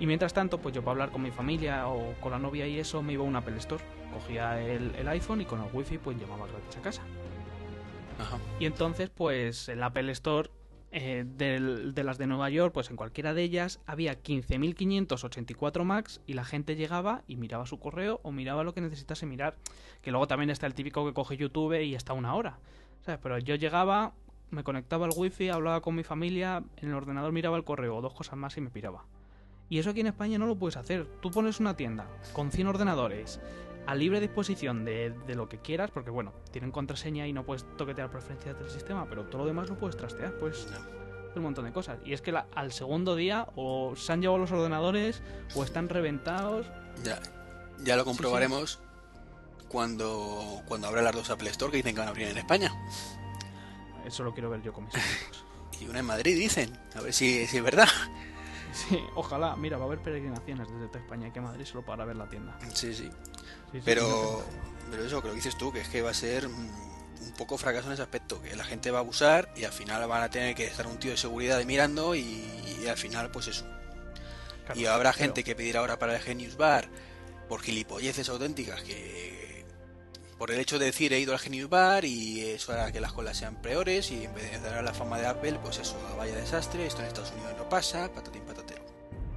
Y 0.00 0.06
mientras 0.06 0.34
tanto, 0.34 0.58
pues 0.58 0.74
yo 0.74 0.82
para 0.82 0.94
hablar 0.94 1.10
con 1.12 1.22
mi 1.22 1.30
familia 1.30 1.86
o 1.86 2.14
con 2.20 2.32
la 2.32 2.40
novia 2.40 2.66
y 2.66 2.80
eso 2.80 3.02
me 3.02 3.12
iba 3.12 3.22
a 3.22 3.26
un 3.28 3.36
Apple 3.36 3.58
Store. 3.58 3.84
Cogía 4.12 4.60
el, 4.60 4.96
el 4.96 5.06
iPhone 5.06 5.42
y 5.42 5.44
con 5.44 5.62
el 5.62 5.68
wifi 5.72 5.98
pues 5.98 6.16
llamaba 6.18 6.48
gratis 6.48 6.76
a 6.76 6.82
casa. 6.82 7.02
Ajá. 8.18 8.38
Y 8.58 8.66
entonces, 8.66 9.10
pues 9.10 9.68
el 9.68 9.82
Apple 9.82 10.10
Store 10.12 10.50
eh, 10.90 11.24
de 11.26 12.02
las 12.02 12.16
de 12.16 12.26
Nueva 12.26 12.48
York, 12.48 12.72
pues 12.72 12.88
en 12.88 12.96
cualquiera 12.96 13.34
de 13.34 13.42
ellas 13.42 13.80
había 13.84 14.22
15.584 14.22 15.84
Macs 15.84 16.22
y 16.26 16.32
la 16.32 16.44
gente 16.44 16.76
llegaba 16.76 17.24
y 17.26 17.36
miraba 17.36 17.66
su 17.66 17.78
correo 17.78 18.20
o 18.22 18.32
miraba 18.32 18.64
lo 18.64 18.72
que 18.72 18.80
necesitase 18.80 19.26
mirar. 19.26 19.56
Que 20.00 20.10
luego 20.10 20.26
también 20.26 20.50
está 20.50 20.66
el 20.66 20.74
típico 20.74 21.04
que 21.06 21.12
coge 21.12 21.36
YouTube 21.36 21.82
y 21.82 21.94
está 21.94 22.14
una 22.14 22.34
hora. 22.34 22.58
¿sabes? 23.02 23.20
Pero 23.22 23.38
yo 23.38 23.54
llegaba, 23.56 24.14
me 24.50 24.64
conectaba 24.64 25.04
al 25.04 25.12
wifi, 25.14 25.50
hablaba 25.50 25.82
con 25.82 25.94
mi 25.94 26.04
familia, 26.04 26.64
en 26.78 26.88
el 26.88 26.94
ordenador 26.94 27.32
miraba 27.32 27.58
el 27.58 27.64
correo 27.64 28.00
dos 28.00 28.14
cosas 28.14 28.38
más 28.38 28.56
y 28.56 28.62
me 28.62 28.70
piraba. 28.70 29.04
Y 29.68 29.78
eso 29.78 29.90
aquí 29.90 30.00
en 30.00 30.06
España 30.06 30.38
no 30.38 30.46
lo 30.46 30.56
puedes 30.56 30.78
hacer. 30.78 31.06
Tú 31.20 31.30
pones 31.30 31.60
una 31.60 31.76
tienda 31.76 32.06
con 32.32 32.50
100 32.50 32.66
ordenadores 32.66 33.40
a 33.88 33.94
libre 33.94 34.20
disposición 34.20 34.84
de, 34.84 35.10
de 35.26 35.34
lo 35.34 35.48
que 35.48 35.58
quieras, 35.58 35.90
porque 35.90 36.10
bueno, 36.10 36.32
tienen 36.50 36.70
contraseña 36.70 37.26
y 37.26 37.32
no 37.32 37.44
puedes 37.44 37.64
toquetear 37.78 38.10
preferencias 38.10 38.58
del 38.58 38.68
sistema, 38.70 39.06
pero 39.08 39.24
todo 39.24 39.38
lo 39.42 39.46
demás 39.46 39.68
lo 39.70 39.78
puedes 39.78 39.96
trastear, 39.96 40.34
pues 40.38 40.66
un 41.34 41.42
montón 41.42 41.64
de 41.64 41.72
cosas. 41.72 41.98
Y 42.04 42.12
es 42.12 42.20
que 42.20 42.32
la- 42.32 42.46
al 42.54 42.72
segundo 42.72 43.14
día 43.16 43.46
o 43.56 43.94
se 43.96 44.12
han 44.12 44.20
llevado 44.20 44.38
los 44.38 44.50
ordenadores 44.52 45.22
o 45.54 45.62
están 45.64 45.88
reventados. 45.88 46.66
Ya, 47.04 47.20
ya 47.84 47.96
lo 47.96 48.04
comprobaremos 48.04 48.78
cuando, 49.68 50.62
cuando 50.66 50.88
abra 50.88 51.00
las 51.02 51.14
dos 51.14 51.30
Apple 51.30 51.48
Store 51.50 51.70
que 51.70 51.76
dicen 51.78 51.94
que 51.94 52.00
van 52.00 52.08
a 52.08 52.10
abrir 52.10 52.28
en 52.28 52.38
España. 52.38 52.72
Eso 54.04 54.24
lo 54.24 54.32
quiero 54.32 54.50
ver 54.50 54.62
yo 54.62 54.72
con 54.72 54.84
mis 54.84 54.94
amigos. 54.94 55.44
Y 55.80 55.86
una 55.86 56.00
en 56.00 56.06
Madrid 56.06 56.36
dicen. 56.36 56.76
A 56.96 57.00
ver 57.02 57.12
si, 57.12 57.46
si 57.46 57.58
es 57.58 57.62
verdad. 57.62 57.86
Sí, 58.72 58.98
ojalá. 59.14 59.54
Mira, 59.54 59.76
va 59.78 59.84
a 59.84 59.86
haber 59.86 60.00
peregrinaciones 60.02 60.66
desde 60.68 60.88
toda 60.88 60.98
España 60.98 61.28
aquí 61.28 61.38
a 61.38 61.42
Madrid 61.42 61.64
solo 61.64 61.84
para 61.84 62.04
ver 62.04 62.16
la 62.16 62.28
tienda. 62.28 62.58
Sí, 62.74 62.92
sí. 62.92 63.08
Sí, 63.72 63.78
sí, 63.78 63.82
Pero, 63.84 64.44
pero 64.90 65.04
eso, 65.04 65.20
que 65.22 65.28
lo 65.28 65.34
que 65.34 65.40
dices 65.40 65.58
tú, 65.58 65.72
que 65.72 65.80
es 65.80 65.88
que 65.88 66.02
va 66.02 66.10
a 66.10 66.14
ser 66.14 66.48
mm, 66.48 67.22
un 67.26 67.32
poco 67.36 67.58
fracaso 67.58 67.88
en 67.88 67.92
ese 67.94 68.02
aspecto, 68.02 68.40
que 68.40 68.54
la 68.56 68.64
gente 68.64 68.90
va 68.90 68.98
a 68.98 69.00
abusar 69.02 69.52
y 69.56 69.64
al 69.64 69.72
final 69.72 70.06
van 70.08 70.22
a 70.22 70.30
tener 70.30 70.54
que 70.54 70.64
estar 70.66 70.86
un 70.86 70.98
tío 70.98 71.10
de 71.10 71.16
seguridad 71.16 71.62
mirando 71.64 72.14
y, 72.14 72.22
y 72.82 72.86
al 72.88 72.96
final 72.96 73.30
pues 73.30 73.48
eso. 73.48 73.66
Claro, 74.64 74.80
y 74.80 74.86
habrá 74.86 75.12
pero- 75.12 75.24
gente 75.24 75.44
que 75.44 75.54
pedirá 75.54 75.80
ahora 75.80 75.98
para 75.98 76.14
el 76.16 76.22
Genius 76.22 76.56
Bar 76.56 76.88
por 77.48 77.60
gilipolleces 77.62 78.28
auténticas 78.28 78.82
que 78.82 79.64
por 80.36 80.50
el 80.52 80.60
hecho 80.60 80.78
de 80.78 80.84
decir 80.86 81.12
he 81.12 81.18
ido 81.18 81.32
al 81.32 81.38
Genius 81.40 81.68
Bar 81.68 82.04
y 82.04 82.42
eso 82.42 82.72
hará 82.72 82.92
que 82.92 83.00
las 83.00 83.12
colas 83.12 83.36
sean 83.36 83.56
peores 83.60 84.10
y 84.12 84.24
en 84.24 84.34
vez 84.34 84.50
de 84.52 84.60
dar 84.70 84.84
la 84.84 84.94
fama 84.94 85.18
de 85.18 85.26
Apple, 85.26 85.58
pues 85.62 85.78
eso, 85.78 85.96
vaya 86.16 86.36
desastre, 86.36 86.86
esto 86.86 87.00
en 87.00 87.08
Estados 87.08 87.32
Unidos 87.32 87.54
no 87.58 87.68
pasa, 87.68 88.08
patatín 88.12 88.42
patatero. 88.42 88.67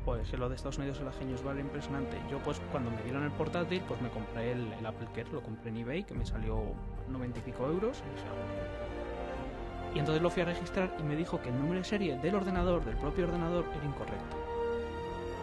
Pues 0.05 0.29
que 0.29 0.37
lo 0.37 0.49
de 0.49 0.55
Estados 0.55 0.79
Unidos 0.79 0.97
en 0.99 1.05
la 1.05 1.11
Genius 1.11 1.43
Bar 1.43 1.59
impresionante. 1.59 2.17
Yo 2.29 2.39
pues 2.39 2.59
cuando 2.71 2.89
me 2.89 3.01
dieron 3.03 3.23
el 3.23 3.31
portátil 3.31 3.83
pues 3.87 4.01
me 4.01 4.09
compré 4.09 4.51
el, 4.53 4.73
el 4.73 4.85
Apple 4.85 5.07
Care, 5.13 5.29
lo 5.31 5.41
compré 5.41 5.69
en 5.69 5.77
eBay 5.77 6.03
que 6.03 6.15
me 6.15 6.25
salió 6.25 6.63
90 7.09 7.39
y 7.39 7.41
pico 7.43 7.67
euros. 7.67 8.01
y 9.93 9.99
entonces 9.99 10.21
lo 10.23 10.29
fui 10.31 10.41
a 10.41 10.45
registrar 10.45 10.91
y 10.99 11.03
me 11.03 11.15
dijo 11.15 11.39
que 11.39 11.49
el 11.49 11.57
número 11.59 11.79
de 11.79 11.83
serie 11.83 12.17
del 12.17 12.33
ordenador, 12.33 12.83
del 12.83 12.97
propio 12.97 13.25
ordenador, 13.25 13.65
era 13.75 13.85
incorrecto. 13.85 14.37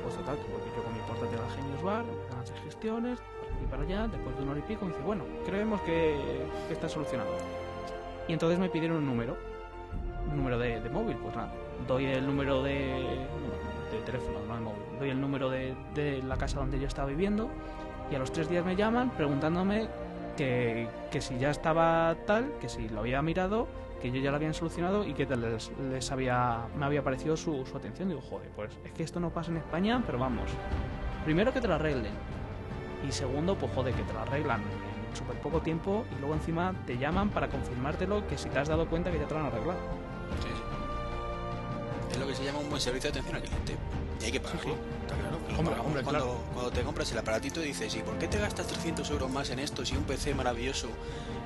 Pues 0.03 0.17
total, 0.17 0.37
que 0.37 0.43
yo 0.43 0.83
con 0.83 0.93
mi 0.93 1.01
portátil 1.01 1.39
a 1.39 1.43
la 1.43 1.51
Genius 1.51 1.83
Bar, 1.83 2.05
empezaron 2.05 2.39
a 2.39 2.43
hacer 2.43 2.57
gestiones, 2.65 3.19
y 3.63 3.67
para 3.67 3.83
allá, 3.83 4.09
después 4.09 4.37
de 4.37 4.43
una 4.43 4.53
hora 4.53 4.61
y 4.61 4.63
pico 4.63 4.87
me 4.87 4.93
dice, 4.93 5.05
bueno, 5.05 5.25
creemos 5.45 5.81
que, 5.83 6.17
que 6.67 6.73
está 6.73 6.89
solucionado. 6.89 7.31
Y 8.27 8.33
entonces 8.33 8.59
me 8.59 8.69
pidieron 8.69 8.99
un 8.99 9.07
número, 9.07 9.37
un 10.31 10.37
número 10.37 10.59
de, 10.59 10.81
de 10.81 10.91
móvil, 10.91 11.17
pues 11.17 11.35
nada, 11.37 11.53
doy 11.87 12.07
el 12.07 12.25
número 12.27 12.63
de, 12.63 13.27
de 13.91 14.03
teléfono, 14.03 14.39
no 14.47 14.55
de 14.55 14.61
móvil, 14.61 14.83
doy 14.99 15.11
el 15.11 15.21
número 15.21 15.51
de, 15.51 15.75
de 15.95 16.23
la 16.23 16.37
casa 16.37 16.59
donde 16.59 16.79
yo 16.79 16.87
estaba 16.87 17.09
viviendo 17.09 17.49
y 18.11 18.15
a 18.15 18.19
los 18.19 18.33
tres 18.33 18.49
días 18.49 18.65
me 18.65 18.77
llaman 18.77 19.11
preguntándome 19.11 19.89
que, 20.37 20.89
que 21.11 21.21
si 21.21 21.39
ya 21.39 21.51
estaba 21.51 22.17
tal, 22.27 22.53
que 22.61 22.69
si 22.69 22.89
lo 22.89 23.01
había 23.01 23.21
mirado, 23.23 23.67
que 24.01 24.11
yo 24.11 24.21
ya 24.21 24.31
lo 24.31 24.37
habían 24.37 24.55
solucionado 24.55 25.05
y 25.05 25.13
que 25.13 25.27
les, 25.27 25.73
les 25.91 26.13
había, 26.13 26.67
me 26.77 26.87
había 26.87 27.03
parecido 27.03 27.37
su, 27.37 27.67
su 27.67 27.77
atención. 27.77 28.09
Digo, 28.09 28.21
joder, 28.21 28.49
pues 28.55 28.71
es 28.85 28.93
que 28.93 29.03
esto 29.03 29.21
no 29.21 29.31
pasa 29.31 29.51
en 29.51 29.59
España, 29.59 30.03
pero 30.07 30.19
vamos. 30.19 30.51
Primero 31.25 31.53
que 31.53 31.61
te 31.61 31.69
lo 31.69 31.75
arreglen. 31.75 32.13
Y 33.07 33.13
segundo, 33.13 33.57
pues 33.57 33.73
joder, 33.75 33.95
que 33.95 34.03
te 34.03 34.13
lo 34.13 34.21
arreglan 34.21 34.61
en 34.61 35.17
súper 35.17 35.37
poco 35.41 35.61
tiempo 35.61 36.05
y 36.17 36.21
luego 36.21 36.35
encima 36.35 36.75
te 36.87 36.97
llaman 36.97 37.31
para 37.31 37.49
confirmártelo 37.49 38.27
que 38.29 38.39
si 38.39 38.49
te 38.49 38.59
has 38.59 38.69
dado 38.69 38.87
cuenta 38.87 39.11
que 39.11 39.19
ya 39.19 39.27
te 39.27 39.35
lo 39.35 39.41
han 39.41 39.47
arreglado. 39.47 39.79
Es 42.19 42.25
lo 42.25 42.27
que 42.27 42.35
se 42.35 42.45
llama 42.45 42.59
un 42.59 42.69
buen 42.69 42.81
servicio 42.81 43.13
de 43.13 43.19
atención 43.21 43.37
al 43.37 43.43
cliente. 43.43 43.77
Y 44.21 44.25
hay 44.25 44.33
que 44.33 44.41
pagarlo. 44.41 44.63
Sí, 44.63 44.69
sí. 44.71 44.77
Está 45.03 45.15
claro. 45.15 45.39
que 45.47 45.53
lo 45.53 45.59
Hombre, 45.59 45.71
pagamos 45.71 45.87
hombre, 45.87 46.03
cuando, 46.03 46.25
claro. 46.25 46.41
cuando 46.53 46.71
te 46.73 46.83
compras 46.83 47.13
el 47.13 47.19
aparatito 47.19 47.61
dices, 47.61 47.95
¿y 47.95 47.99
por 48.01 48.19
qué 48.19 48.27
te 48.27 48.39
gastas 48.39 48.67
300 48.67 49.09
euros 49.11 49.31
más 49.31 49.51
en 49.51 49.61
esto 49.61 49.85
si 49.87 49.97
un 49.97 50.03
PC 50.03 50.35
maravilloso 50.35 50.89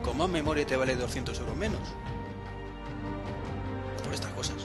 con 0.03 0.17
más 0.17 0.29
memoria 0.31 0.67
te 0.67 0.77
vale 0.77 0.97
200 0.97 1.39
euros 1.41 1.57
menos? 1.57 1.81
Por 4.03 4.15
estas 4.15 4.33
cosas. 4.33 4.57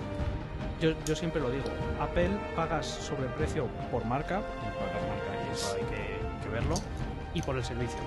Yo, 0.80 0.92
yo 1.06 1.16
siempre 1.16 1.42
lo 1.42 1.50
digo, 1.50 1.66
Apple 2.00 2.30
pagas 2.56 2.86
sobreprecio 2.86 3.68
por 3.92 4.06
marca, 4.06 4.42
y 5.50 5.54
eso 5.54 5.76
hay 5.76 5.84
que, 5.86 6.20
que 6.44 6.50
verlo, 6.54 6.76
y 7.34 7.42
por 7.42 7.58
el 7.58 7.66
servicio. 7.66 8.00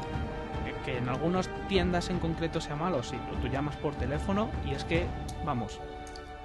Que- 0.64 0.92
Que 0.92 0.98
en 0.98 1.08
algunas 1.10 1.50
tiendas 1.68 2.08
en 2.10 2.18
concreto 2.20 2.60
sea 2.60 2.76
malo, 2.76 3.02
sí, 3.02 3.16
pero 3.28 3.40
tú 3.42 3.48
llamas 3.48 3.76
por 3.76 3.94
teléfono 3.96 4.48
y 4.64 4.72
es 4.74 4.84
que, 4.84 5.04
vamos, 5.44 5.78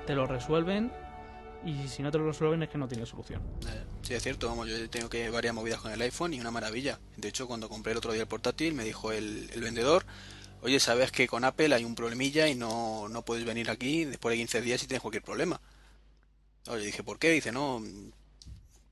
te 0.07 0.13
lo 0.15 0.25
resuelven 0.27 0.91
y 1.65 1.87
si 1.87 2.03
no 2.03 2.11
te 2.11 2.17
lo 2.17 2.27
resuelven 2.27 2.63
es 2.63 2.69
que 2.69 2.77
no 2.77 2.87
tiene 2.87 3.05
solución. 3.05 3.41
Eh, 3.67 3.83
Sí, 4.05 4.13
es 4.13 4.21
cierto, 4.21 4.47
vamos, 4.47 4.69
yo 4.69 4.87
tengo 4.87 5.09
que 5.09 5.31
varias 5.31 5.55
movidas 5.55 5.81
con 5.81 5.91
el 5.91 5.99
iPhone 5.99 6.31
y 6.35 6.39
una 6.39 6.51
maravilla. 6.51 6.99
De 7.17 7.27
hecho, 7.27 7.47
cuando 7.47 7.67
compré 7.67 7.91
el 7.91 7.97
otro 7.97 8.13
día 8.13 8.21
el 8.21 8.27
portátil, 8.27 8.75
me 8.75 8.83
dijo 8.83 9.11
el, 9.11 9.49
vendedor, 9.57 10.05
oye, 10.61 10.79
sabes 10.79 11.11
que 11.11 11.27
con 11.27 11.43
Apple 11.43 11.73
hay 11.73 11.83
un 11.83 11.95
problemilla 11.95 12.47
y 12.47 12.53
no, 12.53 13.09
no 13.09 13.25
puedes 13.25 13.45
venir 13.45 13.71
aquí 13.71 14.05
después 14.05 14.33
de 14.33 14.37
15 14.37 14.61
días 14.61 14.79
si 14.79 14.85
tienes 14.85 15.01
cualquier 15.01 15.23
problema. 15.23 15.59
Oye, 16.67 16.85
dije, 16.85 17.01
¿por 17.01 17.17
qué? 17.17 17.31
Dice, 17.31 17.51
no, 17.51 17.81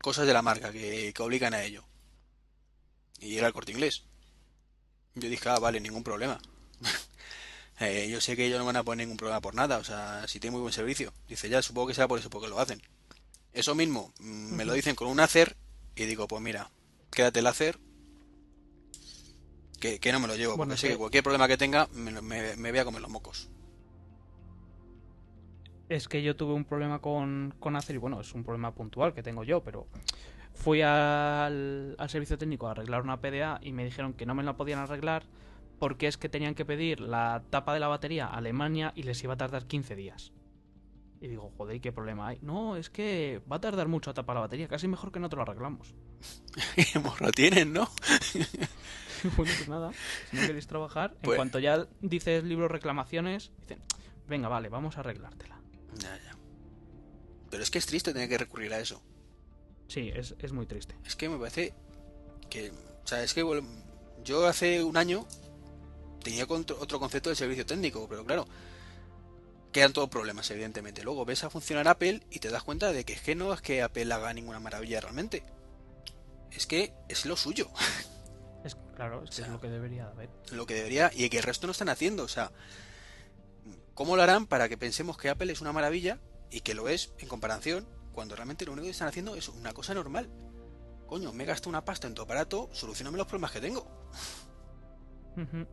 cosas 0.02 0.26
de 0.26 0.34
la 0.34 0.42
marca 0.42 0.72
que, 0.72 1.14
que 1.14 1.22
obligan 1.22 1.54
a 1.54 1.62
ello. 1.62 1.84
Y 3.20 3.38
era 3.38 3.46
el 3.46 3.54
corte 3.54 3.72
inglés. 3.72 4.06
Yo 5.14 5.30
dije, 5.30 5.48
ah, 5.48 5.60
vale, 5.60 5.80
ningún 5.80 6.04
problema. 6.04 6.40
Eh, 7.86 8.10
yo 8.10 8.22
sé 8.22 8.36
que 8.36 8.46
ellos 8.46 8.60
no 8.60 8.66
van 8.66 8.78
a 8.78 8.84
poner 8.84 9.06
ningún 9.06 9.18
problema 9.18 9.42
por 9.42 9.56
nada, 9.56 9.78
o 9.78 9.84
sea, 9.84 10.28
si 10.28 10.40
tiene 10.40 10.54
muy 10.54 10.62
buen 10.62 10.74
servicio. 10.74 11.12
Dice, 11.28 11.50
ya, 11.50 11.62
supongo 11.62 11.88
que 11.88 11.94
sea 11.94 12.08
por 12.08 12.20
eso, 12.20 12.30
porque 12.30 12.48
lo 12.48 12.60
hacen. 12.60 12.82
Eso 13.52 13.76
mismo, 13.76 14.12
mm, 14.20 14.56
me 14.56 14.66
lo 14.66 14.74
dicen 14.74 14.96
con 14.96 15.08
un 15.08 15.20
Acer 15.20 15.56
y 15.96 16.06
digo, 16.06 16.28
pues 16.28 16.42
mira, 16.42 16.70
quédate 17.12 17.40
el 17.40 17.48
Acer, 17.48 17.80
que, 19.80 20.00
que 20.00 20.12
no 20.12 20.20
me 20.20 20.28
lo 20.28 20.36
llevo, 20.36 20.56
Bueno, 20.56 20.72
porque 20.72 20.82
sé 20.82 20.88
que- 20.88 20.94
que 20.94 20.98
cualquier 21.00 21.24
problema 21.24 21.48
que 21.48 21.58
tenga 21.58 21.88
me, 21.94 22.22
me, 22.22 22.56
me 22.56 22.72
voy 22.72 22.80
a 22.80 22.86
comer 22.86 23.02
los 23.02 23.12
mocos. 23.12 23.50
Es 25.90 26.08
que 26.08 26.24
yo 26.24 26.36
tuve 26.36 26.54
un 26.54 26.66
problema 26.66 27.00
con, 27.00 27.54
con 27.60 27.76
Acer 27.76 27.96
y 27.96 28.00
bueno, 28.00 28.22
es 28.22 28.34
un 28.34 28.44
problema 28.44 28.74
puntual 28.74 29.14
que 29.14 29.22
tengo 29.22 29.44
yo, 29.44 29.62
pero 29.62 29.86
fui 30.54 30.82
al, 30.82 31.96
al 31.98 32.10
servicio 32.10 32.38
técnico 32.38 32.68
a 32.68 32.72
arreglar 32.72 33.02
una 33.02 33.20
PDA 33.20 33.60
y 33.62 33.74
me 33.74 33.84
dijeron 33.86 34.14
que 34.14 34.26
no 34.26 34.34
me 34.34 34.44
la 34.44 34.56
podían 34.56 34.80
arreglar 34.80 35.24
porque 35.84 36.08
es 36.08 36.16
que 36.16 36.30
tenían 36.30 36.56
que 36.56 36.64
pedir 36.64 37.02
la 37.02 37.44
tapa 37.50 37.74
de 37.74 37.82
la 37.82 37.90
batería 37.90 38.28
a 38.28 38.38
Alemania 38.38 38.94
y 38.96 39.04
les 39.04 39.22
iba 39.22 39.34
a 39.34 39.36
tardar 39.38 39.68
15 39.68 39.98
días. 39.98 40.32
Y 41.20 41.28
digo, 41.28 41.52
joder, 41.58 41.76
¿y 41.76 41.82
¿qué 41.82 41.92
problema 41.92 42.30
hay? 42.30 42.40
No, 42.42 42.78
es 42.78 42.90
que 42.90 43.42
va 43.52 43.58
a 43.58 43.60
tardar 43.60 43.90
mucho 43.90 44.10
a 44.10 44.14
tapar 44.14 44.36
la 44.38 44.40
batería, 44.40 44.70
casi 44.70 44.88
mejor 44.88 45.12
que 45.12 45.20
no 45.20 45.28
te 45.28 45.36
lo 45.36 45.42
arreglamos. 45.42 45.94
¿Qué 46.94 47.00
morro 47.00 47.30
tienen, 47.34 47.74
no? 47.74 47.90
bueno, 49.36 49.52
pues 49.58 49.68
nada, 49.68 49.92
si 50.32 50.38
no 50.38 50.48
queréis 50.48 50.68
trabajar, 50.68 51.16
en 51.16 51.22
Pues- 51.24 51.36
cuanto 51.36 51.60
ya 51.60 51.86
dices 52.00 52.46
libro 52.46 52.70
reclamaciones, 52.70 53.52
dicen, 53.60 53.82
venga, 54.26 54.48
vale, 54.48 54.70
vamos 54.70 54.96
a 54.96 55.02
arreglártela. 55.02 55.60
Ya, 56.00 56.16
ya. 56.16 56.38
Pero 57.50 57.62
es 57.62 57.70
que 57.70 57.80
es 57.80 57.86
triste 57.86 58.14
tener 58.14 58.30
que 58.30 58.38
recurrir 58.38 58.74
a 58.74 58.80
eso. 58.80 59.04
Sí, 59.90 60.14
es, 60.16 60.34
es 60.40 60.54
muy 60.54 60.66
triste. 60.66 60.96
Es 61.06 61.18
que 61.18 61.28
me 61.28 61.38
parece 61.38 61.74
que, 62.50 62.72
o 62.72 63.06
sea, 63.06 63.22
es 63.22 63.34
que 63.34 63.44
yo 64.24 64.48
hace 64.48 64.82
un 64.82 64.96
año 64.96 65.28
tenía 66.24 66.46
otro 66.46 67.00
concepto 67.00 67.30
de 67.30 67.36
servicio 67.36 67.66
técnico, 67.66 68.08
pero 68.10 68.26
claro, 68.26 68.48
quedan 69.72 69.94
todos 69.94 70.10
problemas, 70.10 70.50
evidentemente. 70.52 71.04
Luego 71.04 71.26
ves 71.26 71.44
a 71.44 71.50
funcionar 71.50 71.88
Apple 71.88 72.22
y 72.30 72.40
te 72.40 72.50
das 72.50 72.64
cuenta 72.64 72.92
de 72.92 73.04
que 73.04 73.14
es 73.14 73.22
que 73.22 73.36
no 73.36 73.54
es 73.54 73.62
que 73.62 73.82
Apple 73.82 74.12
haga 74.14 74.34
ninguna 74.34 74.60
maravilla 74.60 75.02
realmente. 75.02 75.44
Es 76.52 76.68
que 76.68 76.94
es 77.10 77.26
lo 77.26 77.36
suyo, 77.36 77.70
Es, 78.64 78.78
claro, 78.96 79.24
es 79.26 79.32
que 79.32 79.36
sea, 79.38 79.46
es 79.48 79.52
lo 79.52 79.60
que 79.60 79.68
debería 79.70 80.06
de 80.06 80.12
haber. 80.12 80.30
lo 80.52 80.66
que 80.66 80.76
debería, 80.76 81.12
y 81.14 81.30
que 81.30 81.38
el 81.38 81.44
resto 81.44 81.68
no 81.68 81.72
están 81.72 81.90
haciendo. 81.90 82.24
O 82.24 82.30
sea, 82.30 82.54
¿cómo 83.94 84.16
lo 84.16 84.24
harán 84.24 84.48
para 84.48 84.70
que 84.70 84.78
pensemos 84.78 85.18
que 85.18 85.30
Apple 85.30 85.52
es 85.52 85.60
una 85.60 85.74
maravilla 85.74 86.20
y 86.50 86.62
que 86.62 86.74
lo 86.74 86.88
es 86.88 87.12
en 87.20 87.28
comparación, 87.28 87.90
cuando 88.14 88.36
realmente 88.38 88.66
lo 88.66 88.72
único 88.72 88.86
que 88.86 88.92
están 88.92 89.10
haciendo 89.10 89.36
es 89.36 89.50
una 89.50 89.74
cosa 89.74 89.94
normal? 89.94 90.30
Coño, 91.08 91.34
me 91.34 91.44
gasto 91.44 91.68
una 91.68 91.84
pasta 91.84 92.08
en 92.08 92.14
tu 92.14 92.22
aparato, 92.22 92.70
solucioname 92.72 93.18
los 93.18 93.28
problemas 93.28 93.52
que 93.52 93.60
tengo. 93.60 93.86
Ujú. 95.36 95.68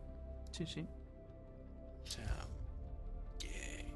Sí, 0.51 0.67
sí. 0.67 0.87
O 2.03 2.07
sea, 2.07 2.47
que 3.39 3.87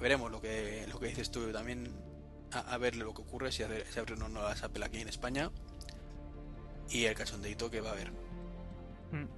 veremos 0.00 0.30
lo 0.30 0.40
que 0.40 0.86
lo 0.92 0.98
que 0.98 1.06
dices 1.08 1.30
tú 1.30 1.52
también 1.52 1.88
a, 2.52 2.58
a 2.74 2.78
ver 2.78 2.96
lo 2.96 3.12
que 3.14 3.22
ocurre 3.22 3.52
si 3.52 3.62
hace- 3.62 3.84
si 3.86 4.00
abren 4.00 4.18
unas 4.18 4.30
nuevas 4.30 4.62
Apple 4.62 4.84
aquí 4.84 4.98
en 5.00 5.08
España 5.08 5.50
y 6.88 7.04
el 7.04 7.14
cachondeito 7.14 7.70
que 7.70 7.80
va 7.80 7.90
a 7.90 7.92
haber. 7.92 8.10
Mm. 9.12 9.28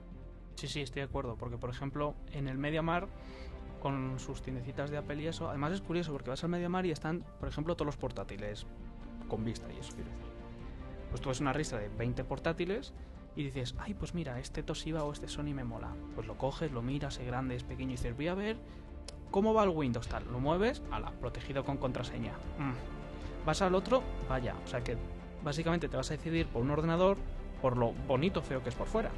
Sí, 0.56 0.68
sí, 0.68 0.80
estoy 0.80 1.00
de 1.00 1.08
acuerdo. 1.08 1.36
Porque, 1.36 1.58
por 1.58 1.70
ejemplo, 1.70 2.14
en 2.32 2.48
el 2.48 2.56
MediaMar, 2.58 3.08
con 3.80 4.18
sus 4.20 4.42
tiendecitas 4.42 4.90
de 4.90 4.96
Apple 4.98 5.20
y 5.22 5.26
eso, 5.26 5.48
además 5.48 5.72
es 5.72 5.80
curioso 5.80 6.12
porque 6.12 6.30
vas 6.30 6.42
al 6.44 6.50
MediaMar 6.50 6.86
y 6.86 6.92
están, 6.92 7.24
por 7.40 7.48
ejemplo, 7.48 7.74
todos 7.74 7.86
los 7.86 7.96
portátiles 7.96 8.64
con 9.28 9.44
vista 9.44 9.66
y 9.72 9.78
eso 9.78 9.92
quiero 9.94 10.10
decir. 10.10 10.32
Pues 11.10 11.20
tú 11.20 11.28
ves 11.30 11.40
una 11.40 11.52
lista 11.52 11.78
de 11.78 11.88
20 11.88 12.22
portátiles 12.24 12.92
y 13.34 13.44
dices, 13.44 13.74
ay, 13.78 13.94
pues 13.94 14.14
mira, 14.14 14.38
este 14.38 14.62
Toshiba 14.62 15.04
o 15.04 15.12
este 15.12 15.28
Sony 15.28 15.54
me 15.54 15.64
mola. 15.64 15.94
Pues 16.14 16.26
lo 16.26 16.36
coges, 16.36 16.70
lo 16.72 16.82
miras, 16.82 17.18
es 17.18 17.26
grande, 17.26 17.56
es 17.56 17.64
pequeño 17.64 17.90
y 17.90 17.92
dices, 17.92 18.14
voy 18.14 18.28
a 18.28 18.34
ver 18.34 18.56
cómo 19.30 19.54
va 19.54 19.64
el 19.64 19.70
Windows 19.70 20.08
tal. 20.08 20.24
Lo 20.30 20.38
mueves, 20.38 20.82
ala, 20.90 21.12
protegido 21.20 21.64
con 21.64 21.78
contraseña. 21.78 22.32
Mm. 22.58 23.46
Vas 23.46 23.62
al 23.62 23.74
otro, 23.74 24.02
vaya, 24.28 24.54
o 24.64 24.68
sea 24.68 24.84
que 24.84 24.96
básicamente 25.42 25.88
te 25.88 25.96
vas 25.96 26.10
a 26.10 26.16
decidir 26.16 26.46
por 26.46 26.62
un 26.62 26.70
ordenador 26.70 27.16
por 27.60 27.76
lo 27.76 27.92
bonito 27.92 28.42
feo 28.42 28.62
que 28.62 28.68
es 28.68 28.74
por 28.74 28.86
fuera. 28.86 29.10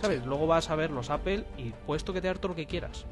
¿Sabes? 0.00 0.24
Luego 0.26 0.46
vas 0.46 0.70
a 0.70 0.76
ver 0.76 0.90
los 0.90 1.10
Apple 1.10 1.46
y 1.56 1.70
puedes 1.86 2.04
toquetear 2.04 2.38
todo 2.38 2.50
lo 2.50 2.54
que 2.54 2.66
quieras. 2.66 3.06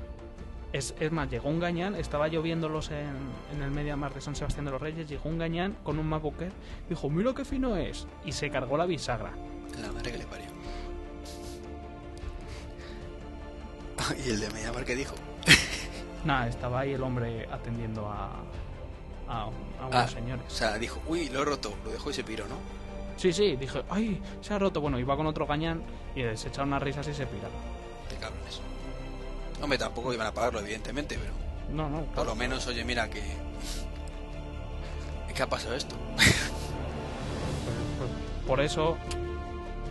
Es, 0.73 0.95
es 0.99 1.13
más, 1.13 1.29
llegó 1.31 1.51
un 1.51 1.61
gañán, 1.61 1.95
estaba 1.95 2.29
lloviéndolos 2.29 2.91
en, 2.91 3.15
en 3.55 3.63
el 3.63 3.71
Media 3.71 3.95
Mar 3.95 4.15
de 4.15 4.23
San 4.23 4.35
Sebastián 4.35 4.65
de 4.65 4.71
los 4.71 4.81
Reyes, 4.81 5.07
llegó 5.09 5.29
un 5.29 5.37
gañán 5.39 5.77
con 5.85 5.99
un 5.99 6.09
MacBook 6.09 6.41
Air, 6.41 6.53
dijo, 6.89 7.11
mira 7.11 7.35
qué 7.35 7.45
fino 7.45 7.77
es, 7.77 8.07
y 8.25 8.33
se 8.33 8.49
cargó 8.51 8.77
la 8.79 8.87
bisagra. 8.87 9.33
La 9.81 9.93
madre 9.93 10.13
que 10.13 10.19
le 10.19 10.25
parió. 10.27 10.47
¿Y 14.27 14.31
el 14.31 14.41
de 14.41 14.51
Mediamar 14.51 14.85
qué 14.85 14.97
dijo? 14.97 15.15
Nada, 16.25 16.49
estaba 16.49 16.81
ahí 16.81 16.93
el 16.93 17.03
hombre 17.03 17.47
atendiendo 17.51 18.09
a, 18.09 18.31
a, 19.29 19.43
a 19.43 19.47
unos 19.47 19.61
Ah, 19.93 20.09
señores. 20.09 20.45
O 20.47 20.51
sea, 20.51 20.79
dijo, 20.79 21.01
uy, 21.07 21.29
lo 21.29 21.43
he 21.43 21.45
roto, 21.45 21.75
lo 21.85 21.91
dejó 21.91 22.11
y 22.11 22.15
se 22.15 22.25
piró, 22.25 22.47
¿no? 22.47 22.57
Sí, 23.17 23.33
sí, 23.33 23.57
dije, 23.57 23.83
ay, 23.91 24.21
se 24.41 24.55
ha 24.55 24.59
roto. 24.59 24.81
Bueno, 24.81 24.99
iba 24.99 25.17
con 25.17 25.27
otro 25.27 25.47
gañán 25.47 25.83
y 26.17 26.23
se 26.37 26.49
echaron 26.49 26.69
unas 26.69 26.83
risas 26.83 27.07
y 27.09 27.15
se 27.15 27.27
piraron. 27.27 27.53
De 28.09 28.17
cabrones. 28.17 28.61
Hombre, 29.63 29.79
tampoco 29.79 30.13
iban 30.13 30.27
a 30.27 30.33
pagarlo, 30.35 30.61
evidentemente, 30.61 31.17
pero 31.19 31.33
No, 31.73 31.89
no, 31.89 32.03
por 32.07 32.27
lo 32.27 32.35
menos, 32.35 32.67
oye, 32.67 32.85
mira 32.85 33.09
que... 33.09 33.23
¿Qué 35.35 35.43
ha 35.43 35.49
pasado 35.49 35.75
esto? 35.75 35.97
Pues- 36.17 36.35
pues 37.99 38.11
por 38.47 38.61
eso, 38.61 38.99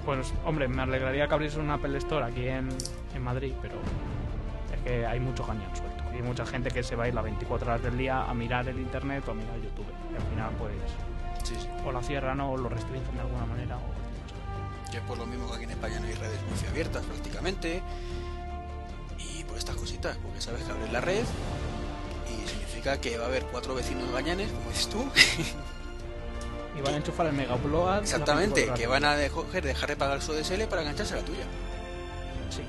pues, 0.05 0.31
hombre, 0.45 0.67
me 0.67 0.81
alegraría 0.83 1.27
que 1.27 1.33
abriese 1.33 1.57
una 1.59 1.75
Apple 1.75 1.97
Store 1.97 2.25
aquí 2.25 2.47
en, 2.47 2.69
en 3.15 3.21
Madrid, 3.23 3.53
pero 3.61 3.75
es 4.75 4.81
que 4.83 5.05
hay 5.05 5.19
mucho 5.19 5.43
gañán 5.45 5.75
suelto. 5.75 6.03
Y 6.13 6.17
hay 6.17 6.21
mucha 6.21 6.45
gente 6.45 6.69
que 6.69 6.83
se 6.83 6.95
va 6.95 7.05
a 7.05 7.07
ir 7.07 7.13
las 7.15 7.23
24 7.23 7.67
horas 7.71 7.81
del 7.81 7.97
día 7.97 8.29
a 8.29 8.33
mirar 8.35 8.67
el 8.67 8.77
internet 8.79 9.23
o 9.27 9.31
a 9.31 9.33
mirar 9.33 9.55
YouTube. 9.55 9.87
Y 10.11 10.15
al 10.15 10.21
final, 10.29 10.51
pues, 10.59 10.73
Sí, 11.43 11.55
sí. 11.59 11.67
o 11.85 11.91
la 11.91 12.03
cierran 12.03 12.39
o 12.41 12.55
lo 12.57 12.69
restringen 12.69 13.15
de 13.15 13.21
alguna 13.21 13.45
manera. 13.45 13.77
O... 13.77 14.91
Que 14.91 14.97
es 14.97 15.03
por 15.03 15.17
lo 15.17 15.25
mismo 15.25 15.47
que 15.49 15.55
aquí 15.55 15.63
en 15.63 15.71
España 15.71 15.99
no 15.99 16.05
hay 16.07 16.13
redes 16.13 16.39
wifi 16.51 16.67
abiertas 16.67 17.03
prácticamente. 17.05 17.81
Por 19.51 19.57
estas 19.57 19.75
cositas, 19.75 20.15
porque 20.23 20.39
sabes 20.39 20.63
que 20.63 20.71
abres 20.71 20.91
la 20.93 21.01
red 21.01 21.23
y 22.29 22.47
significa 22.49 22.99
que 23.01 23.17
va 23.17 23.25
a 23.25 23.27
haber 23.27 23.43
cuatro 23.47 23.75
vecinos 23.75 24.09
gañanes, 24.11 24.49
como 24.51 24.69
dices 24.69 24.87
tú, 24.89 25.05
Y 26.77 26.81
van 26.81 26.93
a 26.93 26.97
enchufar 26.97 27.27
el 27.27 27.33
Mega 27.33 27.55
Upload. 27.55 27.99
exactamente, 28.01 28.71
que 28.73 28.87
van 28.87 29.03
a 29.03 29.17
de- 29.17 29.29
coger, 29.29 29.65
dejar 29.65 29.89
de 29.89 29.97
pagar 29.97 30.21
su 30.21 30.31
DSL 30.31 30.67
para 30.69 30.83
engancharse 30.83 31.15
a 31.15 31.17
la 31.17 31.23
tuya. 31.23 31.43
Sí. 32.49 32.61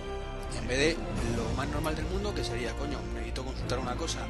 En 0.59 0.67
vez 0.67 0.79
de 0.79 0.97
lo 1.37 1.49
más 1.57 1.69
normal 1.69 1.95
del 1.95 2.07
mundo, 2.07 2.35
que 2.35 2.43
sería, 2.43 2.73
coño, 2.75 2.99
necesito 3.15 3.45
consultar 3.45 3.79
una 3.79 3.95
cosa. 3.95 4.27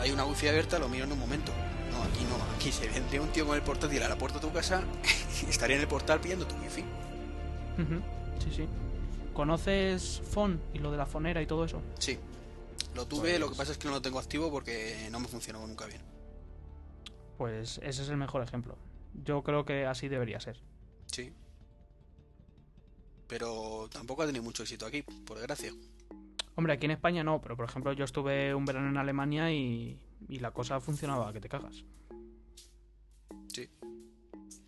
Hay 0.00 0.10
una 0.10 0.24
wifi 0.24 0.48
abierta, 0.48 0.78
lo 0.78 0.88
miro 0.88 1.04
en 1.04 1.12
un 1.12 1.18
momento. 1.18 1.52
No, 1.92 2.02
aquí 2.02 2.24
no, 2.24 2.36
aquí 2.56 2.72
se 2.72 2.88
vendría 2.88 3.20
un 3.20 3.28
tío 3.28 3.46
con 3.46 3.56
el 3.56 3.62
portátil 3.62 4.02
a 4.02 4.08
la 4.08 4.16
puerta 4.16 4.38
de 4.38 4.46
tu 4.46 4.52
casa 4.54 4.80
y 5.46 5.50
estaría 5.50 5.76
en 5.76 5.82
el 5.82 5.88
portal 5.88 6.18
pidiendo 6.20 6.46
tu 6.46 6.54
wifi. 6.56 6.80
Ujú, 6.80 8.00
Sí, 8.42 8.52
sí. 8.56 8.68
¿Conoces 9.36 10.22
Fon 10.30 10.58
y 10.72 10.78
lo 10.78 10.90
de 10.90 10.96
la 10.96 11.04
fonera 11.04 11.42
y 11.42 11.46
todo 11.46 11.66
eso? 11.66 11.82
Sí, 11.98 12.18
lo 12.94 13.06
tuve, 13.06 13.38
lo 13.38 13.50
que 13.50 13.54
pasa 13.54 13.72
es 13.72 13.76
que 13.76 13.86
no 13.86 13.92
lo 13.92 14.00
tengo 14.00 14.18
activo 14.18 14.50
porque 14.50 15.08
no 15.12 15.20
me 15.20 15.28
funcionó 15.28 15.66
nunca 15.66 15.84
bien. 15.84 16.00
Pues 17.36 17.78
ese 17.82 18.02
es 18.02 18.08
el 18.08 18.16
mejor 18.16 18.42
ejemplo. 18.42 18.78
Yo 19.12 19.42
creo 19.42 19.66
que 19.66 19.84
así 19.84 20.08
debería 20.08 20.40
ser. 20.40 20.62
Sí. 21.12 21.34
Pero 23.26 23.90
tampoco 23.92 24.22
ha 24.22 24.26
tenido 24.26 24.42
mucho 24.42 24.62
éxito 24.62 24.86
aquí, 24.86 25.02
por 25.02 25.36
desgracia. 25.36 25.70
Hombre, 26.54 26.72
aquí 26.72 26.86
en 26.86 26.92
España 26.92 27.22
no, 27.22 27.38
pero 27.42 27.58
por 27.58 27.68
ejemplo 27.68 27.92
yo 27.92 28.06
estuve 28.06 28.54
un 28.54 28.64
verano 28.64 28.88
en 28.88 28.96
Alemania 28.96 29.52
y, 29.52 30.00
y 30.30 30.38
la 30.38 30.52
cosa 30.52 30.80
funcionaba 30.80 31.30
que 31.34 31.42
te 31.42 31.50
cagas. 31.50 31.84
Sí. 33.52 33.68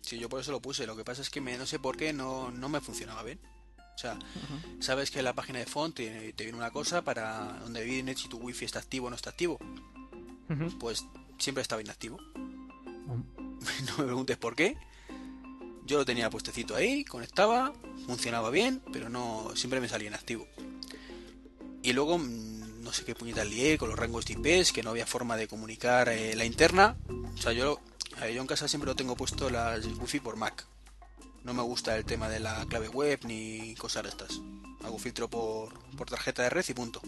Sí, 0.01 0.19
yo 0.19 0.29
por 0.29 0.41
eso 0.41 0.51
lo 0.51 0.61
puse. 0.61 0.85
Lo 0.85 0.95
que 0.95 1.03
pasa 1.03 1.23
es 1.23 1.31
que 1.31 1.41
me, 1.41 1.57
no 1.57 1.65
sé 1.65 1.79
por 1.79 1.97
qué 1.97 2.13
no, 2.13 2.51
no 2.51 2.69
me 2.69 2.81
funcionaba 2.81 3.23
bien. 3.23 3.39
O 3.99 4.01
sea, 4.01 4.17
sabes 4.79 5.11
que 5.11 5.19
en 5.19 5.25
la 5.25 5.33
página 5.33 5.59
de 5.59 5.65
font 5.65 5.93
te, 5.93 6.31
te 6.31 6.45
viene 6.45 6.57
una 6.57 6.71
cosa 6.71 7.01
para 7.01 7.59
donde 7.59 7.83
viene 7.83 8.15
si 8.15 8.29
tu 8.29 8.37
wifi 8.37 8.63
está 8.63 8.79
activo 8.79 9.07
o 9.07 9.09
no 9.09 9.17
está 9.17 9.31
activo. 9.31 9.59
Pues 10.79 11.03
siempre 11.37 11.61
estaba 11.61 11.81
inactivo. 11.81 12.17
Um, 13.07 13.23
no 13.87 13.97
me 13.97 14.05
preguntes 14.05 14.37
por 14.37 14.55
qué. 14.55 14.77
Yo 15.85 15.97
lo 15.97 16.05
tenía 16.05 16.29
puestecito 16.29 16.77
ahí, 16.77 17.03
conectaba, 17.03 17.73
funcionaba 18.05 18.49
bien, 18.51 18.81
pero 18.93 19.09
no 19.09 19.51
siempre 19.55 19.81
me 19.81 19.89
salía 19.89 20.07
inactivo. 20.07 20.47
Y 21.83 21.91
luego 21.91 22.19
mm, 22.19 22.81
no 22.81 22.93
sé 22.93 23.03
qué 23.03 23.15
puñetas 23.15 23.49
lié 23.49 23.77
con 23.77 23.89
los 23.89 23.99
rangos 23.99 24.25
de 24.25 24.33
IPs, 24.33 24.71
que 24.71 24.81
no 24.81 24.91
había 24.91 25.07
forma 25.07 25.35
de 25.35 25.49
comunicar 25.49 26.07
eh, 26.07 26.37
la 26.37 26.45
interna. 26.45 26.95
O 27.35 27.37
sea, 27.37 27.51
yo, 27.51 27.81
yo 28.33 28.39
en 28.39 28.47
casa 28.47 28.69
siempre 28.69 28.87
lo 28.87 28.95
tengo 28.95 29.17
puesto 29.17 29.49
las 29.49 29.85
wifi 29.85 30.21
por 30.21 30.37
Mac. 30.37 30.65
No 31.43 31.53
me 31.53 31.61
gusta 31.63 31.95
el 31.97 32.05
tema 32.05 32.29
de 32.29 32.39
la 32.39 32.65
clave 32.67 32.89
web 32.89 33.19
ni 33.25 33.73
cosas 33.75 34.03
de 34.03 34.09
estas. 34.09 34.41
Hago 34.83 34.97
filtro 34.99 35.29
por, 35.29 35.73
por 35.95 36.09
tarjeta 36.09 36.43
de 36.43 36.49
red 36.49 36.65
y 36.67 36.73
punto. 36.73 37.01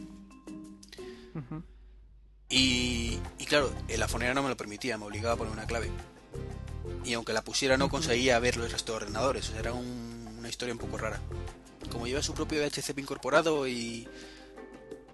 Y, 2.49 3.19
y 3.39 3.45
claro, 3.45 3.71
la 3.97 4.07
fonera 4.07 4.33
no 4.33 4.43
me 4.43 4.49
lo 4.49 4.57
permitía, 4.57 4.97
me 4.97 5.05
obligaba 5.05 5.35
a 5.35 5.37
poner 5.37 5.53
una 5.53 5.65
clave. 5.65 5.89
Y 7.05 7.13
aunque 7.13 7.33
la 7.33 7.43
pusiera 7.43 7.77
no 7.77 7.89
conseguía 7.89 8.39
ver 8.39 8.57
los 8.57 8.71
restos 8.71 8.93
de 8.99 9.05
ordenadores, 9.05 9.47
o 9.49 9.51
sea, 9.51 9.59
era 9.61 9.73
un- 9.73 10.35
una 10.37 10.49
historia 10.49 10.73
un 10.73 10.79
poco 10.79 10.97
rara. 10.97 11.19
Como 11.91 12.07
lleva 12.07 12.21
su 12.21 12.33
propio 12.33 12.59
DHCP 12.61 12.99
incorporado 12.99 13.67
y, 13.67 14.07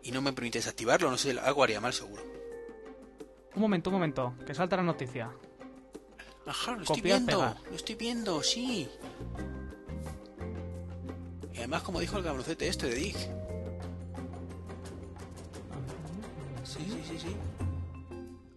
y 0.03 0.11
no 0.11 0.21
me 0.21 0.33
permite 0.33 0.59
desactivarlo, 0.59 1.09
no 1.11 1.17
sé, 1.17 1.37
algo 1.39 1.63
haría 1.63 1.79
mal 1.81 1.93
seguro. 1.93 2.23
Un 3.55 3.61
momento, 3.61 3.89
un 3.89 3.95
momento, 3.95 4.35
que 4.45 4.53
salta 4.55 4.77
la 4.77 4.83
noticia. 4.83 5.31
Ajá, 6.47 6.71
lo 6.75 6.81
estoy 6.83 7.01
viendo, 7.01 7.39
pegar. 7.39 7.57
lo 7.69 7.75
estoy 7.75 7.95
viendo, 7.95 8.41
sí. 8.41 8.87
Y 11.53 11.57
además, 11.57 11.83
como 11.83 11.99
dijo 11.99 12.17
el 12.17 12.23
cabroncete 12.23 12.67
este 12.67 12.87
de 12.87 12.95
Dig. 12.95 13.15
Sí, 16.63 16.79
sí, 16.85 17.01
sí, 17.07 17.19
sí. 17.19 17.35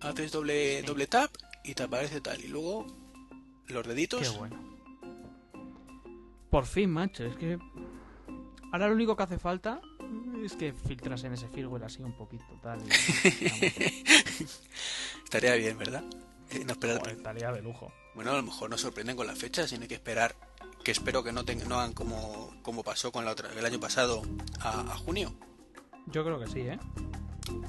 Haces 0.01 0.33
doble, 0.33 0.83
doble 0.83 1.07
tap 1.07 1.31
y 1.65 1.75
te 1.75 1.83
aparece 1.85 2.21
tal. 2.21 2.41
Y 2.43 2.49
luego 2.49 2.87
los 3.69 3.87
deditos. 3.87 4.23
Qué 4.23 4.29
bueno. 4.39 4.57
Por 6.51 6.67
fin, 6.67 6.91
macho, 6.91 7.25
es 7.25 7.37
que... 7.37 7.59
Ahora 8.73 8.89
lo 8.89 8.95
único 8.95 9.17
que 9.17 9.23
hace 9.25 9.39
falta 9.39 9.81
es 10.45 10.55
que 10.57 10.73
filtras 10.73 11.23
en 11.25 11.35
ese 11.35 11.49
firmware 11.49 11.85
así 11.85 12.03
un 12.03 12.17
poquito 12.17 12.45
tal. 12.63 12.81
y- 12.83 12.91
Estaría 15.25 15.55
bien, 15.55 15.79
¿verdad? 15.79 16.05
Eh, 16.51 16.65
no 16.65 16.73
esperar 16.73 16.99
Joder, 16.99 17.23
tarea 17.23 17.53
de 17.53 17.63
lujo. 17.63 17.93
Bueno, 18.15 18.33
a 18.33 18.37
lo 18.37 18.43
mejor 18.43 18.71
nos 18.71 18.81
sorprenden 18.81 19.17
con 19.17 19.27
la 19.27 19.37
fecha, 19.37 19.67
sino 19.69 19.83
hay 19.83 19.89
que 19.89 19.95
esperar. 19.95 20.35
Que 20.85 20.91
espero 20.93 21.23
que 21.23 21.33
no, 21.33 21.45
tengan, 21.45 21.69
no 21.69 21.79
hagan 21.79 21.93
como, 21.93 22.55
como 22.63 22.83
pasó 22.83 23.13
con 23.13 23.25
la 23.25 23.33
otra, 23.33 23.53
el 23.53 23.65
año 23.65 23.79
pasado 23.79 24.23
a, 24.61 24.81
a 24.81 24.97
junio. 24.97 25.35
Yo 26.07 26.25
creo 26.25 26.41
que 26.41 26.47
sí, 26.47 26.61
¿eh? 26.61 26.79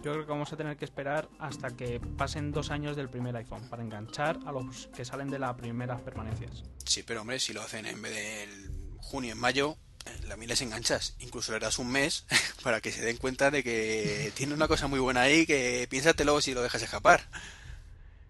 Yo 0.03 0.13
creo 0.13 0.25
que 0.25 0.31
vamos 0.31 0.51
a 0.51 0.57
tener 0.57 0.77
que 0.77 0.85
esperar 0.85 1.29
hasta 1.39 1.75
que 1.75 1.99
pasen 1.99 2.51
dos 2.51 2.71
años 2.71 2.95
del 2.95 3.09
primer 3.09 3.35
iPhone 3.35 3.67
para 3.69 3.83
enganchar 3.83 4.39
a 4.45 4.51
los 4.51 4.87
que 4.95 5.05
salen 5.05 5.29
de 5.29 5.39
las 5.39 5.55
primeras 5.55 6.01
permanencias. 6.01 6.63
Sí, 6.85 7.03
pero 7.03 7.21
hombre, 7.21 7.39
si 7.39 7.53
lo 7.53 7.61
hacen 7.61 7.85
en 7.85 8.01
vez 8.01 8.13
del 8.13 8.71
junio, 8.97 9.33
en 9.33 9.39
mayo, 9.39 9.77
eh, 10.05 10.19
la 10.27 10.37
mil 10.37 10.49
les 10.49 10.61
enganchas. 10.61 11.15
Incluso 11.19 11.51
le 11.51 11.59
das 11.59 11.79
un 11.79 11.91
mes 11.91 12.25
para 12.63 12.81
que 12.81 12.91
se 12.91 13.01
den 13.01 13.17
cuenta 13.17 13.51
de 13.51 13.63
que 13.63 14.31
tiene 14.35 14.53
una 14.53 14.67
cosa 14.67 14.87
muy 14.87 14.99
buena 14.99 15.21
ahí 15.21 15.45
que 15.45 15.87
piénsatelo 15.89 16.41
si 16.41 16.53
lo 16.53 16.61
dejas 16.61 16.81
escapar. 16.81 17.21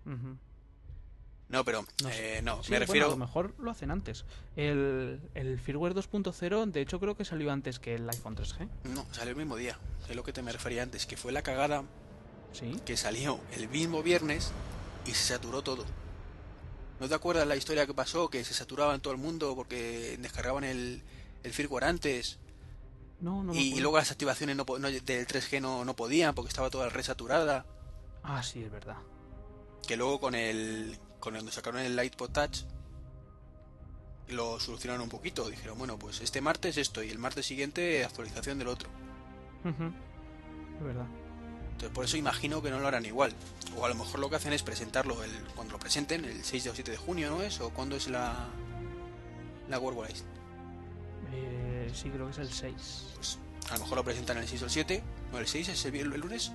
No, 0.05 1.65
pero 1.65 1.85
No 2.01 2.09
eh, 2.09 2.39
no, 2.43 2.63
Sí, 2.63 2.71
me 2.71 2.77
bueno, 2.77 2.85
refiero. 2.85 3.07
a 3.07 3.09
lo 3.11 3.17
mejor 3.17 3.53
lo 3.59 3.71
hacen 3.71 3.91
antes. 3.91 4.23
El, 4.55 5.19
el 5.33 5.59
firmware 5.59 5.93
2.0, 5.93 6.71
de 6.71 6.81
hecho, 6.81 6.99
creo 6.99 7.15
que 7.17 7.25
salió 7.25 7.51
antes 7.51 7.79
que 7.79 7.95
el 7.95 8.09
iPhone 8.09 8.35
3G. 8.37 8.69
No, 8.85 9.05
salió 9.11 9.31
el 9.31 9.35
mismo 9.37 9.57
día. 9.57 9.77
Es 10.09 10.15
lo 10.15 10.23
que 10.23 10.31
te 10.31 10.41
me 10.41 10.51
refería 10.53 10.81
antes, 10.83 11.05
que 11.05 11.17
fue 11.17 11.31
la 11.31 11.41
cagada 11.41 11.83
Sí. 12.53 12.77
que 12.85 12.95
salió 12.97 13.39
el 13.53 13.67
mismo 13.69 14.01
viernes 14.03 14.51
y 15.05 15.11
se 15.11 15.33
saturó 15.33 15.61
todo. 15.61 15.85
¿No 17.01 17.09
te 17.09 17.15
acuerdas 17.15 17.47
la 17.47 17.55
historia 17.55 17.85
que 17.85 17.93
pasó? 17.93 18.29
Que 18.29 18.43
se 18.45 18.53
saturaba 18.53 18.93
en 18.95 19.01
todo 19.01 19.13
el 19.13 19.19
mundo 19.19 19.53
porque 19.55 20.17
descargaban 20.21 20.63
el, 20.63 21.01
el 21.43 21.51
firmware 21.53 21.85
antes 21.85 22.37
No, 23.19 23.43
no 23.43 23.53
y, 23.53 23.73
y 23.75 23.79
luego 23.81 23.97
las 23.97 24.11
activaciones 24.11 24.55
no, 24.55 24.65
po- 24.65 24.79
no- 24.79 24.89
del 24.91 25.01
3G 25.27 25.59
no, 25.61 25.83
no 25.83 25.95
podían 25.95 26.33
porque 26.35 26.49
estaba 26.49 26.69
toda 26.69 26.87
resaturada. 26.89 27.65
Ah, 28.23 28.43
sí, 28.43 28.63
es 28.63 28.71
verdad. 28.71 28.97
Que 29.87 29.97
luego 29.97 30.19
con 30.19 30.35
el 30.35 30.97
con 31.19 31.33
cuando 31.33 31.51
sacaron 31.51 31.81
el 31.81 31.95
Lightpod 31.95 32.31
Touch 32.31 32.63
lo 34.29 34.59
solucionaron 34.59 35.03
un 35.03 35.09
poquito. 35.09 35.49
Dijeron, 35.49 35.77
bueno, 35.77 35.97
pues 35.97 36.21
este 36.21 36.41
martes 36.41 36.77
esto 36.77 37.03
y 37.03 37.09
el 37.09 37.19
martes 37.19 37.45
siguiente 37.45 38.03
actualización 38.03 38.57
del 38.59 38.69
otro. 38.69 38.89
Es 39.63 40.83
verdad. 40.83 41.05
Entonces 41.71 41.95
por 41.95 42.05
eso 42.05 42.17
imagino 42.17 42.61
que 42.61 42.69
no 42.69 42.79
lo 42.79 42.87
harán 42.87 43.05
igual. 43.05 43.33
O 43.77 43.85
a 43.85 43.89
lo 43.89 43.95
mejor 43.95 44.19
lo 44.19 44.29
que 44.29 44.35
hacen 44.35 44.53
es 44.53 44.63
presentarlo 44.63 45.23
el, 45.23 45.31
cuando 45.55 45.73
lo 45.73 45.79
presenten, 45.79 46.25
el 46.25 46.43
6 46.43 46.67
o 46.67 46.75
7 46.75 46.91
de 46.91 46.97
junio, 46.97 47.29
¿no 47.29 47.41
es? 47.41 47.59
¿O 47.61 47.69
cuándo 47.69 47.95
es 47.95 48.07
la, 48.07 48.49
la 49.69 49.79
World 49.79 49.99
Wide? 49.99 50.19
Eh, 51.33 51.91
sí, 51.93 52.09
creo 52.09 52.25
que 52.25 52.31
es 52.31 52.37
el 52.39 52.51
6. 52.51 52.73
Pues 53.15 53.39
a 53.69 53.73
lo 53.75 53.79
mejor 53.81 53.97
lo 53.97 54.03
presentan 54.03 54.37
el 54.37 54.47
6 54.47 54.61
o 54.61 54.65
el 54.65 54.71
7. 54.71 55.03
¿O 55.33 55.37
el 55.37 55.47
6 55.47 55.69
es 55.69 55.85
el, 55.85 55.95
el 55.95 56.19
lunes? 56.19 56.51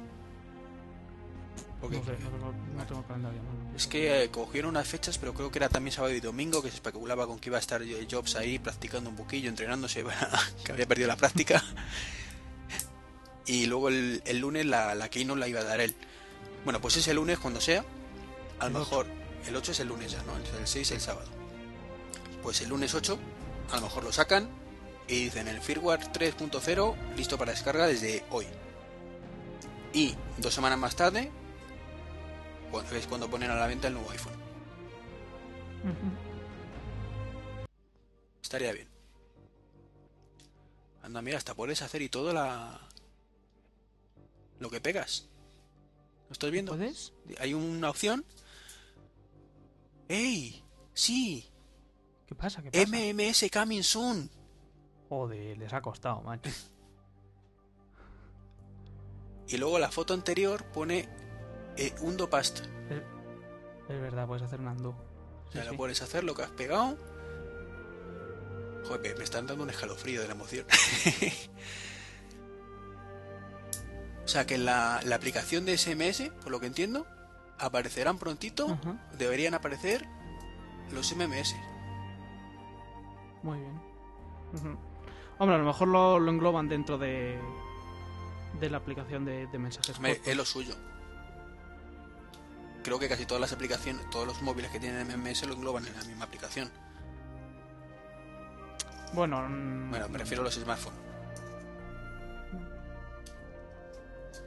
Porque 1.81 1.99
No 1.99 2.05
sé, 2.05 2.13
no 2.13 2.31
tengo, 2.31 2.55
no 2.75 2.87
tengo 2.87 3.03
calendario. 3.07 3.41
no. 3.43 3.77
es 3.77 3.87
que 3.87 4.23
eh, 4.25 4.31
cogieron 4.31 4.71
unas 4.71 4.89
fechas, 4.89 5.19
pero 5.19 5.35
creo 5.35 5.51
que 5.51 5.59
era 5.59 5.69
también 5.69 5.93
sábado 5.93 6.15
y 6.15 6.21
domingo, 6.21 6.63
que 6.63 6.71
se 6.71 6.77
especulaba 6.77 7.27
con 7.27 7.39
que 7.39 7.51
iba 7.51 7.59
a 7.59 7.61
estar 7.61 7.83
eh, 7.83 8.07
Jobs 8.11 8.37
ahí 8.37 8.59
practicando 8.59 9.11
un 9.11 9.17
poquillo, 9.17 9.49
entrenándose, 9.49 10.05
que 10.65 10.73
había 10.73 10.87
perdido 10.87 11.09
la 11.09 11.17
práctica. 11.17 11.63
y 13.47 13.67
luego 13.67 13.89
el, 13.89 14.23
el 14.25 14.39
lunes 14.39 14.67
la, 14.67 14.95
la 14.95 15.09
Keynote 15.09 15.41
la 15.41 15.49
iba 15.49 15.61
a 15.61 15.65
dar 15.65 15.81
él. 15.81 15.95
Bueno, 16.65 16.81
pues 16.81 16.97
ese 16.97 17.15
lunes, 17.15 17.39
cuando 17.39 17.61
sea, 17.61 17.85
a 18.59 18.69
lo 18.69 18.79
mejor, 18.81 19.07
el 19.47 19.55
8 19.55 19.73
es 19.73 19.81
el 19.81 19.89
lunes 19.89 20.13
ya, 20.13 20.23
¿no? 20.23 20.35
El 20.37 20.67
6 20.67 20.91
el 20.93 21.01
sábado. 21.01 21.29
Pues 22.43 22.61
el 22.63 22.71
lunes 22.71 22.95
8, 22.95 23.19
a 23.73 23.77
lo 23.77 23.83
mejor 23.83 24.03
lo 24.03 24.13
sacan 24.13 24.49
y 25.09 25.25
dicen 25.25 25.47
el 25.47 25.61
firmware 25.61 26.01
3.0 26.13 26.95
listo 27.17 27.39
para 27.39 27.53
descarga 27.53 27.87
desde 27.87 28.25
hoy. 28.31 28.47
Y 29.93 30.15
dos 30.39 30.55
semanas 30.55 30.79
más 30.79 30.97
tarde, 30.97 31.31
cuando, 32.71 32.97
es 32.97 33.07
cuando 33.07 33.31
ponen 33.31 33.51
a 33.51 33.55
la 33.57 33.67
venta 33.67 33.89
el 33.89 33.95
nuevo 33.95 34.11
iPhone. 34.11 34.35
Estaría 38.43 38.73
bien. 38.73 38.89
Anda, 41.03 41.23
mira, 41.23 41.39
hasta 41.39 41.55
puedes 41.55 41.83
hacer 41.83 42.03
y 42.03 42.09
todo 42.09 42.33
la... 42.33 42.81
Lo 44.59 44.71
que 44.71 44.81
pegas. 44.81 45.29
¿Lo 46.29 46.33
estás 46.33 46.51
viendo? 46.51 46.73
¿Puedes? 46.73 47.13
Hay 47.39 47.55
una 47.55 47.91
opción. 47.91 48.25
¡Ey! 50.09 50.63
¡Sí! 50.95 51.49
¿Qué 52.27 52.35
pasa? 52.35 52.63
¿Qué 52.63 52.71
pasa? 52.71 52.87
MMS 52.87 53.51
Coming 53.53 53.83
Soon. 53.83 54.31
Joder, 55.09 55.59
les 55.59 55.73
ha 55.73 55.81
costado, 55.81 56.23
macho. 56.23 56.51
Y 59.49 59.59
luego 59.59 59.79
la 59.79 59.93
foto 59.93 60.13
anterior 60.13 60.65
pone 60.73 61.09
eh, 61.77 61.95
Past. 62.31 62.61
Es, 62.61 63.03
es 63.89 64.01
verdad, 64.01 64.27
puedes 64.27 64.43
hacer 64.43 64.61
un 64.61 64.69
undo. 64.69 64.91
O 64.91 65.53
Sí, 65.53 65.59
lo 65.59 65.71
sí. 65.71 65.77
puedes 65.77 66.03
hacer, 66.03 66.25
lo 66.25 66.35
que 66.35 66.43
has 66.43 66.51
pegado. 66.51 66.97
Joder, 68.87 69.17
me 69.19 69.25
están 69.25 69.47
dando 69.47 69.65
un 69.65 69.71
escalofrío 69.71 70.21
de 70.21 70.29
la 70.29 70.35
emoción. 70.35 70.67
o 74.25 74.29
sea, 74.29 74.47
que 74.47 74.55
en 74.57 74.65
la, 74.65 75.01
la 75.05 75.17
aplicación 75.17 75.65
de 75.65 75.77
SMS, 75.77 76.31
por 76.43 76.51
lo 76.51 76.61
que 76.61 76.67
entiendo, 76.67 77.07
aparecerán 77.59 78.19
prontito, 78.19 78.79
deberían 79.19 79.55
aparecer 79.55 80.07
los 80.93 81.15
MMS. 81.17 81.55
muy 83.43 83.59
bien. 83.59 83.81
Hombre, 85.39 85.57
a 85.57 85.59
lo 85.59 85.65
mejor 85.65 85.89
lo, 85.89 86.19
lo 86.19 86.31
engloban 86.31 86.69
dentro 86.69 86.97
de, 86.99 87.39
de 88.61 88.71
la 88.71 88.79
aplicación 88.79 89.25
de, 89.25 89.47
de 89.49 89.59
mensajes 89.59 89.99
es 90.25 90.37
lo 90.37 90.45
suyo. 90.45 90.75
Creo 92.87 93.01
que 93.01 93.09
casi 93.09 93.27
todas 93.27 93.41
las 93.41 93.53
aplicaciones, 93.53 94.09
todos 94.11 94.29
los 94.29 94.43
móviles 94.43 94.71
que 94.71 94.79
tienen 94.79 95.09
MMS 95.09 95.45
lo 95.49 95.55
engloban 95.55 95.85
en 95.89 95.93
la 95.97 96.05
misma 96.05 96.25
aplicación. 96.25 96.71
Bueno, 99.13 99.43
mm, 99.43 99.91
Bueno, 99.91 100.09
me 100.09 100.19
refiero 100.19 100.43
a 100.43 100.45
los 100.45 100.55
smartphones. 100.55 101.01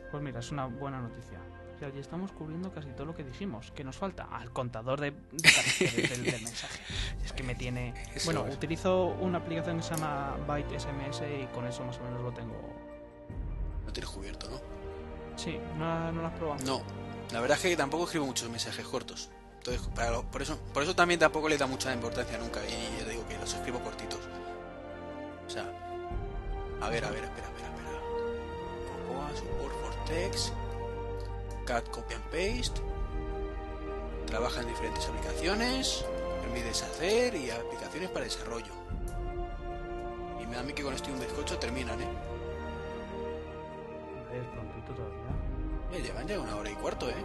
Pues 0.10 0.24
mira, 0.24 0.40
es 0.40 0.52
una 0.52 0.68
buena 0.68 1.02
noticia. 1.02 1.38
Sea, 1.80 1.90
ya 1.90 2.00
estamos 2.00 2.32
cubriendo 2.32 2.72
casi 2.72 2.88
todo 2.92 3.08
lo 3.08 3.14
que 3.14 3.26
dijimos. 3.26 3.72
Que 3.72 3.84
nos 3.84 3.98
falta 3.98 4.30
al 4.32 4.54
contador 4.54 5.02
de, 5.02 5.12
de 5.12 5.52
caracteres 5.52 6.10
del, 6.10 6.24
del 6.24 6.42
mensaje. 6.44 6.80
Es 7.26 7.34
que 7.34 7.44
me 7.44 7.56
tiene. 7.56 7.94
Bueno, 8.24 8.44
utilizo 8.44 9.08
una 9.20 9.40
aplicación 9.40 9.78
que 9.80 9.84
se 9.84 9.96
llama 9.96 10.38
Byte 10.48 10.80
SMS 10.80 11.24
y 11.24 11.46
con 11.54 11.68
eso 11.68 11.84
más 11.84 11.98
o 11.98 12.04
menos 12.04 12.22
lo 12.22 12.32
tengo. 12.32 12.56
No 13.86 13.92
tienes 13.92 14.10
cubierto, 14.10 14.50
¿no? 14.50 14.62
Sí, 15.36 15.60
no, 15.78 16.12
no 16.14 16.22
lo 16.22 16.28
has 16.28 16.34
probado. 16.38 16.66
No, 16.66 16.82
la 17.32 17.42
verdad 17.42 17.58
es 17.58 17.64
que 17.64 17.78
tampoco 17.78 18.06
escribo 18.06 18.26
muchos 18.26 18.50
mensajes 18.50 18.86
cortos. 18.86 19.30
Entonces, 19.58 19.88
por 20.32 20.42
eso, 20.42 20.58
por 20.74 20.84
eso 20.84 20.96
también 20.96 21.20
tampoco 21.20 21.50
le 21.50 21.58
da 21.58 21.68
mucha 21.68 21.94
importancia 21.94 22.38
nunca. 22.38 22.60
Y 22.66 23.00
ya 23.00 23.10
digo 23.10 23.28
que 23.28 23.38
los 23.38 23.54
escribo 23.54 23.80
cortitos. 23.80 24.20
O 25.46 25.50
sea, 25.50 25.66
a 26.82 26.90
ver, 26.90 27.06
a 27.06 27.12
ver, 27.12 27.26
espera, 27.26 27.48
espera, 27.48 27.68
espera. 27.68 28.00
Cocoa, 29.08 29.36
support 29.36 29.74
for 29.82 30.06
text, 30.06 30.54
cat 31.66 31.88
copy 31.90 32.14
and 32.16 32.24
paste. 32.26 32.82
Trabaja 34.26 34.62
en 34.62 34.68
diferentes 34.68 35.06
aplicaciones, 35.08 36.06
permite 36.42 36.68
deshacer 36.68 37.36
y 37.36 37.52
aplicaciones 37.52 38.10
para 38.10 38.26
desarrollo. 38.26 38.74
Y 40.42 40.48
me 40.48 40.56
da 40.56 40.62
a 40.62 40.64
mí 40.64 40.74
que 40.74 40.84
con 40.84 40.94
esto 40.94 41.10
y 41.10 41.14
un 41.14 41.20
bizcocho 41.20 41.58
terminan, 41.58 42.00
¿eh? 42.02 42.08
Es 44.34 44.46
prontito 44.48 44.94
todavía. 44.94 45.19
Eh, 45.92 46.02
llevan 46.04 46.28
ya 46.28 46.40
una 46.40 46.56
hora 46.56 46.70
y 46.70 46.76
cuarto, 46.76 47.10
¿eh? 47.10 47.16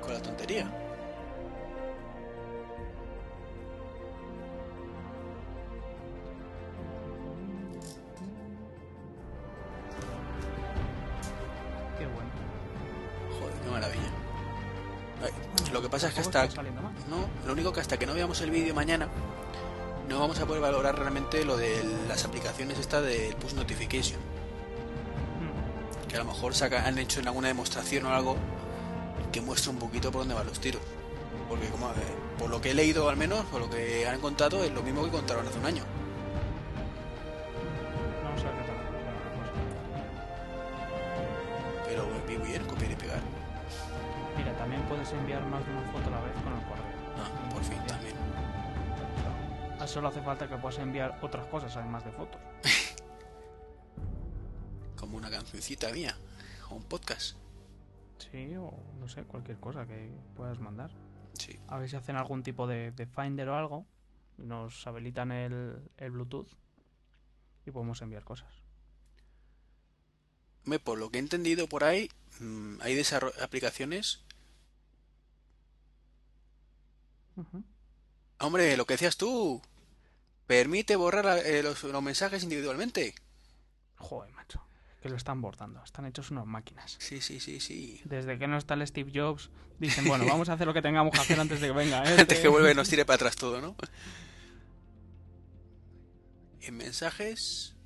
Con 0.00 0.14
la 0.14 0.22
tontería. 0.22 0.64
Qué 11.98 12.06
bueno. 12.06 12.30
Joder, 13.38 13.54
qué 13.62 13.70
maravilla. 13.70 14.02
Ay, 15.22 15.72
lo 15.72 15.82
que 15.82 15.88
pasa 15.90 16.08
es 16.08 16.14
que 16.14 16.20
hasta... 16.20 16.46
No, 16.46 17.28
lo 17.46 17.52
único 17.52 17.72
que 17.72 17.80
hasta 17.80 17.98
que 17.98 18.06
no 18.06 18.14
veamos 18.14 18.40
el 18.40 18.50
vídeo 18.50 18.74
mañana, 18.74 19.08
no 20.08 20.18
vamos 20.18 20.40
a 20.40 20.46
poder 20.46 20.62
valorar 20.62 20.98
realmente 20.98 21.44
lo 21.44 21.56
de 21.56 21.84
las 22.08 22.24
aplicaciones 22.24 22.78
esta 22.78 23.02
del 23.02 23.34
push 23.36 23.52
notification. 23.52 24.35
Que 26.16 26.22
a 26.22 26.24
lo 26.24 26.32
mejor 26.32 26.54
saca- 26.54 26.86
han 26.86 26.96
hecho 26.96 27.20
en 27.20 27.26
alguna 27.28 27.48
demostración 27.48 28.06
o 28.06 28.14
algo 28.14 28.36
que 29.30 29.42
muestre 29.42 29.70
un 29.70 29.78
poquito 29.78 30.10
por 30.10 30.22
dónde 30.22 30.32
van 30.34 30.46
los 30.46 30.58
tiros. 30.58 30.80
Porque 31.46 31.68
como 31.68 31.90
eh, 31.90 31.92
por 32.38 32.48
lo 32.48 32.58
que 32.58 32.70
he 32.70 32.74
leído 32.74 33.10
al 33.10 33.18
menos, 33.18 33.44
por 33.52 33.60
lo 33.60 33.68
que 33.68 34.08
han 34.08 34.18
contado, 34.18 34.64
es 34.64 34.72
lo 34.72 34.82
mismo 34.82 35.04
que 35.04 35.10
contaron 35.10 35.46
hace 35.46 35.58
un 35.58 35.66
año. 35.66 35.82
Vamos 38.24 38.40
a 38.40 38.44
ver 38.44 38.54
qué 38.54 38.62
tal. 38.64 38.76
Pero 41.86 42.06
vi 42.26 42.36
bien, 42.50 42.64
copiar 42.64 42.90
y 42.92 42.94
pegar. 42.96 43.20
Mira, 44.38 44.56
también 44.56 44.80
puedes 44.88 45.12
enviar 45.12 45.44
más 45.44 45.66
de 45.66 45.70
una 45.72 45.82
foto 45.92 46.06
a 46.08 46.10
la 46.12 46.20
vez 46.22 46.32
con 46.42 46.54
el 46.54 46.60
correo. 46.66 46.96
Ah, 47.18 47.50
por 47.52 47.62
fin 47.62 47.78
también. 47.86 48.16
Solo 49.86 50.08
hace 50.08 50.22
falta 50.22 50.48
que 50.48 50.56
puedas 50.56 50.78
enviar 50.78 51.18
otras 51.20 51.44
cosas 51.46 51.76
además 51.76 52.02
de 52.06 52.10
fotos. 52.12 52.40
Cancioncita 55.56 55.92
mía. 55.92 56.16
O 56.68 56.74
un 56.74 56.82
podcast. 56.82 57.36
Sí, 58.18 58.54
o 58.56 58.72
no 59.00 59.08
sé, 59.08 59.24
cualquier 59.24 59.58
cosa 59.58 59.86
que 59.86 60.10
puedas 60.36 60.58
mandar. 60.58 60.90
Sí. 61.38 61.58
A 61.68 61.78
ver 61.78 61.88
si 61.88 61.96
hacen 61.96 62.16
algún 62.16 62.42
tipo 62.42 62.66
de, 62.66 62.92
de 62.92 63.06
Finder 63.06 63.48
o 63.48 63.56
algo. 63.56 63.86
Nos 64.36 64.86
habilitan 64.86 65.32
el, 65.32 65.78
el 65.96 66.10
Bluetooth 66.10 66.48
y 67.64 67.70
podemos 67.70 68.02
enviar 68.02 68.24
cosas. 68.24 68.52
Me, 70.64 70.78
por 70.78 70.98
lo 70.98 71.10
que 71.10 71.18
he 71.18 71.20
entendido 71.20 71.68
por 71.68 71.84
ahí, 71.84 72.10
mm, 72.40 72.80
hay 72.82 73.02
aplicaciones. 73.40 74.24
Hombre, 78.40 78.76
lo 78.76 78.84
que 78.84 78.94
decías 78.94 79.16
tú. 79.16 79.62
Permite 80.46 80.96
borrar 80.96 81.38
eh, 81.46 81.62
los, 81.62 81.82
los 81.82 82.02
mensajes 82.02 82.42
individualmente. 82.42 83.14
Joder, 83.96 84.32
macho. 84.32 84.65
Que 85.06 85.10
lo 85.10 85.16
están 85.18 85.40
bordando. 85.40 85.80
Están 85.84 86.04
hechos 86.06 86.32
unas 86.32 86.46
máquinas. 86.46 86.96
Sí, 86.98 87.20
sí, 87.20 87.38
sí, 87.38 87.60
sí. 87.60 88.00
Desde 88.06 88.40
que 88.40 88.48
no 88.48 88.56
está 88.58 88.74
el 88.74 88.84
Steve 88.84 89.12
Jobs, 89.14 89.50
dicen, 89.78 90.04
bueno, 90.08 90.26
vamos 90.26 90.48
a 90.48 90.54
hacer 90.54 90.66
lo 90.66 90.74
que 90.74 90.82
tengamos 90.82 91.12
que 91.12 91.20
hacer 91.20 91.38
antes 91.38 91.60
de 91.60 91.68
que 91.68 91.72
venga. 91.72 92.02
este". 92.02 92.22
Antes 92.22 92.40
que 92.40 92.48
vuelva 92.48 92.72
y 92.72 92.74
nos 92.74 92.88
tire 92.88 93.04
para 93.04 93.14
atrás 93.14 93.36
todo, 93.36 93.60
¿no? 93.60 93.76
En 96.60 96.76
mensajes. 96.76 97.76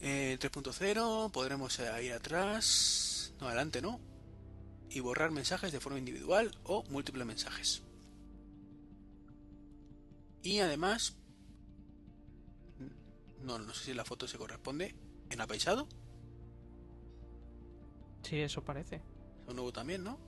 eh, 0.00 0.36
3.0, 0.38 1.30
podremos 1.32 1.78
eh, 1.78 2.04
ir 2.04 2.12
atrás. 2.12 3.32
No, 3.40 3.46
adelante, 3.46 3.80
¿no? 3.80 4.00
Y 4.90 5.00
borrar 5.00 5.30
mensajes 5.30 5.72
de 5.72 5.80
forma 5.80 5.98
individual 5.98 6.54
o 6.64 6.84
múltiples 6.90 7.24
mensajes. 7.26 7.82
Y 10.42 10.58
además. 10.58 11.16
No, 13.42 13.58
no 13.58 13.72
sé 13.72 13.84
si 13.86 13.94
la 13.94 14.04
foto 14.04 14.28
se 14.28 14.36
corresponde. 14.36 14.94
En 15.30 15.40
apaisado. 15.40 15.86
Sí, 18.22 18.40
eso 18.40 18.62
parece. 18.64 19.02
Eso 19.44 19.54
nuevo 19.54 19.72
también, 19.72 20.04
¿no? 20.04 20.18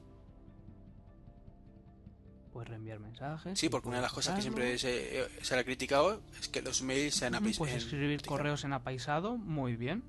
Puedes 2.52 2.68
reenviar 2.68 2.98
mensajes. 3.00 3.58
Sí, 3.58 3.68
porque 3.68 3.88
una 3.88 3.96
de 3.98 4.02
las 4.02 4.12
cosas 4.12 4.34
que 4.34 4.42
siempre 4.42 4.76
se, 4.78 5.22
eh, 5.22 5.28
se 5.42 5.54
le 5.54 5.60
ha 5.62 5.64
criticado 5.64 6.20
es 6.38 6.48
que 6.48 6.60
los 6.62 6.82
mails 6.82 7.14
sean 7.14 7.32
Mm, 7.32 7.36
apais- 7.36 7.58
Puedes 7.58 7.76
escribir 7.76 8.22
correos 8.26 8.64
en 8.64 8.72
apaisado, 8.74 9.36
muy 9.36 9.76
bien. 9.76 10.02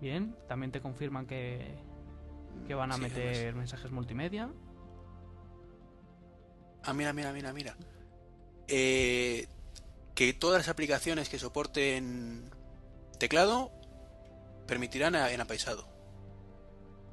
Bien, 0.00 0.34
también 0.48 0.72
te 0.72 0.80
confirman 0.80 1.26
que, 1.26 1.76
que 2.66 2.74
van 2.74 2.90
a 2.90 2.96
Sí, 2.96 3.02
meter 3.02 3.28
además. 3.36 3.54
mensajes 3.54 3.92
multimedia. 3.92 4.50
Ah, 6.82 6.92
mira, 6.92 7.12
mira, 7.12 7.32
mira, 7.32 7.52
mira. 7.52 7.76
Eh, 8.66 9.46
que 10.14 10.32
todas 10.32 10.60
las 10.60 10.68
aplicaciones 10.68 11.28
que 11.28 11.38
soporten 11.38 12.50
teclado 13.18 13.70
permitirán 14.66 15.14
en 15.14 15.40
apaisado. 15.40 15.88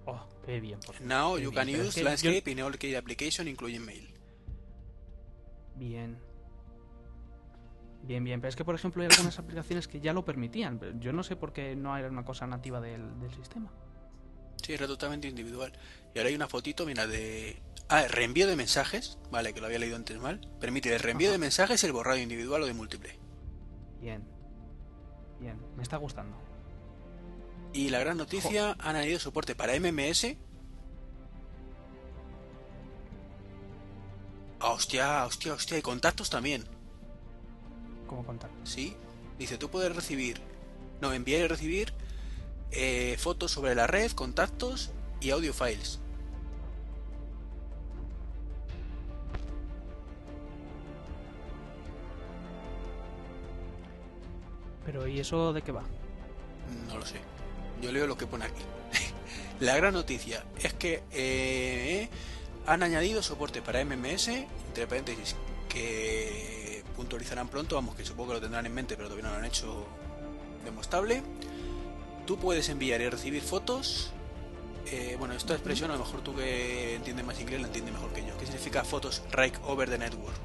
Oh, 0.06 0.28
qué 0.46 0.60
bien. 0.60 0.80
Por 0.80 1.00
Now 1.02 1.36
qué 1.36 1.44
you 1.44 1.52
bien, 1.52 1.66
can 1.78 1.88
use 1.88 2.04
landscape 2.04 2.44
yo- 2.46 2.52
in 2.52 2.62
all 2.62 2.78
key 2.78 2.96
application 2.96 3.48
including 3.48 3.86
mail. 3.86 4.14
Bien. 5.76 6.18
Bien, 8.04 8.24
bien. 8.24 8.40
Pero 8.42 8.50
es 8.50 8.56
que, 8.56 8.66
por 8.66 8.76
ejemplo, 8.76 9.02
hay 9.04 9.10
algunas 9.12 9.38
aplicaciones 9.40 9.88
que 9.88 10.00
ya 10.00 10.14
lo 10.14 10.26
permitían. 10.26 10.80
pero 10.80 10.98
Yo 11.00 11.14
no 11.14 11.24
sé 11.24 11.36
por 11.36 11.54
qué 11.54 11.76
no 11.76 11.96
era 11.98 12.10
una 12.10 12.26
cosa 12.26 12.48
nativa 12.48 12.80
del, 12.82 13.20
del 13.20 13.34
sistema. 13.34 13.72
Sí, 14.64 14.74
era 14.74 14.88
totalmente 14.88 15.28
individual. 15.28 15.72
Y 16.14 16.18
ahora 16.18 16.30
hay 16.30 16.36
una 16.36 16.48
fotito, 16.48 16.86
mira, 16.86 17.08
de... 17.08 17.62
Ah, 17.92 18.04
reenvío 18.08 18.46
de 18.46 18.56
mensajes, 18.56 19.18
vale, 19.32 19.52
que 19.52 19.62
lo 19.62 19.66
había 19.66 19.80
leído 19.80 19.96
antes 19.96 20.20
mal. 20.20 20.40
Permite 20.60 20.94
el 20.94 21.00
reenvío 21.00 21.30
Ajá. 21.30 21.34
de 21.34 21.40
mensajes, 21.40 21.84
el 21.84 21.92
borrado 21.92 22.20
individual 22.20 22.62
o 22.62 22.68
de 22.68 22.74
múltiple. 22.74 23.20
Bien. 24.00 24.24
Bien. 25.40 25.60
Me 25.76 25.82
está 25.82 25.98
gustando. 25.98 26.38
Y 27.74 27.90
la 27.90 28.00
gran 28.00 28.18
noticia, 28.18 28.76
han 28.80 28.96
añadido 28.96 29.20
soporte 29.20 29.56
para 29.56 29.74
MMS. 29.80 30.38
Ah, 34.60 34.72
hostia, 34.72 35.26
hostia, 35.26 35.54
hostia, 35.54 35.78
y 35.78 35.82
contactos 35.82 36.30
también. 36.30 36.66
Como 38.08 38.24
contacto. 38.24 38.66
Sí, 38.66 38.96
dice, 39.40 39.58
tú 39.58 39.70
puedes 39.70 39.96
recibir, 39.96 40.42
no, 41.02 41.12
enviar 41.12 41.42
y 41.42 41.48
recibir 41.48 41.94
eh, 42.72 43.16
fotos 43.18 43.52
sobre 43.52 43.74
la 43.74 43.88
red, 43.88 44.12
contactos 44.12 44.92
y 45.22 45.32
audio 45.32 45.54
files. 45.54 46.00
Pero, 54.92 55.08
¿y 55.08 55.20
eso 55.20 55.54
de 55.54 55.62
qué 55.62 55.72
va? 55.72 55.84
No 56.88 56.98
lo 56.98 57.06
sé. 57.06 57.18
Yo 57.80 57.92
leo 57.92 58.08
lo 58.08 58.18
que 58.18 58.26
pone 58.26 58.46
aquí. 58.46 58.64
la 59.60 59.76
gran 59.76 59.94
noticia 59.94 60.44
es 60.58 60.74
que 60.74 61.04
eh, 61.12 62.10
han 62.66 62.82
añadido 62.82 63.22
soporte 63.22 63.62
para 63.62 63.86
MMS, 63.86 64.30
entre 64.30 64.88
paréntesis, 64.88 65.36
que 65.70 66.84
puntualizarán 66.96 67.50
pronto, 67.50 67.76
vamos, 67.76 67.96
que 67.96 68.04
supongo 68.04 68.30
que 68.30 68.36
lo 68.38 68.42
tendrán 68.42 68.66
en 68.66 68.74
mente, 68.74 68.96
pero 68.96 69.10
todavía 69.10 69.30
no 69.30 69.34
lo 69.36 69.38
han 69.38 69.46
hecho 69.46 69.86
demostrable. 70.66 71.22
Tú 72.26 72.40
puedes 72.40 72.68
enviar 72.70 73.00
y 73.02 73.10
recibir 73.10 73.44
fotos. 73.44 74.12
eh, 74.88 75.18
bueno, 75.20 75.36
esta 75.36 75.54
expresión 75.54 75.92
a 75.92 75.94
lo 75.94 76.00
mejor 76.00 76.22
tú 76.22 76.36
que 76.36 76.96
entiendes 76.96 77.24
más 77.24 77.40
inglés 77.40 77.62
la 77.62 77.68
entiendes 77.68 77.94
mejor 77.94 78.12
que 78.12 78.26
yo. 78.26 78.36
¿Qué 78.40 78.46
significa 78.48 78.84
fotos 78.84 79.22
rake 79.30 79.60
over 79.68 79.88
the 79.88 80.00
network? 80.00 80.36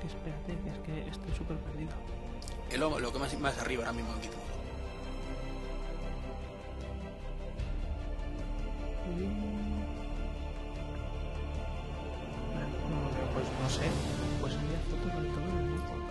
Que 0.00 0.06
espérate, 0.06 0.56
que 0.64 0.70
es 0.70 0.78
que 0.78 1.10
estoy 1.10 1.34
súper 1.34 1.56
perdido. 1.58 1.90
Es 2.70 2.78
lo, 2.78 2.98
lo 2.98 3.12
que 3.12 3.18
más, 3.18 3.38
más 3.38 3.58
arriba 3.58 3.82
ahora 3.84 3.92
mismo 3.92 4.12
en 4.14 4.22
Gitmodo. 4.22 4.48
No 12.90 13.34
pues 13.34 13.46
no 13.62 13.68
sé. 13.70 13.88
Pues 14.40 14.54
enviar 14.54 14.80
fotos 14.90 15.12
al 15.12 15.26
todo 15.28 15.58
el 15.58 15.70
network. 15.70 16.02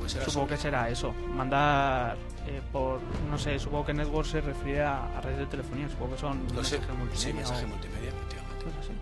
Pues 0.00 0.12
Supongo 0.12 0.48
que 0.48 0.56
será 0.56 0.88
eso. 0.88 1.12
Mandar 1.34 2.16
eh, 2.46 2.60
por. 2.72 3.00
No 3.30 3.38
sé, 3.38 3.58
supongo 3.58 3.86
que 3.86 3.94
network 3.94 4.26
se 4.26 4.40
refiere 4.40 4.82
a, 4.82 5.16
a 5.16 5.20
redes 5.20 5.38
de 5.40 5.46
telefonía. 5.46 5.88
Supongo 5.88 6.14
que 6.14 6.20
son 6.20 6.46
Lo 6.54 6.64
sé. 6.64 6.78
mensajes 6.78 6.98
multimedia. 6.98 7.16
Sí, 7.18 7.32
mensaje 7.32 7.64
o 7.64 7.68
multimedia, 7.68 8.08
efectivamente. 8.08 8.64
cosas 8.64 8.78
así. 8.80 8.92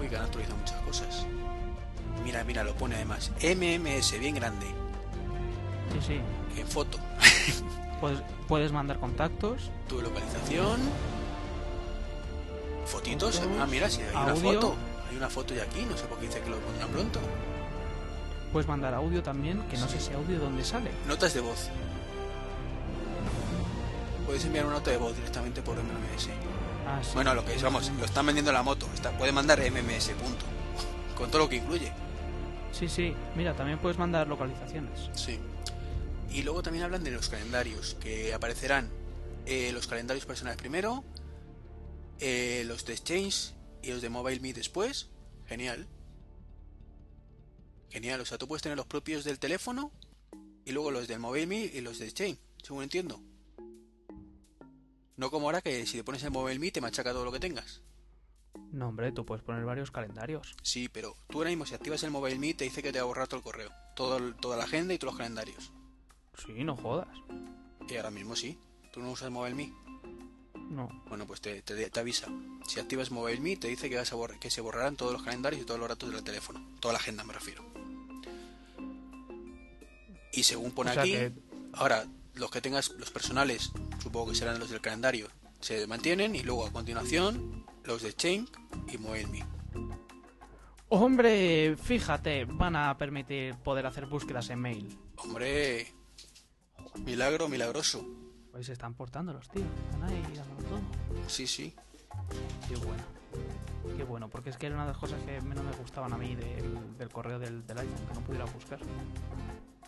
Uy, 0.00 0.08
que 0.08 0.16
han 0.16 0.24
actualizado 0.24 0.58
muchas 0.58 0.80
cosas. 0.82 1.26
Mira, 2.24 2.42
mira, 2.44 2.64
lo 2.64 2.74
pone 2.74 2.96
además. 2.96 3.30
MMS, 3.42 4.18
bien 4.18 4.34
grande. 4.34 4.66
Sí, 5.92 6.00
sí. 6.06 6.20
En 6.60 6.66
foto. 6.66 6.98
Puedes, 8.00 8.20
puedes 8.48 8.72
mandar 8.72 8.98
contactos. 8.98 9.70
Tu 9.88 10.00
localización. 10.02 10.80
Fotitos. 12.86 13.38
Fotos, 13.38 13.56
Ah, 13.60 13.66
mira, 13.66 13.88
si 13.88 14.02
hay 14.02 14.14
una 14.14 14.34
foto. 14.34 14.74
Hay 15.10 15.16
una 15.16 15.30
foto 15.30 15.54
ya 15.54 15.62
aquí. 15.62 15.86
No 15.88 15.96
sé 15.96 16.04
por 16.04 16.18
qué 16.18 16.26
dice 16.26 16.40
que 16.40 16.50
lo 16.50 16.58
pondrán 16.58 16.88
pronto. 16.90 17.20
Puedes 18.52 18.68
mandar 18.68 18.92
audio 18.94 19.22
también, 19.22 19.62
que 19.70 19.76
no 19.78 19.88
sé 19.88 20.00
si 20.00 20.12
audio 20.12 20.38
dónde 20.38 20.64
sale. 20.64 20.90
Notas 21.08 21.32
de 21.34 21.40
voz. 21.40 21.68
Puedes 24.26 24.44
enviar 24.44 24.66
una 24.66 24.74
nota 24.76 24.90
de 24.90 24.96
voz 24.96 25.14
directamente 25.16 25.62
por 25.62 25.76
MMS. 25.76 26.28
Ah, 26.86 27.00
sí. 27.02 27.10
Bueno, 27.14 27.34
lo 27.34 27.44
que 27.44 27.54
es, 27.54 27.62
vamos, 27.62 27.90
lo 27.98 28.04
están 28.04 28.26
vendiendo 28.26 28.50
en 28.50 28.54
la 28.56 28.62
moto. 28.62 28.86
Está, 28.94 29.10
puede 29.12 29.32
mandar 29.32 29.60
MMS, 29.60 30.10
punto. 30.10 30.44
Con 31.16 31.30
todo 31.30 31.42
lo 31.42 31.48
que 31.48 31.56
incluye. 31.56 31.92
Sí, 32.74 32.88
sí. 32.88 33.14
Mira, 33.36 33.54
también 33.54 33.78
puedes 33.78 33.98
mandar 33.98 34.26
localizaciones. 34.26 35.08
Sí. 35.14 35.38
Y 36.30 36.42
luego 36.42 36.62
también 36.62 36.84
hablan 36.84 37.04
de 37.04 37.12
los 37.12 37.28
calendarios, 37.28 37.96
que 38.00 38.34
aparecerán 38.34 38.90
eh, 39.46 39.70
los 39.72 39.86
calendarios 39.86 40.26
personales 40.26 40.58
primero, 40.58 41.04
eh, 42.18 42.64
los 42.66 42.84
de 42.84 42.94
Exchange 42.94 43.54
y 43.82 43.90
los 43.90 44.02
de 44.02 44.08
Mobile 44.08 44.40
Me 44.40 44.52
después. 44.52 45.08
Genial. 45.46 45.86
Genial, 47.90 48.20
o 48.20 48.24
sea, 48.24 48.38
tú 48.38 48.48
puedes 48.48 48.62
tener 48.62 48.76
los 48.76 48.86
propios 48.86 49.22
del 49.22 49.38
teléfono 49.38 49.92
y 50.64 50.72
luego 50.72 50.90
los 50.90 51.06
del 51.06 51.20
Mobile 51.20 51.46
Me 51.46 51.60
y 51.60 51.80
los 51.80 52.00
de 52.00 52.06
Exchange, 52.06 52.40
según 52.60 52.82
entiendo. 52.82 53.22
No 55.16 55.30
como 55.30 55.46
ahora 55.46 55.62
que 55.62 55.86
si 55.86 55.96
le 55.98 56.02
pones 56.02 56.24
el 56.24 56.32
Mobile 56.32 56.58
Me 56.58 56.72
te 56.72 56.80
machaca 56.80 57.12
todo 57.12 57.24
lo 57.24 57.30
que 57.30 57.38
tengas. 57.38 57.82
No, 58.72 58.88
hombre, 58.88 59.12
tú 59.12 59.24
puedes 59.24 59.44
poner 59.44 59.64
varios 59.64 59.90
calendarios. 59.90 60.54
Sí, 60.62 60.88
pero 60.88 61.14
tú 61.28 61.38
ahora 61.38 61.50
mismo 61.50 61.64
si 61.66 61.74
activas 61.74 62.02
el 62.02 62.10
Mobile 62.10 62.38
Me 62.38 62.54
te 62.54 62.64
dice 62.64 62.82
que 62.82 62.92
te 62.92 62.98
va 62.98 63.04
a 63.04 63.06
borrar 63.06 63.28
todo 63.28 63.38
el 63.38 63.44
correo, 63.44 63.70
todo 63.94 64.16
el- 64.16 64.34
toda 64.36 64.56
la 64.56 64.64
agenda 64.64 64.94
y 64.94 64.98
todos 64.98 65.12
los 65.14 65.18
calendarios. 65.18 65.72
Sí, 66.44 66.64
no 66.64 66.76
jodas. 66.76 67.08
Y 67.88 67.96
ahora 67.96 68.10
mismo 68.10 68.34
sí. 68.34 68.58
¿Tú 68.92 69.00
no 69.00 69.10
usas 69.10 69.30
Mobile 69.30 69.54
Me? 69.54 69.72
No. 70.70 70.88
Bueno, 71.08 71.26
pues 71.26 71.40
te, 71.40 71.62
te- 71.62 71.90
te 71.90 72.00
avisa. 72.00 72.28
Si 72.66 72.80
activas 72.80 73.10
Mobile 73.10 73.40
Me, 73.40 73.56
te 73.56 73.68
dice 73.68 73.88
que, 73.90 73.96
vas 73.96 74.12
a 74.12 74.16
borrar- 74.16 74.38
que 74.38 74.50
se 74.50 74.60
borrarán 74.60 74.96
todos 74.96 75.12
los 75.12 75.22
calendarios 75.22 75.62
y 75.62 75.64
todos 75.64 75.78
los 75.80 75.88
datos 75.88 76.10
del 76.12 76.24
teléfono. 76.24 76.64
Toda 76.80 76.92
la 76.94 76.98
agenda, 76.98 77.22
me 77.24 77.32
refiero. 77.32 77.64
Y 80.32 80.42
según 80.42 80.72
pone 80.72 80.90
O 80.90 80.94
sea 80.94 81.02
aquí, 81.02 81.12
que- 81.12 81.32
ahora 81.74 82.06
los 82.34 82.50
que 82.50 82.60
tengas, 82.60 82.90
los 82.90 83.10
personales, 83.10 83.70
supongo 84.02 84.30
que 84.30 84.36
serán 84.36 84.58
los 84.58 84.70
del 84.70 84.80
calendario, 84.80 85.28
se 85.60 85.86
mantienen 85.86 86.34
y 86.34 86.42
luego 86.42 86.66
a 86.66 86.72
continuación 86.72 87.63
los 87.84 88.02
de 88.02 88.12
Chain 88.14 88.48
y 88.92 88.98
Mobile 88.98 89.26
Me. 89.26 89.46
Hombre, 90.88 91.76
fíjate, 91.76 92.44
van 92.44 92.76
a 92.76 92.96
permitir 92.96 93.56
poder 93.56 93.86
hacer 93.86 94.06
búsquedas 94.06 94.50
en 94.50 94.60
mail. 94.60 94.98
Hombre, 95.16 95.92
milagro, 97.04 97.48
milagroso. 97.48 98.06
Pues 98.52 98.66
se 98.66 98.72
están 98.72 98.94
portando 98.94 99.32
los 99.32 99.48
tíos. 99.48 99.66
Están 99.90 100.04
ahí 100.04 100.22
dándolo 100.34 100.68
todo. 100.68 100.80
Sí, 101.26 101.46
sí. 101.46 101.74
Qué 102.68 102.76
bueno. 102.76 103.02
Qué 103.96 104.04
bueno, 104.04 104.28
porque 104.30 104.50
es 104.50 104.56
que 104.56 104.66
era 104.66 104.76
una 104.76 104.84
de 104.84 104.92
las 104.92 104.98
cosas 105.00 105.20
que 105.24 105.40
menos 105.40 105.64
me 105.64 105.72
gustaban 105.72 106.12
a 106.12 106.16
mí 106.16 106.36
del, 106.36 106.96
del 106.96 107.08
correo 107.08 107.38
del, 107.38 107.66
del 107.66 107.78
iPhone, 107.78 108.06
que 108.06 108.14
no 108.14 108.20
pudiera 108.20 108.44
buscar. 108.44 108.78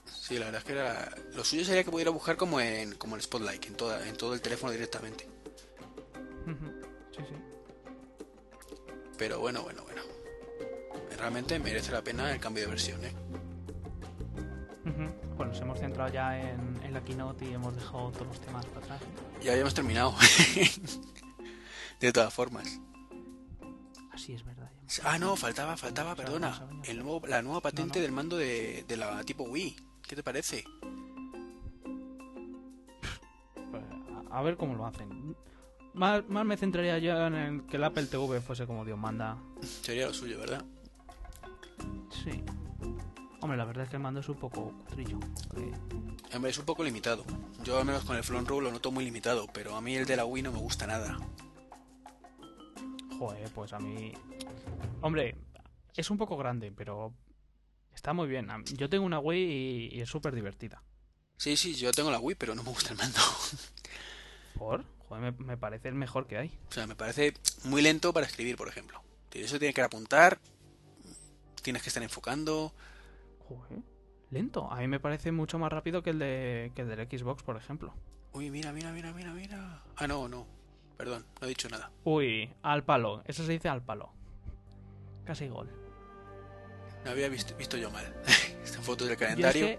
Sí, 0.04 0.38
la 0.38 0.46
verdad 0.46 0.60
es 0.60 0.64
que 0.64 0.72
era... 0.72 1.14
Lo 1.34 1.44
suyo 1.44 1.64
sería 1.64 1.84
que 1.84 1.90
pudiera 1.90 2.10
buscar 2.10 2.36
como 2.36 2.60
en, 2.60 2.94
como 2.96 3.14
en 3.16 3.22
Spotlight, 3.22 3.64
en, 3.66 3.74
toda, 3.76 4.08
en 4.08 4.16
todo 4.16 4.34
el 4.34 4.40
teléfono 4.40 4.72
directamente. 4.72 5.28
Pero 9.18 9.40
bueno, 9.40 9.62
bueno, 9.62 9.82
bueno. 9.84 10.02
Realmente 11.18 11.58
merece 11.58 11.92
la 11.92 12.02
pena 12.02 12.32
el 12.32 12.40
cambio 12.40 12.64
de 12.64 12.70
versión, 12.70 13.04
¿eh? 13.04 13.12
Bueno, 15.36 15.52
nos 15.52 15.60
hemos 15.60 15.78
centrado 15.78 16.10
ya 16.12 16.38
en, 16.38 16.80
en 16.82 16.94
la 16.94 17.04
keynote 17.04 17.44
y 17.44 17.52
hemos 17.52 17.74
dejado 17.74 18.10
todos 18.12 18.28
los 18.28 18.40
temas 18.40 18.64
para 18.66 18.86
atrás. 18.86 19.00
Ya 19.42 19.52
habíamos 19.52 19.74
terminado. 19.74 20.14
de 22.00 22.12
todas 22.12 22.32
formas. 22.32 22.80
Así 24.12 24.32
es 24.32 24.44
verdad. 24.44 24.70
Ah, 25.04 25.18
no, 25.18 25.36
faltaba, 25.36 25.76
faltaba, 25.76 26.14
perdona. 26.14 26.68
El 26.84 26.98
nuevo, 27.00 27.26
la 27.26 27.42
nueva 27.42 27.60
patente 27.60 27.98
no. 27.98 28.02
del 28.02 28.12
mando 28.12 28.36
de, 28.36 28.84
de 28.88 28.96
la 28.96 29.22
tipo 29.24 29.44
Wii. 29.44 29.76
¿Qué 30.06 30.16
te 30.16 30.22
parece? 30.22 30.64
Pues, 33.70 33.82
a 34.30 34.42
ver 34.42 34.56
cómo 34.56 34.74
lo 34.74 34.86
hacen. 34.86 35.36
Más, 35.96 36.28
más 36.28 36.44
me 36.44 36.58
centraría 36.58 36.98
yo 36.98 37.26
en 37.26 37.34
el 37.34 37.66
que 37.66 37.78
el 37.78 37.84
Apple 37.84 38.04
TV 38.04 38.42
fuese 38.42 38.66
como 38.66 38.84
Dios 38.84 38.98
manda. 38.98 39.38
Sería 39.62 40.06
lo 40.06 40.12
suyo, 40.12 40.38
¿verdad? 40.38 40.62
Sí. 42.10 42.42
Hombre, 43.40 43.56
la 43.56 43.64
verdad 43.64 43.84
es 43.84 43.90
que 43.90 43.96
el 43.96 44.02
mando 44.02 44.20
es 44.20 44.28
un 44.28 44.36
poco 44.36 44.76
cutrillo. 44.76 45.18
Hombre, 46.34 46.50
es 46.50 46.58
un 46.58 46.66
poco 46.66 46.84
limitado. 46.84 47.24
Yo 47.64 47.78
al 47.78 47.86
menos 47.86 48.04
con 48.04 48.14
el 48.14 48.24
Front 48.24 48.46
Row 48.46 48.60
lo 48.60 48.70
noto 48.70 48.90
muy 48.90 49.06
limitado, 49.06 49.46
pero 49.54 49.74
a 49.74 49.80
mí 49.80 49.96
el 49.96 50.04
de 50.04 50.16
la 50.16 50.26
Wii 50.26 50.42
no 50.42 50.52
me 50.52 50.58
gusta 50.58 50.86
nada. 50.86 51.16
Joder, 53.18 53.48
pues 53.54 53.72
a 53.72 53.78
mí... 53.78 54.12
Hombre, 55.00 55.34
es 55.94 56.10
un 56.10 56.18
poco 56.18 56.36
grande, 56.36 56.72
pero 56.76 57.14
está 57.94 58.12
muy 58.12 58.28
bien. 58.28 58.48
Yo 58.74 58.90
tengo 58.90 59.06
una 59.06 59.18
Wii 59.18 59.90
y, 59.92 59.96
y 59.96 60.00
es 60.02 60.10
súper 60.10 60.34
divertida. 60.34 60.82
Sí, 61.38 61.56
sí, 61.56 61.74
yo 61.74 61.90
tengo 61.92 62.10
la 62.10 62.18
Wii, 62.18 62.36
pero 62.36 62.54
no 62.54 62.62
me 62.62 62.68
gusta 62.68 62.90
el 62.92 62.98
mando. 62.98 63.18
¿Por? 64.58 64.95
Joder, 65.08 65.22
me, 65.32 65.44
me 65.44 65.56
parece 65.56 65.88
el 65.88 65.94
mejor 65.94 66.26
que 66.26 66.38
hay. 66.38 66.58
O 66.68 66.72
sea, 66.72 66.86
me 66.86 66.96
parece 66.96 67.34
muy 67.64 67.82
lento 67.82 68.12
para 68.12 68.26
escribir, 68.26 68.56
por 68.56 68.68
ejemplo. 68.68 69.00
Eso 69.32 69.58
tiene 69.58 69.74
que 69.74 69.82
apuntar, 69.82 70.38
tienes 71.62 71.82
que 71.82 71.88
estar 71.90 72.02
enfocando. 72.02 72.72
Joder. 73.48 73.80
lento. 74.30 74.70
A 74.72 74.76
mí 74.80 74.88
me 74.88 74.98
parece 74.98 75.30
mucho 75.30 75.58
más 75.58 75.70
rápido 75.70 76.02
que 76.02 76.10
el 76.10 76.18
de 76.18 76.72
que 76.74 76.82
el 76.82 76.88
del 76.88 77.06
Xbox, 77.06 77.42
por 77.42 77.56
ejemplo. 77.56 77.94
Uy, 78.32 78.50
mira, 78.50 78.72
mira, 78.72 78.92
mira, 78.92 79.12
mira, 79.12 79.32
mira. 79.32 79.82
Ah, 79.96 80.06
no, 80.06 80.28
no. 80.28 80.46
Perdón, 80.96 81.26
no 81.40 81.46
he 81.46 81.50
dicho 81.50 81.68
nada. 81.68 81.90
Uy, 82.04 82.50
al 82.62 82.82
palo. 82.84 83.22
Eso 83.26 83.44
se 83.44 83.52
dice 83.52 83.68
al 83.68 83.82
palo. 83.82 84.10
Casi 85.24 85.48
gol. 85.48 85.68
No 87.04 87.10
había 87.10 87.28
visto, 87.28 87.54
visto 87.56 87.76
yo 87.76 87.90
mal. 87.90 88.04
Esta 88.64 88.80
foto 88.80 89.04
del 89.04 89.16
Yo 89.16 89.24
es 89.24 89.28
calendario. 89.28 89.66
que 89.66 89.78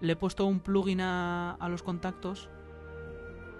le 0.00 0.12
he 0.12 0.16
puesto 0.16 0.46
un 0.46 0.60
plugin 0.60 1.00
a, 1.00 1.52
a 1.52 1.68
los 1.68 1.82
contactos 1.82 2.48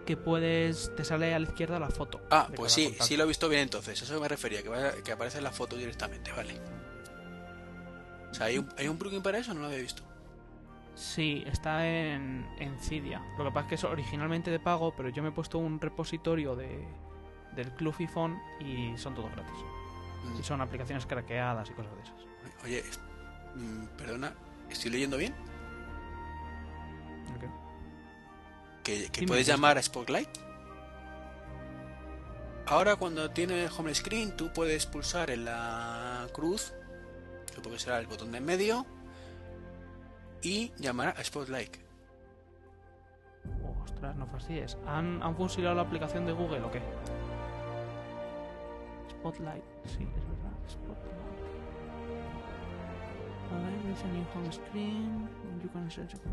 que 0.07 0.17
puedes. 0.17 0.95
Te 0.97 1.05
sale 1.05 1.35
a 1.35 1.39
la 1.39 1.47
izquierda 1.47 1.79
la 1.79 1.91
foto. 1.91 2.23
Ah, 2.31 2.49
pues 2.57 2.73
sí, 2.73 2.85
contacto. 2.85 3.05
sí 3.05 3.17
lo 3.19 3.25
he 3.25 3.27
visto 3.27 3.49
bien 3.51 3.63
entonces. 3.63 4.01
Eso 4.01 4.19
me 4.21 4.29
refería, 4.29 4.63
que, 4.63 4.69
vaya- 4.71 4.95
que 5.05 5.13
aparece 5.13 5.39
en 5.39 5.45
la 5.45 5.53
foto 5.53 5.77
directamente, 5.77 6.33
vale. 6.33 6.59
O 8.31 8.35
sea, 8.35 8.47
¿hay 8.47 8.59
un, 8.59 8.69
¿hay 8.79 8.89
un 8.89 8.97
plugin 8.99 9.23
para 9.23 9.39
eso? 9.39 9.53
No 9.53 9.61
lo 9.61 9.67
había 9.67 9.79
visto. 9.79 10.03
Sí, 10.95 11.43
está 11.47 11.87
en, 11.87 12.47
en 12.59 12.79
Cydia. 12.81 13.23
Lo 13.37 13.45
que 13.45 13.51
pasa 13.51 13.61
es 13.63 13.69
que 13.69 13.75
es 13.75 13.85
originalmente 13.85 14.51
de 14.51 14.59
pago, 14.59 14.95
pero 14.97 15.11
yo 15.11 15.23
me 15.23 15.29
he 15.29 15.33
puesto 15.33 15.59
un 15.59 15.79
repositorio 15.81 16.57
de, 16.57 16.87
del 17.55 17.71
Club 17.75 17.95
iPhone 17.99 18.39
y 18.61 18.97
son 18.97 19.15
todos 19.15 19.31
gratis. 19.33 19.55
Mm. 20.25 20.41
Y 20.41 20.43
son 20.43 20.61
aplicaciones 20.63 21.05
craqueadas 21.05 21.69
y 21.69 21.73
cosas 21.75 21.95
de 21.97 22.03
esas. 22.03 22.17
Oye, 22.65 22.83
mm, 23.57 23.85
perdona, 23.99 24.33
¿estoy 24.71 24.91
leyendo 24.91 25.17
bien? 25.19 25.35
Ok. 27.37 27.45
¿Que, 28.87 29.11
puedes 29.27 29.49
llamar 29.49 29.79
a 29.79 29.83
Spotlight? 29.83 30.29
Ahora 32.67 32.95
cuando 32.95 33.29
tiene 33.33 33.67
home 33.67 33.93
screen 33.93 34.37
tú 34.37 34.53
puedes 34.53 34.87
pulsar 34.87 35.31
en 35.31 35.45
la 35.45 36.29
cruz, 36.33 36.73
supongo 37.53 37.75
que 37.75 37.81
será 37.81 37.99
el 37.99 38.07
botón 38.07 38.31
de 38.31 38.39
en 38.39 38.45
medio, 38.45 38.87
y 40.41 40.73
llamar 40.79 41.17
a 41.19 41.25
Spotlight. 41.25 41.79
Ostras, 43.83 44.15
no 44.15 44.25
fastidies. 44.29 44.79
¿Han, 44.87 45.21
¿Han 45.21 45.37
fusilado 45.37 45.75
la 45.75 45.83
aplicación 45.83 46.25
de 46.25 46.33
Google 46.33 46.61
o 46.61 46.71
qué? 46.71 46.81
Spotlight, 49.11 49.65
sí, 49.87 50.05
es 50.05 50.29
verdad. 50.29 50.57
Spotlight. 50.69 51.07
Alright, 53.51 53.83
there's 53.83 54.03
a 54.03 54.07
new 54.07 54.25
home 54.33 54.53
screen. 54.53 55.29
You 55.61 55.69
can 55.71 55.91
search 55.91 56.13
for 56.13 56.31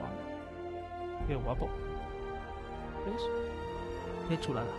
Wow. 0.00 1.26
Qué 1.26 1.34
guapo. 1.36 1.68
¿Ves? 3.06 3.22
Qué 4.28 4.40
chulada. 4.40 4.70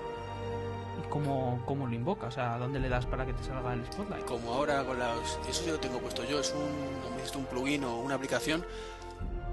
¿Y 0.99 1.07
cómo, 1.09 1.61
cómo 1.65 1.87
lo 1.87 1.95
invoca? 1.95 2.27
O 2.27 2.31
sea, 2.31 2.57
¿dónde 2.57 2.79
le 2.79 2.89
das 2.89 3.05
para 3.05 3.25
que 3.25 3.33
te 3.33 3.43
salga 3.43 3.73
el 3.73 3.85
Spotlight? 3.85 4.25
Como 4.25 4.53
ahora 4.53 4.83
con 4.83 4.99
las... 4.99 5.39
Eso 5.49 5.65
ya 5.65 5.71
lo 5.73 5.79
tengo 5.79 5.99
puesto 5.99 6.23
yo, 6.25 6.39
es 6.39 6.53
un, 6.53 7.39
un 7.39 7.45
plugin 7.45 7.83
o 7.83 7.99
una 7.99 8.15
aplicación 8.15 8.65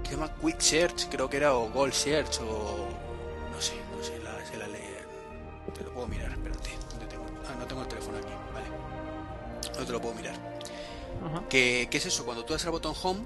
que 0.03 0.09
se 0.09 0.15
llama 0.15 0.33
Quick 0.41 0.59
Search, 0.59 1.09
creo 1.09 1.29
que 1.29 1.37
era, 1.37 1.53
o 1.53 1.69
Gold 1.69 1.93
Search, 1.93 2.41
o... 2.41 2.87
No 3.51 3.61
sé, 3.61 3.75
no 3.95 4.03
sé, 4.03 4.19
la, 4.23 4.45
se 4.45 4.57
la 4.57 4.67
lee. 4.67 4.79
Te 5.73 5.83
lo 5.83 5.91
puedo 5.93 6.07
mirar, 6.07 6.31
espérate. 6.31 6.71
¿dónde 6.89 7.05
tengo? 7.07 7.25
Ah, 7.47 7.55
no 7.59 7.65
tengo 7.65 7.81
el 7.81 7.87
teléfono 7.87 8.17
aquí, 8.17 8.27
vale. 8.53 9.77
No 9.77 9.85
te 9.85 9.91
lo 9.91 10.01
puedo 10.01 10.15
mirar. 10.15 10.35
¿Qué, 11.49 11.87
qué 11.91 11.97
es 11.97 12.05
eso? 12.05 12.25
Cuando 12.25 12.45
tú 12.45 12.53
das 12.53 12.65
al 12.65 12.71
botón 12.71 12.93
Home, 13.03 13.19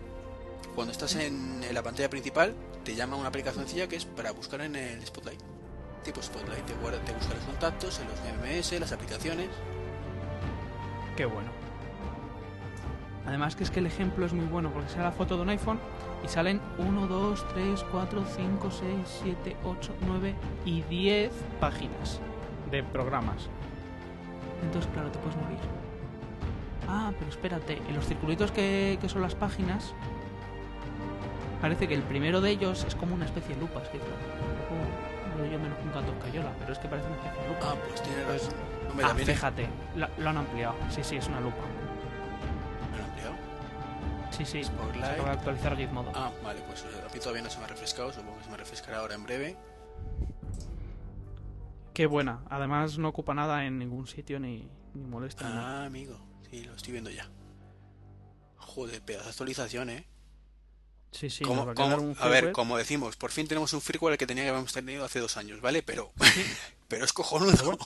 cuando 0.76 0.92
estás 0.92 1.16
en, 1.16 1.62
la 1.74 1.84
pantalla 1.84 2.10
principal, 2.10 2.54
te 2.84 2.96
llama 2.96 3.16
una 3.16 3.30
aplicación 3.30 3.66
sencilla 3.66 3.88
que 3.88 3.96
es 3.96 4.06
para 4.06 4.32
buscar 4.32 4.62
en 4.62 4.76
el 4.76 5.06
Spotlight. 5.06 5.40
Tipo 6.04 6.22
Spotlight, 6.22 6.66
te, 6.66 6.74
guarda, 6.76 7.00
te 7.00 7.14
busca 7.14 7.34
los 7.34 7.44
contactos, 7.44 8.00
en 8.00 8.08
los 8.08 8.20
MMS, 8.20 8.80
las 8.80 8.92
aplicaciones. 8.92 9.50
Qué 11.16 11.26
bueno. 11.26 11.52
Además 13.26 13.56
que 13.56 13.64
es 13.64 13.72
que 13.72 13.80
el 13.80 13.86
ejemplo 13.86 14.26
es 14.26 14.34
muy 14.34 14.46
bueno 14.46 14.72
porque 14.72 14.90
sale 14.90 15.04
la 15.04 15.12
foto 15.12 15.38
de 15.38 15.44
un 15.44 15.50
iPhone 15.50 15.80
y 16.26 16.28
salen 16.28 16.60
1, 16.78 17.08
2, 17.08 17.48
3, 17.54 17.86
4, 17.90 18.26
5, 18.36 18.72
6, 18.72 18.92
7, 19.24 19.58
8, 19.64 19.96
9 20.06 20.36
y 20.66 20.82
10 20.84 21.32
páginas 21.60 22.20
de 22.70 22.84
programas. 22.84 23.48
Entonces, 24.64 24.92
claro, 24.94 25.10
te 25.12 25.20
puedes 25.20 25.38
morir. 25.38 25.60
Ah, 26.88 27.14
pero 27.18 27.30
espérate, 27.30 27.82
en 27.88 27.96
los 27.96 28.06
circulitos 28.06 28.52
que, 28.52 28.98
que 29.00 29.08
son 29.08 29.22
las 29.22 29.36
páginas, 29.36 29.94
parece 31.64 31.88
que 31.88 31.94
el 31.94 32.04
primero 32.04 32.42
de 32.42 32.50
ellos 32.52 32.84
es 32.86 32.94
como 32.94 33.16
una 33.16 33.24
especie 33.26 33.56
de 33.56 33.62
lupa. 33.62 33.82
Es 33.82 33.88
que, 33.90 33.98
claro, 33.98 34.14
tampoco 35.32 35.46
yo 35.50 35.60
menos 35.60 35.80
un 35.82 35.92
gato 35.94 36.20
cayola, 36.20 36.52
pero 36.60 36.74
es 36.74 36.80
que 36.80 36.88
parece 36.90 37.08
una 37.08 37.16
especie 37.18 37.42
de 37.42 37.48
lupa. 37.48 37.60
Ah, 37.72 37.76
pues 37.88 38.04
tiene 38.04 38.24
razón. 38.26 38.54
Hombre, 38.90 39.06
ah, 39.06 39.08
también 39.08 39.30
es- 39.30 39.36
fíjate, 39.36 39.68
lo, 39.96 40.08
lo 40.18 40.30
han 40.30 40.38
ampliado. 40.38 40.76
Sí, 40.90 41.04
sí, 41.06 41.16
es 41.16 41.28
una 41.28 41.40
lupa. 41.40 41.64
¿Me 42.92 42.98
lo 42.98 43.04
han 43.04 43.10
ampliado? 43.10 43.34
Sí, 44.32 44.46
sí. 44.46 44.64
Spotlight. 44.66 45.06
Se 45.06 45.12
acaba 45.14 45.30
de 45.30 45.36
actualizar 45.38 45.78
Gizmodo. 45.78 46.12
Ah, 46.14 46.32
vale, 46.44 46.60
pues 46.68 46.82
eh, 46.84 47.02
a 47.10 47.14
mí 47.14 47.20
todavía 47.20 47.42
no 47.44 47.50
se 47.50 47.58
me 47.60 47.64
ha 47.64 47.68
refrescado, 47.68 48.12
supongo 48.12 48.38
que 48.40 48.44
se 48.44 48.50
me 48.52 48.58
refrescará 48.58 48.98
ahora 49.00 49.16
en 49.16 49.24
breve. 49.24 49.58
Qué 51.94 52.06
buena. 52.08 52.44
Además 52.50 52.98
no 52.98 53.08
ocupa 53.10 53.34
nada 53.34 53.66
en 53.66 53.78
ningún 53.80 54.08
sitio 54.08 54.40
ni, 54.40 54.68
ni 54.94 55.06
molesta. 55.06 55.48
nada. 55.48 55.84
Ah, 55.84 55.86
amigo, 55.86 56.20
sí, 56.50 56.64
lo 56.66 56.74
estoy 56.76 56.92
viendo 56.92 57.10
ya. 57.10 57.30
Joder, 58.58 59.02
pedazo 59.02 59.24
de 59.26 59.30
actualización, 59.30 59.90
¿eh? 59.92 60.08
Sí, 61.14 61.30
sí. 61.30 61.44
Como- 61.44 61.62
a, 61.70 61.74
como- 61.76 61.96
un 61.98 62.16
a 62.20 62.28
ver, 62.28 62.52
como 62.52 62.78
decimos, 62.78 63.16
por 63.16 63.32
fin 63.32 63.48
tenemos 63.48 63.72
un 63.74 63.82
firmware 63.82 64.18
que 64.18 64.28
tenía 64.28 64.44
que 64.44 64.50
habíamos 64.50 64.74
tenido 64.74 65.06
hace 65.06 65.20
dos 65.20 65.38
años, 65.38 65.62
¿vale? 65.62 65.82
Pero, 65.84 66.12
pero 66.88 67.06
es 67.06 67.14
cojonudo. 67.14 67.78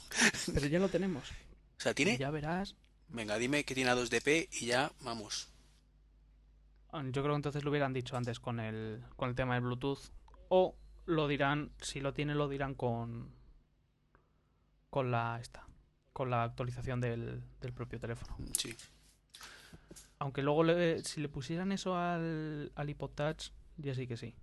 Pero 0.54 0.66
ya 0.68 0.80
lo 0.80 0.90
tenemos. 0.90 1.30
O 1.30 1.80
sea, 1.80 1.94
tiene... 1.94 2.18
Ya 2.18 2.32
verás. 2.32 2.76
Venga, 3.10 3.38
dime 3.38 3.64
que 3.64 3.76
tiene 3.76 3.90
a 3.92 3.96
2DP 3.96 4.50
y 4.62 4.66
ya, 4.68 4.92
vamos. 5.02 5.50
Ah, 6.92 7.04
Yo 7.06 7.22
creo 7.22 7.34
que 7.34 7.38
entonces 7.38 7.64
lo 7.64 7.70
hubieran 7.70 7.94
dicho 7.94 8.18
antes 8.18 8.40
con 8.40 8.60
el, 8.60 9.04
con 9.16 9.30
el 9.30 9.36
tema 9.36 9.54
del 9.56 9.64
Bluetooth. 9.64 10.00
O 10.50 10.76
lo 11.06 11.28
dirán, 11.28 11.72
si 11.82 12.00
lo 12.02 12.14
tiene, 12.14 12.34
lo 12.36 12.48
dirán 12.50 12.74
con. 12.76 13.32
Con 14.90 15.12
la 15.12 15.38
esta. 15.42 15.66
Con 16.14 16.30
la 16.30 16.44
actualización 16.44 17.00
del, 17.02 17.44
del 17.62 17.74
propio 17.74 18.00
teléfono. 18.00 18.36
Sí. 18.58 18.76
Aunque 20.20 20.42
luego 20.42 20.64
le- 20.64 21.04
si 21.04 21.22
le 21.22 21.30
pusieran 21.30 21.72
eso 21.72 21.96
al, 21.96 22.72
al 22.76 22.90
iPod 22.90 23.12
Touch, 23.12 23.50
ya 23.78 23.94
sí 23.94 24.08
que 24.08 24.18
sí. 24.18 24.34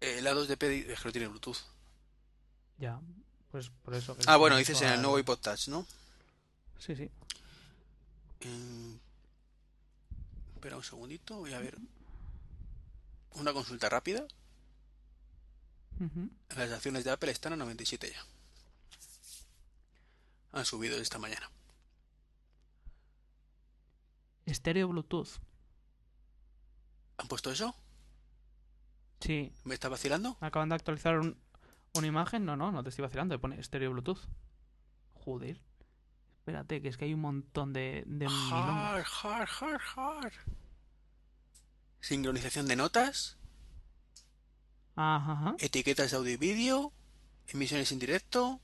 El 0.00 0.26
A2DP 0.26 0.68
di- 0.68 0.84
es 0.92 1.00
que 1.00 1.08
no 1.08 1.12
tiene 1.12 1.28
Bluetooth. 1.28 1.58
Ya. 2.78 3.00
Pues 3.50 3.70
por 3.70 3.94
eso. 3.94 4.16
Ah, 4.26 4.36
bueno, 4.36 4.56
dices 4.56 4.82
en 4.82 4.88
el 4.92 5.00
nuevo 5.02 5.18
iPod 5.18 5.38
Touch, 5.38 5.68
¿no? 5.68 5.86
Sí, 6.78 6.94
sí. 6.96 7.10
Mm, 8.44 8.94
Espera 10.56 10.76
un 10.76 10.82
segundito, 10.84 11.36
voy 11.38 11.54
a 11.54 11.60
ver. 11.60 11.76
Una 13.34 13.52
consulta 13.52 13.88
rápida. 13.88 14.26
Las 16.56 16.70
acciones 16.72 17.04
de 17.04 17.10
Apple 17.12 17.30
están 17.30 17.52
a 17.54 17.56
97 17.56 18.10
ya. 18.10 18.24
Han 20.52 20.64
subido 20.66 20.98
esta 20.98 21.18
mañana. 21.18 21.48
Estéreo 24.46 24.88
Bluetooth. 24.88 25.28
¿Han 27.18 27.28
puesto 27.28 27.50
eso? 27.50 27.74
Sí. 29.20 29.52
¿Me 29.64 29.74
está 29.74 29.88
vacilando? 29.88 30.36
Acaban 30.40 30.68
de 30.68 30.74
actualizar 30.74 31.18
un- 31.18 31.38
una 31.94 32.06
imagen. 32.06 32.44
No, 32.44 32.56
no, 32.56 32.70
no 32.72 32.82
te 32.82 32.90
estoy 32.90 33.02
vacilando. 33.02 33.38
Pone 33.40 33.58
estéreo 33.60 33.90
Bluetooth. 33.92 34.20
Joder. 35.14 35.60
Espérate, 36.38 36.80
que 36.80 36.88
es 36.88 36.96
que 36.96 37.06
hay 37.06 37.14
un 37.14 37.20
montón 37.20 37.72
de, 37.72 38.04
de. 38.06 38.26
Hard, 38.26 39.04
hard, 39.22 39.48
hard, 39.60 39.80
hard. 39.96 40.32
Sincronización 42.00 42.68
de 42.68 42.76
notas, 42.76 43.36
Ajá, 44.94 45.32
ajá. 45.32 45.56
etiquetas 45.58 46.12
de 46.12 46.16
audio 46.18 46.32
y 46.34 46.36
vídeo, 46.36 46.92
emisiones 47.48 47.90
en 47.90 47.98
directo, 47.98 48.60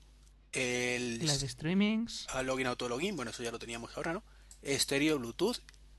el 0.52 1.18
Live 1.18 1.48
streamings. 1.48 2.28
a 2.28 2.42
login 2.44 2.68
auto 2.68 2.88
login, 2.88 3.16
bueno, 3.16 3.32
eso 3.32 3.42
ya 3.42 3.50
lo 3.50 3.59
teníamos 3.59 3.96
ahora, 3.96 4.12
¿no? 4.12 4.22
Estéreo 4.62 5.18
Bluetooth, 5.18 5.59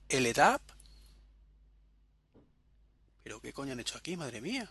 LDAP. 0.09 0.61
¿Pero 3.23 3.41
qué 3.41 3.53
coño 3.53 3.73
han 3.73 3.79
hecho 3.79 3.97
aquí, 3.97 4.17
madre 4.17 4.41
mía? 4.41 4.69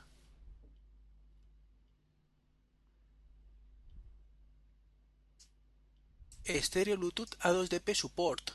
Estéreo 6.45 6.97
Bluetooth 6.97 7.39
A2DP 7.41 7.95
Support. 7.95 8.51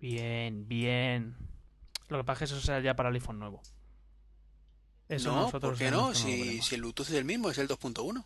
Bien, 0.00 0.68
bien. 0.68 1.36
Lo 2.08 2.18
que 2.18 2.24
pasa 2.24 2.44
es 2.44 2.50
que 2.50 2.56
eso 2.56 2.66
será 2.66 2.80
ya 2.80 2.94
para 2.94 3.08
el 3.08 3.16
iPhone 3.16 3.38
nuevo. 3.38 3.62
Eso 5.08 5.32
no, 5.32 5.42
nosotros 5.42 5.72
¿por 5.72 5.78
qué 5.78 5.90
no? 5.90 6.14
si 6.14 6.60
el 6.74 6.80
Bluetooth 6.80 7.08
es 7.08 7.14
el 7.14 7.24
mismo, 7.24 7.50
es 7.50 7.58
el 7.58 7.68
2.1. 7.68 8.24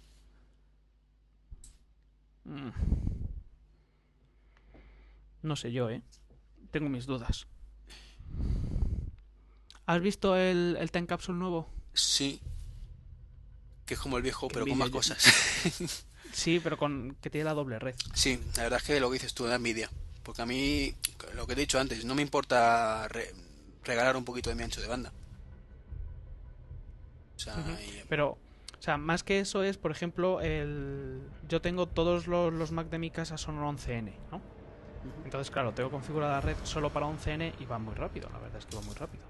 Mm. 2.45 3.08
No 5.43 5.56
sé 5.56 5.73
yo, 5.73 5.90
¿eh? 5.90 6.02
Tengo 6.70 6.89
mis 6.89 7.06
dudas. 7.06 7.47
¿Has 9.86 10.01
visto 10.01 10.36
el, 10.36 10.77
el 10.78 10.90
Time 10.90 11.06
Capsule 11.06 11.39
nuevo? 11.39 11.69
Sí. 11.94 12.40
Que 13.86 13.94
es 13.94 14.01
como 14.01 14.19
el 14.19 14.23
viejo, 14.23 14.48
pero 14.48 14.66
con 14.66 14.78
más 14.78 14.90
cosas. 14.90 16.05
Sí, 16.32 16.60
pero 16.62 16.77
con 16.77 17.16
que 17.23 17.31
tiene 17.31 17.47
la 17.47 17.55
doble 17.55 17.78
red. 17.78 17.94
sí, 18.12 18.39
la 18.56 18.65
verdad 18.65 18.81
es 18.81 18.86
que 18.86 19.01
lo 19.01 19.09
que 19.09 19.15
dices 19.15 19.32
tú 19.35 19.44
da 19.44 19.56
envidia. 19.56 19.90
Porque 20.23 20.43
a 20.43 20.47
mí, 20.47 20.94
lo 21.35 21.47
que 21.47 21.55
he 21.55 21.56
dicho 21.56 21.81
antes, 21.81 22.05
no 22.05 22.15
me 22.15 22.20
importa 22.20 23.09
regalar 23.82 24.15
un 24.15 24.24
poquito 24.27 24.51
de 24.51 24.56
mi 24.56 24.62
ancho 24.62 24.82
de 24.82 24.86
banda. 24.86 25.10
O 27.35 27.39
sea, 27.39 27.56
Pero, 28.10 28.32
o 28.78 28.82
sea, 28.82 28.98
más 28.98 29.23
que 29.23 29.40
eso 29.40 29.62
es, 29.62 29.78
por 29.78 29.90
ejemplo, 29.90 30.40
el... 30.43 31.23
yo 31.48 31.62
tengo 31.62 31.86
todos 31.86 32.27
los, 32.27 32.73
Mac 32.73 32.90
de 32.90 32.98
mi 32.98 33.10
casa 33.10 33.39
son 33.39 33.59
11N, 33.59 34.12
¿no? 34.31 34.43
Entonces, 35.25 35.51
claro, 35.51 35.73
tengo 35.73 35.91
configurada 35.91 36.35
la 36.35 36.41
red 36.41 36.57
solo 36.65 36.91
para 36.93 37.07
11N 37.07 37.55
y 37.61 37.65
va 37.66 37.79
muy 37.79 37.95
rápido, 37.95 38.29
la 38.33 38.39
verdad 38.39 38.59
es 38.59 38.66
que 38.66 38.77
va 38.77 38.83
muy 38.83 38.95
rápido. 38.95 39.25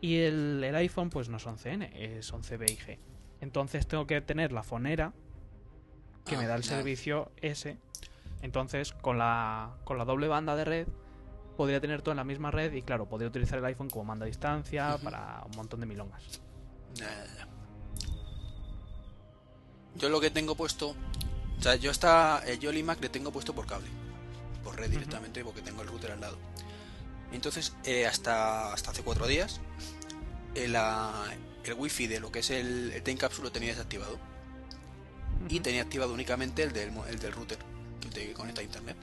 Y 0.00 0.18
el, 0.18 0.62
el 0.62 0.74
iPhone, 0.76 1.10
pues 1.10 1.28
no 1.28 1.38
es 1.38 1.46
11N, 1.46 1.90
es 1.94 2.32
11B 2.32 2.70
y 2.70 2.76
G. 2.76 2.98
Entonces 3.40 3.86
tengo 3.86 4.06
que 4.06 4.20
tener 4.20 4.52
la 4.52 4.62
fonera 4.62 5.12
que 6.24 6.36
me 6.36 6.44
ah, 6.44 6.48
da 6.48 6.56
el 6.56 6.64
servicio 6.64 7.30
S. 7.40 7.78
Entonces, 8.42 8.92
con 8.92 9.18
la, 9.18 9.76
con 9.84 9.98
la 9.98 10.04
doble 10.04 10.28
banda 10.28 10.56
de 10.56 10.64
red, 10.64 10.88
podría 11.56 11.80
tener 11.80 12.02
todo 12.02 12.12
en 12.12 12.18
la 12.18 12.24
misma 12.24 12.50
red 12.50 12.72
y, 12.72 12.82
claro, 12.82 13.08
podría 13.08 13.28
utilizar 13.28 13.58
el 13.58 13.64
iPhone 13.64 13.88
como 13.88 14.04
manda 14.04 14.24
a 14.24 14.26
distancia 14.26 14.98
para 15.02 15.42
un 15.46 15.56
montón 15.56 15.80
de 15.80 15.86
milongas. 15.86 16.40
Yo 19.94 20.08
lo 20.10 20.20
que 20.20 20.30
tengo 20.30 20.54
puesto, 20.54 20.94
o 21.58 21.62
sea, 21.62 21.76
yo 21.76 21.90
está 21.90 22.42
yo 22.56 22.70
el 22.70 22.76
iMac 22.76 23.00
le 23.00 23.08
tengo 23.08 23.30
puesto 23.30 23.54
por 23.54 23.66
cable, 23.66 23.88
por 24.66 24.76
red 24.76 24.90
directamente, 24.90 25.44
porque 25.44 25.62
tengo 25.62 25.82
el 25.82 25.88
router 25.88 26.10
al 26.10 26.20
lado. 26.20 26.38
Entonces, 27.30 27.74
eh, 27.84 28.04
hasta, 28.04 28.72
hasta 28.72 28.90
hace 28.90 29.02
cuatro 29.04 29.28
días, 29.28 29.60
el, 30.56 30.74
el 30.74 31.74
wifi 31.74 32.08
de 32.08 32.18
lo 32.18 32.32
que 32.32 32.40
es 32.40 32.50
el, 32.50 32.90
el 32.92 33.02
Time 33.04 33.18
Capsule 33.18 33.44
lo 33.44 33.52
tenía 33.52 33.70
desactivado. 33.70 34.18
Y 35.48 35.60
tenía 35.60 35.82
activado 35.82 36.12
únicamente 36.12 36.64
el 36.64 36.72
del, 36.72 36.90
el 37.08 37.18
del 37.20 37.32
router, 37.32 37.58
que 38.00 38.08
te 38.08 38.32
conecta 38.32 38.60
a 38.60 38.64
internet. 38.64 38.96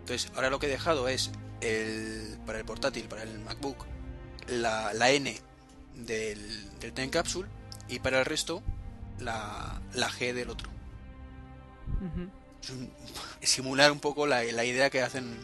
Entonces, 0.00 0.32
ahora 0.34 0.50
lo 0.50 0.58
que 0.58 0.66
he 0.66 0.70
dejado 0.70 1.06
es 1.06 1.30
el, 1.60 2.36
para 2.46 2.58
el 2.58 2.64
portátil, 2.64 3.06
para 3.06 3.22
el 3.22 3.38
MacBook, 3.40 3.86
la, 4.48 4.92
la 4.94 5.10
N 5.12 5.38
del, 5.94 6.78
del 6.80 6.92
Time 6.92 7.10
Capsule 7.10 7.48
y 7.88 8.00
para 8.00 8.18
el 8.18 8.24
resto 8.24 8.62
la, 9.20 9.80
la 9.94 10.08
G 10.08 10.32
del 10.32 10.50
otro. 10.50 10.68
simular 13.42 13.92
un 13.92 14.00
poco 14.00 14.26
la, 14.26 14.42
la, 14.42 14.64
idea 14.64 14.90
que 14.90 15.02
hacen 15.02 15.38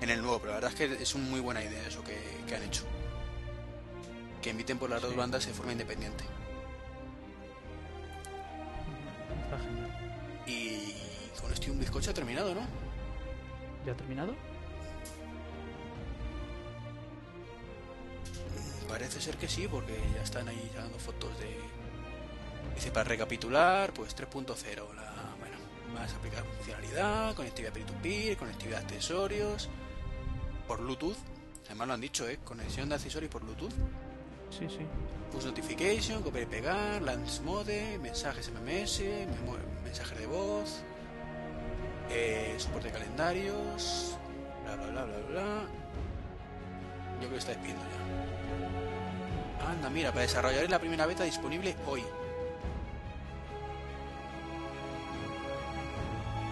en 0.00 0.10
el 0.10 0.20
nuevo, 0.20 0.38
pero 0.38 0.50
la 0.52 0.60
verdad 0.60 0.70
es 0.72 0.76
que 0.76 1.02
es 1.02 1.14
una 1.14 1.24
muy 1.28 1.40
buena 1.40 1.62
idea 1.62 1.86
eso 1.86 2.02
que, 2.04 2.18
que 2.46 2.56
han 2.56 2.62
hecho. 2.62 2.84
Que 4.40 4.50
emiten 4.50 4.78
por 4.78 4.90
las 4.90 5.00
dos 5.00 5.14
bandas 5.14 5.46
de 5.46 5.52
forma 5.52 5.72
independiente. 5.72 6.24
Y 10.46 10.94
con 11.40 11.52
esto 11.52 11.70
un 11.70 11.78
bizcocho 11.78 12.10
ha 12.10 12.14
terminado, 12.14 12.54
¿no? 12.54 12.62
¿Ya 13.86 13.92
ha 13.92 13.96
terminado? 13.96 14.34
Parece 18.88 19.20
ser 19.20 19.36
que 19.36 19.48
sí, 19.48 19.68
porque 19.68 19.98
ya 20.14 20.22
están 20.22 20.48
ahí 20.48 20.70
dando 20.74 20.98
fotos 20.98 21.38
de. 21.38 21.56
Dice 22.74 22.90
para 22.90 23.04
recapitular, 23.04 23.92
pues 23.92 24.16
3.0, 24.16 24.94
la 24.94 25.11
más 25.92 26.12
aplicar 26.14 26.44
funcionalidad, 26.44 27.34
conectividad 27.34 27.72
peer-to-peer, 27.72 28.36
conectividad 28.36 28.78
de 28.80 28.84
accesorios, 28.84 29.68
por 30.66 30.80
Bluetooth. 30.80 31.16
Además 31.66 31.88
lo 31.88 31.94
han 31.94 32.00
dicho, 32.00 32.28
¿eh? 32.28 32.38
Conexión 32.44 32.88
de 32.88 32.96
accesorios 32.96 33.30
por 33.30 33.42
Bluetooth. 33.42 33.72
Sí, 34.50 34.66
sí. 34.68 34.86
Push 35.32 35.46
notification, 35.46 36.22
copiar 36.22 36.44
y 36.44 36.46
pegar, 36.46 37.00
lance 37.02 37.40
mode, 37.42 37.98
mensajes 37.98 38.50
MMS, 38.50 39.02
mensajes 39.82 40.18
de 40.18 40.26
voz, 40.26 40.82
eh, 42.10 42.54
soporte 42.58 42.88
de 42.88 42.92
calendarios, 42.92 44.16
bla 44.64 44.76
bla 44.76 44.86
bla 44.88 45.04
bla 45.04 45.18
bla. 45.28 45.62
Yo 47.14 47.28
creo 47.28 47.30
que 47.30 47.38
está 47.38 47.52
despidiendo 47.52 47.82
ya. 47.84 49.68
Anda, 49.70 49.88
mira, 49.88 50.10
para 50.10 50.22
desarrollar 50.22 50.68
la 50.68 50.78
primera 50.78 51.06
beta 51.06 51.24
disponible 51.24 51.76
hoy. 51.86 52.02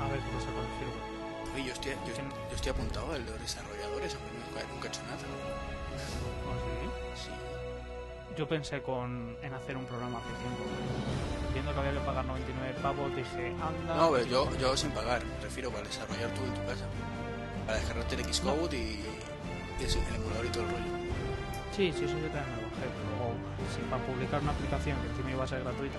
A 0.01 0.09
ver 0.09 0.21
cómo 0.21 0.41
se 0.41 0.47
confirma. 0.47 1.01
Oye, 1.55 1.65
yo 1.65 1.73
estoy, 1.73 1.93
yo, 1.93 2.13
yo 2.17 2.57
estoy 2.57 2.71
apuntado 2.73 3.13
a 3.13 3.19
los 3.19 3.41
desarrolladores, 3.41 4.15
aunque 4.15 4.31
nunca, 4.39 4.73
nunca 4.73 4.87
he 4.87 4.91
hecho 4.91 5.03
nada. 5.03 5.19
¿Ah, 5.19 6.57
sí? 7.17 7.25
Sí. 7.27 7.31
Yo 8.37 8.49
pensé 8.49 8.81
con, 8.83 9.37
en 9.43 9.53
hacer 9.55 9.77
un 9.77 9.85
programa 9.85 10.19
hace 10.19 10.29
tiempo. 10.41 10.63
Viendo 11.53 11.73
que 11.75 11.81
había 11.81 11.93
que 11.93 12.07
pagar 12.07 12.25
99 12.25 12.75
pavos, 12.81 13.17
dije, 13.17 13.49
anda. 13.61 13.95
No, 13.97 14.13
pero 14.13 14.25
yo, 14.27 14.57
yo 14.59 14.77
sin 14.77 14.91
pagar, 14.93 15.23
prefiero 15.41 15.71
para 15.71 15.83
desarrollar 15.85 16.31
tú 16.35 16.45
en 16.45 16.55
tu 16.55 16.65
casa. 16.67 16.87
Para 17.67 17.79
descargarte 17.79 18.15
el 18.15 18.33
Xcode 18.33 18.77
y, 18.77 19.05
y 19.81 19.85
el 19.85 20.15
emulador 20.15 20.47
y 20.47 20.49
todo 20.49 20.63
el 20.65 20.71
rollo. 20.71 21.01
Sí, 21.75 21.93
sí, 21.93 22.05
eso 22.05 22.19
yo 22.19 22.29
también 22.31 22.51
me 22.57 22.63
lo 22.63 22.69
bajé, 22.71 22.87
pero 22.87 23.35
si 23.75 23.81
para 23.91 24.03
publicar 24.07 24.43
una 24.43 24.53
aplicación 24.53 24.99
que 25.01 25.09
encima 25.09 25.31
iba 25.31 25.45
a 25.45 25.47
ser 25.47 25.63
gratuita, 25.63 25.99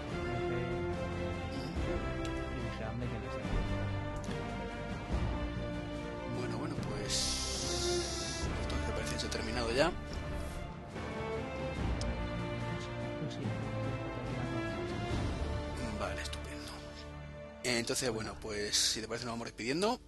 Entonces, 18.01 18.15
bueno, 18.15 18.35
pues 18.41 18.75
si 18.75 18.99
te 18.99 19.07
parece, 19.07 19.25
nos 19.25 19.33
vamos 19.33 19.45
despidiendo. 19.45 20.01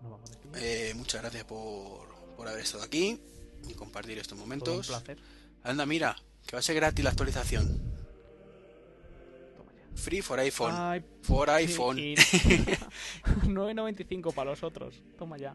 Nos 0.00 0.12
vamos 0.12 0.30
despidiendo. 0.30 0.58
Eh, 0.58 0.94
muchas 0.94 1.20
gracias 1.20 1.44
por, 1.44 2.08
por 2.34 2.48
haber 2.48 2.62
estado 2.62 2.82
aquí 2.82 3.20
y 3.68 3.74
compartir 3.74 4.18
estos 4.18 4.38
momentos. 4.38 4.88
un 4.88 5.02
placer. 5.02 5.18
Anda, 5.64 5.84
mira, 5.84 6.16
que 6.46 6.56
va 6.56 6.60
a 6.60 6.62
ser 6.62 6.76
gratis 6.76 7.04
la 7.04 7.10
actualización. 7.10 7.78
Free 9.94 10.22
for 10.22 10.40
iPhone. 10.40 11.04
for 11.20 11.50
iPhone. 11.50 11.98
9.95 11.98 14.32
para 14.34 14.52
los 14.52 14.62
otros. 14.62 15.02
Toma 15.18 15.36
ya. 15.36 15.54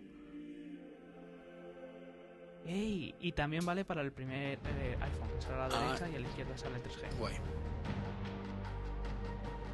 Ey, 2.68 3.16
y 3.20 3.32
también 3.32 3.66
vale 3.66 3.86
para 3.86 4.04
el 4.04 4.12
primer 4.12 4.60
eh, 4.64 4.98
iPhone. 5.02 5.32
Sale 5.42 5.56
a 5.56 5.68
la 5.68 5.80
ah. 5.80 5.86
derecha 5.88 6.08
y 6.10 6.16
a 6.16 6.20
la 6.20 6.28
izquierda 6.28 6.56
sale 6.60 6.78
3G. 6.78 7.18
Guay. 7.18 7.34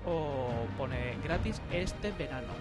O 0.06 0.50
pone 0.78 1.18
gratis 1.24 1.62
este 1.72 2.12
verano. 2.12 2.54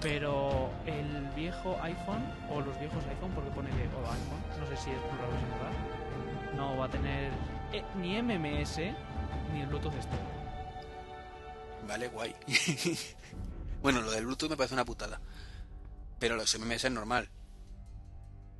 Pero 0.00 0.70
el 0.86 1.28
viejo 1.34 1.76
iPhone, 1.82 2.22
o 2.50 2.60
los 2.60 2.78
viejos 2.78 3.04
iPhone, 3.06 3.32
porque 3.34 3.50
pone 3.50 3.70
viejo 3.72 3.98
iPhone, 3.98 4.60
no 4.60 4.66
sé 4.68 4.76
si 4.76 4.90
es 4.90 4.98
plural 4.98 5.30
o 5.30 5.40
singular, 5.40 6.54
no 6.54 6.76
va 6.76 6.84
a 6.84 6.90
tener 6.90 7.32
eh, 7.72 7.82
ni 7.96 8.20
MMS 8.22 8.78
ni 9.52 9.60
el 9.62 9.66
Bluetooth 9.66 9.94
este. 9.94 10.16
Vale, 11.88 12.08
guay. 12.08 12.34
bueno, 13.82 14.02
lo 14.02 14.10
del 14.10 14.26
Bluetooth 14.26 14.50
me 14.50 14.56
parece 14.56 14.74
una 14.74 14.84
putada. 14.84 15.20
Pero 16.18 16.36
los 16.36 16.58
MMS 16.58 16.84
es 16.84 16.92
normal. 16.92 17.28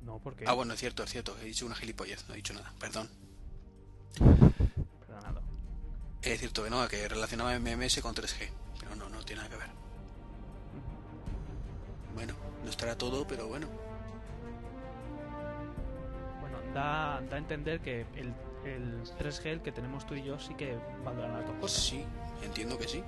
No, 0.01 0.19
porque. 0.19 0.45
Ah, 0.47 0.53
bueno, 0.53 0.73
es 0.73 0.79
cierto, 0.79 1.03
es 1.03 1.11
cierto. 1.11 1.35
He 1.41 1.45
dicho 1.45 1.65
una 1.65 1.75
gilipollez, 1.75 2.27
no 2.27 2.33
he 2.33 2.37
dicho 2.37 2.53
nada. 2.53 2.71
Perdón. 2.79 3.09
Perdonado. 6.27 6.33
Es 6.33 6.39
cierto 6.39 6.63
que 6.63 6.69
no, 6.69 6.87
que 6.87 7.07
relacionaba 7.07 7.57
MMS 7.59 8.01
con 8.01 8.13
3G. 8.13 8.49
Pero 8.79 8.95
no, 8.95 9.09
no 9.09 9.23
tiene 9.23 9.41
nada 9.41 9.53
que 9.53 9.57
ver. 9.57 9.69
Bueno, 12.15 12.33
no 12.63 12.69
estará 12.69 12.97
todo, 12.97 13.27
pero 13.27 13.47
bueno. 13.47 13.67
Bueno, 16.41 16.57
da, 16.73 17.21
da 17.29 17.35
a 17.35 17.39
entender 17.39 17.79
que 17.79 18.01
el, 18.15 18.33
el 18.65 19.03
3G, 19.19 19.45
el 19.45 19.61
que 19.61 19.71
tenemos 19.71 20.05
tú 20.05 20.15
y 20.15 20.23
yo, 20.23 20.39
sí 20.39 20.53
que 20.55 20.77
valdrán 21.03 21.33
las 21.33 21.45
dos 21.45 21.55
cosas. 21.57 21.83
Sí, 21.83 22.03
entiendo 22.43 22.77
que 22.77 22.87
sí. 22.87 23.03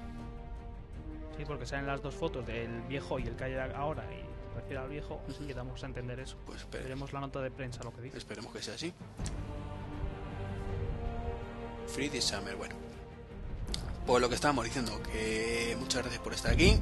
Sí, 1.38 1.46
porque 1.46 1.66
salen 1.66 1.88
las 1.88 2.02
dos 2.02 2.16
fotos 2.16 2.46
del 2.46 2.82
viejo 2.82 3.18
y 3.18 3.24
el 3.24 3.36
que 3.36 3.46
hay 3.46 3.56
ahora 3.74 4.04
y 4.14 4.56
refiere 4.56 4.80
al 4.80 4.90
viejo, 4.90 5.22
así 5.30 5.46
que 5.46 5.54
damos 5.54 5.82
a 5.84 5.88
entender 5.88 6.20
eso. 6.20 6.38
Pues 6.46 6.70
veremos 6.70 7.14
la 7.14 7.22
nota 7.22 7.40
de 7.42 7.50
prensa 7.50 7.84
lo 7.84 7.94
que 7.96 8.02
dice. 8.02 8.18
Esperemos 8.18 8.52
que 8.52 8.62
sea 8.62 8.76
así. 8.76 8.94
Free 11.88 12.22
summer, 12.22 12.56
bueno. 12.56 12.89
Pues 14.10 14.22
lo 14.24 14.28
que 14.28 14.34
estábamos 14.34 14.66
diciendo, 14.66 15.00
que 15.04 15.78
muchas 15.80 16.02
gracias 16.02 16.24
por 16.24 16.34
estar 16.34 16.52
aquí. 16.52 16.82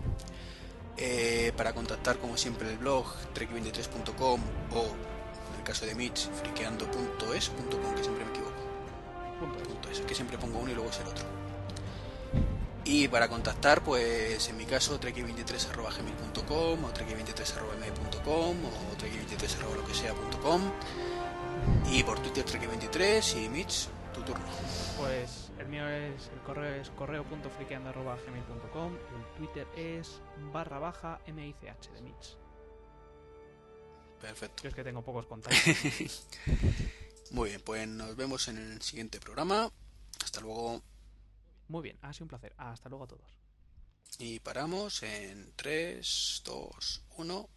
Eh, 0.95 1.51
para 1.57 1.73
contactar 1.73 2.19
como 2.19 2.37
siempre 2.37 2.71
el 2.71 2.77
blog 2.77 3.05
trek23.com 3.35 4.39
o 4.71 4.83
en 4.85 5.57
el 5.57 5.63
caso 5.65 5.85
de 5.85 5.93
Mitch 5.93 6.29
friqueando.es.com 6.29 7.95
que 7.95 8.01
siempre 8.01 8.23
me 8.23 8.31
equivoco 8.31 8.55
punto 9.61 9.89
es, 9.89 9.99
que 9.99 10.15
siempre 10.15 10.37
pongo 10.37 10.59
uno 10.59 10.71
y 10.71 10.73
luego 10.73 10.89
es 10.89 10.99
el 11.01 11.07
otro 11.07 11.25
y 12.85 13.09
para 13.09 13.27
contactar 13.27 13.83
pues 13.83 14.47
en 14.47 14.55
mi 14.55 14.63
caso 14.63 14.97
trek23.gmail.com 14.97 16.85
o 16.85 16.93
trek23.me.com 16.93 18.65
o 18.65 18.95
trek23. 18.97 19.75
lo 19.75 19.85
que 19.85 19.93
sea.com 19.93 20.61
y 21.91 22.03
por 22.03 22.19
Twitter 22.19 22.45
trek23 22.45 23.43
y 23.43 23.49
Mitch 23.49 23.89
tu 24.13 24.21
turno 24.21 24.45
pues 24.97 25.46
el 25.67 25.71
mío 25.71 25.87
es, 25.89 26.29
el 26.29 26.39
correo 26.43 26.81
es 26.81 26.89
correo.friqueando.gmail.com, 26.91 28.95
el 28.95 29.25
Twitter 29.35 29.67
es 29.75 30.21
barra 30.53 30.79
baja 30.79 31.19
MICH 31.27 31.91
de 31.91 32.01
Mitch. 32.01 32.37
Perfecto. 34.21 34.63
Yo 34.63 34.69
es 34.69 34.75
que 34.75 34.85
tengo 34.85 35.03
pocos 35.03 35.25
contactos. 35.27 36.25
Muy 37.31 37.49
bien, 37.49 37.61
pues 37.61 37.85
nos 37.87 38.15
vemos 38.15 38.47
en 38.47 38.57
el 38.57 38.81
siguiente 38.81 39.19
programa. 39.19 39.69
Hasta 40.23 40.39
luego. 40.39 40.81
Muy 41.67 41.83
bien, 41.83 41.97
ha 42.01 42.13
sido 42.13 42.23
un 42.25 42.29
placer. 42.29 42.53
Hasta 42.57 42.87
luego 42.87 43.03
a 43.03 43.07
todos. 43.07 43.37
Y 44.19 44.39
paramos 44.39 45.03
en 45.03 45.51
3, 45.57 46.43
2, 46.45 47.03
1. 47.17 47.49